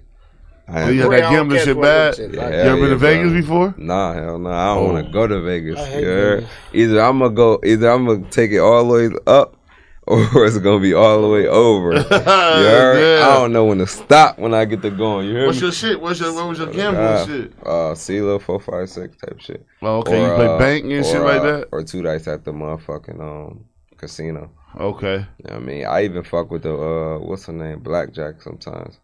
I 0.68 0.82
Oh, 0.82 0.88
you 0.90 1.02
had 1.02 1.10
that 1.12 1.30
gambling 1.30 1.60
shit 1.60 1.76
one 1.76 1.86
of 1.88 1.92
them 1.92 2.10
bad. 2.10 2.14
shits. 2.14 2.32
You 2.32 2.38
Yeah, 2.40 2.44
ever 2.46 2.74
been 2.76 2.82
yeah, 2.82 2.88
to 2.90 2.96
Vegas 2.96 3.30
bro. 3.32 3.40
before? 3.40 3.74
Nah, 3.78 4.12
hell 4.14 4.38
no. 4.38 4.50
I 4.50 4.74
don't 4.74 4.78
Oh. 4.90 4.92
want 4.92 5.06
to 5.06 5.12
go 5.12 5.26
to 5.26 5.40
Vegas. 5.40 5.78
I 5.78 5.84
hate 5.86 6.00
you 6.00 6.06
heard? 6.06 6.40
Vegas. 6.40 6.54
Either 6.74 7.00
I'm 7.02 7.18
gonna 7.18 7.34
go, 7.34 7.60
either 7.64 7.90
I'm 7.90 8.06
gonna 8.06 8.24
take 8.30 8.50
it 8.52 8.58
all 8.58 8.86
the 8.86 8.94
way 8.94 9.16
up, 9.26 9.56
or 10.34 10.46
it's 10.46 10.56
gonna 10.58 10.80
be 10.80 10.94
all 10.94 11.20
the 11.20 11.28
way 11.28 11.46
over. 11.46 11.92
you 11.96 12.00
heard? 12.02 13.18
Yeah. 13.18 13.28
I 13.28 13.34
don't 13.34 13.52
know 13.52 13.66
when 13.66 13.78
to 13.78 13.86
stop 13.86 14.38
when 14.38 14.54
I 14.54 14.64
get 14.64 14.80
to 14.82 14.90
going. 14.90 15.26
You 15.28 15.34
heard 15.34 15.46
What's 15.48 15.58
me? 15.60 15.66
your 15.66 15.72
shit? 15.72 16.00
What's 16.00 16.18
your 16.18 16.32
what 16.34 16.48
was 16.48 16.58
your 16.58 16.68
Uh, 16.68 16.72
gambling 16.72 17.26
shit? 17.26 17.52
Uh, 17.62 17.92
CeeLo 17.94 18.40
four 18.40 18.58
five 18.58 18.88
six 18.88 19.16
type 19.18 19.38
shit. 19.38 19.66
Oh, 19.82 19.98
okay, 19.98 20.20
you 20.20 20.34
play 20.34 20.46
uh, 20.46 20.58
bank 20.58 20.84
and 20.84 21.04
shit 21.04 21.16
or, 21.16 21.24
like 21.24 21.40
uh, 21.42 21.44
that. 21.58 21.68
or 21.72 21.82
two 21.84 22.02
dice 22.02 22.26
at 22.26 22.44
the 22.44 22.52
motherfucking 22.52 23.20
um 23.20 23.64
casino. 23.98 24.50
Okay. 24.78 25.26
You 25.44 25.50
know 25.50 25.56
I 25.56 25.58
mean, 25.58 25.84
I 25.86 26.04
even 26.04 26.22
fuck 26.24 26.50
with 26.50 26.62
the 26.62 26.74
uh, 26.74 27.18
what's 27.18 27.46
her 27.46 27.52
name, 27.52 27.80
blackjack 27.80 28.40
sometimes. 28.40 28.98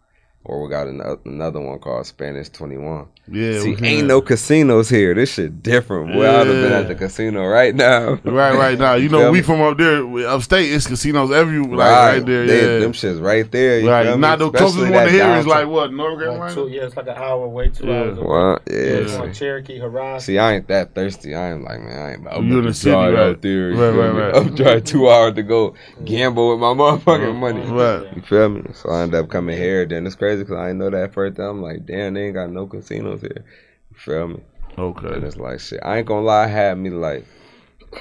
Or 0.47 0.63
we 0.63 0.69
got 0.69 0.87
ano- 0.89 1.05
uh, 1.05 1.17
another 1.25 1.59
one 1.59 1.79
called 1.79 2.07
Spanish 2.07 2.51
Twenty 2.51 2.77
One. 2.77 3.07
Yeah. 3.27 3.61
See, 3.61 3.71
we 3.71 3.77
can- 3.77 3.85
ain't 3.87 4.07
no 4.07 4.21
casinos 4.21 4.91
here. 4.91 5.15
This 5.15 5.33
shit 5.33 5.63
different. 5.63 6.13
Boy, 6.13 6.29
I'd 6.29 6.47
have 6.47 6.49
been 6.49 6.73
at 6.73 6.87
the 6.89 6.95
casino 6.95 7.47
right 7.47 7.75
now. 7.75 8.19
Right, 8.25 8.55
right 8.55 8.79
now. 8.79 8.93
You 8.97 9.09
know, 9.09 9.21
feel 9.21 9.33
we 9.33 9.41
from 9.41 9.63
up 9.63 9.79
there, 9.79 10.05
upstate. 10.29 10.71
It's 10.71 10.87
casinos 10.87 11.31
everywhere, 11.33 11.79
like 11.79 11.89
right, 12.17 12.27
there. 12.27 12.47
They- 12.47 12.75
Yeah. 12.75 12.79
them 12.81 12.93
shits 12.93 13.23
right 13.23 13.51
there. 13.51 13.79
You 13.81 13.89
right. 13.91 14.19
Not 14.19 14.39
the 14.41 14.51
closest 14.51 14.81
one 14.81 14.89
to 14.89 14.93
that 14.93 15.09
here 15.09 15.21
is 15.23 15.47
downtown- 15.47 15.47
like 15.49 15.69
what 15.69 15.93
North 15.95 16.19
Like 16.19 16.25
Carolina. 16.27 16.55
two, 16.55 16.69
yeah, 16.69 16.83
it's 16.83 16.97
like 16.99 17.07
an 17.07 17.15
hour 17.17 17.45
away, 17.47 17.71
two 17.71 17.87
Yeah. 17.87 18.01
hours 18.01 18.19
away. 18.19 18.27
What? 18.27 18.63
Yeah, 18.71 18.77
Yeah. 18.77 18.83
it's 18.99 19.15
on. 19.15 19.33
Cherokee, 19.33 19.79
Horizon. 19.79 20.21
See, 20.21 20.39
I 20.39 20.57
ain't 20.57 20.69
that 20.69 20.95
thirsty. 20.95 21.35
I 21.35 21.53
ain't 21.53 21.65
like, 21.65 21.81
man, 21.81 21.99
I 21.99 22.11
ain't 22.13 22.21
about 22.21 22.43
You 22.43 22.59
in 22.59 22.63
to 22.65 22.69
the 22.69 22.75
city, 22.75 22.91
drive 22.95 23.15
right. 23.15 23.21
out 23.29 23.41
there. 23.41 23.71
Right, 23.71 23.89
right, 23.91 24.11
right. 24.15 24.37
I'm 24.37 24.55
driving 24.55 24.85
two 24.85 25.09
hours 25.09 25.33
to 25.37 25.43
go 25.43 25.73
gamble 26.05 26.51
with 26.51 26.59
my 26.61 26.75
motherfucking 26.75 27.35
money. 27.37 27.63
Right. 27.63 28.15
You 28.15 28.21
feel 28.21 28.51
me? 28.51 28.63
So 28.75 28.91
I 28.91 29.03
end 29.05 29.15
up 29.15 29.31
coming 29.31 29.57
here. 29.57 29.87
Then 29.87 30.07
it's 30.07 30.15
crazy 30.15 30.34
because 30.41 30.57
I 30.57 30.67
didn't 30.69 30.79
know 30.79 30.91
that 30.91 31.15
first 31.15 31.37
time. 31.37 31.47
I'm 31.47 31.63
like, 31.63 31.87
damn, 31.87 32.15
they 32.15 32.27
ain't 32.27 32.35
got 32.35 32.51
no 32.51 32.67
casinos 32.67 33.21
here. 33.21 33.45
You 33.91 33.97
feel 33.97 34.29
me? 34.29 34.41
Okay. 34.77 35.15
And 35.15 35.25
it's 35.25 35.37
like 35.37 35.61
shit. 35.61 35.81
I 35.83 35.99
ain't 35.99 36.07
gonna 36.07 36.25
lie, 36.27 36.45
I 36.45 36.49
had 36.49 36.79
me 36.79 36.91
like, 36.91 37.25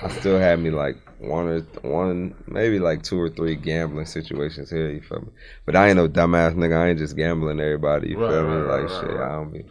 I 0.01 0.09
still 0.09 0.39
had 0.39 0.59
me 0.59 0.71
like 0.71 0.97
one 1.19 1.47
or 1.47 1.59
one, 1.84 2.36
maybe 2.47 2.79
like 2.79 3.03
two 3.03 3.19
or 3.19 3.29
three 3.29 3.55
gambling 3.55 4.05
situations 4.05 4.69
here. 4.69 4.89
You 4.89 5.01
feel 5.01 5.21
me? 5.21 5.29
But 5.65 5.75
I 5.75 5.88
ain't 5.88 5.97
no 5.97 6.07
dumbass 6.07 6.55
nigga. 6.55 6.77
I 6.77 6.89
ain't 6.89 6.99
just 6.99 7.15
gambling 7.15 7.59
everybody. 7.59 8.09
You 8.09 8.17
Right, 8.17 8.29
feel 8.29 8.47
me? 8.47 8.55
right, 8.57 8.81
Like 8.81 8.89
right, 8.89 8.99
shit. 9.11 9.19
I 9.19 9.29
don't 9.29 9.53
be. 9.53 9.65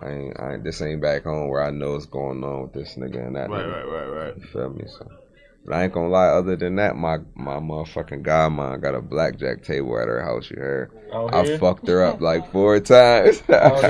I 0.00 0.10
ain't, 0.10 0.40
I 0.40 0.54
ain't. 0.54 0.64
This 0.64 0.82
ain't 0.82 1.00
back 1.00 1.22
home 1.24 1.48
where 1.48 1.62
I 1.62 1.70
know 1.70 1.92
what's 1.92 2.06
going 2.06 2.42
on 2.42 2.62
with 2.62 2.72
this 2.72 2.96
nigga 2.96 3.26
and 3.26 3.36
that. 3.36 3.48
Right, 3.48 3.64
nigga. 3.64 3.86
right, 3.86 4.08
right, 4.08 4.24
right. 4.24 4.36
You 4.36 4.42
feel 4.42 4.70
me? 4.70 4.84
So, 4.88 5.08
but 5.64 5.74
I 5.74 5.84
ain't 5.84 5.92
gonna 5.92 6.08
lie. 6.08 6.26
Other 6.28 6.56
than 6.56 6.76
that, 6.76 6.96
my 6.96 7.18
my 7.34 7.56
motherfucking 7.56 8.22
godmom 8.24 8.80
got 8.82 8.94
a 8.94 9.00
blackjack 9.00 9.62
table 9.62 9.98
at 9.98 10.08
her 10.08 10.22
house. 10.22 10.50
You 10.50 10.56
heard? 10.58 10.90
Out 11.12 11.34
I 11.34 11.44
here? 11.44 11.58
fucked 11.58 11.86
her 11.88 12.04
up 12.04 12.20
like 12.20 12.50
four 12.52 12.80
times. 12.80 13.42
Out 13.50 13.82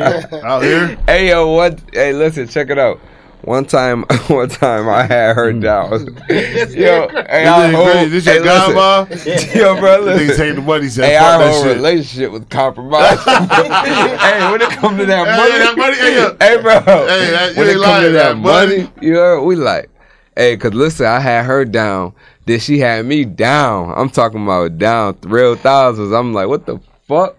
here? 0.62 0.96
Hey 1.06 1.28
yo, 1.28 1.48
what? 1.48 1.80
Hey, 1.92 2.12
listen, 2.12 2.48
check 2.48 2.70
it 2.70 2.78
out. 2.78 2.98
One 3.42 3.66
time, 3.66 4.04
one 4.28 4.48
time 4.48 4.88
I 4.88 5.02
had 5.02 5.36
her 5.36 5.52
hmm. 5.52 5.60
down. 5.60 5.90
yo, 5.90 5.96
hey, 6.30 6.70
This 6.70 6.78
I 6.80 7.68
nigga 7.68 7.74
hold, 7.74 7.84
crazy. 7.88 8.08
This 8.08 8.24
hey, 8.24 8.34
your 8.36 8.44
listen. 8.44 8.74
godma? 8.74 9.54
Yo, 9.54 9.78
bro, 9.80 10.04
This 10.04 10.14
nigga 10.14 10.26
listen. 10.28 10.46
take 10.46 10.54
the 10.56 10.62
money. 10.62 10.88
Said, 10.88 11.04
Hey, 11.04 11.18
fuck 11.18 11.24
our 11.32 11.38
that 11.40 11.50
whole 11.52 11.62
shit. 11.64 11.76
relationship 11.76 12.30
was 12.32 12.42
compromised. 12.48 13.20
hey, 13.26 14.50
when 14.50 14.62
it 14.62 14.68
come 14.70 14.96
to 14.96 15.04
that 15.06 15.26
Hey, 15.26 15.36
money, 15.36 15.58
that 15.58 15.76
money, 15.76 15.96
hey, 15.96 16.14
yo. 16.14 16.36
hey, 16.40 16.62
bro, 16.62 16.80
Hey, 16.80 17.30
that- 17.32 17.52
you 17.52 17.58
when 17.58 17.68
it 17.68 17.72
ain't 17.72 17.82
come 17.82 18.02
to 18.02 18.10
that 18.10 18.12
that 18.12 18.36
money, 18.38 18.76
money. 18.84 18.92
you 19.02 19.14
heard, 19.16 19.42
we 19.42 19.56
like, 19.56 19.90
hey, 20.36 20.56
cause 20.56 20.74
listen, 20.74 21.06
I 21.06 21.20
had 21.20 21.44
her 21.44 21.64
down, 21.64 22.14
then 22.46 22.60
she 22.60 22.78
had 22.78 23.04
me 23.06 23.24
down. 23.24 23.92
I'm 23.96 24.10
talking 24.10 24.42
about 24.42 24.78
down 24.78 25.18
real 25.22 25.56
thousands. 25.56 26.12
I'm 26.12 26.32
like, 26.32 26.48
what 26.48 26.66
the 26.66 26.80
fuck? 27.06 27.36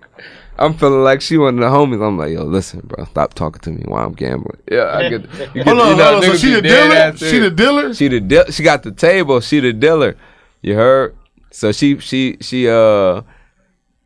I'm 0.57 0.73
feeling 0.73 1.03
like 1.03 1.21
she 1.21 1.37
one 1.37 1.55
of 1.55 1.59
the 1.59 1.67
homies. 1.77 2.05
I'm 2.05 2.17
like, 2.17 2.31
yo, 2.31 2.43
listen, 2.43 2.81
bro, 2.85 3.03
stop 3.05 3.33
talking 3.33 3.59
to 3.61 3.71
me 3.71 3.83
while 3.85 4.05
I'm 4.05 4.13
gambling. 4.13 4.61
Yeah, 4.71 4.95
I 4.95 5.09
get. 5.09 5.21
You 5.55 5.63
get 5.63 5.67
Hold 5.67 5.79
on, 5.79 5.89
you 5.89 5.95
know, 5.97 6.03
hold 6.13 6.23
on. 6.23 6.31
So 6.31 6.37
she 6.37 6.53
the 6.53 6.61
dealer? 6.61 7.17
She 7.17 7.39
the 7.39 7.51
dealer? 7.51 7.93
She 7.93 8.07
the 8.07 8.21
deal. 8.21 8.45
She 8.45 8.63
got 8.63 8.83
the 8.83 8.91
table. 8.91 9.41
She 9.41 9.59
the 9.59 9.73
dealer. 9.73 10.15
You 10.61 10.75
heard? 10.75 11.15
So 11.51 11.71
she 11.71 11.99
she 11.99 12.37
she 12.39 12.69
uh, 12.69 13.21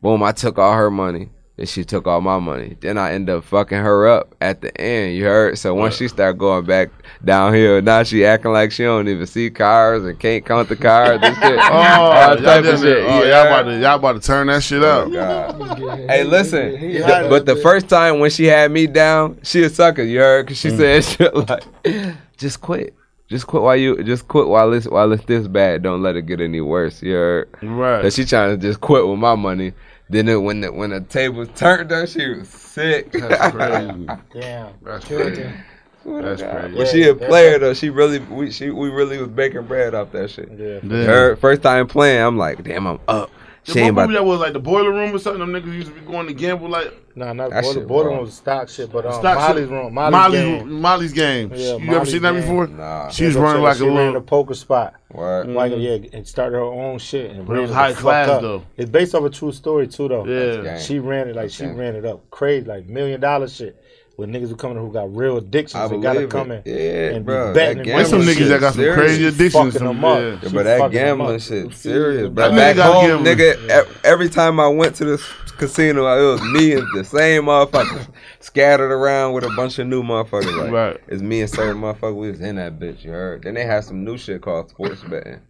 boom. 0.02 0.22
I 0.22 0.32
took 0.32 0.58
all 0.58 0.74
her 0.74 0.90
money. 0.90 1.30
Then 1.60 1.66
she 1.66 1.84
took 1.84 2.06
all 2.06 2.22
my 2.22 2.38
money. 2.38 2.74
Then 2.80 2.96
I 2.96 3.12
end 3.12 3.28
up 3.28 3.44
fucking 3.44 3.76
her 3.76 4.08
up 4.08 4.34
at 4.40 4.62
the 4.62 4.74
end. 4.80 5.14
You 5.14 5.24
heard? 5.24 5.58
So 5.58 5.74
once 5.74 5.94
she 5.94 6.08
start 6.08 6.38
going 6.38 6.64
back 6.64 6.88
downhill, 7.22 7.82
now 7.82 8.02
she 8.02 8.24
acting 8.24 8.52
like 8.52 8.72
she 8.72 8.84
don't 8.84 9.08
even 9.08 9.26
see 9.26 9.50
cars 9.50 10.02
and 10.02 10.18
can't 10.18 10.42
count 10.42 10.70
the 10.70 10.76
cars 10.76 11.20
and 11.22 11.36
shit. 11.36 11.60
Oh, 11.70 11.74
all 11.74 12.28
y'all, 12.28 12.36
type 12.38 12.64
of 12.64 12.80
shit. 12.80 13.04
oh, 13.06 13.22
Yeah. 13.22 13.44
y'all, 13.44 13.46
about 13.46 13.62
to, 13.64 13.78
y'all 13.78 13.96
about 13.96 14.12
to 14.14 14.26
turn 14.26 14.46
that 14.46 14.62
shit 14.62 14.82
up. 14.82 15.12
God. 15.12 15.78
Hey, 16.08 16.24
listen. 16.24 16.80
The- 16.80 17.26
but 17.28 17.44
the 17.44 17.56
first 17.56 17.90
time 17.90 18.20
when 18.20 18.30
she 18.30 18.46
had 18.46 18.70
me 18.70 18.86
down, 18.86 19.38
she 19.42 19.62
a 19.62 19.68
sucker. 19.68 20.02
You 20.02 20.20
heard? 20.20 20.48
Cause 20.48 20.56
she 20.56 20.70
mm. 20.70 20.78
said 20.78 21.04
shit 21.04 21.34
like, 21.34 22.14
"Just 22.38 22.62
quit, 22.62 22.94
just 23.28 23.46
quit 23.46 23.62
while 23.62 23.76
you, 23.76 24.02
just 24.02 24.28
quit 24.28 24.48
while 24.48 24.70
this, 24.70 24.86
while 24.86 25.12
it's 25.12 25.24
this 25.26 25.46
bad. 25.46 25.82
Don't 25.82 26.02
let 26.02 26.16
it 26.16 26.22
get 26.22 26.40
any 26.40 26.62
worse." 26.62 27.02
You 27.02 27.12
heard? 27.12 27.48
Right. 27.62 28.00
That 28.00 28.14
she 28.14 28.24
trying 28.24 28.58
to 28.58 28.66
just 28.66 28.80
quit 28.80 29.06
with 29.06 29.18
my 29.18 29.34
money. 29.34 29.74
Then 30.10 30.28
it, 30.28 30.42
when 30.42 30.60
the 30.60 30.72
when 30.72 30.90
the 30.90 31.00
tables 31.00 31.48
turned, 31.54 31.88
though, 31.88 32.04
she 32.04 32.28
was 32.28 32.48
sick. 32.48 33.12
That's 33.12 33.54
crazy. 33.54 34.08
Damn. 34.32 34.72
That's 34.82 35.04
crazy. 35.04 35.50
That's 36.04 36.42
crazy. 36.42 36.76
But 36.76 36.88
she 36.88 37.04
a 37.04 37.14
player 37.14 37.58
though. 37.60 37.74
She 37.74 37.90
really, 37.90 38.18
we 38.18 38.50
she 38.50 38.70
we 38.70 38.90
really 38.90 39.18
was 39.18 39.28
baking 39.28 39.62
bread 39.62 39.94
off 39.94 40.10
that 40.10 40.30
shit. 40.30 40.50
Yeah. 40.58 40.80
Yeah. 40.82 41.04
Her 41.04 41.36
first 41.36 41.62
time 41.62 41.86
playing, 41.86 42.22
I'm 42.22 42.36
like, 42.36 42.64
damn, 42.64 42.88
I'm 42.88 42.98
up. 43.06 43.30
She 43.64 43.78
ain't 43.80 43.94
movie 43.94 44.04
about. 44.04 44.12
that 44.12 44.24
was 44.24 44.40
like 44.40 44.52
the 44.54 44.58
boiler 44.60 44.90
room 44.92 45.14
or 45.14 45.18
something. 45.18 45.40
Them 45.40 45.52
niggas 45.52 45.72
used 45.74 45.88
to 45.88 45.94
be 45.94 46.00
going 46.00 46.26
to 46.26 46.32
gamble 46.32 46.68
like 46.68 46.92
Nah, 47.16 47.32
not 47.32 47.50
That 47.50 47.62
Boiler, 47.64 47.74
shit 47.74 47.86
Boiler. 47.88 48.08
Room 48.10 48.20
was 48.20 48.34
stock 48.34 48.68
shit, 48.68 48.90
but 48.92 49.04
um, 49.04 49.12
stock 49.12 49.36
Molly's 49.36 49.64
shit. 49.64 49.70
room. 49.70 49.92
Molly's, 49.94 50.12
Molly's, 50.12 50.40
game. 50.40 50.80
Molly's 50.80 51.12
game. 51.12 51.50
Yeah, 51.52 51.56
you 51.58 51.74
ever 51.74 51.84
Molly's 51.84 52.10
seen 52.12 52.22
that 52.22 52.32
before? 52.32 52.66
Nah, 52.68 53.08
She 53.10 53.24
was 53.24 53.34
That's 53.34 53.42
running 53.42 53.56
I'm 53.58 53.62
like 53.64 53.74
a 53.74 53.78
saying. 53.78 53.90
She 53.90 53.96
ran 53.96 54.06
little. 54.06 54.20
the 54.20 54.26
poker 54.26 54.54
spot. 54.54 54.94
what? 55.08 55.48
Like 55.48 55.72
yeah, 55.76 55.98
and 56.12 56.26
started 56.26 56.56
her 56.56 56.62
own 56.62 56.98
shit. 56.98 57.32
And 57.32 57.46
But 57.46 57.56
it 57.58 57.60
was 57.60 57.72
high 57.72 57.92
class, 57.92 58.28
up. 58.28 58.42
though. 58.42 58.62
It's 58.76 58.88
based 58.90 59.14
off 59.14 59.24
a 59.24 59.30
true 59.30 59.52
story 59.52 59.88
too, 59.88 60.08
though. 60.08 60.24
Yeah. 60.24 60.78
She 60.78 60.98
ran 60.98 61.28
it 61.28 61.36
like 61.36 61.50
she 61.50 61.66
ran 61.66 61.96
it 61.96 62.06
up 62.06 62.30
crazy, 62.30 62.64
like 62.66 62.86
million 62.86 63.20
dollar 63.20 63.48
shit. 63.48 63.82
With 64.20 64.28
niggas 64.30 64.48
who 64.50 64.56
coming 64.56 64.76
who 64.76 64.92
got 64.92 65.14
real 65.16 65.38
addictions 65.38 65.74
I 65.74 65.86
and 65.94 66.02
gotta 66.02 66.26
come 66.26 66.50
in. 66.52 66.62
Yeah, 66.66 66.74
and 67.14 67.24
be 67.24 67.32
bro. 67.32 67.54
betting 67.54 67.78
That 67.78 67.88
and 67.88 67.98
There's 67.98 68.08
some 68.10 68.18
gambling 68.20 68.36
niggas 68.36 68.48
that 68.48 68.60
got 68.60 68.74
some 68.74 68.82
serious. 68.82 68.96
crazy 68.96 69.26
addictions. 69.26 69.52
fucking 69.54 69.72
Some, 69.72 69.86
them 69.86 70.04
up. 70.04 70.18
yeah. 70.20 70.38
Yeah, 70.42 70.48
but 70.52 70.62
that 70.64 70.90
gambling 70.92 71.34
up. 71.36 71.40
shit 71.40 71.74
serious. 71.74 72.22
That 72.24 72.34
But 72.34 72.52
nigga 72.52 72.56
back 72.56 72.76
home, 72.76 73.24
give 73.24 73.38
nigga, 73.38 73.86
e- 73.86 73.90
every 74.04 74.28
time 74.28 74.60
I 74.60 74.68
went 74.68 74.94
to 74.96 75.04
the 75.04 75.22
casino. 75.56 76.06
It 76.06 76.32
was 76.32 76.42
me 76.52 76.72
and 76.72 76.86
the 76.94 77.04
same 77.04 77.44
motherfuckers 77.44 78.08
scattered 78.40 78.90
around 78.92 79.32
with 79.34 79.44
a 79.44 79.50
bunch 79.56 79.78
of 79.78 79.86
new 79.86 80.02
motherfuckers. 80.02 80.56
Like, 80.56 80.70
Right. 80.72 81.00
It's 81.08 81.20
me 81.22 81.40
and 81.42 81.50
certain 81.50 81.80
motherfuckers. 81.82 82.16
We 82.16 82.30
was 82.30 82.40
in 82.40 82.56
that 82.56 82.78
bitch. 82.78 83.04
You 83.04 83.10
heard? 83.12 83.42
Then 83.42 83.54
they 83.54 83.64
had 83.64 83.84
some 83.84 84.04
new 84.04 84.16
shit 84.16 84.40
called 84.42 84.70
sports 84.70 85.02
betting. 85.02 85.40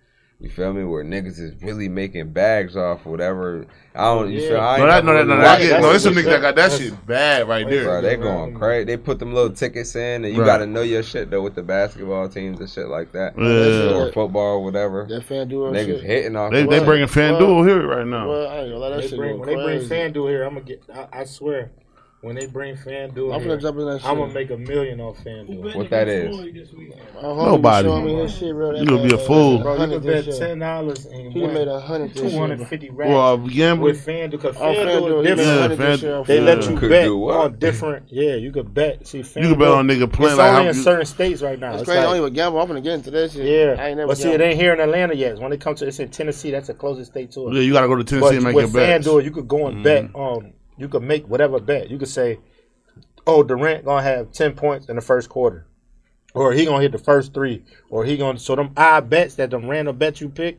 You 0.41 0.49
feel 0.49 0.73
me? 0.73 0.85
Where 0.85 1.05
niggas 1.05 1.39
is 1.39 1.53
really 1.63 1.87
making 1.91 2.31
bags 2.33 2.75
off 2.75 3.05
whatever. 3.05 3.67
I 3.95 4.05
don't. 4.05 4.33
You 4.33 4.41
feel? 4.41 4.59
I 4.59 4.79
No, 4.79 4.85
ain't 4.85 4.91
that, 4.91 5.05
no, 5.05 5.13
that, 5.15 5.27
no, 5.27 5.35
never 5.37 5.43
that, 5.43 5.57
really 5.59 5.69
get, 5.69 5.73
watched 5.73 5.83
no, 5.83 5.89
that 5.89 5.95
it's 5.97 6.05
some 6.05 6.15
shit. 6.15 6.25
that 6.25 6.41
got 6.41 6.55
that 6.55 6.73
shit 6.73 7.07
bad 7.07 7.47
right 7.49 7.67
Bro, 7.69 7.71
there. 7.77 8.01
they 8.01 8.17
going 8.17 8.55
crazy. 8.55 8.85
They 8.87 8.97
put 8.97 9.19
them 9.19 9.35
little 9.35 9.51
tickets 9.53 9.95
in, 9.97 10.25
and 10.25 10.33
you 10.35 10.41
Right. 10.41 10.47
got 10.47 10.59
to 10.59 10.67
know 10.67 10.81
your 10.81 11.03
shit 11.03 11.31
though 11.31 11.43
with 11.43 11.57
the 11.57 11.63
basketball 11.63 12.27
teams 12.31 12.59
and 12.59 12.71
shit 12.71 12.89
like 12.89 13.13
that, 13.13 13.35
Yeah. 13.39 13.93
or 13.99 14.13
football, 14.13 14.57
or 14.57 14.65
whatever. 14.65 15.05
That 15.11 15.29
FanDuel 15.29 15.73
Niggas 15.73 15.87
shit. 16.01 16.05
hitting 16.05 16.37
off. 16.37 16.53
They 16.53 16.63
the 16.63 16.71
they 16.71 16.85
bringing 16.85 17.09
FanDuel 17.09 17.69
here 17.69 17.87
right 17.87 18.07
now. 18.07 18.27
Well, 18.27 18.49
I 18.49 18.57
ain't 18.61 18.69
gonna 18.71 18.79
let 18.79 18.91
that 18.95 19.03
They 19.03 19.09
shit 19.09 19.19
bring, 19.19 19.33
go 19.33 19.41
when 19.41 19.49
they 19.49 19.55
bring. 19.63 19.81
FanDuel 20.15 20.29
here, 20.31 20.45
I'm 20.45 20.55
gonna 20.55 20.65
get. 20.65 20.83
I, 20.95 21.07
I 21.21 21.25
swear, 21.25 21.71
when 22.23 22.35
they 22.37 22.47
bring 22.47 22.77
FanDuel 22.77 23.35
I'm 23.35 23.43
here, 23.43 23.57
finna 23.57 23.63
jump 23.63 23.79
in 23.79 23.87
that 23.87 24.01
shit. 24.03 24.11
I'm 24.11 24.19
gonna 24.19 24.33
make 24.33 24.51
a 24.51 24.57
million 24.57 25.01
off 25.01 25.19
FanDuel. 25.25 25.75
What 25.75 25.89
that 25.91 26.09
is? 26.09 26.37
My 26.37 27.23
Nobody. 27.23 27.89
was 27.89 27.97
showing 28.01 28.05
me 28.07 28.15
his 28.23 28.37
shit, 28.37 28.55
bro. 28.55 28.75
You 28.75 28.85
gonna 28.87 29.03
be 29.09 29.15
a 29.15 29.19
fool. 29.19 29.59
Bro, 29.61 29.83
you 29.85 29.89
can 29.99 30.07
bet 30.07 30.25
ten 30.37 30.59
dollars 30.59 31.07
and 31.07 31.33
He 31.33 31.41
done 31.41 31.55
made 31.55 31.69
a 31.69 31.81
hundred 31.81 32.13
this 32.15 32.23
two 32.23 32.29
year. 32.29 32.41
hundred 32.41 32.67
fifty 32.69 32.91
racks 32.91 33.09
Well, 33.09 33.35
uh, 33.35 33.37
gambling. 33.37 33.93
with 33.95 34.07
FanDuel. 34.07 34.31
Because 34.33 34.57
Oh, 34.57 34.61
FanDuel 34.61 34.85
FanDuel, 34.85 35.21
is 35.25 35.29
he 35.29 35.35
made 35.47 35.49
a 35.49 35.69
different. 35.69 36.03
Yeah, 36.03 36.23
Fan- 36.23 36.25
They 36.27 36.35
Yeah. 36.39 36.45
let 36.45 36.69
you 36.71 36.77
Could 36.77 36.89
bet 36.91 37.05
do 37.05 37.17
what? 37.19 37.37
on 37.37 37.59
different. 37.59 38.07
Yeah, 38.11 38.35
you 38.35 38.53
could 38.53 38.75
bet. 38.75 39.07
See, 39.07 39.21
FanDuel, 39.21 39.43
You 39.43 39.49
can 39.51 39.59
bet 39.59 39.69
on 39.69 39.89
nigga 39.89 40.13
playing 40.13 40.33
It's 40.33 40.39
like 40.39 40.51
only 40.51 40.63
how 40.65 40.69
in 40.69 40.75
you, 40.77 40.83
certain 40.83 41.07
states 41.07 41.43
right 41.43 41.59
now. 41.59 41.73
It's 41.73 41.83
It's 41.83 41.89
crazy. 41.89 42.01
I 42.01 42.03
don't 42.05 42.17
even 42.17 42.33
gamble. 42.35 42.61
I'm 42.61 42.69
gonna 42.69 42.81
get 42.83 42.95
into 42.95 43.11
that 43.13 43.31
shit. 43.33 43.43
I 43.43 43.79
yeah, 43.79 43.87
ain't 43.87 43.97
never 43.97 44.09
but 44.09 44.19
see, 44.19 44.31
it 44.31 44.41
ain't 44.43 44.61
here 44.61 44.75
in 44.75 44.81
Atlanta 44.81 45.15
yet. 45.15 45.39
When 45.39 45.53
it 45.53 45.61
comes 45.61 45.81
to, 45.81 45.87
it's 45.87 45.99
in 46.01 46.11
Tennessee. 46.11 46.51
That's 46.51 46.67
the 46.69 46.75
closest 46.75 47.13
state 47.13 47.33
to 47.33 47.49
it. 47.49 47.55
yeah, 47.55 47.61
you 47.63 47.73
gotta 47.73 47.89
go 47.89 47.97
to 47.97 48.05
Tennessee 48.05 48.37
and 48.37 48.45
make 48.45 48.55
your 48.57 48.69
bet. 48.69 48.99
with. 49.01 49.07
FanDuel, 49.07 49.25
you 49.25 49.31
could 49.31 49.49
go 49.49 49.67
and 49.69 49.83
bet 49.83 50.11
on. 50.15 50.53
You 50.81 50.89
could 50.89 51.03
make 51.03 51.29
whatever 51.29 51.61
bet. 51.61 51.91
You 51.91 51.99
could 51.99 52.09
say, 52.09 52.39
"Oh, 53.27 53.43
Durant 53.43 53.85
gonna 53.85 54.03
have 54.03 54.33
ten 54.33 54.55
points 54.55 54.89
in 54.89 54.97
the 54.97 55.03
first 55.03 55.29
quarter, 55.29 55.67
or 56.35 56.53
he 56.55 56.65
gonna 56.65 56.81
hit 56.81 56.93
the 56.93 56.99
first 56.99 57.35
three, 57.35 57.63
or 57.91 58.05
he 58.05 58.17
gonna." 58.17 58.39
So 58.39 58.57
them 58.57 58.71
odd 58.77 59.11
bets 59.11 59.35
that 59.35 59.51
them 59.51 59.69
random 59.69 59.99
bets 59.99 60.23
you 60.23 60.31
pick, 60.31 60.59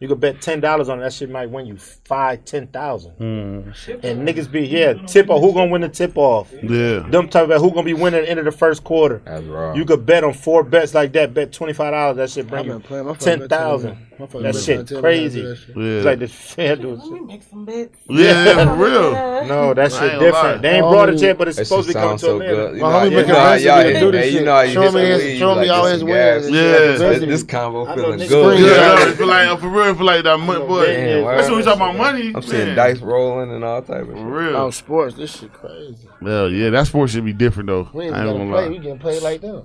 you 0.00 0.08
could 0.08 0.20
bet 0.20 0.40
ten 0.40 0.60
dollars 0.60 0.88
on 0.88 1.00
it. 1.00 1.02
that. 1.02 1.12
Shit 1.12 1.28
might 1.28 1.50
win 1.50 1.66
you 1.66 1.76
five, 1.76 2.46
ten 2.46 2.68
thousand. 2.68 3.12
Hmm. 3.12 3.70
And 4.02 4.26
niggas 4.26 4.50
be 4.50 4.66
yeah, 4.66 4.94
tip 5.06 5.28
off. 5.28 5.42
Who 5.42 5.52
gonna 5.52 5.70
win 5.70 5.82
the 5.82 5.90
tip 5.90 6.16
off? 6.16 6.50
Yeah, 6.62 7.00
Them 7.00 7.28
type 7.28 7.44
about. 7.44 7.60
Who 7.60 7.70
gonna 7.70 7.82
be 7.82 7.94
winning 7.94 8.20
at 8.20 8.24
the 8.24 8.30
end 8.30 8.38
of 8.38 8.46
the 8.46 8.52
first 8.52 8.84
quarter? 8.84 9.20
That's 9.24 9.44
raw. 9.44 9.74
You 9.74 9.84
could 9.84 10.06
bet 10.06 10.24
on 10.24 10.32
four 10.32 10.62
bets 10.62 10.94
like 10.94 11.12
that. 11.12 11.34
Bet 11.34 11.52
twenty 11.52 11.74
five 11.74 11.92
dollars. 11.92 12.16
That 12.16 12.30
shit 12.30 12.44
I've 12.46 12.50
bring 12.50 12.64
been 12.64 12.76
you 12.76 12.80
playing. 12.80 13.04
My 13.06 13.12
fucking 13.12 13.24
ten 13.24 13.38
bet 13.40 13.50
thousand. 13.50 14.07
Tell 14.18 14.40
me- 14.40 14.44
my 14.44 14.52
fucking 14.52 14.76
That 14.76 14.88
shit 14.88 15.00
crazy. 15.00 15.42
that 15.42 15.56
shit. 15.56 15.76
yeah, 15.76 15.82
It's 15.84 16.06
like 16.06 16.18
this 16.18 16.32
FanDuel. 16.32 16.98
Let 16.98 17.10
me 17.12 17.20
make 17.20 17.42
some 17.42 17.64
bets. 17.64 17.98
yeah, 18.08 18.44
yeah, 18.44 18.64
for 18.64 18.74
real. 18.84 19.12
No, 19.48 19.72
that 19.72 19.92
shit 19.92 20.00
different. 20.18 20.32
lie. 20.34 20.56
They 20.58 20.70
ain't 20.76 20.84
Oh, 20.84 20.90
brought 20.90 21.08
it 21.10 21.20
yet, 21.20 21.38
but 21.38 21.48
it's 21.48 21.56
supposed 21.58 21.86
to 21.88 21.92
shit 21.92 21.96
be 21.96 22.00
coming 22.02 22.18
sounds 22.18 22.20
to 22.22 22.26
so 22.26 22.34
Atlanta. 22.40 22.54
good. 22.54 22.76
You 22.76 22.82
My 22.82 22.90
know, 22.92 22.98
homie 22.98 23.04
you 23.10 23.16
been 23.16 23.28
know 23.28 23.34
how 23.34 23.42
convincing 23.44 23.66
y'all 23.68 23.78
me 23.78 23.82
to 23.84 23.88
hit- 23.92 24.00
do 24.00 24.10
this 24.12 24.24
shit. 24.24 24.32
You 24.34 24.44
know 24.44 24.52
how 24.52 24.60
you 24.62 24.72
Show 24.72 24.80
hit 24.82 24.92
me 24.94 25.00
some 25.00 25.06
his- 25.08 25.22
weed, 25.22 25.38
show 25.38 25.54
me 25.54 25.68
all 25.68 25.84
his 25.86 26.00
some 26.00 26.08
wins 26.08 26.18
gas. 26.18 26.44
and 26.46 26.54
shit. 26.54 27.00
Yeah. 27.22 27.26
This 27.28 27.42
me. 27.42 27.48
combo 27.48 27.94
feeling 27.94 28.18
good. 28.18 28.28
bring 28.56 28.64
Yeah, 28.64 28.70
it 28.70 28.78
I 28.80 28.86
up. 28.88 28.98
always 29.00 29.16
feel 29.16 29.26
like, 29.28 29.48
uh, 29.48 29.56
for 29.56 29.68
real, 29.68 29.94
feel 29.94 30.06
like 30.06 30.24
that 30.24 30.36
money, 30.38 30.66
boy. 30.66 30.86
That's 31.24 31.48
when 31.48 31.56
we 31.58 31.62
talk 31.64 31.76
about 31.76 31.96
money. 31.96 32.32
I'm 32.34 32.42
seeing 32.42 32.74
dice 32.74 32.98
rolling 33.00 33.52
and 33.52 33.64
all 33.64 33.80
type 33.82 34.02
of 34.02 34.08
For 34.08 34.14
real. 34.26 34.56
On 34.56 34.72
sports, 34.72 35.14
this 35.14 35.38
shit 35.38 35.52
crazy. 35.52 36.08
Well, 36.20 36.50
yeah, 36.50 36.70
that 36.70 36.86
sport 36.88 37.10
should 37.10 37.24
be 37.24 37.32
different 37.32 37.68
though. 37.68 37.88
We 37.94 38.04
I 38.04 38.06
ain't 38.08 38.16
ain't 38.16 38.24
gonna 38.26 38.38
gonna 38.38 38.50
play. 38.50 38.62
lie. 38.64 38.68
We 38.68 38.78
getting 38.78 38.98
paid 38.98 39.22
like 39.22 39.40
them. 39.40 39.62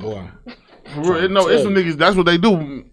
Boy, 0.00 0.22
For 0.94 1.00
real, 1.14 1.28
no, 1.28 1.48
it's 1.48 1.62
some 1.62 1.74
niggas. 1.74 1.96
That's 1.96 2.16
what 2.16 2.26
they 2.26 2.36
do. 2.38 2.84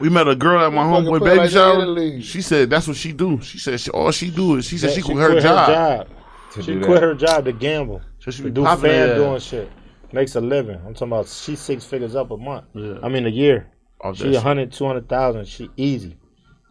We 0.00 0.08
met 0.08 0.28
a 0.28 0.34
girl 0.36 0.64
at 0.64 0.72
my 0.72 0.84
You 0.88 0.94
fucking 0.94 1.06
homeboy 1.10 1.24
baby 1.24 1.38
like 1.38 1.50
shower. 1.50 1.74
in 1.74 1.78
the 1.80 1.86
league. 1.86 2.22
She 2.22 2.42
said 2.42 2.70
that's 2.70 2.86
what 2.86 2.96
she 2.96 3.12
do. 3.12 3.40
She 3.40 3.58
said 3.58 3.80
she, 3.80 3.90
all 3.90 4.10
she 4.10 4.30
do 4.30 4.56
is 4.56 4.66
she 4.66 4.78
said 4.78 4.90
Yeah, 4.90 4.96
she, 4.96 5.02
quit 5.02 5.16
her 5.18 5.40
job. 5.40 6.08
To 6.52 6.62
She 6.62 6.72
quit 6.78 6.88
that. 6.88 7.02
her 7.02 7.14
job 7.14 7.44
to 7.44 7.52
gamble. 7.52 8.00
So 8.20 8.30
she 8.30 8.42
To 8.44 8.50
do 8.50 8.64
fan 8.64 8.78
that 8.80 9.10
uh, 9.12 9.14
doing 9.16 9.40
shit. 9.40 9.70
Makes 10.12 10.36
a 10.36 10.40
living. 10.40 10.76
I'm 10.86 10.94
talking 10.94 11.08
about 11.08 11.28
she 11.28 11.54
six 11.56 11.84
figures 11.84 12.16
up 12.16 12.30
a 12.30 12.36
month. 12.36 12.64
Yeah. 12.74 12.98
I 13.02 13.08
mean 13.08 13.26
a 13.26 13.30
year. 13.30 13.70
off 14.00 14.16
She 14.16 14.24
shit. 14.24 14.34
100, 14.34 14.72
200,000. 14.72 15.46
She 15.46 15.68
easy. 15.76 16.16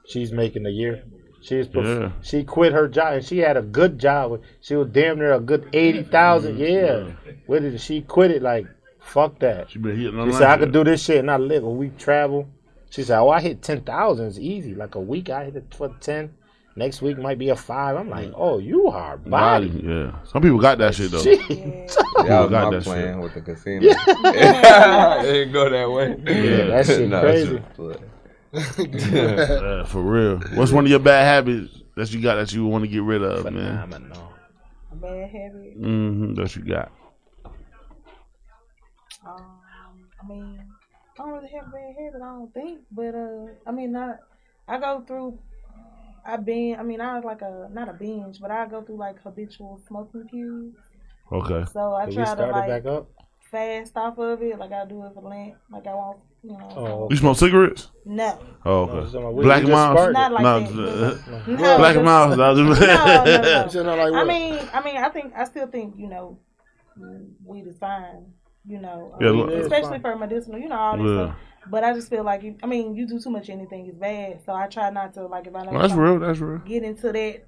She's 0.08 0.32
making 0.32 0.66
a 0.66 0.70
year. 0.70 1.04
She's 1.42 1.68
prof- 1.68 1.86
Yeah. 1.86 2.12
she 2.24 2.44
quit 2.44 2.74
her 2.74 2.88
job 2.88 3.14
and 3.14 3.24
she 3.26 3.38
had 3.38 3.58
a 3.58 3.62
good 3.62 4.00
job. 4.00 4.42
She 4.62 4.76
was 4.76 4.88
damn 4.90 5.18
near 5.20 5.34
a 5.34 5.40
good 5.40 5.70
eighty 5.74 6.02
thousand. 6.04 6.58
Mm-hmm. 6.58 7.08
Yeah. 7.30 7.36
With 7.46 7.64
it, 7.64 7.80
she 7.80 8.02
quit 8.02 8.32
it 8.32 8.42
like 8.42 8.66
fuck 9.00 9.40
that. 9.40 9.70
She 9.70 9.80
been 9.80 9.96
hitting 9.98 10.20
on 10.20 10.28
She 10.30 10.34
said 10.34 10.50
I 10.50 10.58
could 10.58 10.72
do 10.74 10.84
this 10.84 11.04
shit 11.04 11.20
and 11.20 11.30
I 11.30 11.38
live 11.38 11.64
a 11.64 11.70
week 11.70 11.98
travel. 11.98 12.50
She 12.90 13.04
said, 13.04 13.20
"Oh, 13.20 13.30
I 13.30 13.42
hit 13.42 13.62
ten 13.62 13.82
thousand. 13.82 14.28
It's 14.28 14.38
easy. 14.40 14.74
Like 14.76 14.96
a 14.96 15.00
week, 15.00 15.30
I 15.30 15.46
hit 15.46 15.56
it 15.56 15.74
for 15.76 15.90
ten. 16.00 16.34
Next 16.76 17.02
week 17.02 17.18
might 17.18 17.40
be 17.40 17.50
a 17.50 17.56
five. 17.56 17.96
I'm 17.98 18.08
like, 18.08 18.32
oh, 18.36 18.60
you 18.60 18.88
are 18.88 19.18
Body, 19.18 19.68
body. 19.70 19.84
yeah. 19.84 20.12
Some 20.26 20.44
people 20.44 20.60
got 20.60 20.78
that 20.78 20.94
shit 20.94 21.10
though. 21.10 21.22
Shit. 21.24 21.48
That 21.48 22.40
was 22.42 22.50
got 22.52 22.72
my 22.72 22.78
that 22.78 22.84
plan 22.84 23.20
with 23.20 23.34
the 23.34 23.42
casino. 23.42 23.82
it 23.90 25.24
didn't 25.24 25.54
go 25.54 25.70
that 25.72 25.90
way. 25.90 26.16
Yeah, 26.26 26.66
that 26.68 26.86
shit 26.86 27.10
Nah, 27.10 27.22
crazy. 27.22 27.48
shit 27.56 27.74
play. 27.74 27.96
Yeah, 29.12 29.84
for 29.86 30.02
real. 30.04 30.38
What's 30.54 30.72
one 30.72 30.86
of 30.86 30.90
your 30.92 31.00
bad 31.00 31.24
habits 31.26 31.82
that 31.96 32.14
you 32.14 32.22
got 32.22 32.36
that 32.36 32.54
you 32.54 32.66
want 32.68 32.84
to 32.84 32.88
get 32.88 33.02
rid 33.02 33.24
of, 33.24 33.44
man? 33.46 33.54
Phenomenal. 33.90 34.34
A 34.92 34.96
bad 34.98 35.30
habit. 35.32 35.82
Mm-hmm. 35.82 36.36
That 36.36 36.56
you 36.56 36.62
got. 36.64 36.92
Um, 39.26 39.36
I 40.24 40.28
mean, 40.28 40.60
I 41.20 41.24
don't 41.24 41.34
really 41.34 41.50
have 41.50 41.68
a 41.68 41.72
bad 41.72 41.96
habit. 41.98 42.22
I 42.22 42.26
don't 42.26 42.54
think, 42.54 42.80
but 42.92 43.16
uh, 43.16 43.46
I 43.66 43.72
mean, 43.72 43.92
not. 43.92 44.20
I 44.68 44.80
go 44.80 45.04
through. 45.08 45.40
I 46.26 46.38
been. 46.38 46.76
I 46.80 46.84
mean, 46.84 47.00
I 47.02 47.16
was 47.16 47.24
like 47.24 47.42
a 47.42 47.70
not 47.72 47.90
a 47.90 47.94
binge, 47.94 48.40
but 48.40 48.52
I 48.52 48.66
go 48.68 48.82
through 48.82 48.98
like 48.98 49.22
habitual 49.22 49.82
smoking 49.88 50.28
cues. 50.28 50.76
Okay. 51.32 51.66
So 51.72 51.94
I 51.96 52.06
Did 52.06 52.10
we 52.10 52.16
try 52.16 52.26
to 52.26 52.32
start 52.32 52.50
it 52.50 52.52
like 52.54 52.68
back 52.84 52.86
up? 52.92 53.10
fast 53.52 53.96
off 53.96 54.18
of 54.18 54.42
it. 54.42 54.60
Like 54.60 54.72
I 54.74 54.86
do 54.86 55.04
it 55.06 55.14
for 55.14 55.22
Lent. 55.24 55.56
Like 55.72 55.88
I 55.88 55.94
won't, 55.94 56.20
you 56.44 56.52
know. 56.52 56.70
Oh, 56.76 57.08
You 57.10 57.16
smoke 57.16 57.38
cigarettes? 57.38 57.90
No, 58.04 58.38
Oh, 58.66 58.82
okay. 58.84 59.06
it's 59.06 59.14
not- 59.14 59.34
we- 59.34 59.44
Black 59.46 59.64
we 59.64 59.72
and 59.72 59.72
just 59.72 59.72
Miles? 59.78 59.96
started. 59.98 60.14
not 60.14 60.32
like 60.34 60.44
No, 60.44 60.60
that. 60.60 61.14
uh, 61.14 61.52
No, 61.52 61.78
Black 61.78 61.96
and 61.96 62.06
just- 62.06 62.06
Miles. 62.06 62.34
I 62.34 62.36
no, 62.36 62.54
no, 62.54 63.84
no. 63.84 63.84
Not 63.96 64.12
like 64.12 64.14
I 64.14 64.24
mean, 64.26 64.60
I 64.74 64.84
mean, 64.84 64.98
I 64.98 65.10
think 65.10 65.34
I 65.36 65.46
still 65.46 65.68
think 65.68 65.96
you 65.98 66.08
know, 66.10 66.38
weed 67.46 67.68
is 67.68 67.78
fine. 67.78 68.34
You 68.68 68.80
know, 68.80 69.16
Yeah, 69.22 69.30
um, 69.30 69.38
look- 69.38 69.50
especially 69.54 70.00
for 70.00 70.16
medicinal. 70.16 70.60
You 70.60 70.68
know 70.70 70.78
all 70.78 70.98
this 70.98 71.10
Yeah. 71.12 71.26
stuff. 71.28 71.40
But 71.70 71.84
I 71.84 71.94
just 71.94 72.10
feel 72.10 72.24
like, 72.24 72.44
you, 72.44 72.56
I 72.64 72.66
mean, 72.68 72.96
you 72.96 73.06
do 73.06 73.20
too 73.20 73.30
much 73.30 73.50
anything 73.50 73.88
is 73.88 73.96
bad. 73.96 74.42
So 74.46 74.54
I 74.54 74.68
try 74.68 74.90
not 74.90 75.14
to 75.16 75.26
like 75.28 75.48
if 75.48 75.56
I 75.56 75.64
know 75.66 75.72
Well, 75.74 75.82
that's 75.82 75.94
real. 75.94 76.20
That's 76.20 76.40
real. 76.40 76.60
get 76.60 76.84
into 76.84 77.12
that, 77.12 77.46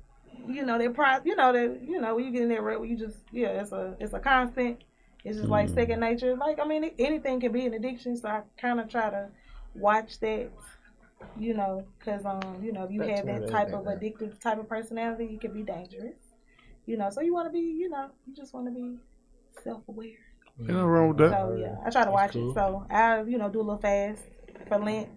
you 0.48 0.66
know, 0.66 0.78
that 0.78 0.94
pri 0.94 1.20
you 1.26 1.36
know, 1.36 1.54
that 1.54 1.82
you 1.88 2.00
know, 2.02 2.16
when 2.16 2.26
you 2.26 2.32
get 2.32 2.44
in 2.44 2.50
that 2.50 2.62
rut, 2.64 2.86
you 2.88 2.98
just, 2.98 3.18
yeah, 3.32 3.62
it's 3.62 3.72
a, 3.72 3.96
it's 4.00 4.14
a 4.14 4.20
constant. 4.20 4.84
It's 5.26 5.38
just 5.38 5.48
Mm. 5.50 5.52
like 5.52 5.70
second 5.70 6.00
nature. 6.00 6.36
Like 6.36 6.60
I 6.60 6.66
mean, 6.66 6.92
anything 7.00 7.40
can 7.42 7.52
be 7.52 7.66
an 7.66 7.74
addiction. 7.74 8.16
So 8.18 8.30
I 8.30 8.42
kind 8.58 8.80
of 8.80 8.88
try 8.90 9.10
to 9.10 9.30
watch 9.76 10.20
that, 10.22 10.50
you 11.38 11.54
know, 11.54 11.86
because 11.98 12.26
um, 12.26 12.62
you 12.64 12.72
know, 12.72 12.84
if 12.86 12.92
you 12.92 13.00
That's 13.00 13.20
have 13.20 13.26
that 13.28 13.50
type 13.50 13.74
of 13.74 13.86
right. 13.86 14.00
addictive 14.00 14.40
type 14.40 14.60
of 14.60 14.68
personality, 14.70 15.26
it 15.34 15.42
can 15.42 15.54
be 15.54 15.64
dangerous. 15.64 16.16
You 16.86 16.98
know, 16.98 17.10
so 17.10 17.22
you 17.22 17.34
want 17.34 17.48
to 17.48 17.52
be, 17.52 17.60
you 17.60 17.90
know, 17.90 18.10
you 18.26 18.34
just 18.36 18.54
want 18.54 18.68
to 18.68 18.72
be 18.72 18.98
self 19.64 19.84
aware. 19.88 20.18
Ain't 20.60 20.70
nothing 20.70 20.84
wrong 20.86 21.08
with 21.10 21.18
that. 21.18 21.32
So 21.32 21.58
yeah, 21.60 21.76
I 21.86 21.90
try 21.90 22.04
to 22.06 22.12
watch 22.12 22.32
cool. 22.34 22.52
it. 22.52 22.54
So 22.54 22.86
I, 22.90 23.22
you 23.24 23.38
know, 23.38 23.50
do 23.50 23.60
a 23.60 23.64
little 23.64 23.78
fast 23.78 24.22
for 24.68 24.78
Lent, 24.78 25.08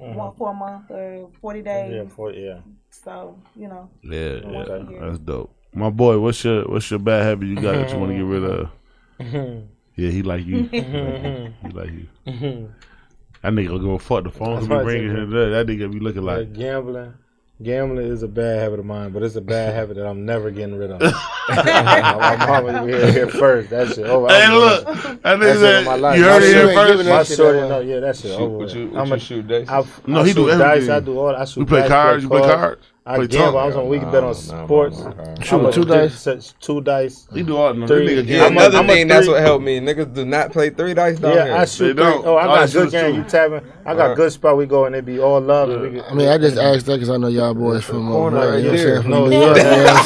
uh-huh. 0.00 0.12
one 0.14 0.34
for 0.36 0.50
a 0.50 0.54
month 0.54 0.90
or 0.90 1.28
forty 1.40 1.62
days. 1.62 1.92
Yeah, 1.94 2.08
for, 2.08 2.32
yeah. 2.32 2.60
So 2.90 3.38
you 3.54 3.68
know. 3.68 3.90
Yeah, 4.02 4.40
yeah, 4.50 4.58
Okay. 4.62 4.98
that's 5.00 5.18
dope. 5.18 5.54
My 5.74 5.90
boy, 5.90 6.18
what's 6.18 6.42
your 6.42 6.64
what's 6.64 6.90
your 6.90 7.00
bad 7.00 7.24
habit 7.24 7.48
you 7.48 7.56
got 7.56 7.72
that 7.72 7.90
you 7.92 7.98
want 7.98 8.12
to 8.12 8.16
get 8.16 8.24
rid 8.24 8.44
of? 8.44 9.62
Yeah, 9.98 10.10
he 10.10 10.20
like 10.22 10.44
you. 10.44 10.64
he 10.64 11.68
like 11.72 11.90
you. 11.90 12.06
That 12.26 13.52
nigga 13.52 13.68
gonna 13.80 13.98
fuck. 13.98 14.24
The 14.24 14.30
phone 14.30 14.56
That's 14.56 14.66
gonna 14.66 14.84
be 14.84 14.92
ringing. 14.92 15.30
That 15.30 15.46
that 15.46 15.66
nigga 15.66 15.90
be 15.90 16.00
looking 16.00 16.20
Like 16.22 16.38
like. 16.38 16.52
gambling. 16.52 17.14
Gambling 17.62 18.06
is 18.06 18.22
a 18.22 18.28
bad 18.28 18.58
habit 18.60 18.80
of 18.80 18.84
mine, 18.84 19.12
but 19.12 19.22
it's 19.22 19.34
a 19.36 19.40
bad 19.40 19.74
habit 19.78 19.96
that 19.96 20.06
I'm 20.06 20.26
never 20.26 20.50
getting 20.50 20.76
rid 20.76 20.90
of. 20.90 21.00
my 21.48 22.36
mama 22.46 22.86
you 22.86 22.94
hear 22.96 23.12
here 23.12 23.28
first. 23.28 23.70
That 23.70 23.88
shit 23.88 24.06
over. 24.06 24.28
Hey, 24.28 24.50
look, 24.52 24.84
that 24.84 25.22
That's 25.22 25.40
nigga 25.42 25.54
it 25.54 25.58
said 25.60 25.86
in 25.94 26.00
life. 26.02 26.18
you 26.18 26.24
heard 26.24 26.42
it 26.42 26.54
here 26.54 26.74
first. 26.74 26.90
giving 26.92 27.06
My 27.06 27.22
that 27.22 27.26
shorty, 27.26 27.58
no, 27.60 27.80
yeah, 27.80 28.00
that 28.00 28.16
shit 28.16 28.32
Shoot, 28.32 28.40
over. 28.40 28.58
what 28.58 28.66
with. 28.66 28.74
you, 28.74 28.88
I'm 28.88 29.08
what 29.08 29.12
a, 29.12 29.14
you 29.14 29.20
shoot, 29.20 29.48
Dace? 29.48 29.68
I, 29.70 29.84
No, 30.06 30.20
I 30.20 30.26
he 30.26 30.34
do 30.34 30.50
shoot 30.50 30.58
dice. 30.58 30.88
I 30.90 31.00
do 31.00 31.18
all. 31.18 31.34
I 31.34 31.44
shoot 31.46 31.60
You 31.60 31.66
play 31.66 31.80
dice, 31.80 31.88
cards. 31.88 32.22
You 32.24 32.28
play 32.28 32.40
cards. 32.42 32.86
Cards. 33.06 33.18
I 33.22 33.26
Play 33.26 33.26
gamble. 33.28 33.52
talk. 33.52 33.62
I 33.62 33.66
was 33.66 33.76
on. 33.76 33.88
We 33.88 33.98
can 33.98 34.10
bet 34.10 34.24
on 34.24 34.34
sports. 34.34 34.98
Shoot, 35.46 35.72
two 35.72 35.84
dice. 35.84 36.20
sets- 36.20 36.54
Two 36.60 36.80
dice. 36.80 37.26
He 37.32 37.42
do 37.42 37.56
all. 37.56 37.72
No, 37.74 37.86
Three. 37.86 38.14
That 38.16 38.26
nigga 38.26 38.28
Yeah, 38.28 38.46
I'm 38.46 38.52
another 38.56 38.78
I'm 38.78 38.86
thing, 38.86 39.08
that's 39.08 39.28
what 39.28 39.40
helped 39.40 39.64
me. 39.64 39.78
Niggas 39.80 40.12
do 40.14 40.24
not 40.24 40.52
play 40.52 40.70
three 40.70 40.94
dice 40.94 41.18
down 41.18 41.34
Yeah, 41.34 41.44
here. 41.44 41.54
I 41.54 41.64
shoot 41.66 41.96
They 41.96 42.02
three. 42.02 42.12
Oh, 42.24 42.34
I 42.36 42.46
All 42.46 42.54
got 42.56 42.66
they 42.68 42.72
good 42.72 42.72
shoot 42.72 42.86
is 42.86 42.92
game. 42.92 43.12
two. 43.12 43.18
You 43.18 43.24
tapping? 43.24 43.68
I 43.84 43.94
got 43.94 44.00
Alright. 44.00 44.16
good 44.16 44.32
spot. 44.32 44.56
We 44.56 44.66
go 44.66 44.86
and 44.86 44.94
it 44.96 45.04
be 45.04 45.18
all 45.20 45.40
love. 45.40 45.70
and 45.70 45.82
we 45.82 45.90
get- 45.90 46.10
I 46.10 46.14
mean, 46.14 46.28
I 46.28 46.38
just 46.38 46.56
asked 46.56 46.86
that 46.86 46.94
because 46.94 47.10
I 47.10 47.16
know 47.16 47.28
y'all 47.28 47.54
boys 47.54 47.84
from 47.84 48.08
uh, 48.08 48.12
Corner 48.12 48.38
over 48.38 48.46
there. 48.46 48.54
right 48.54 48.64
You 48.64 48.72
know 48.72 48.90
what 48.90 48.96
I'm 48.96 49.02
saying? 49.02 49.10
No, 49.10 49.28
New 49.28 49.40
York. 49.40 49.56
You 49.56 49.62
know 49.62 49.70
what 49.84 49.88
I'm 49.90 50.04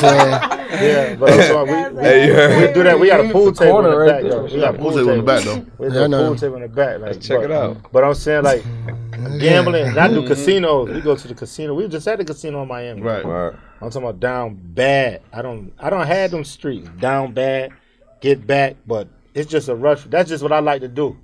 saying? 0.51 0.57
Yeah, 0.70 1.16
but 1.16 1.30
I'm 1.32 1.66
we, 1.66 1.98
we, 1.98 2.03
Hey, 2.05 2.66
we 2.68 2.72
do 2.72 2.84
that. 2.84 2.98
We 3.01 3.09
got 3.09 3.20
a 3.26 3.28
pool 3.32 3.53
table 3.53 3.84
in 3.84 3.90
the 3.90 4.07
back, 4.07 4.22
there. 4.22 4.30
yo. 4.30 4.44
We 4.44 4.61
got 4.61 4.74
a 4.76 4.78
Pool 4.78 4.92
table 4.92 5.11
in 5.11 5.16
the 5.16 5.22
back 5.24 5.42
though. 5.42 5.66
We 5.78 5.88
got 5.90 6.05
a 6.05 6.09
pool 6.26 6.36
table 6.36 6.55
in 6.57 6.62
the 6.62 6.68
back. 6.68 7.01
Like, 7.01 7.20
check 7.20 7.40
it 7.42 7.51
out. 7.51 7.76
But 7.92 8.05
I'm 8.05 8.14
saying 8.14 8.44
like, 8.44 8.62
Gambling. 9.39 9.89
And 9.89 9.99
I 9.99 10.09
do 10.09 10.27
casinos. 10.27 10.89
We 10.91 11.01
go 11.01 11.16
to 11.16 11.29
the 11.29 11.35
casino. 11.35 11.75
We 11.75 11.89
just 11.89 12.07
at 12.09 12.18
the 12.18 12.25
casino 12.25 12.62
in 12.62 12.68
Miami. 12.68 13.01
Right. 13.01 13.25
right. 13.25 13.55
I'm 13.81 13.91
talking 13.91 14.09
about 14.09 14.21
down 14.21 14.59
bad. 14.62 15.23
I 15.33 15.43
don't 15.43 15.73
I 15.79 15.91
don't 15.91 16.07
have 16.07 16.31
them 16.31 16.45
streets. 16.45 16.89
Down 17.01 17.33
bad, 17.33 17.73
get 18.21 18.47
back, 18.47 18.77
but 18.87 19.09
it's 19.35 19.51
just 19.51 19.68
a 19.68 19.75
rush. 19.75 20.05
That's 20.05 20.29
just 20.29 20.43
what 20.43 20.53
I 20.53 20.61
like 20.61 20.83
to 20.83 20.89
do. 20.89 21.16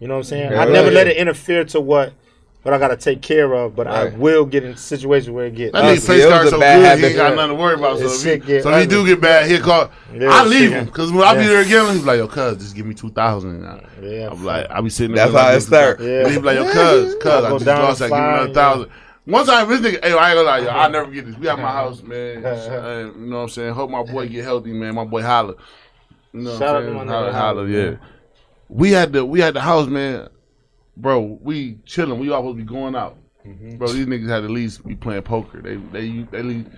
You 0.00 0.08
know 0.08 0.14
what 0.14 0.18
I'm 0.18 0.24
saying? 0.24 0.52
Yeah, 0.52 0.62
I 0.62 0.64
never 0.66 0.88
yeah. 0.88 0.94
let 0.94 1.06
it 1.08 1.16
interfere 1.16 1.64
to 1.66 1.80
what 1.80 2.12
what 2.68 2.74
I 2.74 2.78
got 2.78 2.88
to 2.88 2.96
take 2.96 3.22
care 3.22 3.52
of. 3.54 3.74
But 3.74 3.86
right. 3.86 4.12
I 4.12 4.16
will 4.16 4.44
get 4.44 4.64
in 4.64 4.72
a 4.72 4.76
situation 4.76 5.32
where 5.32 5.46
it 5.46 5.54
gets. 5.54 5.72
That 5.72 5.84
nigga 5.84 6.04
play 6.04 6.20
starts 6.20 6.50
so 6.50 6.60
bad 6.60 6.78
good, 6.78 6.84
habit. 6.84 7.00
he 7.00 7.06
ain't 7.06 7.16
got 7.16 7.34
nothing 7.34 7.56
to 7.56 7.62
worry 7.62 7.74
about. 7.74 7.98
So, 7.98 8.28
if 8.28 8.44
he, 8.44 8.60
so 8.60 8.78
he 8.78 8.86
do 8.86 9.06
get 9.06 9.20
bad, 9.20 9.50
he'll 9.50 9.62
call. 9.62 9.90
Yeah, 10.14 10.28
I 10.30 10.44
leave 10.44 10.72
him 10.72 10.84
because 10.84 11.10
when 11.10 11.20
yeah. 11.22 11.28
I 11.28 11.36
be 11.36 11.46
there 11.46 11.62
again, 11.62 11.94
he's 11.94 12.04
like, 12.04 12.18
"Yo, 12.18 12.28
cuz, 12.28 12.58
just 12.58 12.74
give 12.74 12.86
me 12.86 12.94
two 12.94 13.10
thousand. 13.10 13.62
Yeah, 14.02 14.30
I'm 14.30 14.44
like, 14.44 14.70
I 14.70 14.80
be 14.80 14.90
sitting. 14.90 15.14
There 15.14 15.28
That's 15.28 15.44
how 15.44 15.52
it 15.52 15.60
start. 15.62 16.00
Yeah. 16.00 16.28
He 16.28 16.36
be 16.36 16.42
like, 16.42 16.56
"Yo, 16.56 16.64
cuz, 16.64 17.14
cuz, 17.16 17.26
I 17.26 17.50
just 17.50 17.66
lost. 17.66 18.02
I 18.02 18.08
give 18.08 18.18
me 18.18 18.24
another 18.24 18.54
thousand. 18.54 18.90
Once 19.26 19.48
I 19.50 19.62
this 19.66 19.80
nigga, 19.80 20.02
hey, 20.02 20.12
I 20.12 20.30
ain't 20.30 20.36
gonna 20.36 20.42
lie, 20.42 20.58
y'all, 20.60 20.70
I'll 20.70 20.90
never 20.90 21.10
get 21.10 21.26
this. 21.26 21.36
We 21.36 21.48
at 21.48 21.58
my 21.58 21.70
house, 21.80 22.02
man. 22.02 22.44
Uh, 22.44 23.12
you 23.14 23.26
know 23.26 23.36
what 23.36 23.42
I'm 23.42 23.48
saying? 23.50 23.74
Hope 23.74 23.90
my 23.90 24.02
boy 24.02 24.28
get 24.28 24.44
healthy, 24.44 24.72
man. 24.72 24.94
My 24.94 25.04
boy 25.04 25.22
holler. 25.22 25.54
Shout 26.34 26.62
out 26.62 26.80
to 26.80 26.92
my 26.92 27.04
nigga 27.04 27.32
holler, 27.32 27.68
yeah. 27.68 27.96
We 28.68 28.90
had 28.90 29.12
the 29.12 29.24
we 29.24 29.40
had 29.40 29.54
the 29.54 29.60
house, 29.60 29.86
man 29.86 30.28
bro, 30.98 31.38
we 31.40 31.78
chilling. 31.84 32.18
We 32.18 32.30
all 32.30 32.42
supposed 32.42 32.58
to 32.58 32.64
be 32.64 32.68
going 32.68 32.94
out. 32.94 33.16
Mm-hmm. 33.46 33.78
Bro, 33.78 33.88
these 33.88 34.06
niggas 34.06 34.28
had 34.28 34.44
at 34.44 34.50
least 34.50 34.86
be 34.86 34.94
playing 34.94 35.22
poker. 35.22 35.62
They 35.62 35.76
they, 35.76 36.22
they 36.30 36.38
at 36.38 36.44
least 36.44 36.68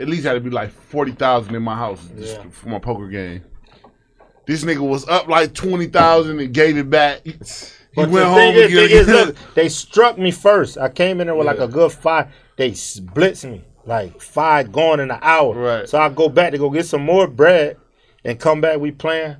at 0.00 0.08
least 0.08 0.24
had 0.24 0.32
to 0.32 0.40
be 0.40 0.50
like 0.50 0.70
forty 0.70 1.12
thousand 1.12 1.54
in 1.54 1.62
my 1.62 1.76
house 1.76 2.08
yeah. 2.16 2.42
for 2.50 2.68
my 2.68 2.78
poker 2.78 3.08
game. 3.08 3.44
This 4.46 4.64
nigga 4.64 4.80
was 4.80 5.06
up 5.08 5.28
like 5.28 5.54
twenty 5.54 5.86
thousand 5.86 6.40
and 6.40 6.52
gave 6.52 6.76
it 6.76 6.90
back. 6.90 7.20
He 7.24 7.96
but 7.96 8.08
went 8.10 8.28
the 8.28 8.34
thing 8.34 8.54
home. 8.54 8.56
Is, 8.56 8.72
thing 8.72 8.98
is, 8.98 9.08
look, 9.08 9.36
they 9.54 9.68
struck 9.68 10.16
me 10.16 10.30
first. 10.30 10.78
I 10.78 10.88
came 10.88 11.20
in 11.20 11.26
there 11.26 11.34
with 11.34 11.46
yeah. 11.46 11.52
like 11.52 11.60
a 11.60 11.68
good 11.68 11.92
five. 11.92 12.28
They 12.56 12.70
blitzed 12.70 13.50
me 13.50 13.64
like 13.84 14.20
five 14.20 14.70
gone 14.72 15.00
in 15.00 15.10
an 15.10 15.18
hour. 15.22 15.54
Right. 15.54 15.88
So 15.88 15.98
I 15.98 16.08
go 16.08 16.28
back 16.28 16.52
to 16.52 16.58
go 16.58 16.70
get 16.70 16.86
some 16.86 17.02
more 17.02 17.26
bread 17.26 17.76
and 18.24 18.38
come 18.38 18.60
back. 18.60 18.78
We 18.78 18.92
playing, 18.92 19.36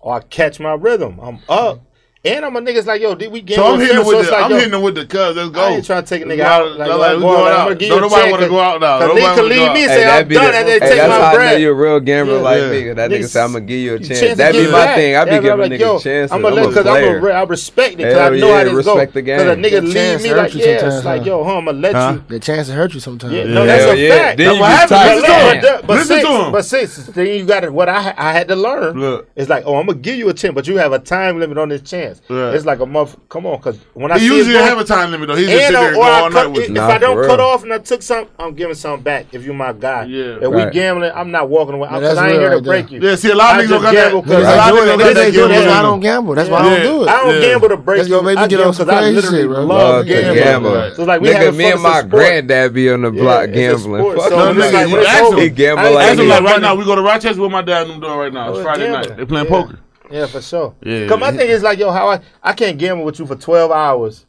or 0.00 0.14
I 0.14 0.20
catch 0.20 0.58
my 0.58 0.72
rhythm. 0.72 1.18
I'm 1.20 1.38
up. 1.48 1.80
And 2.24 2.44
I'm 2.44 2.54
a 2.54 2.60
niggas 2.60 2.86
like, 2.86 3.02
yo, 3.02 3.16
did 3.16 3.32
we 3.32 3.40
get? 3.40 3.56
So 3.56 3.74
I'm 3.74 3.80
hitting 3.80 3.96
them 3.96 4.06
with 4.06 4.18
so 4.18 4.22
the, 4.22 4.30
like, 4.30 4.44
I'm 4.44 4.52
hitting 4.52 4.80
with 4.80 4.94
the 4.94 5.06
cuz. 5.06 5.34
Let's 5.34 5.50
go. 5.50 5.60
I 5.60 5.70
ain't 5.70 5.84
trying 5.84 6.04
to 6.04 6.08
take 6.08 6.22
a 6.22 6.24
nigga 6.24 6.42
out. 6.42 6.78
Like, 6.78 6.88
like, 6.88 6.98
like, 6.98 7.18
going, 7.18 7.42
like, 7.42 7.82
I'm 7.82 7.88
no, 7.88 7.98
nobody 7.98 8.30
want 8.30 8.42
to 8.44 8.48
go 8.48 8.60
out 8.60 8.80
now. 8.80 9.00
Nobody 9.00 9.22
nigga 9.22 9.34
can 9.34 9.48
leave 9.48 9.72
me 9.72 9.82
and 9.82 9.90
say 9.90 10.04
hey, 10.04 10.18
I'm 10.20 10.28
done, 10.28 10.52
the, 10.52 10.58
and 10.58 10.68
they 10.68 10.72
hey, 10.74 10.78
take 10.78 10.98
that's 10.98 11.12
how. 11.12 11.36
I 11.36 11.50
know 11.50 11.56
you're 11.56 11.72
a 11.72 11.74
real 11.74 11.98
gambler 11.98 12.36
yeah, 12.36 12.40
like 12.42 12.60
yeah. 12.60 12.70
me. 12.70 12.92
That 12.92 13.10
nigga 13.10 13.26
said 13.26 13.42
I'm 13.42 13.52
gonna 13.54 13.64
give 13.64 13.80
you 13.80 13.94
a 13.94 13.98
chance. 13.98 14.20
chance 14.20 14.38
that 14.38 14.52
be 14.52 14.70
my 14.70 14.94
thing. 14.94 15.16
I 15.16 15.24
be 15.24 15.30
giving 15.30 15.50
a 15.50 15.56
like, 15.56 15.72
niggas 15.72 16.02
chances. 16.04 16.30
I'm 16.30 16.42
gonna 16.42 16.54
let 16.54 16.68
because 16.68 16.86
I 16.86 17.42
respect 17.42 17.94
it 17.94 17.96
because 17.96 18.16
I 18.16 18.36
know 18.36 18.54
how 18.54 18.64
this 18.64 18.84
go. 18.84 19.04
Because 19.04 19.42
a 19.42 19.56
nigga 19.56 19.82
leave 19.82 20.22
me 20.22 20.32
like, 20.32 20.54
yeah, 20.54 20.96
it's 20.96 21.04
like, 21.04 21.24
yo, 21.24 21.42
I'm 21.42 21.64
gonna 21.64 21.76
let 21.76 22.14
you. 22.14 22.24
The 22.28 22.38
chance 22.38 22.68
to 22.68 22.74
hurt 22.74 22.94
you 22.94 23.00
sometimes. 23.00 23.32
No, 23.32 23.66
that's 23.66 23.98
a 23.98 24.08
fact. 24.08 24.38
That's 24.38 24.60
what 24.60 26.08
happens. 26.08 26.52
But 26.52 26.62
six, 26.62 26.98
then 27.06 27.26
you 27.26 27.46
got 27.46 27.68
what 27.72 27.88
I 27.88 28.14
I 28.16 28.32
had 28.32 28.46
to 28.46 28.54
learn. 28.54 29.24
It's 29.34 29.48
like, 29.50 29.64
oh, 29.66 29.74
I'm 29.74 29.86
gonna 29.86 29.98
give 29.98 30.14
you 30.14 30.28
a 30.28 30.34
chance, 30.34 30.54
but 30.54 30.68
you 30.68 30.76
have 30.76 30.92
a 30.92 31.00
time 31.00 31.40
limit 31.40 31.58
on 31.58 31.68
this 31.68 31.82
chance 31.82 32.11
chance. 32.14 32.30
Right. 32.30 32.54
It's 32.54 32.64
like 32.64 32.80
a 32.80 32.86
month. 32.86 33.16
Come 33.28 33.46
on, 33.46 33.58
because 33.58 33.78
when 33.94 34.12
I 34.12 34.16
usually 34.16 34.54
going, 34.54 34.64
have 34.64 34.78
a 34.78 34.84
time 34.84 35.10
limit 35.10 35.28
though. 35.28 35.36
He's 35.36 35.48
just 35.48 35.66
sitting 35.66 35.80
there 35.80 35.92
going 35.94 36.08
all 36.08 36.30
night 36.30 36.46
with. 36.46 36.70
If 36.70 36.78
I 36.78 36.98
don't 36.98 37.26
cut 37.26 37.40
off 37.40 37.62
and 37.62 37.72
I 37.72 37.78
took 37.78 38.02
some, 38.02 38.28
I'm 38.38 38.54
giving 38.54 38.74
something 38.74 39.02
back. 39.02 39.26
If 39.32 39.44
you 39.44 39.52
my 39.52 39.72
guy, 39.72 40.04
yeah. 40.04 40.36
If 40.36 40.42
right. 40.42 40.66
we 40.66 40.72
gambling, 40.72 41.12
I'm 41.14 41.30
not 41.30 41.48
walking 41.48 41.74
away 41.74 41.88
because 41.88 42.18
I 42.18 42.30
ain't 42.30 42.40
here 42.40 42.50
to 42.50 42.62
break 42.62 42.90
you. 42.90 43.00
Yeah, 43.00 43.16
see, 43.16 43.30
a 43.30 43.34
lot 43.34 43.60
of 43.60 43.66
niggas 43.66 43.82
don't 43.82 43.94
gamble 43.94 44.22
because 44.22 44.44
I 44.44 45.82
don't 45.82 46.00
gamble. 46.00 46.34
That's 46.34 46.50
why 46.50 46.60
I 46.60 46.68
don't 46.68 46.82
do 46.82 47.02
it. 47.04 47.08
I 47.08 47.22
don't 47.22 47.40
gamble 47.40 47.68
to 47.68 47.76
break 47.76 48.08
you. 48.08 48.20
I 48.20 48.46
gamble 48.48 48.72
because 48.72 48.88
I 48.88 49.10
literally 49.10 49.44
love 49.44 50.06
gambling. 50.06 50.94
So 50.94 51.04
like 51.04 51.20
we 51.20 51.28
have 51.28 51.54
me 51.54 51.72
and 51.72 51.82
my 51.82 52.02
granddad 52.02 52.74
be 52.74 52.90
on 52.90 53.02
the 53.02 53.10
block 53.10 53.50
gambling. 53.52 54.02
No, 54.02 54.54
nigga, 54.54 55.42
you 55.42 55.50
gamble. 55.50 55.92
Like 55.92 56.42
right 56.42 56.60
now, 56.60 56.74
we 56.74 56.84
go 56.84 56.94
to 56.94 57.02
Rochester 57.02 57.40
with 57.40 57.52
my 57.52 57.62
dad 57.62 57.82
and 57.82 57.92
them 57.92 58.00
doing 58.00 58.18
right 58.18 58.32
now. 58.32 58.50
It's 58.50 58.58
oh, 58.58 58.62
Friday 58.62 58.90
night. 58.90 59.16
They 59.16 59.24
playing 59.24 59.46
poker. 59.46 59.78
Yeah, 60.12 60.26
for 60.26 60.42
sure. 60.42 60.74
Yeah. 60.82 61.08
Cause 61.08 61.18
my 61.18 61.32
thing 61.32 61.48
is 61.48 61.62
like, 61.62 61.78
yo, 61.78 61.90
how 61.90 62.10
I 62.10 62.20
I 62.42 62.52
can't 62.52 62.78
gamble 62.78 63.04
with 63.04 63.18
you 63.18 63.26
for 63.26 63.36
twelve 63.36 63.70
hours, 63.70 64.26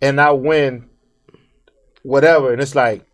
and 0.00 0.20
I 0.20 0.30
win, 0.32 0.88
whatever, 2.02 2.52
and 2.52 2.60
it's 2.60 2.74
like. 2.74 3.04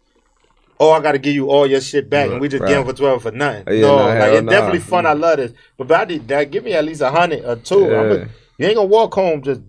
Oh, 0.83 0.93
I 0.93 1.01
gotta 1.03 1.19
give 1.19 1.35
you 1.35 1.51
all 1.51 1.67
your 1.67 1.83
shit 1.83 2.09
back, 2.09 2.31
and 2.31 2.41
we 2.41 2.49
just 2.49 2.63
right. 2.63 2.71
gamble 2.71 2.91
for 2.93 2.97
twelve 2.97 3.21
for 3.21 3.31
nothing. 3.31 3.65
Yeah, 3.69 3.83
no, 3.83 3.99
nah, 3.99 4.05
like 4.07 4.33
it's 4.33 4.43
nah. 4.45 4.51
definitely 4.51 4.79
fun. 4.79 5.05
I 5.05 5.13
love 5.13 5.37
this, 5.37 5.53
but 5.77 5.93
I 5.93 6.07
did 6.07 6.27
that. 6.29 6.51
Give 6.51 6.65
me 6.65 6.73
at 6.73 6.87
least 6.87 7.03
a 7.03 7.11
hundred 7.11 7.45
or 7.45 7.57
two. 7.57 7.83
Yeah. 7.83 8.25
you 8.57 8.67
ain't 8.67 8.77
gonna 8.77 8.87
walk 8.87 9.13
home 9.13 9.43
just 9.43 9.61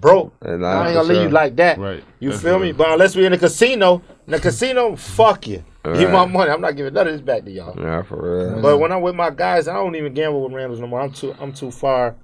broke. 0.00 0.34
And 0.40 0.64
I, 0.64 0.70
I 0.70 0.86
ain't 0.86 0.94
gonna 0.94 1.06
sure. 1.06 1.14
leave 1.14 1.22
you 1.24 1.28
like 1.28 1.56
that. 1.56 1.78
Right. 1.78 2.02
You 2.20 2.32
feel 2.32 2.58
me? 2.58 2.72
But 2.72 2.90
unless 2.90 3.14
we're 3.14 3.26
in 3.26 3.34
a 3.34 3.38
casino, 3.38 4.02
in 4.26 4.32
the 4.32 4.40
casino, 4.40 4.96
fuck 4.96 5.46
you. 5.46 5.62
Right. 5.86 6.00
Give 6.00 6.10
my 6.10 6.26
money. 6.26 6.50
I'm 6.50 6.60
not 6.60 6.74
giving 6.74 6.92
none 6.94 7.06
of 7.06 7.12
this 7.12 7.22
back 7.22 7.44
to 7.44 7.50
y'all. 7.50 7.78
Yeah, 7.78 8.02
for 8.02 8.48
real. 8.50 8.60
But 8.60 8.78
when 8.78 8.90
I'm 8.90 9.02
with 9.02 9.14
my 9.14 9.30
guys, 9.30 9.68
I 9.68 9.74
don't 9.74 9.94
even 9.94 10.14
gamble 10.14 10.42
with 10.42 10.52
randoms 10.52 10.80
no 10.80 10.88
more. 10.88 11.00
I'm 11.00 11.12
too 11.12 11.34
I'm 11.38 11.52
too 11.52 11.70
far 11.70 12.16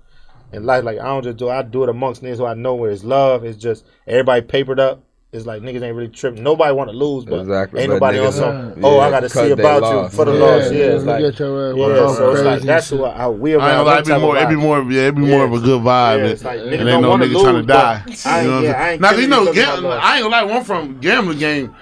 in 0.52 0.64
life. 0.64 0.82
Like 0.82 0.98
I 0.98 1.04
don't 1.04 1.22
just 1.22 1.36
do. 1.36 1.48
I 1.48 1.62
do 1.62 1.84
it 1.84 1.88
amongst 1.88 2.22
niggas 2.22 2.38
who 2.38 2.46
I 2.46 2.54
know 2.54 2.74
where 2.74 2.90
it's 2.90 3.04
love. 3.04 3.44
It's 3.44 3.56
just 3.56 3.86
everybody 4.06 4.42
papered 4.42 4.80
up. 4.80 5.04
It's 5.30 5.46
like 5.46 5.62
niggas 5.62 5.80
ain't 5.80 5.96
really 5.96 6.08
tripping. 6.08 6.42
Nobody 6.42 6.74
want 6.74 6.90
to 6.90 6.96
lose, 6.96 7.24
but 7.24 7.40
exactly. 7.40 7.80
ain't 7.80 7.90
nobody 7.90 8.18
on 8.18 8.32
some. 8.32 8.74
Oh, 8.82 8.98
yeah, 8.98 9.06
I 9.06 9.10
got 9.10 9.20
to 9.20 9.30
see 9.30 9.50
about 9.50 9.82
you 9.82 10.14
for 10.14 10.26
the 10.26 10.32
yeah, 10.32 10.38
loss. 10.38 10.70
Yeah, 10.70 10.78
it's 10.78 11.04
like, 11.04 11.22
yeah, 11.22 11.30
so 11.30 12.32
it's 12.32 12.42
like 12.42 12.62
that's 12.62 12.90
what 12.90 13.16
I 13.16 13.28
we 13.28 13.52
about. 13.52 13.70
I 13.70 13.76
know, 13.76 13.84
like, 13.84 14.04
be 14.04 14.16
more, 14.16 14.36
it'd 14.36 14.48
be 14.50 14.56
more, 14.56 14.82
yeah, 14.92 15.02
it'd 15.04 15.14
be 15.14 15.22
more 15.22 15.46
of 15.46 15.52
a 15.54 15.60
good 15.60 15.80
vibe. 15.80 16.18
Yeah, 16.18 16.24
it's 16.26 16.44
like, 16.44 16.60
and, 16.60 16.74
and 16.74 16.88
ain't 16.88 17.00
no 17.00 17.16
nigga 17.16 17.32
lose, 17.32 17.42
trying 17.42 17.54
to 17.54 17.62
die. 17.62 18.04
I, 18.26 18.42
you 18.42 18.50
know, 18.50 18.60
yeah, 18.60 18.72
I 18.72 18.90
ain't 18.90 19.00
now 19.00 19.12
you 19.12 19.26
know, 19.26 19.44
I 19.44 20.16
ain't 20.16 20.22
gonna 20.22 20.28
lie. 20.28 20.42
One 20.42 20.64
from 20.64 21.00
gambling 21.00 21.38
game 21.38 21.74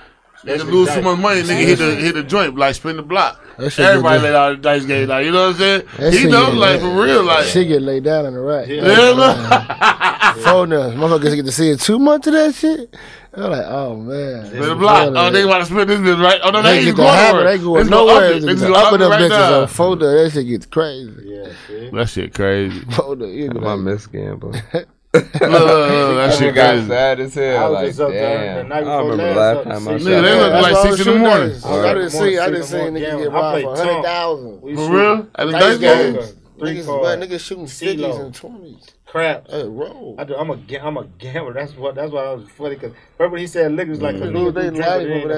they 0.45 0.59
lose 0.59 0.93
too 0.93 1.03
much 1.03 1.19
money, 1.19 1.43
nigga 1.43 1.67
hit 1.67 1.79
the 1.79 1.95
hit 1.97 2.15
the 2.15 2.23
joint, 2.23 2.57
like 2.57 2.75
spin 2.75 2.97
the 2.97 3.03
block. 3.03 3.41
Everybody 3.59 4.23
laid 4.23 4.35
out 4.35 4.51
the 4.51 4.57
dice 4.57 4.85
game, 4.87 5.09
like 5.09 5.27
you 5.27 5.33
know 5.33 5.49
what 5.49 5.57
I'm 5.57 5.59
saying. 5.59 5.83
That 5.99 6.13
he 6.15 6.27
know, 6.27 6.51
like 6.51 6.81
for 6.81 7.03
real, 7.03 7.23
like 7.23 7.45
she 7.45 7.67
get 7.67 7.83
laid 7.83 8.05
down 8.05 8.25
on 8.25 8.33
the 8.33 8.41
right. 8.41 8.67
Yeah, 8.67 8.87
yeah. 8.87 10.35
so 10.37 10.65
now 10.65 10.91
motherfuckers 10.91 11.35
get 11.35 11.45
to 11.45 11.53
see 11.53 11.71
it 11.71 11.81
too 11.81 11.99
much 11.99 12.27
of 12.27 12.33
that 12.33 12.55
shit. 12.55 12.97
They're 13.33 13.49
like, 13.49 13.67
oh 13.67 13.97
man, 13.97 14.47
spin 14.47 14.61
the 14.63 14.75
block. 14.75 15.13
Oh, 15.15 15.31
they 15.31 15.45
want 15.45 15.67
to 15.67 15.73
spin 15.73 15.87
this, 15.87 16.19
right? 16.19 16.41
Oh 16.43 16.51
no, 16.51 16.63
they, 16.63 16.81
they 16.81 16.89
ain't 16.89 16.97
going 16.97 17.15
nowhere. 17.15 17.45
They 17.45 17.59
going 17.63 17.81
it's 17.83 17.91
nowhere. 17.91 18.41
They 18.41 18.55
just 18.55 18.65
upping 18.65 19.03
up 19.03 19.13
bitches 19.13 19.63
on 19.63 19.69
folder. 19.69 20.25
That 20.25 20.31
shit 20.33 20.47
gets 20.47 20.67
crazy. 20.67 21.13
Yeah, 21.25 21.91
that 21.93 22.09
shit 22.09 22.33
crazy. 22.33 22.81
Folder, 22.93 23.27
you 23.27 23.51
know, 23.51 23.61
my 23.61 23.77
miss 23.77 24.07
gambling. 24.07 24.63
look, 25.13 25.35
look, 25.35 25.43
look, 25.43 25.51
that 25.51 26.35
shit 26.39 26.55
got 26.55 26.87
sad 26.87 27.21
as 27.21 27.35
hell. 27.35 27.57
I 27.57 27.69
was 27.69 27.75
like, 27.75 27.87
just 27.87 28.01
up 28.01 28.11
there 28.11 28.63
the 28.63 28.69
night 28.69 28.81
before 28.81 28.93
I 28.93 28.99
remember 28.99 29.35
last, 29.35 29.57
last 29.57 29.65
time 29.65 29.89
I 29.89 29.99
saw 29.99 30.05
Nigga, 30.05 30.23
they 30.23 30.41
look 30.41 30.53
like 30.63 30.77
six 30.77 31.07
in 31.07 31.13
the 31.13 31.19
morning. 31.19 31.65
I 31.65 31.95
didn't 31.95 32.11
see, 32.11 32.39
I 32.39 32.47
didn't 32.51 32.65
see 32.65 32.77
a 32.77 32.91
nigga 32.91 33.19
get 33.19 33.33
robbed 33.33 33.63
for 33.63 33.77
hundred 33.77 34.03
thousand. 34.03 34.61
For 34.61 34.69
real? 34.69 35.29
At 35.35 35.47
the 35.47 35.53
dice 35.53 35.79
games. 35.79 36.35
Niggas, 36.59 36.87
but 36.87 37.19
niggas 37.19 37.41
shooting 37.41 37.67
fifties 37.67 38.17
and 38.17 38.35
twenties. 38.35 38.87
Crap. 39.07 39.49
Hey, 39.49 39.67
roll. 39.67 40.15
I 40.19 40.25
do, 40.25 40.37
I'm 40.37 40.51
a 40.51 40.79
I'm 40.79 40.97
a 40.97 41.05
gambler. 41.07 41.55
That's 41.55 41.75
what 41.75 41.95
that's 41.95 42.13
why 42.13 42.27
I 42.27 42.35
was 42.35 42.49
funny 42.51 42.77
because 42.77 42.93
remember 43.19 43.39
he 43.39 43.47
said 43.47 43.73
liquor's 43.73 44.01
like 44.01 44.17
a 44.17 44.19
mm. 44.19 44.33
dude, 44.33 44.55
they 44.55 44.71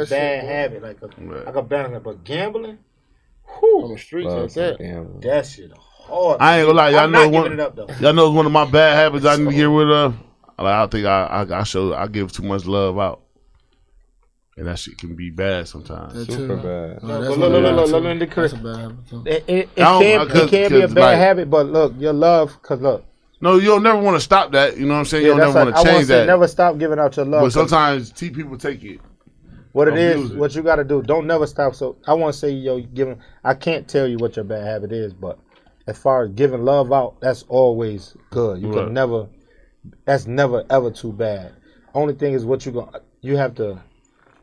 bad 0.05 0.45
habit, 0.45 0.83
like 0.83 1.01
a, 1.01 1.07
right. 1.23 1.69
bad 1.69 1.87
habit. 1.87 2.03
But 2.03 2.25
gambling, 2.25 2.79
whew, 3.47 3.85
on 3.85 3.93
the 3.93 3.99
streets 3.99 4.29
like 4.29 4.53
that, 4.55 5.21
that 5.23 5.47
shit 5.47 5.71
hard. 6.13 6.41
I 6.41 6.59
ain't 6.59 6.67
gonna 6.67 6.77
lie, 6.77 6.91
y'all 6.91 7.01
I'm 7.01 7.11
know 7.11 7.29
one. 7.29 7.61
Up, 7.61 8.01
y'all 8.01 8.13
know 8.13 8.31
one 8.31 8.47
of 8.47 8.53
my 8.53 8.65
bad 8.65 8.97
habits. 8.97 9.25
I 9.25 9.37
need 9.37 9.47
to 9.47 9.53
get 9.53 9.65
rid 9.65 9.91
of. 9.91 10.17
Like, 10.59 10.75
I 10.75 10.87
think 10.87 11.07
I, 11.07 11.25
I 11.27 11.61
I 11.61 11.63
show 11.65 11.95
I 11.95 12.07
give 12.07 12.31
too 12.33 12.43
much 12.45 12.67
love 12.67 12.99
out. 12.99 13.23
And 14.57 14.67
that 14.67 14.79
shit 14.79 14.99
can 14.99 15.17
be 15.17 15.31
bad 15.31 15.67
sometimes. 15.67 16.27
Super 16.27 16.57
bad. 16.57 17.03
No, 17.03 17.23
that's 17.23 17.37
look, 17.37 17.51
look, 17.51 17.63
look, 17.63 17.91
look, 17.91 17.91
look, 17.91 18.19
that's. 18.29 18.53
It, 19.49 19.75
can't 20.51 20.71
be 20.71 20.83
a 20.83 20.89
bad 20.89 20.97
like, 20.97 21.17
habit, 21.17 21.49
but 21.49 21.67
look, 21.67 21.95
your 21.97 22.13
love, 22.13 22.59
because 22.61 22.81
look, 22.83 23.03
no, 23.43 23.57
you'll 23.57 23.81
never 23.81 24.01
want 24.01 24.15
to 24.15 24.21
stop 24.21 24.53
that. 24.53 24.77
You 24.77 24.87
know 24.87 24.95
what 24.95 25.01
I'm 25.01 25.05
saying? 25.07 25.25
Yeah, 25.25 25.31
you'll 25.31 25.39
never 25.39 25.65
want 25.65 25.77
to 25.77 25.83
change 25.83 26.07
that. 26.07 26.27
Never 26.27 26.47
stop 26.47 26.79
giving 26.79 27.01
out 27.01 27.17
your 27.17 27.25
love. 27.27 27.43
But 27.43 27.53
sometimes 27.53 28.13
T 28.13 28.31
people 28.31 28.57
take 28.57 28.85
it. 28.85 29.01
What 29.73 29.89
it 29.89 29.97
is, 29.97 30.31
it. 30.31 30.37
what 30.37 30.55
you 30.55 30.63
got 30.63 30.77
to 30.77 30.85
do, 30.85 31.03
don't 31.03 31.27
never 31.27 31.47
stop. 31.47 31.75
So 31.75 31.97
I 32.07 32.13
want 32.13 32.35
to 32.35 32.39
say, 32.39 32.51
yo, 32.51 32.81
giving. 32.81 33.19
I 33.43 33.55
can't 33.55 33.89
tell 33.89 34.07
you 34.07 34.19
what 34.19 34.37
your 34.37 34.45
bad 34.45 34.65
habit 34.65 34.93
is, 34.93 35.13
but 35.13 35.39
as 35.87 35.99
far 35.99 36.25
as 36.25 36.31
giving 36.31 36.65
love 36.65 36.93
out, 36.93 37.21
that's 37.21 37.45
always 37.49 38.17
good. 38.31 38.61
You 38.61 38.69
right. 38.69 38.85
can 38.85 38.95
never, 38.95 39.29
that's 40.05 40.27
never 40.27 40.65
ever 40.71 40.91
too 40.91 41.13
bad. 41.13 41.53
Only 41.95 42.15
thing 42.15 42.35
is 42.35 42.45
what 42.45 42.65
you 42.65 42.73
going 42.73 42.91
you 43.21 43.37
have 43.37 43.55
to 43.57 43.81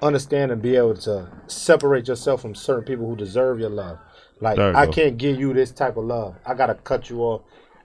understand 0.01 0.51
and 0.51 0.61
be 0.61 0.75
able 0.75 0.95
to 0.95 1.27
separate 1.47 2.07
yourself 2.07 2.41
from 2.41 2.55
certain 2.55 2.85
people 2.85 3.07
who 3.07 3.15
deserve 3.15 3.59
your 3.59 3.69
love. 3.69 3.99
Like 4.41 4.57
you 4.57 4.63
I 4.63 4.85
go. 4.85 4.91
can't 4.91 5.17
give 5.17 5.39
you 5.39 5.53
this 5.53 5.71
type 5.71 5.97
of 5.97 6.05
love. 6.05 6.35
I 6.45 6.53
gotta 6.53 6.75
cut 6.75 7.09
you 7.09 7.21
off. 7.21 7.41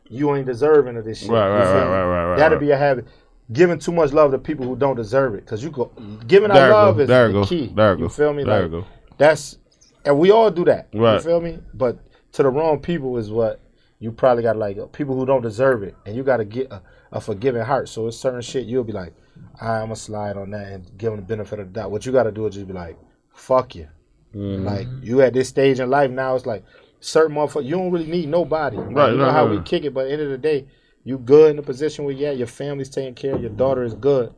You 0.09 0.35
ain't 0.37 0.47
deserving 0.47 0.97
of 0.97 1.05
this 1.05 1.21
shit. 1.21 1.31
Right, 1.31 1.49
right, 1.49 1.65
right, 1.65 1.85
right, 1.85 2.05
right, 2.05 2.31
right. 2.31 2.39
That'll 2.39 2.59
be 2.59 2.71
a 2.71 2.77
habit. 2.77 3.07
Giving 3.53 3.79
too 3.79 3.93
much 3.93 4.13
love 4.13 4.31
to 4.31 4.39
people 4.39 4.65
who 4.65 4.77
don't 4.77 4.97
deserve 4.97 5.35
it, 5.35 5.45
because 5.45 5.63
you 5.63 5.71
go 5.71 5.91
giving 6.27 6.51
there 6.51 6.73
out 6.73 6.87
love 6.87 7.01
is 7.01 7.09
there 7.09 7.29
the 7.29 7.33
go. 7.33 7.45
key. 7.45 7.73
There 7.75 7.95
you 7.95 8.05
go. 8.05 8.09
feel 8.09 8.33
me? 8.33 8.45
There 8.45 8.63
like, 8.63 8.71
go. 8.71 8.87
That's 9.19 9.59
and 10.05 10.19
we 10.19 10.31
all 10.31 10.51
do 10.51 10.65
that. 10.67 10.89
Right. 10.95 11.15
You 11.15 11.21
feel 11.21 11.41
me? 11.41 11.59
But 11.75 11.99
to 12.35 12.43
the 12.43 12.49
wrong 12.51 12.81
people 12.81 13.17
is 13.17 13.31
what 13.31 13.61
you 14.01 14.11
probably 14.13 14.43
got 14.43 14.57
like 14.57 14.77
uh, 14.77 14.87
people 14.87 15.17
who 15.17 15.25
don't 15.25 15.43
deserve 15.43 15.83
it, 15.83 15.97
and 16.05 16.15
you 16.15 16.23
got 16.23 16.39
to 16.39 16.45
get 16.45 16.71
a, 16.71 16.83
a 17.13 17.21
forgiving 17.21 17.63
heart. 17.63 17.89
So 17.89 18.09
it's 18.09 18.17
certain 18.17 18.43
shit 18.43 18.67
you'll 18.67 18.85
be 18.85 18.93
like, 18.93 19.15
I'm 19.61 19.85
gonna 19.85 19.97
slide 19.97 20.37
on 20.37 20.51
that 20.51 20.67
and 20.67 20.99
give 20.99 21.13
them 21.13 21.21
the 21.21 21.27
benefit 21.27 21.61
of 21.61 21.73
the 21.73 21.81
doubt. 21.81 21.91
What 21.91 22.05
you 22.05 22.13
got 22.13 22.25
to 22.25 22.33
do 22.33 22.47
is 22.47 22.55
just 22.55 22.67
be 22.67 22.73
like, 22.73 22.99
fuck 23.33 23.75
you. 23.77 23.89
Mm-hmm. 24.35 24.65
Like 24.65 24.89
you 25.01 25.23
at 25.23 25.33
this 25.33 25.49
stage 25.49 25.79
in 25.79 25.89
life 25.91 26.11
now, 26.11 26.35
it's 26.35 26.45
like 26.45 26.65
certain 26.99 27.37
motherfuckers. 27.37 27.65
You 27.65 27.77
don't 27.77 27.93
really 27.93 28.07
need 28.07 28.29
nobody. 28.29 28.77
Like, 28.79 28.95
Right, 28.95 29.13
you 29.13 29.19
know 29.19 29.25
right, 29.27 29.33
how 29.33 29.47
right. 29.47 29.59
we 29.59 29.63
kick 29.63 29.85
it, 29.85 29.95
but 29.95 30.01
at 30.01 30.07
the 30.09 30.13
end 30.15 30.23
of 30.23 30.31
the 30.31 30.39
day, 30.39 30.67
you 31.05 31.19
good 31.19 31.51
in 31.51 31.57
the 31.57 31.63
position 31.63 32.05
where 32.05 32.15
you 32.15 32.27
at. 32.27 32.37
Your 32.37 32.49
family's 32.49 32.89
taken 32.89 33.15
care. 33.15 33.37
of, 33.37 33.41
Your 33.43 33.51
daughter 33.51 33.85
is 33.85 33.95
good. 33.95 34.35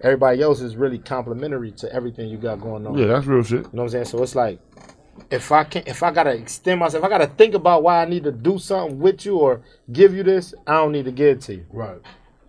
Everybody 0.00 0.40
else 0.40 0.60
is 0.60 0.76
really 0.76 0.98
complimentary 0.98 1.72
to 1.72 1.92
everything 1.92 2.28
you 2.28 2.38
got 2.38 2.60
going 2.60 2.86
on. 2.86 2.96
Yeah, 2.96 3.06
that's 3.06 3.26
real 3.26 3.42
shit. 3.42 3.58
You 3.58 3.62
know 3.64 3.68
what 3.72 3.82
I'm 3.82 3.88
saying? 3.90 4.04
So 4.06 4.22
it's 4.22 4.34
like 4.34 4.60
if 5.30 5.52
I 5.52 5.64
can't, 5.64 5.86
if 5.88 6.02
I 6.02 6.10
gotta 6.10 6.30
extend 6.30 6.80
myself, 6.80 7.02
if 7.02 7.04
I 7.04 7.08
gotta 7.08 7.26
think 7.26 7.54
about 7.54 7.82
why 7.82 8.02
I 8.02 8.04
need 8.04 8.24
to 8.24 8.32
do 8.32 8.58
something 8.58 8.98
with 8.98 9.24
you 9.24 9.38
or 9.38 9.62
give 9.92 10.14
you 10.14 10.22
this, 10.22 10.54
I 10.66 10.74
don't 10.74 10.92
need 10.92 11.04
to 11.06 11.12
give 11.12 11.38
it 11.38 11.40
to 11.42 11.54
you. 11.54 11.66
Right. 11.72 11.98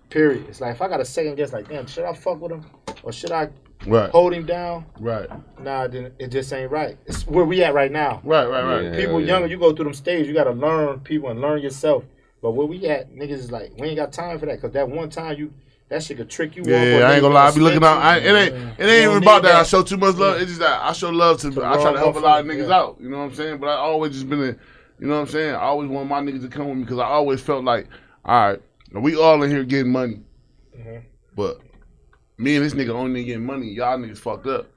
Period. 0.09 0.45
It's 0.47 0.61
like 0.61 0.75
if 0.75 0.81
I 0.81 0.87
got 0.87 0.99
a 1.01 1.05
second 1.05 1.35
guess, 1.35 1.53
like, 1.53 1.69
damn, 1.69 1.87
should 1.87 2.05
I 2.05 2.13
fuck 2.13 2.39
with 2.41 2.51
him 2.51 2.65
or 3.03 3.11
should 3.11 3.31
I 3.31 3.49
Right. 3.85 4.09
hold 4.09 4.33
him 4.33 4.45
down? 4.45 4.85
Right. 4.99 5.29
Nah, 5.59 5.87
then 5.87 6.11
it 6.17 6.29
just 6.29 6.51
ain't 6.53 6.71
right. 6.71 6.97
It's 7.05 7.27
where 7.27 7.45
we 7.45 7.63
at 7.63 7.73
right 7.73 7.91
now. 7.91 8.21
Right. 8.23 8.45
Right. 8.45 8.63
Right. 8.63 8.83
Yeah. 8.85 8.95
people 8.95 9.19
yeah. 9.19 9.27
younger, 9.27 9.47
you 9.47 9.57
go 9.59 9.73
through 9.75 9.85
them 9.85 9.93
stages, 9.93 10.27
you 10.27 10.33
gotta 10.33 10.51
learn 10.51 10.99
people 11.01 11.29
and 11.29 11.41
learn 11.41 11.61
yourself. 11.61 12.03
But 12.41 12.51
where 12.51 12.65
we 12.67 12.87
at, 12.87 13.13
niggas 13.13 13.31
is 13.31 13.51
like, 13.51 13.73
we 13.77 13.87
ain't 13.87 13.97
got 13.97 14.11
time 14.13 14.39
for 14.39 14.45
that. 14.45 14.61
Cause 14.61 14.71
that 14.71 14.89
one 14.89 15.09
time 15.09 15.37
you 15.37 15.53
that 15.89 16.03
shit 16.03 16.17
could 16.17 16.29
trick 16.29 16.55
you 16.55 16.63
Yeah, 16.65 16.77
off. 16.81 16.87
yeah, 16.87 17.09
I 17.09 17.13
ain't 17.13 17.21
gonna 17.21 17.33
lie. 17.35 17.47
I 17.47 17.51
be 17.53 17.59
looking 17.61 17.83
out. 17.83 17.97
I, 17.97 18.17
it 18.17 18.25
ain't. 18.35 18.55
It 18.79 18.83
ain't 18.85 19.03
even 19.11 19.23
about 19.23 19.43
need 19.43 19.49
that. 19.49 19.55
I 19.61 19.63
show 19.63 19.83
too 19.83 19.97
much 19.97 20.15
love. 20.15 20.37
It's 20.41 20.47
just 20.47 20.59
that 20.59 20.81
I 20.81 20.91
show 20.93 21.09
love 21.09 21.39
to. 21.41 21.47
I 21.49 21.75
try 21.81 21.91
to 21.93 21.99
help 21.99 22.15
a 22.15 22.19
lot 22.19 22.39
of 22.41 22.45
niggas 22.47 22.67
yeah. 22.69 22.75
out. 22.75 22.97
You 22.99 23.09
know 23.09 23.17
what 23.19 23.23
I'm 23.25 23.35
saying? 23.35 23.59
But 23.59 23.67
I 23.69 23.75
always 23.75 24.13
just 24.13 24.27
been 24.29 24.39
a. 24.41 24.45
You 24.97 25.07
know 25.07 25.15
what 25.15 25.21
I'm 25.21 25.27
saying? 25.27 25.53
I 25.55 25.59
always 25.59 25.89
want 25.89 26.07
my 26.09 26.21
niggas 26.21 26.41
to 26.41 26.47
come 26.47 26.67
with 26.69 26.77
me 26.77 26.83
because 26.83 26.99
I 26.99 27.05
always 27.05 27.41
felt 27.41 27.63
like, 27.65 27.87
all 28.23 28.47
right, 28.49 28.61
we 28.93 29.15
all 29.17 29.43
in 29.43 29.49
here 29.51 29.63
getting 29.63 29.91
money, 29.91 30.21
Mm-hmm. 30.77 31.05
but 31.35 31.59
me 32.37 32.55
and 32.55 32.65
this 32.65 32.73
nigga 32.73 32.89
only 32.89 33.23
getting 33.25 33.45
money. 33.45 33.67
Y'all 33.71 33.97
niggas 33.97 34.17
fucked 34.17 34.47
up. 34.47 34.67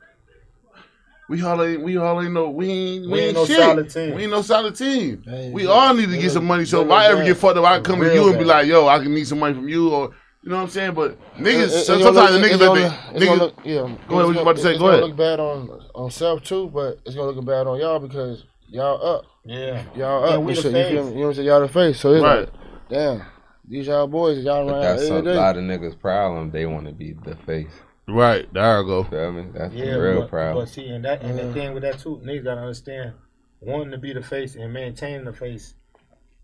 We 1.29 1.43
all 1.43 1.63
ain't. 1.63 1.83
We 1.83 1.97
all 1.99 2.23
ain't 2.23 2.33
no. 2.33 2.51
We 2.51 2.69
ain't. 2.71 3.03
We, 3.05 3.09
We 3.13 3.19
ain't 3.21 3.27
ain't 3.29 3.35
no 3.37 3.47
shit. 3.47 3.59
solid 3.59 3.91
team. 3.91 4.15
We 4.15 4.23
ain't 4.23 4.31
no 4.31 4.43
solid 4.43 4.75
team. 4.77 5.23
We 5.53 5.65
yeah. 5.65 5.71
all 5.71 5.95
need 5.95 6.09
to 6.11 6.17
get 6.19 6.33
some 6.33 6.47
money. 6.47 6.65
So 6.65 6.83
if 6.83 6.91
I 6.91 7.07
ever 7.09 7.23
get 7.25 7.37
fucked 7.37 7.59
up, 7.59 7.65
I 7.65 7.81
come 7.81 8.01
to 8.01 8.13
you 8.15 8.29
and 8.31 8.39
be 8.39 8.45
like, 8.45 8.67
yo, 8.67 8.89
I 8.89 8.99
can 8.99 9.13
need 9.15 9.27
some 9.29 9.39
money 9.39 9.55
from 9.55 9.69
you, 9.69 9.91
or 9.91 10.11
you 10.43 10.51
know 10.51 10.57
what 10.57 10.63
I'm 10.63 10.69
saying. 10.71 10.95
But 10.95 11.19
niggas, 11.37 11.45
It- 11.45 11.59
it- 11.65 11.71
so- 11.71 11.77
it's 11.77 11.89
gonna 11.89 12.05
sometimes 12.05 12.31
look- 12.33 12.43
the 12.43 12.49
niggas 12.49 12.59
that 12.59 12.73
look- 12.73 13.15
they, 13.21 13.27
niggas, 13.27 13.39
look- 13.39 13.55
yeah. 13.65 13.75
Go 13.75 13.85
ahead, 13.85 14.27
what 14.27 14.35
you 14.35 14.41
about 14.41 14.57
to 14.57 14.63
say? 14.63 14.71
It's 14.71 14.79
Go 14.79 14.85
gonna 14.87 14.99
ahead. 14.99 15.09
look 15.09 15.17
bad 15.17 15.41
on 15.41 15.81
on 15.95 16.11
self 16.11 16.43
too, 16.45 16.71
but 16.73 16.99
it's 17.05 17.15
gonna 17.17 17.31
look 17.33 17.45
bad 17.45 17.67
on 17.67 17.79
y'all 17.81 17.99
because 17.99 18.45
y'all 18.69 19.05
up, 19.05 19.25
Yeah. 19.45 19.83
y'all 19.97 20.29
Yeah, 20.29 20.35
up. 20.37 20.43
we 20.43 20.49
and 20.53 20.57
the 20.59 20.63
shit, 20.63 20.65
you, 20.67 20.73
feel 20.73 20.91
you 20.91 21.15
know 21.15 21.21
what 21.21 21.27
I'm 21.29 21.35
saying? 21.35 21.49
Y'all 21.49 21.61
the 21.61 21.69
face. 21.69 22.01
So 22.01 22.13
it's 22.13 22.23
Right. 22.23 22.41
like, 22.41 22.49
damn, 22.89 23.23
these 23.69 23.87
y'all 23.87 24.07
boys, 24.07 24.39
y'all 24.45 24.65
But 24.67 24.73
run 24.73 24.81
that's 24.83 25.03
a 25.09 25.13
every 25.15 25.23
day. 25.33 25.37
lot 25.37 25.57
of 25.57 25.63
niggas' 25.65 25.99
problem. 25.99 26.51
They 26.51 26.67
want 26.67 26.87
to 26.87 26.93
be 26.93 27.15
the 27.25 27.35
face. 27.37 27.73
right 28.11 28.47
there 28.55 28.79
I 28.79 28.83
go. 28.85 29.05
Feel 29.05 29.33
me? 29.33 29.47
That's 29.53 29.75
Yeah, 29.75 29.93
the 29.95 30.01
real 30.01 30.21
but, 30.23 30.31
problem. 30.31 30.65
But 30.65 30.69
see, 30.71 30.87
and 30.89 31.05
that 31.05 31.21
and 31.23 31.39
the 31.39 31.43
mm. 31.43 31.53
thing 31.53 31.75
with 31.75 31.83
that 31.83 31.99
too, 31.99 32.21
niggas 32.25 32.45
gotta 32.45 32.61
understand, 32.63 33.13
wanting 33.61 33.91
to 33.91 33.99
be 33.99 34.15
the 34.15 34.23
face 34.23 34.55
and 34.57 34.73
maintaining 34.73 35.25
the 35.27 35.33
face 35.35 35.75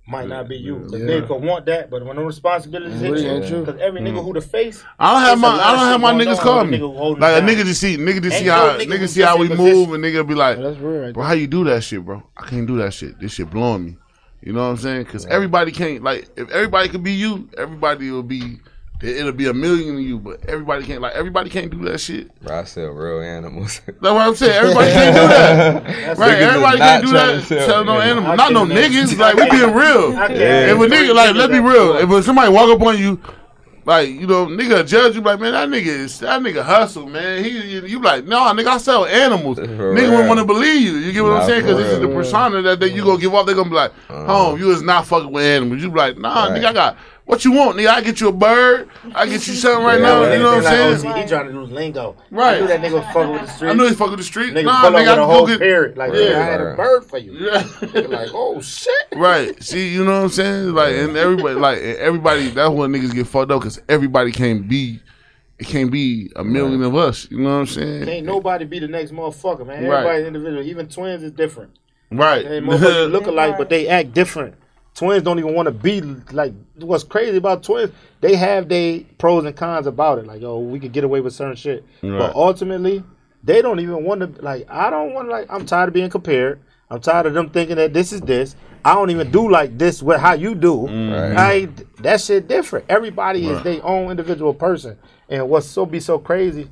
might 0.07 0.29
not 0.29 0.49
be 0.49 0.57
you. 0.57 0.87
The 0.89 0.99
Yeah. 0.99 1.05
nigga 1.07 1.29
could 1.29 1.43
want 1.43 1.67
that, 1.67 1.91
but 1.91 2.05
when 2.05 2.17
the 2.17 2.25
responsibilities 2.25 3.01
hit 3.01 3.11
Really 3.11 3.49
you, 3.49 3.61
because 3.65 3.81
every 3.81 4.01
nigga 4.01 4.19
mm. 4.19 4.25
who 4.25 4.35
the 4.35 4.41
face, 4.41 4.85
I 4.99 5.13
don't 5.13 5.23
have 5.23 5.39
my 5.39 5.49
I 5.49 5.73
don't 5.73 5.87
have 5.87 6.01
my 6.01 6.13
niggas 6.13 6.41
call 6.41 6.65
me 6.65 6.77
nigga 6.77 6.81
who 6.81 6.93
holding 6.93 7.23
like 7.23 7.43
a 7.43 7.47
nigga 7.47 7.65
just 7.65 7.81
see 7.81 7.97
nigga 7.97 8.23
just 8.23 8.39
see 8.39 8.47
no 8.47 8.53
how 8.53 8.79
nigga 8.79 8.87
nigga 8.87 9.09
see 9.09 9.23
how 9.23 9.39
we 9.39 9.51
in 9.51 9.57
move 9.57 9.95
and 9.95 10.05
nigga 10.05 10.27
be 10.27 10.35
like, 10.35 10.59
That's 10.59 10.79
real 10.79 11.01
right 11.01 11.15
bro, 11.15 11.23
how 11.25 11.33
you 11.33 11.47
do 11.47 11.65
that 11.65 11.83
shit, 11.83 12.05
bro? 12.05 12.23
I 12.37 12.47
can't 12.47 12.67
do 12.67 12.77
that 12.79 12.93
shit. 12.93 13.19
This 13.19 13.33
shit 13.33 13.51
blowing 13.51 13.85
me. 13.85 13.97
You 14.43 14.53
know 14.53 14.61
what 14.61 14.73
I'm 14.73 14.77
saying? 14.77 15.05
Because 15.05 15.25
everybody 15.27 15.73
can't 15.73 16.03
like 16.03 16.29
if 16.37 16.51
everybody 16.51 16.89
could 16.91 17.03
be 17.03 17.13
you, 17.13 17.49
everybody 17.57 18.11
will 18.11 18.23
be. 18.23 18.61
It'll 19.05 19.33
be 19.33 19.47
a 19.49 19.55
million 19.55 19.97
of 19.97 20.01
you, 20.01 20.19
but 20.19 20.45
everybody 20.47 20.85
can't 20.85 21.01
like 21.03 21.15
everybody 21.15 21.51
can't 21.51 21.71
do 21.71 21.79
that 21.91 21.99
shit. 21.99 22.35
Bro, 22.41 22.61
I 22.61 22.65
sell 22.65 22.89
real 22.89 23.21
animals. 23.21 23.81
That's 23.87 24.01
what 24.01 24.17
I'm 24.17 24.35
saying. 24.35 24.53
Everybody 24.53 24.91
can't 24.93 25.15
do 25.17 25.29
that. 25.29 26.19
Right, 26.19 26.39
everybody 26.39 26.79
can't 26.79 27.05
do 27.05 27.13
that. 27.13 27.45
to 27.49 27.67
sell 27.67 27.85
no 27.85 28.01
animals. 28.01 28.37
not 28.37 28.53
no 28.53 28.67
can't 28.67 28.93
niggas. 28.93 29.19
Like 29.19 29.37
we 29.37 29.51
being 29.51 29.75
real. 29.75 30.17
I 30.17 30.29
can't 30.29 30.39
Yeah. 30.39 30.73
If 30.73 30.79
a 30.79 30.87
nigga, 30.87 31.15
like, 31.15 31.35
let's 31.35 31.53
be 31.53 31.61
real. 31.61 31.97
If 31.97 32.25
somebody 32.25 32.51
walk 32.51 32.71
up 32.71 32.81
on 32.87 32.99
you, 32.99 33.21
like, 33.87 34.09
you 34.09 34.27
know, 34.27 34.47
nigga 34.47 34.87
judge 34.87 35.15
you, 35.15 35.21
like, 35.21 35.39
man, 35.41 35.53
that 35.53 35.69
nigga 35.69 35.87
is, 35.87 36.19
that 36.21 36.41
nigga 36.41 36.63
hustle, 36.63 37.07
man. 37.07 37.45
He, 37.45 37.51
you, 37.51 37.83
you 37.83 38.01
like, 38.03 38.25
no, 38.25 38.39
nigga, 38.55 38.67
I 38.69 38.79
sell 38.79 39.05
animals. 39.05 39.59
For 39.59 39.67
nigga 39.67 39.79
real. 39.79 40.11
wouldn't 40.11 40.29
want 40.29 40.41
to 40.41 40.47
believe 40.47 40.81
you. 40.81 40.93
You 40.97 41.13
get 41.13 41.23
what 41.23 41.31
Nah, 41.31 41.41
I'm 41.41 41.47
saying? 41.49 41.63
Because 41.63 41.77
this 41.77 41.93
is 41.93 42.01
the 42.01 42.09
persona 42.09 42.63
that 42.63 42.81
they, 42.81 42.89
you 42.95 43.05
gonna 43.05 43.21
give 43.21 43.35
off. 43.35 43.45
They 43.47 43.53
gonna 43.53 43.69
be 43.69 43.77
like, 43.77 43.93
uh-huh. 44.09 44.25
home, 44.27 44.59
you 44.59 44.71
is 44.71 44.81
not 44.81 45.07
fucking 45.07 45.31
with 45.31 45.45
animals. 45.45 45.83
You 45.83 45.91
be 45.91 45.99
like, 45.99 46.17
nah, 46.17 46.47
Right. 46.49 46.63
nigga, 46.63 46.65
I 46.67 46.73
got, 46.73 46.97
what 47.27 47.45
you 47.45 47.53
want, 47.53 47.79
nigga? 47.79 47.89
I 47.89 48.01
get 48.03 48.21
you 48.21 48.29
a 48.29 48.33
bird. 48.33 48.89
I 49.15 49.25
get 49.27 49.47
you 49.49 49.55
something 49.55 49.85
right 49.85 49.99
Yeah, 49.99 50.07
now. 50.07 50.23
right. 50.25 50.33
You 50.37 50.39
know 50.43 50.57
what 50.57 50.59
I'm 50.59 50.65
Like, 50.65 50.73
saying? 50.75 50.95
oh, 50.95 51.15
see, 51.15 51.23
he 51.23 51.27
trying 51.29 51.47
to 51.47 51.53
do 51.53 51.61
lingo. 51.63 52.17
Right. 52.31 52.57
I 52.57 52.61
knew 52.61 52.67
that 52.67 52.81
nigga 52.81 52.93
was 52.93 53.05
fucking 53.15 53.33
with 53.33 53.41
the 53.43 53.49
street. 53.49 53.71
I 53.71 53.73
know 53.75 53.85
he's 53.87 53.97
fucking 53.97 54.11
with 54.11 54.21
the 54.21 54.25
street. 54.25 54.55
Nigga 54.55 54.65
nah, 54.65 54.81
pull 54.81 54.89
up 54.89 54.95
nigga, 54.95 54.99
with 55.01 55.09
I 55.09 55.13
a 55.13 55.17
can 55.17 55.25
whole 55.25 55.47
get, 55.47 55.59
parrot. 55.61 55.97
Like, 55.97 56.13
Right, 56.13 56.21
yeah, 56.23 56.39
I 56.41 56.43
had 56.45 56.61
a 56.61 56.75
bird 56.77 57.05
for 57.07 57.19
you. 57.19 57.33
Yeah. 57.33 57.63
Nigga 57.63 58.09
like, 58.11 58.29
oh 58.35 58.61
shit. 58.61 58.93
Right. 59.15 59.63
See, 59.63 59.89
you 59.89 60.05
know 60.05 60.13
what 60.19 60.25
I'm 60.25 60.29
saying? 60.31 60.75
Like, 60.75 60.95
and 60.95 61.17
everybody, 61.17 61.55
like, 61.55 61.79
everybody. 61.79 62.49
That's 62.51 62.71
when 62.71 62.93
niggas 62.93 63.15
get 63.15 63.27
fucked 63.27 63.51
up 63.51 63.61
because 63.61 63.81
everybody 63.89 64.31
can't 64.33 64.69
be. 64.69 65.01
It 65.59 65.67
can't 65.69 65.91
be 65.91 66.31
a 66.35 66.43
million 66.45 66.83
of 66.83 66.97
us. 66.97 67.31
You 67.31 67.39
know 67.39 67.45
what 67.55 67.61
I'm 67.61 67.67
saying? 67.67 68.05
Can't 68.07 68.27
nobody 68.27 68.65
be 68.65 68.81
the 68.81 68.89
next 68.89 69.13
motherfucker, 69.13 69.65
man. 69.65 69.85
Right. 69.85 69.99
Everybody 70.05 70.27
individual. 70.27 70.63
Even 70.63 70.89
twins 70.89 71.23
is 71.23 71.31
different. 71.31 71.71
Right. 72.11 72.45
Hey, 72.45 72.61
motherfuckers 72.61 73.11
look 73.13 73.27
alike, 73.27 73.57
but 73.57 73.69
they 73.71 73.87
act 73.89 74.13
different. 74.13 74.57
Twins 74.95 75.23
don't 75.25 75.39
even 75.41 75.55
want 75.55 75.67
to 75.67 75.73
be 75.73 76.01
like. 76.01 76.53
What's 76.77 77.03
crazy 77.05 77.37
about 77.37 77.63
twins? 77.65 77.91
They 78.21 78.37
have 78.37 78.69
their 78.69 79.01
pros 79.19 79.45
and 79.45 79.57
cons 79.57 79.87
about 79.87 80.19
it. 80.19 80.27
Like, 80.27 80.43
oh, 80.43 80.61
we 80.61 80.79
could 80.79 80.93
get 80.93 81.03
away 81.05 81.21
with 81.21 81.35
certain 81.35 81.57
shit, 81.57 81.85
Right. 82.03 82.19
but 82.19 82.35
ultimately, 82.37 83.03
they 83.43 83.61
don't 83.61 83.81
even 83.81 84.05
want 84.05 84.21
to. 84.21 84.43
Like, 84.43 84.67
I 84.71 84.91
don't 84.91 85.13
want 85.13 85.29
to. 85.29 85.33
Like, 85.33 85.47
I'm 85.51 85.67
tired 85.67 85.89
of 85.89 85.95
being 85.95 86.11
compared. 86.11 86.61
I'm 86.91 87.01
tired 87.01 87.27
of 87.27 87.35
them 87.35 87.51
thinking 87.51 87.77
that 87.77 87.93
this 87.93 88.13
is 88.13 88.21
this. 88.21 88.55
I 88.85 88.95
don't 88.95 89.11
even 89.11 89.31
do 89.31 89.51
like 89.51 89.79
this 89.79 90.03
with 90.03 90.21
how 90.21 90.35
you 90.35 90.55
do. 90.55 90.87
Right. 90.87 91.35
I 91.37 91.69
that 92.03 92.21
shit 92.21 92.47
different. 92.47 92.85
Everybody 92.89 93.49
is 93.49 93.63
their 93.63 93.85
own 93.85 94.11
individual 94.11 94.55
person, 94.55 94.97
and 95.29 95.49
what's 95.49 95.67
so 95.67 95.87
be 95.87 95.99
so 96.01 96.19
crazy 96.19 96.69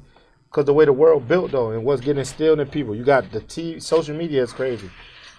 because 0.51 0.67
the 0.67 0.75
way 0.75 0.85
the 0.85 0.93
world 0.93 1.27
built 1.27 1.51
though, 1.53 1.71
and 1.71 1.85
what's 1.85 2.03
getting 2.03 2.19
instilled 2.21 2.61
in 2.61 2.69
people. 2.69 2.95
You 2.95 3.03
got 3.03 3.33
the 3.33 3.41
T 3.41 3.81
social 3.81 4.15
media 4.15 4.43
is 4.43 4.53
crazy. 4.53 4.91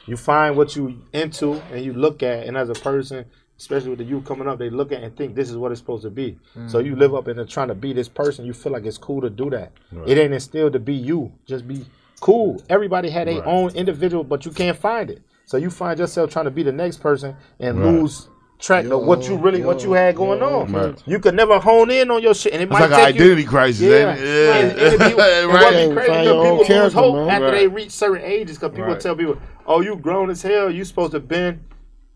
You 0.05 0.17
find 0.17 0.57
what 0.57 0.75
you 0.75 1.01
into 1.13 1.53
and 1.71 1.83
you 1.83 1.93
look 1.93 2.23
at, 2.23 2.45
and 2.45 2.57
as 2.57 2.69
a 2.69 2.73
person, 2.73 3.25
especially 3.57 3.89
with 3.91 3.99
the 3.99 4.05
youth 4.05 4.25
coming 4.25 4.47
up, 4.47 4.59
they 4.59 4.69
look 4.69 4.91
at 4.91 5.01
and 5.01 5.15
think 5.15 5.35
this 5.35 5.49
is 5.49 5.55
what 5.55 5.71
it's 5.71 5.79
supposed 5.79 6.03
to 6.03 6.09
be. 6.09 6.37
So 6.67 6.79
you 6.79 6.95
live 6.95 7.15
up 7.15 7.27
into 7.27 7.45
trying 7.45 7.69
to 7.69 7.75
be 7.75 7.93
this 7.93 8.09
person. 8.09 8.45
You 8.45 8.53
feel 8.53 8.71
like 8.73 8.85
it's 8.85 8.97
cool 8.97 9.21
to 9.21 9.29
do 9.29 9.49
that. 9.51 9.71
It 10.05 10.17
ain't 10.17 10.33
instilled 10.33 10.73
to 10.73 10.79
be 10.79 10.93
you. 10.93 11.31
Just 11.45 11.67
be 11.67 11.85
cool. 12.19 12.61
Everybody 12.69 13.09
had 13.09 13.27
their 13.27 13.39
Right. 13.39 13.47
own 13.47 13.69
individual, 13.75 14.23
but 14.23 14.45
you 14.45 14.51
can't 14.51 14.77
find 14.77 15.09
it. 15.09 15.21
So 15.45 15.57
you 15.57 15.69
find 15.69 15.99
yourself 15.99 16.31
trying 16.31 16.45
to 16.45 16.51
be 16.51 16.63
the 16.63 16.71
next 16.71 16.97
person 16.97 17.35
and 17.59 17.79
Right. 17.79 17.91
lose 17.93 18.29
track 18.59 18.85
of 18.85 19.03
what 19.03 19.27
you 19.27 19.35
really 19.35 19.61
what 19.61 19.83
you 19.83 19.91
had 19.91 20.15
going 20.15 20.41
on. 20.41 20.71
Right. 20.71 21.03
You 21.05 21.19
could 21.19 21.35
never 21.35 21.59
hone 21.59 21.91
in 21.91 22.09
on 22.09 22.21
your 22.23 22.33
shit, 22.33 22.53
and 22.53 22.61
it 22.61 22.65
It's 22.65 22.71
might 22.71 22.79
like 22.89 22.91
an 22.91 22.95
take 23.07 23.15
you- 23.17 23.21
identity 23.23 23.43
crisis, 23.43 23.81
yeah, 23.81 24.11
ain't 24.11 24.19
it? 24.19 24.25
Yeah. 24.25 24.55
And, 24.55 24.71
and 24.79 24.93
it 24.93 24.99
be, 24.99 25.05
and 25.05 25.15
what 25.51 25.63
right. 25.63 25.89
be 25.89 25.95
crazy 25.95 26.11
your 26.13 26.21
is 26.21 26.29
own 26.29 26.59
people 26.65 26.83
lose 26.83 26.93
hope 26.93 27.15
man. 27.15 27.29
after 27.29 27.43
Right. 27.45 27.51
they 27.51 27.67
reach 27.67 27.91
certain 27.91 28.23
ages 28.23 28.57
because 28.57 28.71
people 28.73 28.91
Right. 28.91 28.99
tell 29.01 29.15
people, 29.17 29.35
"Oh, 29.65 29.81
you 29.81 29.95
grown 29.95 30.29
as 30.29 30.41
hell. 30.41 30.69
You 30.69 30.83
supposed 30.85 31.11
to 31.13 31.19
been." 31.19 31.61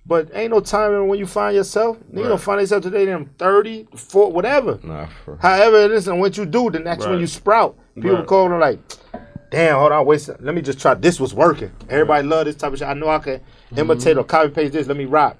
But 0.05 0.29
ain't 0.33 0.51
no 0.51 0.61
time 0.61 1.07
when 1.07 1.19
you 1.19 1.27
find 1.27 1.53
yourself. 1.53 1.97
Right. 2.13 2.23
don't 2.23 2.39
find 2.39 2.61
yourself 2.61 2.81
today. 2.83 3.05
Them 3.05 3.29
30, 3.37 3.87
40, 3.93 4.31
whatever. 4.31 4.79
Nah, 4.81 5.07
for 5.25 5.37
However 5.41 5.81
it 5.81 5.91
is, 5.91 6.07
and 6.07 6.21
what 6.21 6.37
you 6.37 6.45
do, 6.45 6.69
then 6.71 6.85
that's 6.85 7.03
when 7.03 7.15
Right. 7.15 7.21
you 7.21 7.27
sprout. 7.27 7.75
People 7.95 8.15
Right. 8.15 8.25
call 8.25 8.47
them 8.47 8.59
like, 8.61 8.79
"Damn, 9.51 9.77
hold 9.77 9.91
on, 9.91 10.05
wait. 10.05 10.29
Let 10.39 10.55
me 10.55 10.61
just 10.61 10.79
try. 10.79 10.93
This 10.93 11.19
was 11.19 11.33
working. 11.33 11.71
Everybody 11.89 12.25
love 12.25 12.45
this 12.45 12.55
type 12.55 12.71
of 12.71 12.79
shit. 12.79 12.87
I 12.87 12.93
know 12.93 13.09
I 13.09 13.19
can 13.19 13.33
mm-hmm. 13.39 13.79
imitate 13.79 14.17
or 14.17 14.23
copy 14.23 14.49
paste 14.49 14.73
this. 14.73 14.87
Let 14.87 14.95
me 14.95 15.05
rock." 15.05 15.35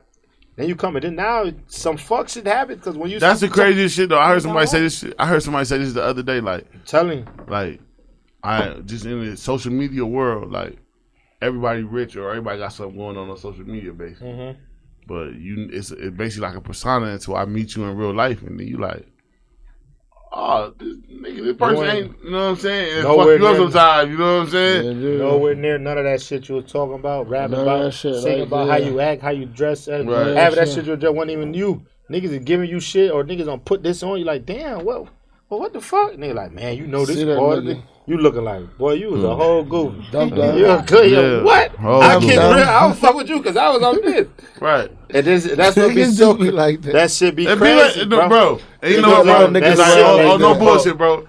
Then 0.58 0.68
you 0.68 0.76
come 0.76 0.96
and 0.96 1.04
then 1.04 1.16
now 1.16 1.46
some 1.68 1.98
fuck 1.98 2.28
shit 2.28 2.48
happens 2.48 2.80
because 2.80 2.98
when 2.98 3.12
you 3.12 3.20
That's 3.20 3.42
the 3.42 3.48
craziest 3.48 3.96
shit 3.96 4.10
though. 4.10 4.20
I 4.20 4.28
heard 4.30 4.42
somebody 4.42 4.66
say 4.66 4.82
this. 4.82 5.00
Shit. 5.00 5.14
I 5.20 5.28
heard 5.28 5.44
somebody 5.44 5.66
say 5.66 5.78
this 5.78 5.94
the 5.94 6.04
other 6.04 6.24
day. 6.24 6.42
Like, 6.42 6.66
telling 6.86 7.20
you. 7.20 7.26
like, 7.48 7.80
I 8.44 8.74
just 8.84 9.06
in 9.06 9.30
the 9.30 9.38
social 9.38 9.72
media 9.72 10.04
world, 10.04 10.52
like, 10.52 10.78
everybody 11.42 11.84
rich 11.84 12.16
or 12.16 12.30
everybody 12.30 12.60
got 12.60 12.74
something 12.74 12.98
going 12.98 13.18
on 13.18 13.30
on 13.30 13.38
social 13.38 13.66
media, 13.66 13.92
basically. 13.94 14.28
Mhm. 14.30 14.56
But 15.08 15.36
you, 15.36 15.70
it's, 15.72 15.92
it's 15.92 16.16
basically 16.16 16.48
like 16.48 16.58
a 16.58 16.62
persona 16.62 17.08
until 17.08 17.36
I 17.38 17.46
meet 17.46 17.76
you 17.76 17.86
in 17.86 17.96
real 17.96 18.14
life, 18.14 18.42
and 18.44 18.60
then 18.60 18.68
you 18.68 18.78
like, 18.78 19.06
oh, 20.34 20.74
this 20.78 20.98
nigga, 21.12 21.44
this 21.46 21.56
person 21.58 21.84
ain't- 21.86 22.06
ain't, 22.10 22.24
you 22.24 22.32
know 22.32 22.38
what 22.44 22.50
I'm 22.50 22.56
saying? 22.58 22.94
And 22.98 23.04
fuck 23.08 23.40
you 23.40 23.48
up 23.48 23.56
sometimes, 23.58 24.12
you 24.12 24.18
know 24.18 24.36
what 24.38 24.44
I'm 24.44 24.50
saying? 24.50 24.86
Yeah, 24.86 24.94
dude. 24.94 25.22
Nowhere 25.22 25.56
near 25.56 25.78
none 25.78 25.98
of 25.98 26.04
that 26.04 26.22
shit 26.22 26.50
you 26.50 26.56
was 26.56 26.70
talking 26.72 26.96
about, 26.96 27.30
rapping 27.30 27.52
None 27.54 27.62
about, 27.62 27.84
that 27.84 27.92
shit, 27.94 28.16
singing 28.16 28.40
like, 28.40 28.48
about 28.48 28.68
yeah. 28.68 28.72
how 28.74 28.78
you 28.80 29.00
act, 29.00 29.22
how 29.22 29.30
you 29.30 29.46
dress. 29.46 29.88
Right. 29.88 30.06
Right. 30.06 30.36
Half 30.36 30.50
of 30.54 30.56
that 30.58 30.68
shit 30.70 30.86
you 30.86 30.98
just 30.98 31.14
wasn't 31.14 31.32
even 31.32 31.54
you. 31.54 31.86
Niggas 32.12 32.26
is 32.32 32.40
giving 32.44 32.70
you 32.70 32.80
shit 32.80 33.12
or 33.12 33.24
niggas 33.24 33.46
gonna 33.46 33.58
put 33.60 33.84
this 33.84 34.04
on 34.04 34.20
you 34.20 34.26
like, 34.26 34.46
damn, 34.46 34.84
well, 34.86 35.10
well 35.50 35.60
what 35.60 35.74
the 35.74 35.82
fuck? 35.82 36.14
Nigga 36.14 36.36
like, 36.36 36.52
man, 36.52 36.78
you 36.78 36.88
know 36.88 37.06
this 37.06 37.18
See 37.18 37.24
that 37.24 37.38
part 37.38 37.60
of 37.60 37.68
it. 37.68 37.78
You 38.06 38.18
looking 38.18 38.44
like 38.44 38.78
boy, 38.78 38.94
you 38.94 39.10
was 39.10 39.24
a 39.24 39.34
hmm. 39.34 39.42
whole 39.42 39.64
goofy. 39.64 40.08
Dumb 40.12 40.30
dumb. 40.30 40.58
You 40.58 40.70
a 40.70 40.82
good 40.82 41.12
Yeah. 41.12 41.44
what? 41.44 41.74
Oh, 41.80 42.00
I 42.00 42.20
can't. 42.20 42.36
dumb. 42.36 42.56
Real, 42.56 42.66
I 42.66 42.86
was 42.86 43.00
fuck 43.00 43.16
with 43.16 43.28
you 43.28 43.38
because 43.38 43.58
I 43.58 43.70
was 43.70 43.84
on 43.84 44.02
this. 44.02 44.28
Right. 44.62 44.92
And 45.10 45.28
this, 45.28 45.44
that's 45.56 45.76
what 45.76 45.90
be 45.96 46.02
Niggas 46.02 46.18
so 46.18 46.34
be 46.34 46.50
like 46.50 46.82
that. 46.82 46.94
That 46.94 47.12
shit 47.12 47.36
be 47.36 47.46
It 47.46 47.56
be 47.56 47.60
crazy, 47.60 48.00
like, 48.00 48.10
bro. 48.10 48.28
bro. 48.30 48.60
And 48.82 48.94
you 48.94 49.02
know 49.02 49.10
what, 49.10 49.24
bro? 49.26 49.48
niggas 49.48 49.78
like, 49.78 49.78
like 49.78 49.98
oh, 49.98 50.18
that, 50.18 50.26
oh, 50.26 50.38
no 50.38 50.56
bullshit, 50.56 50.98
bro. 50.98 51.28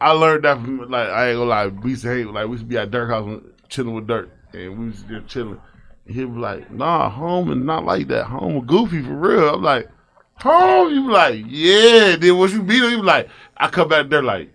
I 0.00 0.12
learned 0.12 0.44
that 0.44 0.60
from 0.60 0.88
like 0.88 1.08
I 1.08 1.30
ain't 1.30 1.38
gonna 1.38 1.50
lie. 1.50 1.66
We 1.66 1.90
used 1.90 2.02
to 2.02 2.08
hate 2.08 2.26
like 2.26 2.46
we 2.46 2.52
used 2.52 2.64
to 2.64 2.68
be 2.68 2.78
at 2.78 2.90
Dirk 2.90 3.10
house 3.10 3.42
chilling 3.68 3.94
with 3.94 4.06
Dirk, 4.06 4.30
and 4.52 4.78
we 4.78 4.86
was 4.86 5.02
to 5.02 5.20
just 5.20 5.26
chilling. 5.26 5.60
He 6.06 6.24
was 6.24 6.38
like, 6.38 6.70
"Nah, 6.70 7.10
home 7.10 7.50
is 7.50 7.58
not 7.58 7.84
like 7.84 8.08
that. 8.08 8.26
Home 8.26 8.54
was 8.54 8.64
goofy 8.66 9.02
for 9.02 9.14
real." 9.14 9.54
I'm 9.54 9.62
like, 9.62 9.88
"Home?" 10.42 10.92
You 10.92 11.02
be 11.06 11.12
like, 11.12 11.44
"Yeah." 11.48 12.16
Then 12.16 12.36
once 12.38 12.52
you 12.52 12.62
beat 12.62 12.82
him, 12.82 12.90
you 12.90 12.96
be 12.98 13.02
like, 13.02 13.28
"I 13.56 13.68
come 13.68 13.88
back 13.88 14.08
there 14.08 14.22
like." 14.22 14.52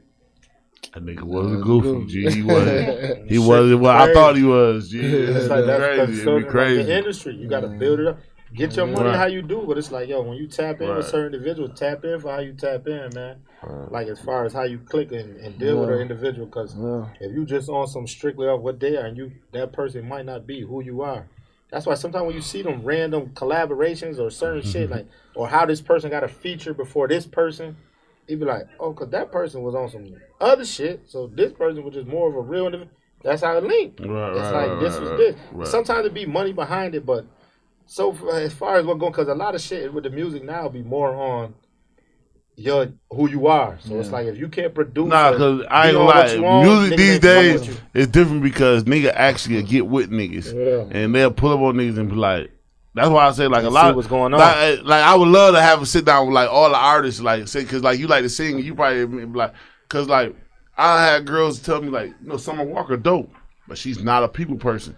That 0.94 1.04
nigga 1.06 1.24
wasn't 1.24 1.64
goofy, 1.64 2.06
G. 2.08 2.30
He 2.32 2.44
wasn't. 2.44 3.28
He 3.30 3.40
wasn't 3.40 3.80
what 3.82 3.96
I 3.96 4.14
thought 4.14 4.36
he 4.36 4.44
was, 4.44 4.90
G. 4.90 5.00
It's 5.00 5.38
It's 5.40 5.48
like 5.50 5.66
that's 5.66 5.80
crazy. 5.84 5.98
that's 6.14 6.20
It'd 6.28 6.44
be 6.46 6.50
crazy. 6.50 6.84
the 6.84 6.98
industry. 6.98 7.36
You 7.36 7.48
got 7.48 7.62
to 7.62 7.68
build 7.70 8.00
it 8.02 8.08
up. 8.08 8.20
Get 8.54 8.76
your 8.76 8.86
money 8.86 9.06
Right. 9.10 9.16
how 9.18 9.26
you 9.26 9.42
do, 9.42 9.64
but 9.68 9.80
it's 9.80 9.92
like 9.92 10.08
yo, 10.10 10.22
when 10.22 10.38
you 10.38 10.46
tap 10.48 10.80
in 10.82 10.96
with 10.96 11.08
certain 11.08 11.34
individuals, 11.34 11.72
tap 11.80 12.06
in 12.06 12.20
for 12.20 12.32
how 12.32 12.40
you 12.40 12.54
tap 12.54 12.86
in, 12.86 13.10
man. 13.16 13.38
Right. 13.64 13.92
Like 13.92 14.08
as 14.10 14.20
far 14.20 14.46
as 14.46 14.54
how 14.54 14.62
you 14.64 14.78
click 14.78 15.12
and, 15.12 15.38
and 15.38 15.58
deal 15.58 15.80
with 15.80 15.90
an 15.90 15.98
individual, 16.00 16.46
because 16.46 16.76
Yeah. 16.78 17.08
if 17.20 17.34
you 17.36 17.46
just 17.46 17.68
on 17.70 17.88
some 17.88 18.06
strictly 18.06 18.46
off 18.46 18.62
what 18.62 18.80
they 18.80 18.96
are, 18.96 19.06
and 19.08 19.18
you 19.18 19.32
that 19.54 19.74
person 19.74 20.08
might 20.08 20.28
not 20.28 20.46
be 20.46 20.62
who 20.62 20.84
you 20.84 21.02
are. 21.02 21.26
That's 21.74 21.88
why 21.88 21.96
sometimes 21.96 22.28
when 22.28 22.36
you 22.36 22.42
see 22.42 22.62
them 22.62 22.84
random 22.84 23.30
collaborations 23.30 24.20
or 24.20 24.30
certain 24.30 24.62
shit, 24.62 24.84
mm-hmm. 24.84 24.94
like 24.94 25.08
or 25.34 25.48
how 25.48 25.66
this 25.66 25.82
person 25.82 26.12
got 26.12 26.24
a 26.24 26.28
feature 26.28 26.72
before 26.72 27.08
this 27.08 27.26
person, 27.26 27.76
you 28.28 28.38
be 28.38 28.46
like, 28.46 28.68
oh, 28.80 28.94
cause 28.94 29.10
that 29.10 29.32
person 29.32 29.64
was 29.64 29.74
on 29.74 29.90
some 29.90 30.16
other 30.40 30.66
shit, 30.66 31.02
so 31.08 31.26
this 31.34 31.52
person 31.52 31.84
was 31.84 31.96
just 31.96 32.06
more 32.06 32.30
of 32.30 32.36
a 32.36 32.42
real 32.42 32.68
individual. 32.68 32.96
That's 33.24 33.42
how 33.42 33.58
it 33.58 33.64
linked. 33.64 34.02
Right, 34.02 34.34
It's 34.34 34.40
right, 34.40 34.52
like 34.52 34.70
right, 34.70 34.80
this 34.82 35.00
was 35.00 35.10
this. 35.18 35.72
Sometimes 35.72 36.06
it 36.06 36.14
be 36.14 36.28
money 36.28 36.54
behind 36.54 36.94
it, 36.94 37.08
but 37.08 37.26
so 37.88 38.16
as 38.30 38.54
far 38.54 38.78
as 38.78 38.86
what 38.86 39.00
going, 39.00 39.12
because 39.12 39.28
a 39.28 39.34
lot 39.34 39.56
of 39.56 39.62
shit 39.62 39.92
with 39.92 40.04
the 40.04 40.12
music 40.12 40.44
now 40.44 40.70
be 40.70 40.84
more 40.84 41.16
on 41.16 41.56
your 42.56 42.90
who 43.12 43.30
you 43.30 43.48
are. 43.48 43.78
So 43.82 44.00
it's 44.00 44.10
like 44.12 44.28
if 44.28 44.38
you 44.38 44.48
can't 44.48 44.74
produce, 44.74 45.08
Nah, 45.10 45.36
cause 45.38 45.64
I 45.70 45.90
ain't 45.90 45.98
lie. 45.98 46.38
on, 46.38 46.66
Music 46.66 46.98
these 46.98 47.20
days 47.20 47.80
is 47.94 48.08
different 48.08 48.44
because 48.44 48.84
nigga 48.84 49.12
actually 49.14 49.64
get 49.64 49.88
with 49.88 50.10
niggas, 50.12 50.54
Yeah. 50.54 50.98
and 50.98 51.14
they'll 51.16 51.32
pull 51.32 51.52
up 51.54 51.60
on 51.60 51.76
niggas 51.76 51.98
and 51.98 52.10
be 52.10 52.16
like. 52.16 52.52
That's 52.96 53.10
why 53.10 53.26
I 53.28 53.32
say 53.32 53.48
like 53.48 53.64
a 53.64 53.72
lot. 53.72 53.96
what's 53.96 54.08
going 54.08 54.36
on. 54.36 54.40
Like, 54.40 54.84
like 54.84 55.04
I 55.04 55.16
would 55.16 55.28
love 55.28 55.56
to 55.56 55.62
have 55.62 55.82
a 55.82 55.86
sit 55.88 56.06
down 56.06 56.28
with 56.28 56.36
like 56.36 56.48
all 56.48 56.70
the 56.70 56.76
artists, 56.78 57.20
like 57.22 57.48
say 57.48 57.64
because 57.64 57.82
like 57.82 57.98
you 57.98 58.06
like 58.06 58.22
to 58.22 58.30
sing, 58.30 58.60
you 58.60 58.76
probably 58.76 59.08
be 59.08 59.26
like 59.26 59.52
because 59.90 60.08
like 60.08 60.36
I 60.78 61.04
had 61.04 61.26
girls 61.26 61.60
tell 61.60 61.82
me 61.82 61.90
like, 61.90 62.14
no, 62.22 62.38
Summer 62.38 62.64
Walker 62.64 62.96
dope, 62.96 63.34
but 63.68 63.80
she's 63.80 64.04
not 64.04 64.22
a 64.24 64.28
people 64.28 64.58
person. 64.58 64.96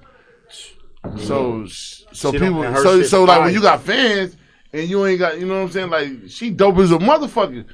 So 1.17 1.65
so 1.67 2.31
She 2.31 2.39
people 2.39 2.63
and 2.63 2.75
so 2.79 3.01
so 3.03 3.23
like 3.23 3.41
when 3.43 3.53
you 3.53 3.61
got 3.61 3.81
fans 3.81 4.35
and 4.75 4.89
you 4.89 5.05
ain't 5.05 5.19
got 5.19 5.39
you 5.39 5.45
know 5.45 5.55
what 5.55 5.67
I'm 5.67 5.71
saying 5.71 5.89
like 5.89 6.09
she 6.27 6.49
dope 6.49 6.77
as 6.77 6.91
a 6.91 6.97
motherfucker, 6.97 7.65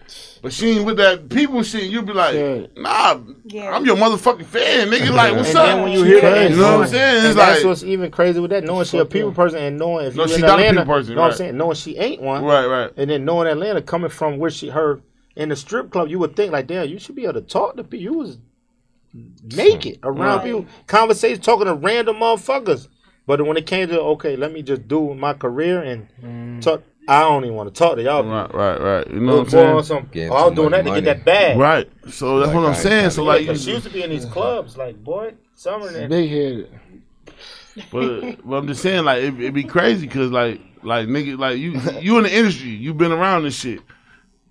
but 0.42 0.54
she 0.54 0.72
ain't 0.72 0.86
with 0.86 0.98
that 0.98 1.30
people 1.30 1.64
shit. 1.64 1.90
You 1.90 2.02
be 2.04 2.14
like, 2.14 2.36
Yeah. 2.36 2.68
nah, 2.78 3.20
Yeah. 3.46 3.76
I'm 3.76 3.86
your 3.86 3.96
motherfucking 3.96 4.46
fan, 4.46 4.90
nigga. 4.90 5.12
Like 5.14 5.36
what's 5.36 5.50
and 5.50 5.58
up? 5.58 5.66
then 5.66 5.82
when 5.84 5.92
you 5.92 6.04
hear 6.04 6.22
that, 6.22 6.52
you 6.52 6.58
know 6.58 6.78
what 6.78 6.84
I'm 6.84 6.88
saying? 6.90 7.16
It's 7.18 7.26
and 7.26 7.38
that's 7.40 7.60
like 7.62 7.68
what's 7.68 7.84
even 7.84 8.12
crazy 8.12 8.40
with 8.40 8.52
that. 8.52 8.64
Knowing 8.64 8.86
she 8.86 8.98
a 9.00 9.06
people 9.06 9.32
person 9.32 9.60
and 9.60 9.78
knowing 9.80 10.06
if 10.08 10.16
No, 10.16 10.24
you 10.24 10.30
she 10.30 10.36
in 10.36 10.42
not 10.42 10.50
a 10.52 10.54
Atlanta, 10.54 10.82
people 10.82 10.94
person, 10.94 11.10
you 11.12 11.16
know 11.16 11.22
what 11.24 11.32
I'm 11.32 11.38
saying? 11.38 11.58
Knowing 11.58 11.76
she 11.76 11.98
ain't 11.98 12.22
one, 12.22 12.44
right, 12.44 12.66
right. 12.68 12.92
and 12.98 13.10
then 13.10 13.26
knowing 13.26 13.48
Atlanta 13.48 13.82
coming 13.82 14.10
from 14.10 14.38
where 14.38 14.52
she 14.52 14.70
her 14.70 15.02
in 15.36 15.50
the 15.50 15.56
strip 15.56 15.90
club, 15.92 16.10
you 16.10 16.20
would 16.20 16.36
think 16.36 16.52
like, 16.52 16.68
damn, 16.68 16.88
you 16.88 17.00
should 17.00 17.16
be 17.16 17.24
able 17.24 17.34
to 17.34 17.42
talk 17.42 17.76
to 17.78 17.84
people. 17.84 18.04
You 18.04 18.14
was 18.14 18.38
naked 19.44 20.00
around 20.04 20.38
Right. 20.38 20.44
people, 20.46 20.66
conversation, 20.88 21.42
talking 21.42 21.66
to 21.66 21.74
random 21.74 22.18
motherfuckers. 22.18 22.88
But 23.28 23.46
when 23.46 23.56
it 23.56 23.66
came 23.66 23.88
to 23.90 24.02
okay, 24.02 24.36
let 24.36 24.52
me 24.52 24.62
just 24.62 24.88
do 24.88 25.14
my 25.14 25.34
career 25.34 25.82
and 25.82 26.08
mm. 26.22 26.62
talk, 26.62 26.84
I 27.08 27.22
don't 27.22 27.44
even 27.44 27.56
want 27.56 27.74
to 27.74 27.78
talk 27.78 27.96
to 27.96 28.04
y'all. 28.04 28.24
Right, 28.24 28.54
right, 28.54 28.80
right. 28.80 29.08
You 29.08 29.20
know 29.20 29.38
what 29.38 29.44
I'm 29.46 29.50
saying? 29.50 29.76
on 29.76 29.84
some, 29.84 30.10
oh, 30.16 30.20
I 30.36 30.46
was 30.46 30.54
doing 30.56 30.72
much 30.72 30.86
that 30.86 30.94
to 30.96 31.02
get 31.02 31.06
that 31.06 31.26
bag. 31.26 31.58
Right. 31.58 31.90
So 32.10 32.40
that's 32.40 32.48
Like, 32.48 32.56
what 32.56 32.66
I'm 32.66 32.72
I- 32.72 32.76
saying. 32.76 33.10
So 33.10 33.34
Yeah, 33.36 33.54
she 33.56 33.72
used 33.72 33.84
to 33.86 33.90
be 33.92 34.04
in 34.04 34.10
these 34.12 34.26
clubs, 34.26 34.78
like 34.78 35.04
boy, 35.04 35.34
summer 35.56 35.88
and 35.90 36.10
Big 36.10 36.30
headed. 36.30 36.80
but, 37.92 38.48
but 38.48 38.56
I'm 38.56 38.68
just 38.68 38.82
saying, 38.82 39.04
like, 39.06 39.20
it, 39.24 39.34
it'd 39.40 39.54
be 39.54 39.64
crazy 39.64 40.06
because 40.08 40.32
like, 40.32 40.62
like 40.84 41.08
nigga, 41.08 41.38
like 41.40 41.58
you, 41.58 41.80
you 42.02 42.18
in 42.18 42.24
the 42.24 42.34
industry, 42.34 42.70
you 42.70 42.94
been 42.94 43.12
around 43.12 43.44
this 43.44 43.56
shit. 43.60 43.82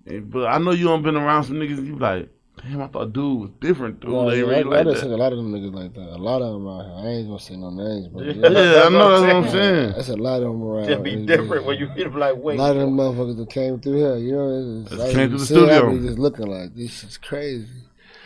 And- 0.05 0.29
But 0.29 0.47
I 0.47 0.57
know 0.57 0.71
you 0.71 0.85
don't 0.85 1.03
been 1.03 1.15
around 1.17 1.45
some 1.45 1.55
niggas. 1.55 1.85
You 1.85 1.97
like, 1.97 2.29
damn, 2.61 2.81
I 2.81 2.87
thought 2.87 3.13
dude 3.13 3.39
was 3.41 3.49
different. 3.59 3.99
Dude, 3.99 4.09
No, 4.11 4.29
they 4.29 4.37
yeah, 4.39 4.43
really 4.43 4.55
I, 4.55 4.59
I 4.59 4.63
like 4.63 4.85
done 4.85 4.95
seen 4.97 5.09
that. 5.09 5.15
a 5.15 5.17
lot 5.17 5.31
of 5.33 5.37
them 5.37 5.51
niggas 5.53 5.73
like 5.73 5.93
that. 5.93 6.15
A 6.15 6.17
lot 6.17 6.41
of 6.41 6.53
them 6.53 6.67
out 6.67 6.85
here. 6.85 6.93
I 6.95 7.07
ain't 7.13 7.27
gonna 7.27 7.39
say 7.39 7.55
no 7.55 7.69
names, 7.69 8.07
but 8.07 8.25
Yeah. 8.25 8.33
yeah, 8.33 8.49
Yeah, 8.49 8.83
I 8.83 8.89
know 8.89 9.09
that's 9.21 9.33
what 9.33 9.35
I'm 9.43 9.49
saying. 9.49 9.91
that's 9.95 10.09
a 10.09 10.15
lot 10.17 10.37
of 10.43 10.51
them 10.51 10.63
around. 10.63 10.87
just 10.87 11.03
be 11.03 11.25
different 11.25 11.65
when 11.65 11.77
you 11.79 11.89
feel 11.95 12.09
like 12.11 12.33
wait. 12.35 12.35
A 12.35 12.37
wait. 12.43 12.57
lot 12.59 12.71
of 12.75 12.77
them 12.81 12.95
motherfuckers 12.97 13.37
that 13.37 13.49
came 13.49 13.79
through 13.79 13.97
here, 13.97 14.17
you 14.17 14.31
know, 14.33 14.81
it's, 14.81 14.89
Just 14.89 15.01
like, 15.01 15.11
came 15.13 15.19
you 15.21 15.27
through 15.29 15.37
the 15.39 15.45
see 15.45 15.53
that, 15.55 15.77
studio. 15.79 15.91
but 15.97 16.05
Just 16.07 16.19
looking 16.19 16.47
like 16.47 16.75
this 16.75 17.03
is 17.03 17.17
crazy. 17.17 17.67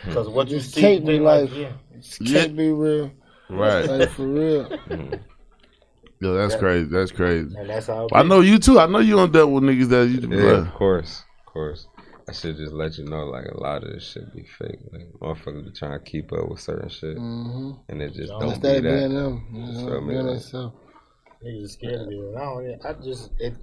Because 0.04 0.28
what 0.28 0.48
you 0.48 0.58
Just 0.58 0.74
see, 0.74 0.80
can't 0.80 1.06
be 1.06 1.18
like, 1.18 1.50
like- 1.50 1.58
yeah. 1.58 1.72
Can't 2.26 2.56
be 2.56 2.70
real. 2.70 3.10
Right. 3.48 3.86
Like 3.88 4.10
for 4.10 4.26
real. 4.26 4.64
Mm-hmm. 4.88 5.14
Yo, 6.18 6.32
that's 6.34 6.54
crazy. 6.56 6.86
That's 6.88 7.10
crazy. 7.12 7.54
and 7.58 7.68
that's 7.68 7.88
how. 7.88 8.08
I 8.12 8.22
know 8.22 8.40
you 8.40 8.58
too. 8.58 8.78
I 8.78 8.86
know 8.86 9.00
you 9.00 9.18
on 9.18 9.30
dealt 9.32 9.50
with 9.50 9.64
niggas 9.64 9.88
that 9.90 10.08
you. 10.08 10.26
Yeah, 10.34 10.44
Yeah. 10.44 10.50
of 10.66 10.72
course, 10.72 11.22
of 11.46 11.52
course. 11.52 11.86
I 12.28 12.32
should 12.32 12.56
just 12.56 12.72
let 12.72 12.98
you 12.98 13.04
know, 13.04 13.24
like 13.26 13.46
a 13.46 13.60
lot 13.60 13.84
of 13.84 13.92
this 13.92 14.10
shit 14.10 14.34
be 14.34 14.42
fake. 14.58 14.80
Like 14.92 15.12
motherfuckers 15.20 15.64
be 15.64 15.70
trying 15.70 15.98
to 15.98 16.04
keep 16.04 16.32
up 16.32 16.48
with 16.48 16.60
certain 16.60 16.88
shit, 16.88 17.16
Mm-hmm. 17.16 17.70
and 17.88 18.02
it 18.02 18.14
just 18.14 18.30
Don't 18.30 18.40
don't 18.40 18.48
Instead 18.54 18.82
be 18.82 18.88
of 18.88 18.94
being 18.94 19.14
that. 19.14 19.20
them, 19.20 19.46
you 19.52 19.66
Feel 19.66 19.86
know, 19.90 20.00
me, 20.00 20.14
being 20.14 20.26
like- 20.26 20.34
themselves. 20.40 20.74
Niggas 21.44 21.64
are 21.64 21.68
scared 21.68 22.00
of 22.00 22.08
it. 22.08 22.36
I 22.36 22.40
don't. 22.44 22.86
I 22.86 22.92
just 23.04 23.30
it. 23.38 23.54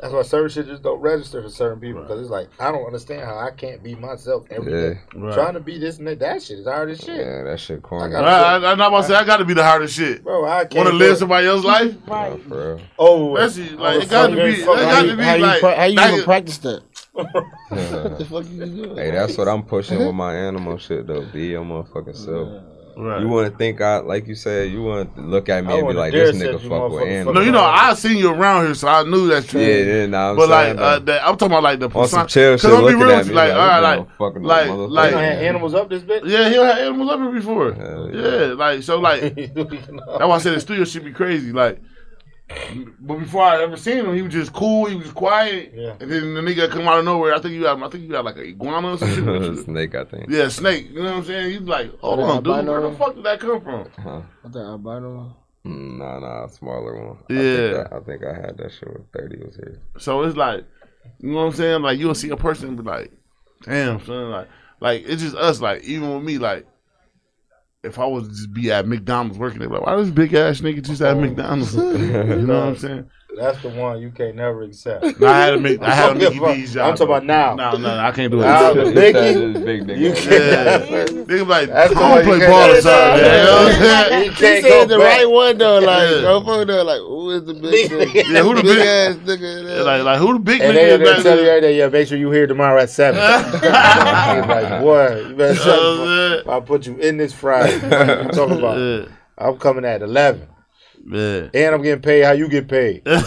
That's 0.00 0.12
why 0.12 0.22
certain 0.22 0.48
shit 0.50 0.66
just 0.66 0.82
don't 0.82 1.00
register 1.00 1.42
for 1.42 1.48
certain 1.48 1.78
people 1.80 2.02
because 2.02 2.20
it's 2.20 2.30
like 2.30 2.48
I 2.58 2.72
don't 2.72 2.84
understand 2.84 3.22
how 3.22 3.38
I 3.38 3.50
can't 3.52 3.82
be 3.84 3.94
myself 3.94 4.44
every 4.50 4.72
day. 4.72 5.00
Yeah, 5.14 5.20
Right. 5.20 5.34
Trying 5.34 5.54
to 5.54 5.60
be 5.60 5.78
this 5.78 5.98
and 5.98 6.06
that, 6.08 6.18
that 6.20 6.42
shit 6.42 6.58
is 6.58 6.66
hard 6.66 6.90
as 6.90 6.98
shit, 7.00 7.16
yeah, 7.24 7.42
that 7.44 7.60
shit 7.60 7.82
corny. 7.82 8.14
I 8.14 8.18
I, 8.18 8.20
got- 8.20 8.64
I, 8.64 8.72
I'm 8.72 8.78
not 8.78 8.88
about 8.88 9.00
to 9.02 9.06
say 9.08 9.14
I 9.14 9.24
got 9.24 9.36
to 9.38 9.44
be 9.44 9.54
the 9.54 9.62
hardest 9.64 9.94
shit. 9.96 10.22
bro. 10.24 10.44
I 10.44 10.64
can't 10.64 10.74
Want 10.74 10.88
to 10.88 10.94
live 10.94 11.18
somebody 11.18 11.46
else's 11.46 11.64
life? 11.64 11.94
Nah, 12.06 12.14
Right. 12.14 12.42
for 12.42 12.74
real. 12.76 12.80
Oh, 12.98 13.36
That's 13.36 13.56
it. 13.56 13.78
Like 13.78 14.02
it 14.02 14.10
got 14.10 14.26
to 14.28 14.34
be. 14.36 14.56
That 14.56 14.66
got 14.66 14.78
How 14.94 15.02
to 15.02 15.08
you, 15.08 15.16
be 15.16 15.22
how 15.22 15.34
you, 15.34 15.42
like. 15.42 15.60
pra- 15.60 15.76
how 15.76 15.84
you 15.84 16.00
even 16.00 16.24
practice 16.24 16.58
that? 16.58 16.82
The 17.14 18.26
fuck 18.28 18.44
you 18.50 18.66
do? 18.66 18.94
Hey, 18.94 19.10
that's 19.10 19.36
what 19.36 19.48
I'm 19.48 19.62
pushing 19.62 19.98
with 19.98 20.14
my 20.14 20.34
animal 20.48 20.78
shit 20.78 21.06
though. 21.06 21.24
Be 21.26 21.48
your 21.48 21.64
motherfucking 21.64 22.16
self. 22.16 22.62
Right. 22.94 23.22
You 23.22 23.28
want 23.28 23.50
to 23.50 23.56
think 23.56 23.80
I, 23.80 24.00
like 24.00 24.26
you 24.26 24.34
said, 24.34 24.70
you 24.70 24.82
want 24.82 25.14
to 25.14 25.22
look 25.22 25.48
at 25.48 25.64
me 25.64 25.72
I 25.72 25.78
and 25.78 25.88
be 25.88 25.94
like, 25.94 26.12
this 26.12 26.36
nigga 26.36 26.60
fuck 26.68 26.92
with 26.92 27.08
animals. 27.08 27.34
No, 27.36 27.40
you 27.40 27.50
know, 27.50 27.62
I 27.64 27.94
seen 27.94 28.18
you 28.18 28.30
around 28.30 28.66
here, 28.66 28.74
so 28.74 28.86
I 28.86 29.02
knew 29.04 29.28
that's 29.28 29.46
true. 29.46 29.62
Yeah, 29.62 29.76
yeah, 29.76 30.06
nah, 30.06 30.30
I'm 30.30 30.36
but 30.36 30.50
like, 30.50 30.76
uh, 30.76 30.98
that, 30.98 31.26
I'm 31.26 31.38
talking 31.38 31.52
about 31.52 31.62
like 31.62 31.80
the 31.80 31.86
on 31.86 32.06
some 32.06 32.24
persona- 32.26 32.58
shit, 32.58 32.64
I'm 32.66 32.76
be 32.76 32.82
looking 32.82 32.98
real 33.00 33.10
at 33.12 33.18
with 33.20 33.28
you, 33.28 33.34
like, 33.34 33.48
like, 33.52 33.58
all 33.58 33.66
right, 33.66 33.80
this 33.80 33.98
like, 33.98 34.08
nigga 34.08 34.16
fucking 34.18 34.42
like, 34.42 34.66
motherfucker. 34.68 34.90
like, 34.90 35.10
You 35.10 35.16
done 35.16 35.24
animals 35.24 35.74
up 35.74 35.88
this 35.88 36.02
bitch. 36.02 36.20
yeah, 36.26 36.48
he 36.50 36.54
had 36.56 36.78
animals 36.80 37.10
up 37.10 37.20
here 37.20 37.32
before. 37.32 37.68
Yeah. 38.12 38.20
yeah. 38.46 38.46
like 38.52 38.82
so, 38.82 39.00
like 39.00 39.20
that's 39.54 39.54
why 40.04 40.28
I 40.28 40.38
said 40.38 40.54
the 40.54 40.60
studio 40.60 40.84
should 40.84 41.04
be 41.04 41.12
crazy. 41.12 41.50
Like, 41.50 41.80
but 43.00 43.16
before 43.18 43.42
I 43.42 43.62
ever 43.62 43.76
seen 43.76 43.98
him, 44.04 44.14
he 44.14 44.22
was 44.22 44.32
just 44.32 44.52
cool. 44.52 44.86
He 44.86 44.94
was 44.96 45.10
quiet. 45.12 45.72
Yeah. 45.74 45.94
And 46.00 46.10
then 46.10 46.34
the 46.34 46.40
nigga 46.40 46.70
come 46.70 46.86
out 46.88 46.98
of 46.98 47.04
nowhere. 47.04 47.34
I 47.34 47.40
think 47.40 47.54
you 47.54 47.64
had, 47.66 47.82
I 47.82 47.88
think 47.88 48.08
you 48.08 48.14
had 48.14 48.24
like 48.24 48.36
an 48.36 48.44
iguana 48.46 48.92
or 48.92 48.98
something. 48.98 49.56
Snake, 49.64 49.94
I 49.94 50.04
think. 50.04 50.26
yeah, 50.30 50.48
snake. 50.48 50.88
You 50.90 50.96
know 51.02 51.10
what 51.10 51.18
I'm 51.18 51.24
saying? 51.24 51.50
He's 51.50 51.60
like, 51.68 51.98
hold 52.00 52.18
Yeah, 52.20 52.24
on, 52.26 52.42
dude, 52.42 52.52
albino. 52.52 52.72
where 52.80 52.90
the 52.90 52.96
fuck 52.96 53.14
did 53.14 53.24
that 53.24 53.40
come 53.40 53.60
from? 53.60 53.88
Huh? 54.02 54.22
What 54.42 54.52
the 54.52 54.60
albino? 54.60 55.36
Mm, 55.66 55.98
Nah, 55.98 56.18
nah, 56.18 56.46
smaller 56.48 57.06
one. 57.06 57.18
Yeah. 57.28 57.38
I 57.38 57.42
think, 57.42 57.92
I, 57.92 57.96
I 57.96 58.00
think 58.00 58.24
I 58.24 58.34
had 58.46 58.56
that 58.58 58.72
shit 58.72 58.88
when 58.88 59.04
30 59.12 59.44
was 59.44 59.56
here. 59.56 59.80
So 59.98 60.22
it's 60.22 60.36
like, 60.36 60.64
you 61.20 61.30
know 61.30 61.36
what 61.36 61.42
I'm 61.44 61.52
saying? 61.52 61.82
Like 61.82 61.98
you'll 61.98 62.14
see 62.14 62.30
a 62.30 62.36
person 62.36 62.68
and 62.68 62.76
be 62.76 62.82
like, 62.82 63.12
damn, 63.62 64.04
son, 64.04 64.30
like, 64.30 64.48
like 64.80 65.04
it's 65.06 65.22
just 65.22 65.36
us. 65.36 65.60
Like 65.60 65.84
even 65.84 66.12
with 66.14 66.24
me, 66.24 66.38
like. 66.38 66.66
If 67.82 67.98
I 67.98 68.06
was 68.06 68.28
to 68.28 68.34
just 68.34 68.52
be 68.52 68.70
at 68.70 68.86
McDonald's 68.86 69.38
working, 69.38 69.58
they're 69.58 69.68
like, 69.68 69.84
"Why 69.84 69.96
this 69.96 70.10
big 70.10 70.34
ass 70.34 70.60
nigga 70.60 70.82
just 70.82 71.02
at 71.02 71.16
oh. 71.16 71.20
McDonald's?" 71.20 71.74
you 71.76 71.82
know 71.82 72.60
what 72.60 72.68
I'm 72.68 72.76
saying? 72.78 73.10
That's 73.34 73.60
the 73.62 73.70
one 73.70 74.00
you 74.00 74.10
can't 74.10 74.36
never 74.36 74.62
accept. 74.62 75.18
No, 75.18 75.26
I 75.26 75.38
had 75.46 75.54
a 75.54 75.56
Mick, 75.58 75.82
I 75.82 75.94
had 75.94 76.08
a 76.08 76.10
I'm 76.12 76.18
talking 76.20 76.40
Mickey 76.42 76.72
about- 76.74 76.90
I'm 76.90 76.96
talking 76.96 77.02
about 77.06 77.24
now. 77.24 77.54
No, 77.54 77.72
no, 77.72 77.78
no, 77.78 77.98
I 77.98 78.10
can't 78.12 78.30
do 78.30 78.40
it. 78.40 78.44
Now, 78.44 78.74
the 78.74 78.84
Mickey, 78.84 79.52
big 79.60 79.82
nigga. 79.86 79.98
you 79.98 80.12
can't. 80.12 81.26
be 81.26 81.40
like, 81.42 81.68
That's 81.68 81.94
the 81.94 82.00
I 82.00 82.10
one 82.10 82.24
don't 82.24 82.38
play 82.38 82.46
ball 82.46 82.70
or 82.70 82.80
something. 82.80 83.22
man. 83.22 83.38
You 83.38 83.44
know 83.44 83.64
what 83.64 84.12
You 84.26 84.30
He 84.30 84.36
can't 84.36 84.62
said 84.64 84.68
go 84.68 84.84
the 84.86 84.98
back. 84.98 85.16
right 85.18 85.30
one 85.30 85.58
though. 85.58 85.78
Like, 85.78 86.10
Yeah. 86.10 86.16
motherfucker, 86.28 86.66
though, 86.66 86.82
like, 86.84 86.98
who 87.00 87.30
is 87.30 87.44
the 87.46 87.54
big 87.54 87.90
nigga? 87.90 88.14
Yeah, 88.32 88.42
who 88.42 88.54
the 88.54 88.62
big 88.62 88.76
big- 88.76 88.86
ass 88.86 89.14
nigga? 89.16 89.64
there? 89.64 89.82
Like, 89.84 90.02
like 90.04 90.18
who 90.18 90.32
the 90.34 90.38
big 90.38 90.60
And 90.60 90.72
nigga 90.72 90.74
they 90.74 90.90
is 90.92 90.98
they 90.98 91.04
back 91.04 91.22
tell 91.22 91.36
you 91.38 91.42
there? 91.44 91.56
every 91.56 91.60
day, 91.68 91.78
yeah, 91.78 91.88
make 91.88 92.08
sure 92.08 92.18
you 92.18 92.30
here 92.30 92.46
tomorrow 92.46 92.80
at 92.82 92.90
seven. 92.90 93.18
Like, 93.72 94.80
boy, 94.82 95.24
you 95.28 95.34
better 95.34 95.54
shut 95.54 95.66
know 95.66 96.00
what 96.00 96.08
I'm 96.08 96.38
fuck- 96.44 96.48
I'll 96.52 96.62
put 96.62 96.86
you 96.86 96.96
in 96.98 97.16
this 97.16 97.32
Friday. 97.32 97.78
What 97.78 98.24
you 98.24 98.30
talking 98.30 98.58
about? 98.58 99.08
I'm 99.38 99.56
coming 99.58 99.84
at 99.84 100.02
eleven, 100.02 100.46
Yeah, 101.04 101.48
and 101.52 101.74
I'm 101.74 101.82
getting 101.82 102.02
paid 102.02 102.22
how 102.24 102.32
you 102.32 102.48
get 102.48 102.68
paid. 102.68 103.02
yeah. 103.06 103.22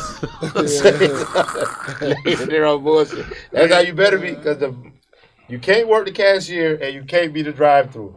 They're 2.45 2.65
on 2.65 2.83
bullshit. 2.83 3.25
That's 3.51 3.73
how 3.73 3.79
you 3.79 3.93
better 3.93 4.17
be, 4.17 4.33
because 4.33 4.59
the 4.59 4.73
you 5.47 5.59
can't 5.59 5.87
work 5.87 6.05
the 6.05 6.11
cashier 6.11 6.75
and 6.81 6.93
you 6.93 7.03
can't 7.03 7.33
be 7.33 7.41
the 7.41 7.51
drive-through. 7.51 8.15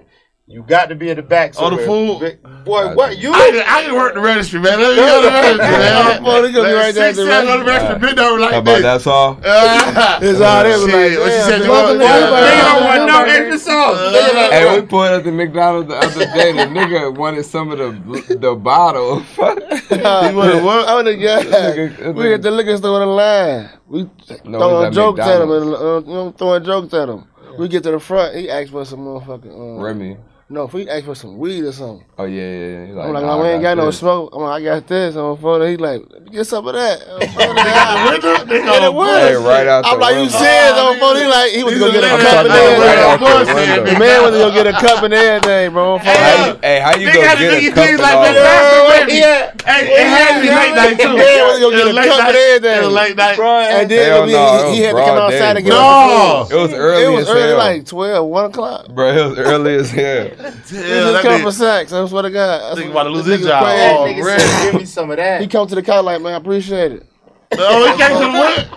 You 0.51 0.63
got 0.63 0.89
to 0.89 0.95
be 0.95 1.11
in 1.11 1.17
the 1.17 1.23
back. 1.23 1.53
Oh, 1.59 1.69
the 1.69 1.77
somewhere. 1.85 2.39
food? 2.41 2.65
Boy, 2.65 2.95
what 2.95 3.19
you? 3.19 3.33
I 3.35 3.51
can, 3.53 3.65
I 3.69 3.83
can 3.85 3.95
work 3.95 4.15
the 4.15 4.21
registry, 4.21 4.61
man. 4.61 4.81
Let 4.81 4.91
me 4.91 4.97
go 4.97 5.21
to 5.21 5.27
the 5.29 5.33
registry, 5.33 5.69
man. 5.77 6.23
Boy, 6.25 6.41
they 6.43 6.53
gonna 6.53 6.69
be 6.69 6.75
right 6.75 6.95
there 6.95 7.13
Six, 7.13 7.19
the 7.19 7.27
seven 7.27 7.51
on 7.53 7.59
the 7.61 7.65
registry. 7.67 7.93
registry, 8.01 8.07
bend 8.17 8.19
over 8.21 8.41
like 8.41 8.53
How 8.53 8.59
about 8.61 8.73
this. 8.77 8.83
that's 8.83 9.07
all? 9.13 9.39
Uh, 9.45 10.19
It's 10.23 10.41
all 10.41 10.63
there, 10.65 10.79
but 10.79 10.89
Shit, 10.91 11.11
like, 11.13 11.19
what 11.21 11.33
she 11.33 11.41
said, 11.45 11.59
dude. 11.59 11.69
well, 11.69 11.85
Welcome 11.85 11.99
to 11.99 12.05
yeah. 12.05 12.17
everybody. 12.17 12.47
Nigga 12.49 12.65
don't 12.65 12.85
want 12.89 13.03
no 13.13 13.19
extra 13.29 13.59
sauce. 13.59 14.51
Hey, 14.51 14.81
we 14.81 14.87
pulled 14.87 15.05
up 15.13 15.23
to 15.25 15.33
McDonald's 15.33 15.89
the 15.89 15.97
other 15.97 16.25
day. 16.33 16.53
The 16.53 16.65
nigga 16.73 17.15
wanted 17.17 17.45
some 17.45 17.71
of 17.71 17.79
the 17.79 18.37
the 18.41 18.55
bottle. 18.55 19.21
Fuck. 19.37 19.59
You 19.91 19.97
wanna 20.01 20.65
what? 20.65 20.85
Oh, 20.89 21.03
the 21.03 21.15
guy. 21.17 22.11
We 22.13 22.33
at 22.33 22.41
the 22.41 22.51
liquor 22.51 22.77
store 22.79 23.03
in 23.03 23.09
the 23.09 23.15
line. 23.15 23.69
We 23.87 24.09
throwing 24.45 24.93
jokes 24.93 25.21
at 25.21 25.43
him, 25.43 25.49
McDonald's. 25.51 25.83
uh, 26.09 26.09
you 26.09 26.15
know, 26.15 26.31
throwing 26.33 26.65
jokes 26.65 26.95
at 26.95 27.09
him. 27.11 27.25
We 27.59 27.69
get 27.69 27.83
to 27.83 27.91
the 27.91 28.01
front, 28.01 28.35
he 28.37 28.49
asked 28.49 28.71
for 28.71 28.85
some 28.87 29.01
motherfucking. 29.01 29.53
Um, 29.53 29.83
Remy. 29.83 30.17
No, 30.51 30.65
if 30.65 30.73
he 30.73 30.89
asked 30.89 31.05
for 31.05 31.15
some 31.15 31.37
weed 31.37 31.61
or 31.63 31.73
something. 31.73 32.07
Oh 32.17 32.25
yeah, 32.25 32.41
yeah. 32.41 32.69
yeah. 32.81 32.87
He's 32.87 32.97
I'm 32.97 33.13
like, 33.13 33.21
nah, 33.23 33.37
no, 33.37 33.43
we 33.43 33.49
I 33.49 33.53
ain't 33.53 33.63
got 33.63 33.77
no 33.77 33.91
smoke. 33.91 34.31
I'm 34.33 34.41
like, 34.41 34.63
I 34.63 34.65
got 34.65 34.87
this 34.89 35.15
on 35.15 35.37
the 35.37 35.43
phone. 35.43 35.61
He 35.69 35.77
like, 35.77 36.01
let 36.09 36.23
me 36.25 36.31
get 36.31 36.47
some 36.47 36.67
of 36.67 36.73
that. 36.73 37.05
On 37.05 37.21
the 37.21 37.27
phone. 37.29 37.53
Nigga, 37.53 38.49
nigga, 38.49 38.65
And 38.65 39.35
it 39.37 39.39
right 39.45 39.67
out 39.69 39.85
I'm 39.85 40.01
the 40.01 40.01
like, 40.01 40.15
you 40.17 40.25
window. 40.25 40.39
serious 40.41 40.73
on 40.73 40.95
the 40.95 41.01
phone? 41.05 41.17
He 41.21 41.27
like, 41.29 41.51
he 41.53 41.61
was 41.65 41.75
He's 41.77 41.83
gonna 41.85 41.93
get 42.01 42.05
a 42.09 42.17
a 42.17 42.25
cup 42.25 42.47
and 42.49 42.57
everything. 42.57 43.13
Of 43.13 43.21
course, 43.21 43.45
the 43.45 43.55
man. 43.61 43.85
window. 43.85 44.01
The 44.01 44.25
was 44.25 44.33
gonna 44.41 44.55
get 44.57 44.67
a 44.73 44.77
cup 44.81 45.03
and 45.05 45.13
everything, 45.13 45.73
bro. 45.77 45.99
Hey, 45.99 46.57
hey, 46.65 46.81
how 46.81 46.97
you 46.97 47.07
They 47.07 47.13
gonna 47.13 47.27
got 47.29 47.37
to 47.37 47.45
get 47.45 47.69
a 47.69 47.75
cup 47.77 47.85
and 47.85 48.01
like 48.01 48.17
all 48.17 48.25
that. 48.25 48.33
that? 48.33 49.05
Baby. 49.05 49.21
Yeah. 49.21 49.53
Hey, 49.69 49.85
it 49.85 50.09
had 50.09 50.33
to 50.33 50.41
be 50.41 50.49
late 50.49 50.75
night 50.81 50.97
too. 50.97 51.13
Yeah, 51.13 51.45
we 51.53 51.61
gonna 51.61 51.77
get 51.77 51.85
It 51.85 51.85
was 51.85 51.93
a 51.93 51.93
late 51.93 52.09
cup 52.09 52.19
night. 52.25 52.33
and 52.33 52.65
everything. 52.65 52.89
Late 52.97 53.17
night. 53.21 53.37
And 53.37 53.91
then 53.93 54.29
he, 54.29 54.33
no, 54.33 54.73
he, 54.73 54.77
he 54.81 54.81
it 54.81 54.87
had 54.89 54.97
to 54.97 55.05
come 55.13 55.19
outside 55.29 55.53
day. 55.53 55.61
and 55.61 55.65
get 55.69 55.77
No. 55.77 56.49
It 56.49 56.57
was 56.57 56.73
early 56.73 57.05
It 57.05 57.09
was 57.13 57.29
early, 57.29 57.53
like 57.53 57.85
12, 57.85 58.25
1 58.27 58.45
o'clock. 58.49 58.89
Bro, 58.89 59.09
it 59.13 59.29
was 59.29 59.39
early 59.45 59.75
as 59.77 59.91
hell. 59.93 60.31
We 60.39 60.45
Yeah, 60.45 60.51
just 60.51 60.71
that 60.71 61.23
come 61.23 61.41
for 61.43 61.49
nigga- 61.49 61.53
sex. 61.53 61.93
I 61.93 62.07
swear 62.07 62.23
to 62.23 62.31
God. 62.31 62.61
That's 62.61 62.81
Nigga 62.81 62.85
what- 62.87 62.91
about 62.93 63.03
to 63.05 63.11
lose 63.11 63.25
this 63.27 63.39
his 63.41 63.47
job. 63.49 63.65
crazy. 63.65 63.79
That 63.79 63.97
Oh, 63.97 64.05
nigga 64.05 64.39
said, 64.41 64.73
give 64.73 64.81
me 64.81 64.87
some 64.87 65.11
of 65.11 65.17
that. 65.17 65.41
He 65.41 65.47
come 65.47 65.67
to 65.69 65.75
the 65.75 65.83
car 65.83 66.03
like, 66.03 66.21
man, 66.23 66.35
I 66.35 66.37
appreciate 66.37 66.93
it. 66.93 67.07
Oh, 67.53 67.93
he 67.93 67.99
came 67.99 68.09
to 68.13 68.25
the 68.25 68.31
what? 68.39 68.69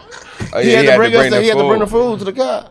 Oh, 0.54 0.60
yeah, 0.60 0.64
He 0.64 0.72
had 0.74 0.92
to 0.92 0.98
bring 0.98 1.16
us. 1.16 1.24
the 1.26 1.30
The, 1.30 1.42
he 1.42 1.48
had 1.50 1.58
to 1.58 1.64
bring 1.68 1.80
the 1.80 1.88
food. 1.88 2.20
food 2.20 2.20
to 2.20 2.26
the 2.26 2.34
car. 2.34 2.70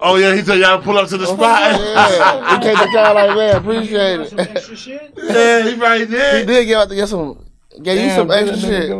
Oh 0.00 0.14
yeah, 0.14 0.32
he 0.36 0.42
told 0.42 0.60
y'all 0.60 0.78
to 0.78 0.84
pull 0.84 0.96
up 0.96 1.08
to 1.08 1.16
the 1.18 1.26
oh, 1.26 1.34
spot. 1.34 1.72
Yeah, 1.72 2.58
he 2.58 2.62
came 2.64 2.76
to 2.76 2.84
the 2.84 2.90
car 2.92 3.14
like, 3.14 3.36
man, 3.36 3.56
appreciate 3.56 4.20
it. 4.20 4.28
Some 4.30 4.38
Extra 4.40 4.76
shit. 4.76 5.12
yeah, 5.16 5.62
he 5.68 5.74
right 5.74 6.08
there. 6.08 6.38
he 6.38 6.44
did 6.46 6.66
give 6.66 6.78
out 6.78 6.88
to 6.88 6.94
get 6.94 7.08
some, 7.08 7.44
gave 7.82 8.00
you 8.04 8.10
some 8.10 8.30
extra 8.30 8.58
shit. 8.60 8.90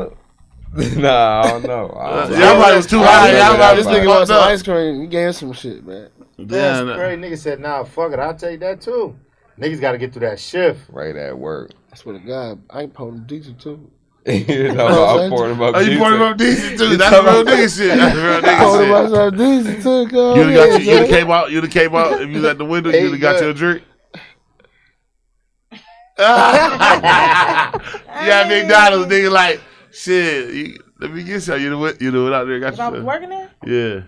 nah, 0.98 1.40
I 1.42 1.50
don't 1.50 1.62
know. 1.66 1.86
I 1.90 2.04
uh, 2.04 2.20
don't 2.28 2.32
know. 2.32 2.38
Y'all 2.46 2.56
probably 2.56 2.76
was 2.76 2.86
too 2.86 2.98
high. 2.98 3.30
Y'all 3.30 3.76
This 3.76 3.84
probably 3.86 4.00
nigga 4.00 4.06
was 4.06 4.08
wanted 4.08 4.26
some 4.26 4.42
ice 4.42 4.62
cream. 4.62 5.00
He 5.02 5.06
gave 5.06 5.28
us 5.28 5.38
some 5.38 5.52
shit, 5.52 5.86
man. 5.86 6.08
That's 6.39 6.78
Damn. 6.78 6.89
Uh, 6.89 6.97
crazy. 6.97 7.20
Nigga 7.20 7.39
said, 7.39 7.60
nah, 7.60 7.85
fuck 7.85 8.12
it. 8.12 8.19
I'll 8.19 8.35
take 8.35 8.60
that 8.60 8.81
too. 8.81 9.16
Niggas 9.59 9.81
got 9.81 9.93
to 9.93 9.98
get 9.98 10.12
through 10.12 10.28
that 10.28 10.39
shift. 10.39 10.81
Right 10.89 11.16
at 11.16 11.36
work. 11.36 11.73
I 11.93 11.97
swear 11.97 12.19
to 12.19 12.24
God, 12.24 12.62
I 12.70 12.82
ain't 12.82 12.94
pulling 12.94 13.24
decent 13.27 13.60
too. 13.60 13.90
you 14.28 14.73
know, 14.74 15.05
I 15.24 15.28
poured 15.28 15.51
him 15.52 15.60
up. 15.62 15.74
Oh, 15.74 15.78
you 15.81 15.86
decent. 15.86 16.01
poured 16.02 16.15
him 16.15 16.23
up 16.23 16.36
decent 16.36 16.78
too. 16.78 16.97
That's 16.97 17.24
real 17.24 17.44
nigga 17.44 17.77
shit. 17.78 17.97
That's 17.98 18.16
real 18.16 18.40
nigga 18.43 18.78
shit. 18.78 18.89
myself 18.90 19.36
decent 19.36 19.82
too, 19.82 20.06
girl. 20.09 20.36
You'd 20.36 20.47
have 20.51 20.70
got 20.70 20.81
you, 20.82 20.93
you'd 20.93 21.09
came 21.09 21.31
out, 21.31 21.51
you'd 21.51 21.70
came 21.70 21.94
out, 21.94 22.20
if 22.20 22.28
you 22.28 22.35
was 22.35 22.44
at 22.44 22.59
the 22.59 22.65
window, 22.65 22.90
you'd 22.90 23.20
got 23.20 23.40
you 23.40 23.48
a 23.48 23.55
drink. 23.55 23.82
yeah, 26.19 27.70
McDonald's 28.48 29.10
nigga 29.12 29.31
like, 29.31 29.60
shit, 29.93 30.52
you, 30.55 30.78
let 31.01 31.12
me 31.12 31.23
get 31.23 31.40
some. 31.43 31.60
You 31.60 31.70
know 31.70 31.78
what? 31.78 32.01
You 32.02 32.10
know 32.10 32.24
what 32.24 32.32
out 32.32 32.47
there 32.47 32.59
got 32.60 32.74
If 32.74 32.81
I 32.81 32.89
was 32.89 33.01
you. 33.01 33.06
working 33.06 33.28
there, 33.31 33.51
Yeah. 33.65 34.02